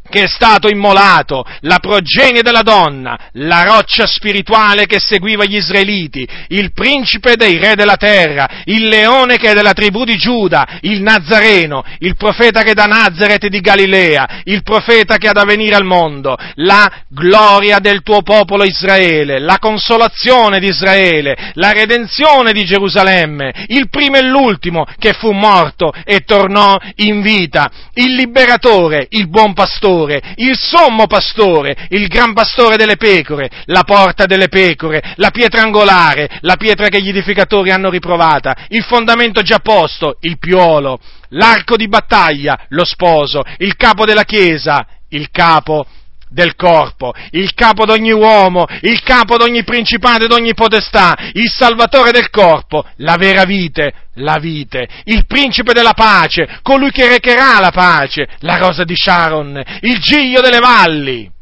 che 0.09 0.25
è 0.25 0.29
stato 0.29 0.69
immolato, 0.69 1.45
la 1.61 1.79
progenie 1.79 2.43
della 2.43 2.63
donna, 2.63 3.19
la 3.33 3.63
roccia 3.63 4.07
spirituale 4.07 4.87
che 4.87 5.01
seguiva 5.01 5.45
gli 5.45 5.57
israeliti, 5.57 6.27
il 6.49 6.73
principe 6.73 7.37
dei 7.37 7.59
re 7.59 7.75
della 7.75 7.97
terra, 7.97 8.63
il 8.65 8.85
leone 8.89 9.37
che 9.37 9.51
è 9.51 9.55
della 9.55 9.73
tribù 9.73 10.05
di 10.05 10.17
Giuda, 10.17 10.79
il 10.83 11.03
Nazareno, 11.03 11.85
il 11.99 12.17
profeta 12.17 12.63
che 12.63 12.71
è 12.71 12.75
da 12.75 12.87
Nazaret 12.87 13.47
di 13.47 13.61
Galilea, 13.61 14.43
il 14.45 14.63
profeta 14.63 15.17
che 15.17 15.29
ha 15.29 15.33
da 15.33 15.45
venire 15.45 15.75
al 15.75 15.85
mondo, 15.85 16.37
la 16.55 16.91
gloria 17.09 17.79
del 17.79 18.03
tuo 18.03 18.23
popolo 18.23 18.65
Israele, 18.65 19.39
la 19.41 19.59
consolazione 19.59 20.59
di 20.59 20.69
Israele, 20.69 21.53
la 21.55 21.73
redenzione 21.73 22.53
di 22.53 22.65
Gerusalemme, 22.65 23.67
il 23.69 23.89
primo 23.89 24.17
e 24.17 24.23
l'ultimo 24.23 24.85
che 24.99 25.13
fu 25.13 25.33
morto 25.33 25.93
e 26.05 26.21
tornò 26.21 26.77
in 26.97 27.23
vita, 27.23 27.71
il 27.95 28.15
liberatore, 28.15 29.07
il 29.11 29.29
buon 29.29 29.53
pastore, 29.53 29.96
pastore, 29.97 30.35
il 30.37 30.57
sommo 30.59 31.07
pastore, 31.07 31.87
il 31.91 32.07
gran 32.09 32.35
pastore 32.35 32.77
delle 32.77 32.97
pecore, 32.97 33.51
la 33.67 33.83
porta 33.85 34.27
delle 34.27 34.49
pecore, 34.49 35.15
la 35.17 35.31
pietra 35.31 35.63
angolare, 35.63 36.29
la 36.41 36.57
pietra 36.57 36.89
che 36.89 37.01
gli 37.01 37.09
edificatori 37.09 37.71
hanno 37.71 37.89
riprovata, 37.89 38.55
il 38.69 38.85
fondamento 38.85 39.41
già 39.43 39.61
posto, 39.61 40.19
il 40.21 40.39
piolo, 40.39 40.99
l'arco 41.31 41.77
di 41.77 41.89
battaglia, 41.89 42.67
lo 42.69 42.85
sposo, 42.85 43.43
il 43.59 43.77
capo 43.77 44.05
della 44.05 44.25
chiesa, 44.25 44.87
il 45.11 45.31
capo 45.31 45.87
del 46.29 46.55
corpo, 46.57 47.15
il 47.31 47.55
capo 47.55 47.85
d'ogni 47.85 48.13
uomo, 48.13 48.67
il 48.83 49.03
capo 49.03 49.37
d'ogni 49.37 49.65
principato 49.65 50.27
d'ogni 50.27 50.55
potestà, 50.55 51.17
il 51.33 51.51
salvatore 51.51 52.11
del 52.11 52.31
corpo, 52.31 52.85
la 52.97 53.17
vera 53.17 53.45
vite, 53.45 53.93
la 54.15 54.39
vite, 54.39 54.89
il 55.05 55.27
principe 55.27 55.73
della 55.73 55.95
pace, 55.95 56.59
colui 56.63 56.91
che 56.91 57.09
recherà 57.09 57.61
la 57.61 57.71
pace, 57.71 58.29
la 58.41 58.57
rosa 58.57 58.85
di 58.85 58.97
Sharon, 58.97 59.63
il 59.81 59.99
giglio 59.99 60.41
delle 60.41 60.59
valli 60.59 61.35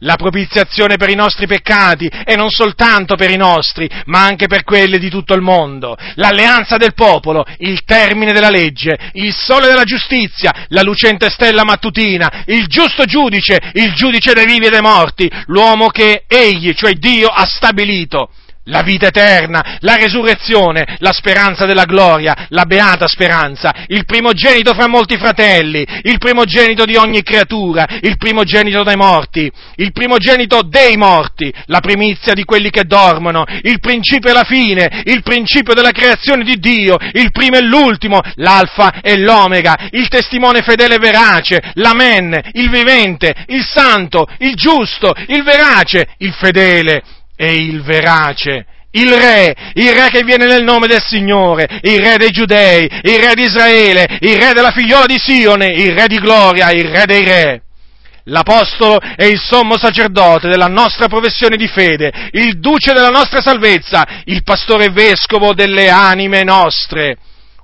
la 0.00 0.16
propiziazione 0.16 0.96
per 0.96 1.10
i 1.10 1.14
nostri 1.14 1.46
peccati 1.46 2.10
e 2.24 2.36
non 2.36 2.50
soltanto 2.50 3.16
per 3.16 3.30
i 3.30 3.36
nostri, 3.36 3.88
ma 4.06 4.24
anche 4.24 4.46
per 4.46 4.64
quelli 4.64 4.98
di 4.98 5.08
tutto 5.08 5.34
il 5.34 5.42
mondo, 5.42 5.96
l'alleanza 6.14 6.76
del 6.76 6.94
popolo, 6.94 7.44
il 7.58 7.84
termine 7.84 8.32
della 8.32 8.50
legge, 8.50 9.10
il 9.12 9.32
sole 9.32 9.66
della 9.66 9.84
giustizia, 9.84 10.66
la 10.68 10.82
lucente 10.82 11.30
stella 11.30 11.64
mattutina, 11.64 12.44
il 12.46 12.66
giusto 12.66 13.04
giudice, 13.04 13.58
il 13.74 13.92
giudice 13.94 14.32
dei 14.32 14.46
vivi 14.46 14.66
e 14.66 14.70
dei 14.70 14.80
morti, 14.80 15.30
l'uomo 15.46 15.88
che 15.88 16.24
egli, 16.26 16.74
cioè 16.74 16.92
Dio, 16.94 17.28
ha 17.28 17.46
stabilito 17.46 18.30
la 18.66 18.82
vita 18.82 19.08
eterna, 19.08 19.78
la 19.80 19.96
resurrezione, 19.96 20.96
la 20.98 21.12
speranza 21.12 21.66
della 21.66 21.84
gloria, 21.84 22.46
la 22.50 22.64
beata 22.64 23.06
speranza, 23.06 23.72
il 23.88 24.04
primogenito 24.04 24.74
fra 24.74 24.88
molti 24.88 25.16
fratelli, 25.16 25.86
il 26.02 26.18
primogenito 26.18 26.84
di 26.84 26.96
ogni 26.96 27.22
creatura, 27.22 27.86
il 28.02 28.16
primogenito 28.16 28.82
dei 28.82 28.96
morti, 28.96 29.50
il 29.76 29.92
primogenito 29.92 30.62
dei 30.62 30.96
morti, 30.96 31.52
la 31.66 31.80
primizia 31.80 32.32
di 32.32 32.44
quelli 32.44 32.70
che 32.70 32.84
dormono, 32.84 33.44
il 33.62 33.80
principio 33.80 34.30
e 34.30 34.34
la 34.34 34.44
fine, 34.44 35.02
il 35.04 35.22
principio 35.22 35.74
della 35.74 35.92
creazione 35.92 36.44
di 36.44 36.56
Dio, 36.58 36.96
il 37.12 37.30
primo 37.30 37.56
e 37.56 37.62
l'ultimo, 37.62 38.20
l'alfa 38.36 39.00
e 39.00 39.18
l'omega, 39.18 39.88
il 39.90 40.08
testimone 40.08 40.62
fedele 40.62 40.96
e 40.96 40.98
verace, 40.98 41.72
l'amen, 41.74 42.38
il 42.52 42.70
vivente, 42.70 43.34
il 43.46 43.64
santo, 43.64 44.26
il 44.38 44.54
giusto, 44.54 45.12
il 45.28 45.42
verace, 45.42 46.14
il 46.18 46.32
fedele, 46.32 47.02
e 47.36 47.54
il 47.54 47.82
verace, 47.82 48.66
il 48.92 49.12
re, 49.12 49.54
il 49.74 49.92
re 49.92 50.08
che 50.10 50.24
viene 50.24 50.46
nel 50.46 50.64
nome 50.64 50.86
del 50.86 51.02
Signore, 51.04 51.80
il 51.82 52.00
re 52.00 52.16
dei 52.16 52.30
giudei, 52.30 52.84
il 53.02 53.18
re 53.18 53.34
di 53.34 53.42
Israele, 53.42 54.18
il 54.20 54.36
re 54.36 54.52
della 54.54 54.70
figliola 54.70 55.06
di 55.06 55.18
Sione, 55.18 55.66
il 55.66 55.92
re 55.92 56.06
di 56.06 56.18
gloria, 56.18 56.70
il 56.70 56.88
re 56.88 57.04
dei 57.04 57.24
re. 57.24 57.60
L'Apostolo 58.28 58.98
è 58.98 59.24
il 59.24 59.38
sommo 59.38 59.78
sacerdote 59.78 60.48
della 60.48 60.66
nostra 60.66 61.06
professione 61.06 61.56
di 61.56 61.68
fede, 61.68 62.30
il 62.32 62.58
duce 62.58 62.92
della 62.92 63.10
nostra 63.10 63.40
salvezza, 63.40 64.22
il 64.24 64.42
pastore 64.42 64.88
vescovo 64.88 65.54
delle 65.54 65.88
anime 65.88 66.42
nostre 66.42 67.18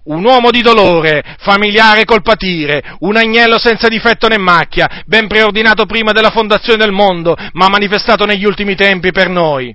un 0.04 0.24
uomo 0.24 0.50
di 0.50 0.62
dolore, 0.62 1.22
familiare 1.38 2.04
col 2.04 2.22
patire, 2.22 2.96
un 3.00 3.16
agnello 3.16 3.58
senza 3.58 3.88
difetto 3.88 4.26
né 4.28 4.38
macchia, 4.38 5.02
ben 5.06 5.28
preordinato 5.28 5.86
prima 5.86 6.12
della 6.12 6.30
fondazione 6.30 6.78
del 6.78 6.92
mondo, 6.92 7.36
ma 7.52 7.68
manifestato 7.68 8.24
negli 8.24 8.44
ultimi 8.44 8.74
tempi 8.74 9.12
per 9.12 9.28
noi 9.28 9.74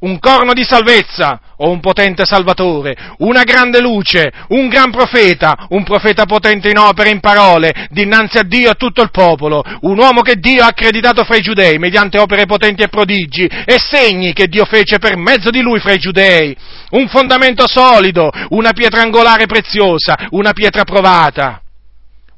un 0.00 0.18
corno 0.18 0.52
di 0.52 0.64
salvezza 0.64 1.40
o 1.56 1.70
un 1.70 1.80
potente 1.80 2.24
salvatore, 2.24 2.96
una 3.18 3.42
grande 3.42 3.80
luce, 3.80 4.30
un 4.48 4.68
gran 4.68 4.90
profeta, 4.90 5.66
un 5.70 5.82
profeta 5.82 6.24
potente 6.24 6.70
in 6.70 6.78
opere 6.78 7.08
e 7.08 7.12
in 7.12 7.20
parole, 7.20 7.88
dinanzi 7.90 8.38
a 8.38 8.42
Dio 8.42 8.68
e 8.68 8.70
a 8.70 8.74
tutto 8.74 9.02
il 9.02 9.10
popolo, 9.10 9.62
un 9.80 9.98
uomo 9.98 10.20
che 10.20 10.36
Dio 10.36 10.62
ha 10.62 10.68
accreditato 10.68 11.24
fra 11.24 11.36
i 11.36 11.40
giudei 11.42 11.78
mediante 11.78 12.18
opere 12.18 12.46
potenti 12.46 12.82
e 12.82 12.88
prodigi 12.88 13.44
e 13.44 13.78
segni 13.78 14.32
che 14.32 14.46
Dio 14.46 14.64
fece 14.64 14.98
per 14.98 15.16
mezzo 15.16 15.50
di 15.50 15.60
lui 15.60 15.80
fra 15.80 15.92
i 15.92 15.98
giudei, 15.98 16.56
un 16.90 17.08
fondamento 17.08 17.66
solido, 17.66 18.30
una 18.50 18.72
pietra 18.72 19.02
angolare 19.02 19.46
preziosa, 19.46 20.14
una 20.30 20.52
pietra 20.52 20.84
provata, 20.84 21.60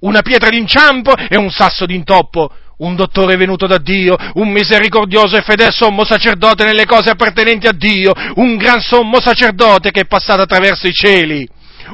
una 0.00 0.22
pietra 0.22 0.48
d'inciampo 0.48 1.14
e 1.28 1.36
un 1.36 1.50
sasso 1.50 1.84
d'intoppo, 1.84 2.50
un 2.80 2.94
dottore 2.94 3.36
venuto 3.36 3.66
da 3.66 3.78
Dio, 3.78 4.16
un 4.34 4.50
misericordioso 4.50 5.36
e 5.36 5.42
fedele 5.42 5.70
sommo 5.70 6.04
sacerdote 6.04 6.64
nelle 6.64 6.86
cose 6.86 7.10
appartenenti 7.10 7.66
a 7.66 7.72
Dio, 7.72 8.12
un 8.36 8.56
gran 8.56 8.80
sommo 8.80 9.20
sacerdote 9.20 9.90
che 9.90 10.02
è 10.02 10.06
passato 10.06 10.42
attraverso 10.42 10.86
i 10.86 10.92
cieli, 10.92 11.48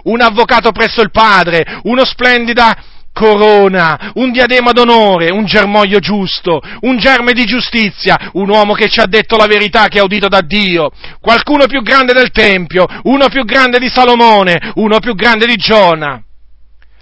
un 0.05 0.21
avvocato 0.21 0.73
presso 0.73 1.01
il 1.01 1.11
Padre, 1.11 1.81
uno 1.85 2.05
splendida 2.05 2.77
corona, 3.13 4.13
un 4.17 4.31
diadema 4.31 4.73
d'onore, 4.73 5.31
un 5.31 5.47
germoglio 5.47 6.01
giusto, 6.01 6.61
un 6.81 6.99
germe 6.99 7.33
di 7.33 7.47
giustizia, 7.47 8.31
un 8.35 8.51
uomo 8.51 8.75
che 8.75 8.89
ci 8.89 9.01
ha 9.01 9.07
detto 9.07 9.39
la 9.39 9.47
verità 9.47 9.89
che 9.89 9.99
ha 9.99 10.05
udito 10.05 10.29
da 10.29 10.43
Dio, 10.43 10.91
qualcuno 11.21 11.67
più 11.67 11.81
grande 11.81 12.13
del 12.13 12.31
Tempio, 12.31 12.85
uno 13.05 13.29
più 13.29 13.45
grande 13.45 13.79
di 13.79 13.89
Salomone, 13.89 14.73
uno 14.75 14.99
più 14.99 15.15
grande 15.15 15.47
di 15.47 15.57
Giona 15.57 16.26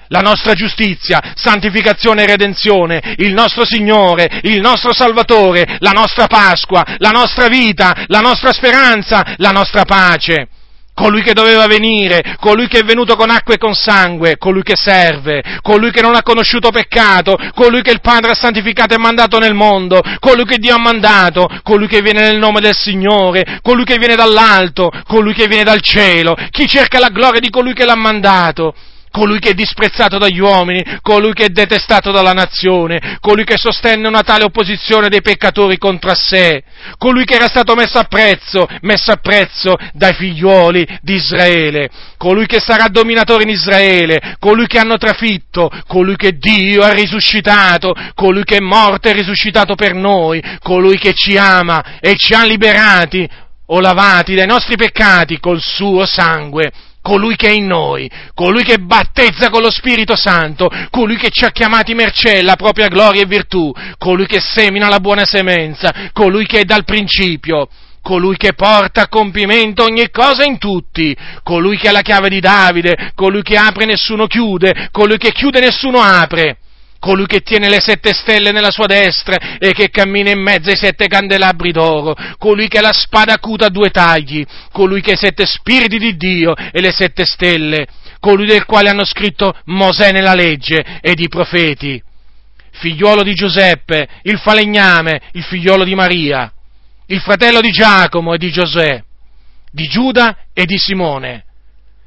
la 0.08 0.20
nostra 0.20 0.54
giustizia, 0.54 1.32
santificazione 1.34 2.22
e 2.22 2.26
redenzione, 2.26 3.14
il 3.18 3.32
nostro 3.32 3.64
Signore, 3.64 4.40
il 4.42 4.60
nostro 4.60 4.92
Salvatore, 4.92 5.76
la 5.80 5.92
nostra 5.92 6.26
Pasqua, 6.26 6.84
la 6.98 7.10
nostra 7.10 7.48
vita, 7.48 8.04
la 8.06 8.20
nostra 8.20 8.52
speranza, 8.52 9.34
la 9.38 9.50
nostra 9.50 9.84
pace. 9.84 10.48
colui 10.94 11.22
che 11.22 11.32
doveva 11.32 11.66
venire, 11.66 12.36
colui 12.38 12.68
che 12.68 12.78
è 12.78 12.84
venuto 12.84 13.16
con 13.16 13.28
acqua 13.28 13.54
e 13.54 13.58
con 13.58 13.74
sangue, 13.74 14.36
colui 14.38 14.62
che 14.62 14.76
serve, 14.76 15.42
colui 15.60 15.90
che 15.90 16.00
non 16.00 16.14
ha 16.14 16.22
conosciuto 16.22 16.70
peccato, 16.70 17.36
colui 17.52 17.82
che 17.82 17.90
il 17.90 18.00
Padre 18.00 18.30
ha 18.30 18.34
santificato 18.34 18.94
e 18.94 18.98
mandato 18.98 19.38
nel 19.38 19.54
mondo, 19.54 20.00
colui 20.20 20.44
che 20.44 20.58
Dio 20.58 20.72
ha 20.72 20.78
mandato, 20.78 21.48
colui 21.64 21.88
che 21.88 22.00
viene 22.00 22.20
nel 22.20 22.38
nome 22.38 22.60
del 22.60 22.76
Signore, 22.76 23.58
colui 23.60 23.84
che 23.84 23.98
viene 23.98 24.14
dall'alto, 24.14 24.90
colui 25.04 25.34
che 25.34 25.48
viene 25.48 25.64
dal 25.64 25.80
cielo, 25.80 26.36
chi 26.50 26.68
cerca 26.68 27.00
la 27.00 27.08
gloria 27.08 27.40
di 27.40 27.50
colui 27.50 27.74
che 27.74 27.84
l'ha 27.84 27.96
mandato 27.96 28.74
colui 29.14 29.38
che 29.38 29.50
è 29.50 29.54
disprezzato 29.54 30.18
dagli 30.18 30.40
uomini, 30.40 30.82
colui 31.00 31.34
che 31.34 31.44
è 31.44 31.48
detestato 31.48 32.10
dalla 32.10 32.32
nazione, 32.32 33.18
colui 33.20 33.44
che 33.44 33.56
sostenne 33.56 34.08
una 34.08 34.22
tale 34.22 34.42
opposizione 34.42 35.08
dei 35.08 35.22
peccatori 35.22 35.78
contro 35.78 36.10
a 36.10 36.16
sé, 36.16 36.64
colui 36.98 37.24
che 37.24 37.36
era 37.36 37.46
stato 37.46 37.76
messo 37.76 37.96
a 37.98 38.04
prezzo, 38.08 38.66
messo 38.80 39.12
a 39.12 39.16
prezzo 39.18 39.76
dai 39.92 40.14
figliuoli 40.14 40.84
di 41.00 41.14
Israele, 41.14 41.88
colui 42.16 42.46
che 42.46 42.58
sarà 42.58 42.88
dominatore 42.88 43.44
in 43.44 43.50
Israele, 43.50 44.34
colui 44.40 44.66
che 44.66 44.80
hanno 44.80 44.96
trafitto, 44.96 45.70
colui 45.86 46.16
che 46.16 46.32
Dio 46.36 46.82
ha 46.82 46.90
risuscitato, 46.90 47.94
colui 48.14 48.42
che 48.42 48.56
è 48.56 48.60
morto 48.60 49.08
e 49.08 49.12
risuscitato 49.12 49.76
per 49.76 49.94
noi, 49.94 50.42
colui 50.60 50.98
che 50.98 51.14
ci 51.14 51.36
ama 51.36 52.00
e 52.00 52.16
ci 52.16 52.34
ha 52.34 52.44
liberati 52.44 53.30
o 53.66 53.78
lavati 53.78 54.34
dai 54.34 54.48
nostri 54.48 54.74
peccati 54.74 55.38
col 55.38 55.60
suo 55.60 56.04
sangue 56.04 56.72
colui 57.04 57.36
che 57.36 57.48
è 57.48 57.52
in 57.52 57.66
noi, 57.66 58.10
colui 58.32 58.64
che 58.64 58.78
battezza 58.78 59.50
con 59.50 59.60
lo 59.60 59.70
Spirito 59.70 60.16
Santo, 60.16 60.70
colui 60.88 61.16
che 61.16 61.28
ci 61.28 61.44
ha 61.44 61.50
chiamati 61.50 61.92
mercè, 61.92 62.40
la 62.40 62.56
propria 62.56 62.88
gloria 62.88 63.20
e 63.20 63.26
virtù, 63.26 63.70
colui 63.98 64.24
che 64.24 64.40
semina 64.40 64.88
la 64.88 65.00
buona 65.00 65.26
semenza, 65.26 66.08
colui 66.14 66.46
che 66.46 66.60
è 66.60 66.64
dal 66.64 66.84
principio, 66.84 67.68
colui 68.00 68.38
che 68.38 68.54
porta 68.54 69.02
a 69.02 69.08
compimento 69.08 69.84
ogni 69.84 70.08
cosa 70.10 70.44
in 70.44 70.56
tutti, 70.56 71.14
colui 71.42 71.76
che 71.76 71.88
ha 71.88 71.92
la 71.92 72.00
chiave 72.00 72.30
di 72.30 72.40
Davide, 72.40 73.12
colui 73.14 73.42
che 73.42 73.58
apre 73.58 73.84
nessuno 73.84 74.26
chiude, 74.26 74.88
colui 74.90 75.18
che 75.18 75.30
chiude 75.30 75.60
nessuno 75.60 76.00
apre 76.00 76.56
colui 77.04 77.26
che 77.26 77.40
tiene 77.40 77.68
le 77.68 77.80
sette 77.82 78.14
stelle 78.14 78.50
nella 78.50 78.70
sua 78.70 78.86
destra 78.86 79.58
e 79.58 79.72
che 79.72 79.90
cammina 79.90 80.30
in 80.30 80.40
mezzo 80.40 80.70
ai 80.70 80.76
sette 80.78 81.06
candelabri 81.06 81.70
d'oro, 81.70 82.14
colui 82.38 82.66
che 82.66 82.78
ha 82.78 82.80
la 82.80 82.94
spada 82.94 83.34
acuta 83.34 83.66
a 83.66 83.68
due 83.68 83.90
tagli, 83.90 84.42
colui 84.72 85.02
che 85.02 85.10
ha 85.10 85.12
i 85.12 85.18
sette 85.18 85.44
spiriti 85.44 85.98
di 85.98 86.16
Dio 86.16 86.54
e 86.56 86.80
le 86.80 86.92
sette 86.92 87.26
stelle, 87.26 87.86
colui 88.20 88.46
del 88.46 88.64
quale 88.64 88.88
hanno 88.88 89.04
scritto 89.04 89.54
Mosè 89.66 90.12
nella 90.12 90.32
legge 90.32 90.98
ed 91.02 91.20
i 91.20 91.28
profeti, 91.28 92.02
figliuolo 92.70 93.22
di 93.22 93.34
Giuseppe, 93.34 94.08
il 94.22 94.38
falegname, 94.38 95.20
il 95.32 95.42
figliuolo 95.42 95.84
di 95.84 95.94
Maria, 95.94 96.50
il 97.08 97.20
fratello 97.20 97.60
di 97.60 97.70
Giacomo 97.70 98.32
e 98.32 98.38
di 98.38 98.50
Giosè, 98.50 99.02
di 99.70 99.86
Giuda 99.88 100.38
e 100.54 100.64
di 100.64 100.78
Simone, 100.78 101.44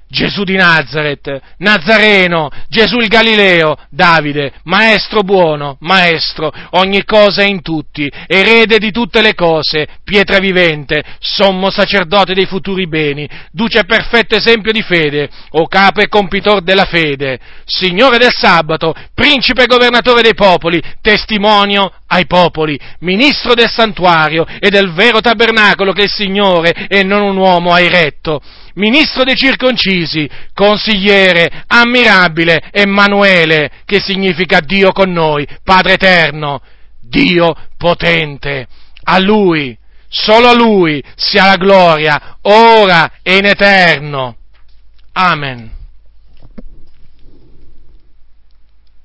Gesù 0.09 0.43
di 0.43 0.55
Nazareth, 0.55 1.41
Nazareno, 1.57 2.49
Gesù 2.69 2.97
il 2.99 3.09
Galileo, 3.09 3.75
Davide, 3.89 4.53
maestro 4.63 5.21
buono, 5.21 5.75
maestro, 5.81 6.51
ogni 6.71 7.03
cosa 7.03 7.43
in 7.43 7.61
tutti, 7.61 8.09
erede 8.25 8.77
di 8.77 8.91
tutte 8.91 9.21
le 9.21 9.33
cose, 9.33 9.85
pietra 10.05 10.39
vivente, 10.39 11.03
sommo 11.19 11.69
sacerdote 11.69 12.33
dei 12.33 12.45
futuri 12.45 12.87
beni, 12.87 13.27
duce 13.51 13.83
perfetto 13.83 14.35
esempio 14.35 14.71
di 14.71 14.81
fede, 14.81 15.29
o 15.51 15.67
capo 15.67 15.99
e 15.99 16.07
compitor 16.07 16.61
della 16.61 16.85
fede, 16.85 17.37
signore 17.65 18.17
del 18.17 18.33
sabato, 18.33 18.95
principe 19.13 19.63
e 19.63 19.67
governatore 19.67 20.21
dei 20.21 20.35
popoli, 20.35 20.81
testimonio 21.01 21.91
ai 22.07 22.25
popoli, 22.25 22.79
ministro 22.99 23.53
del 23.53 23.69
santuario 23.69 24.45
e 24.59 24.69
del 24.69 24.93
vero 24.93 25.19
tabernacolo 25.19 25.91
che 25.91 26.03
il 26.03 26.11
Signore 26.11 26.87
e 26.87 27.03
non 27.03 27.21
un 27.21 27.35
uomo 27.35 27.73
ha 27.73 27.81
eretto 27.81 28.41
ministro 28.77 29.23
dei 29.23 29.35
circoncisi, 29.35 30.29
consigliere, 30.53 31.63
ammirabile, 31.67 32.69
Emanuele, 32.71 33.69
che 33.85 33.99
significa 33.99 34.59
Dio 34.59 34.91
con 34.91 35.11
noi, 35.11 35.47
Padre 35.63 35.93
eterno, 35.93 36.61
Dio 36.99 37.55
potente. 37.77 38.67
A 39.03 39.19
Lui, 39.19 39.77
solo 40.07 40.49
a 40.49 40.53
Lui 40.53 41.03
sia 41.15 41.45
la 41.45 41.55
gloria, 41.55 42.37
ora 42.41 43.11
e 43.21 43.37
in 43.37 43.45
eterno. 43.45 44.35
Amen. 45.13 45.76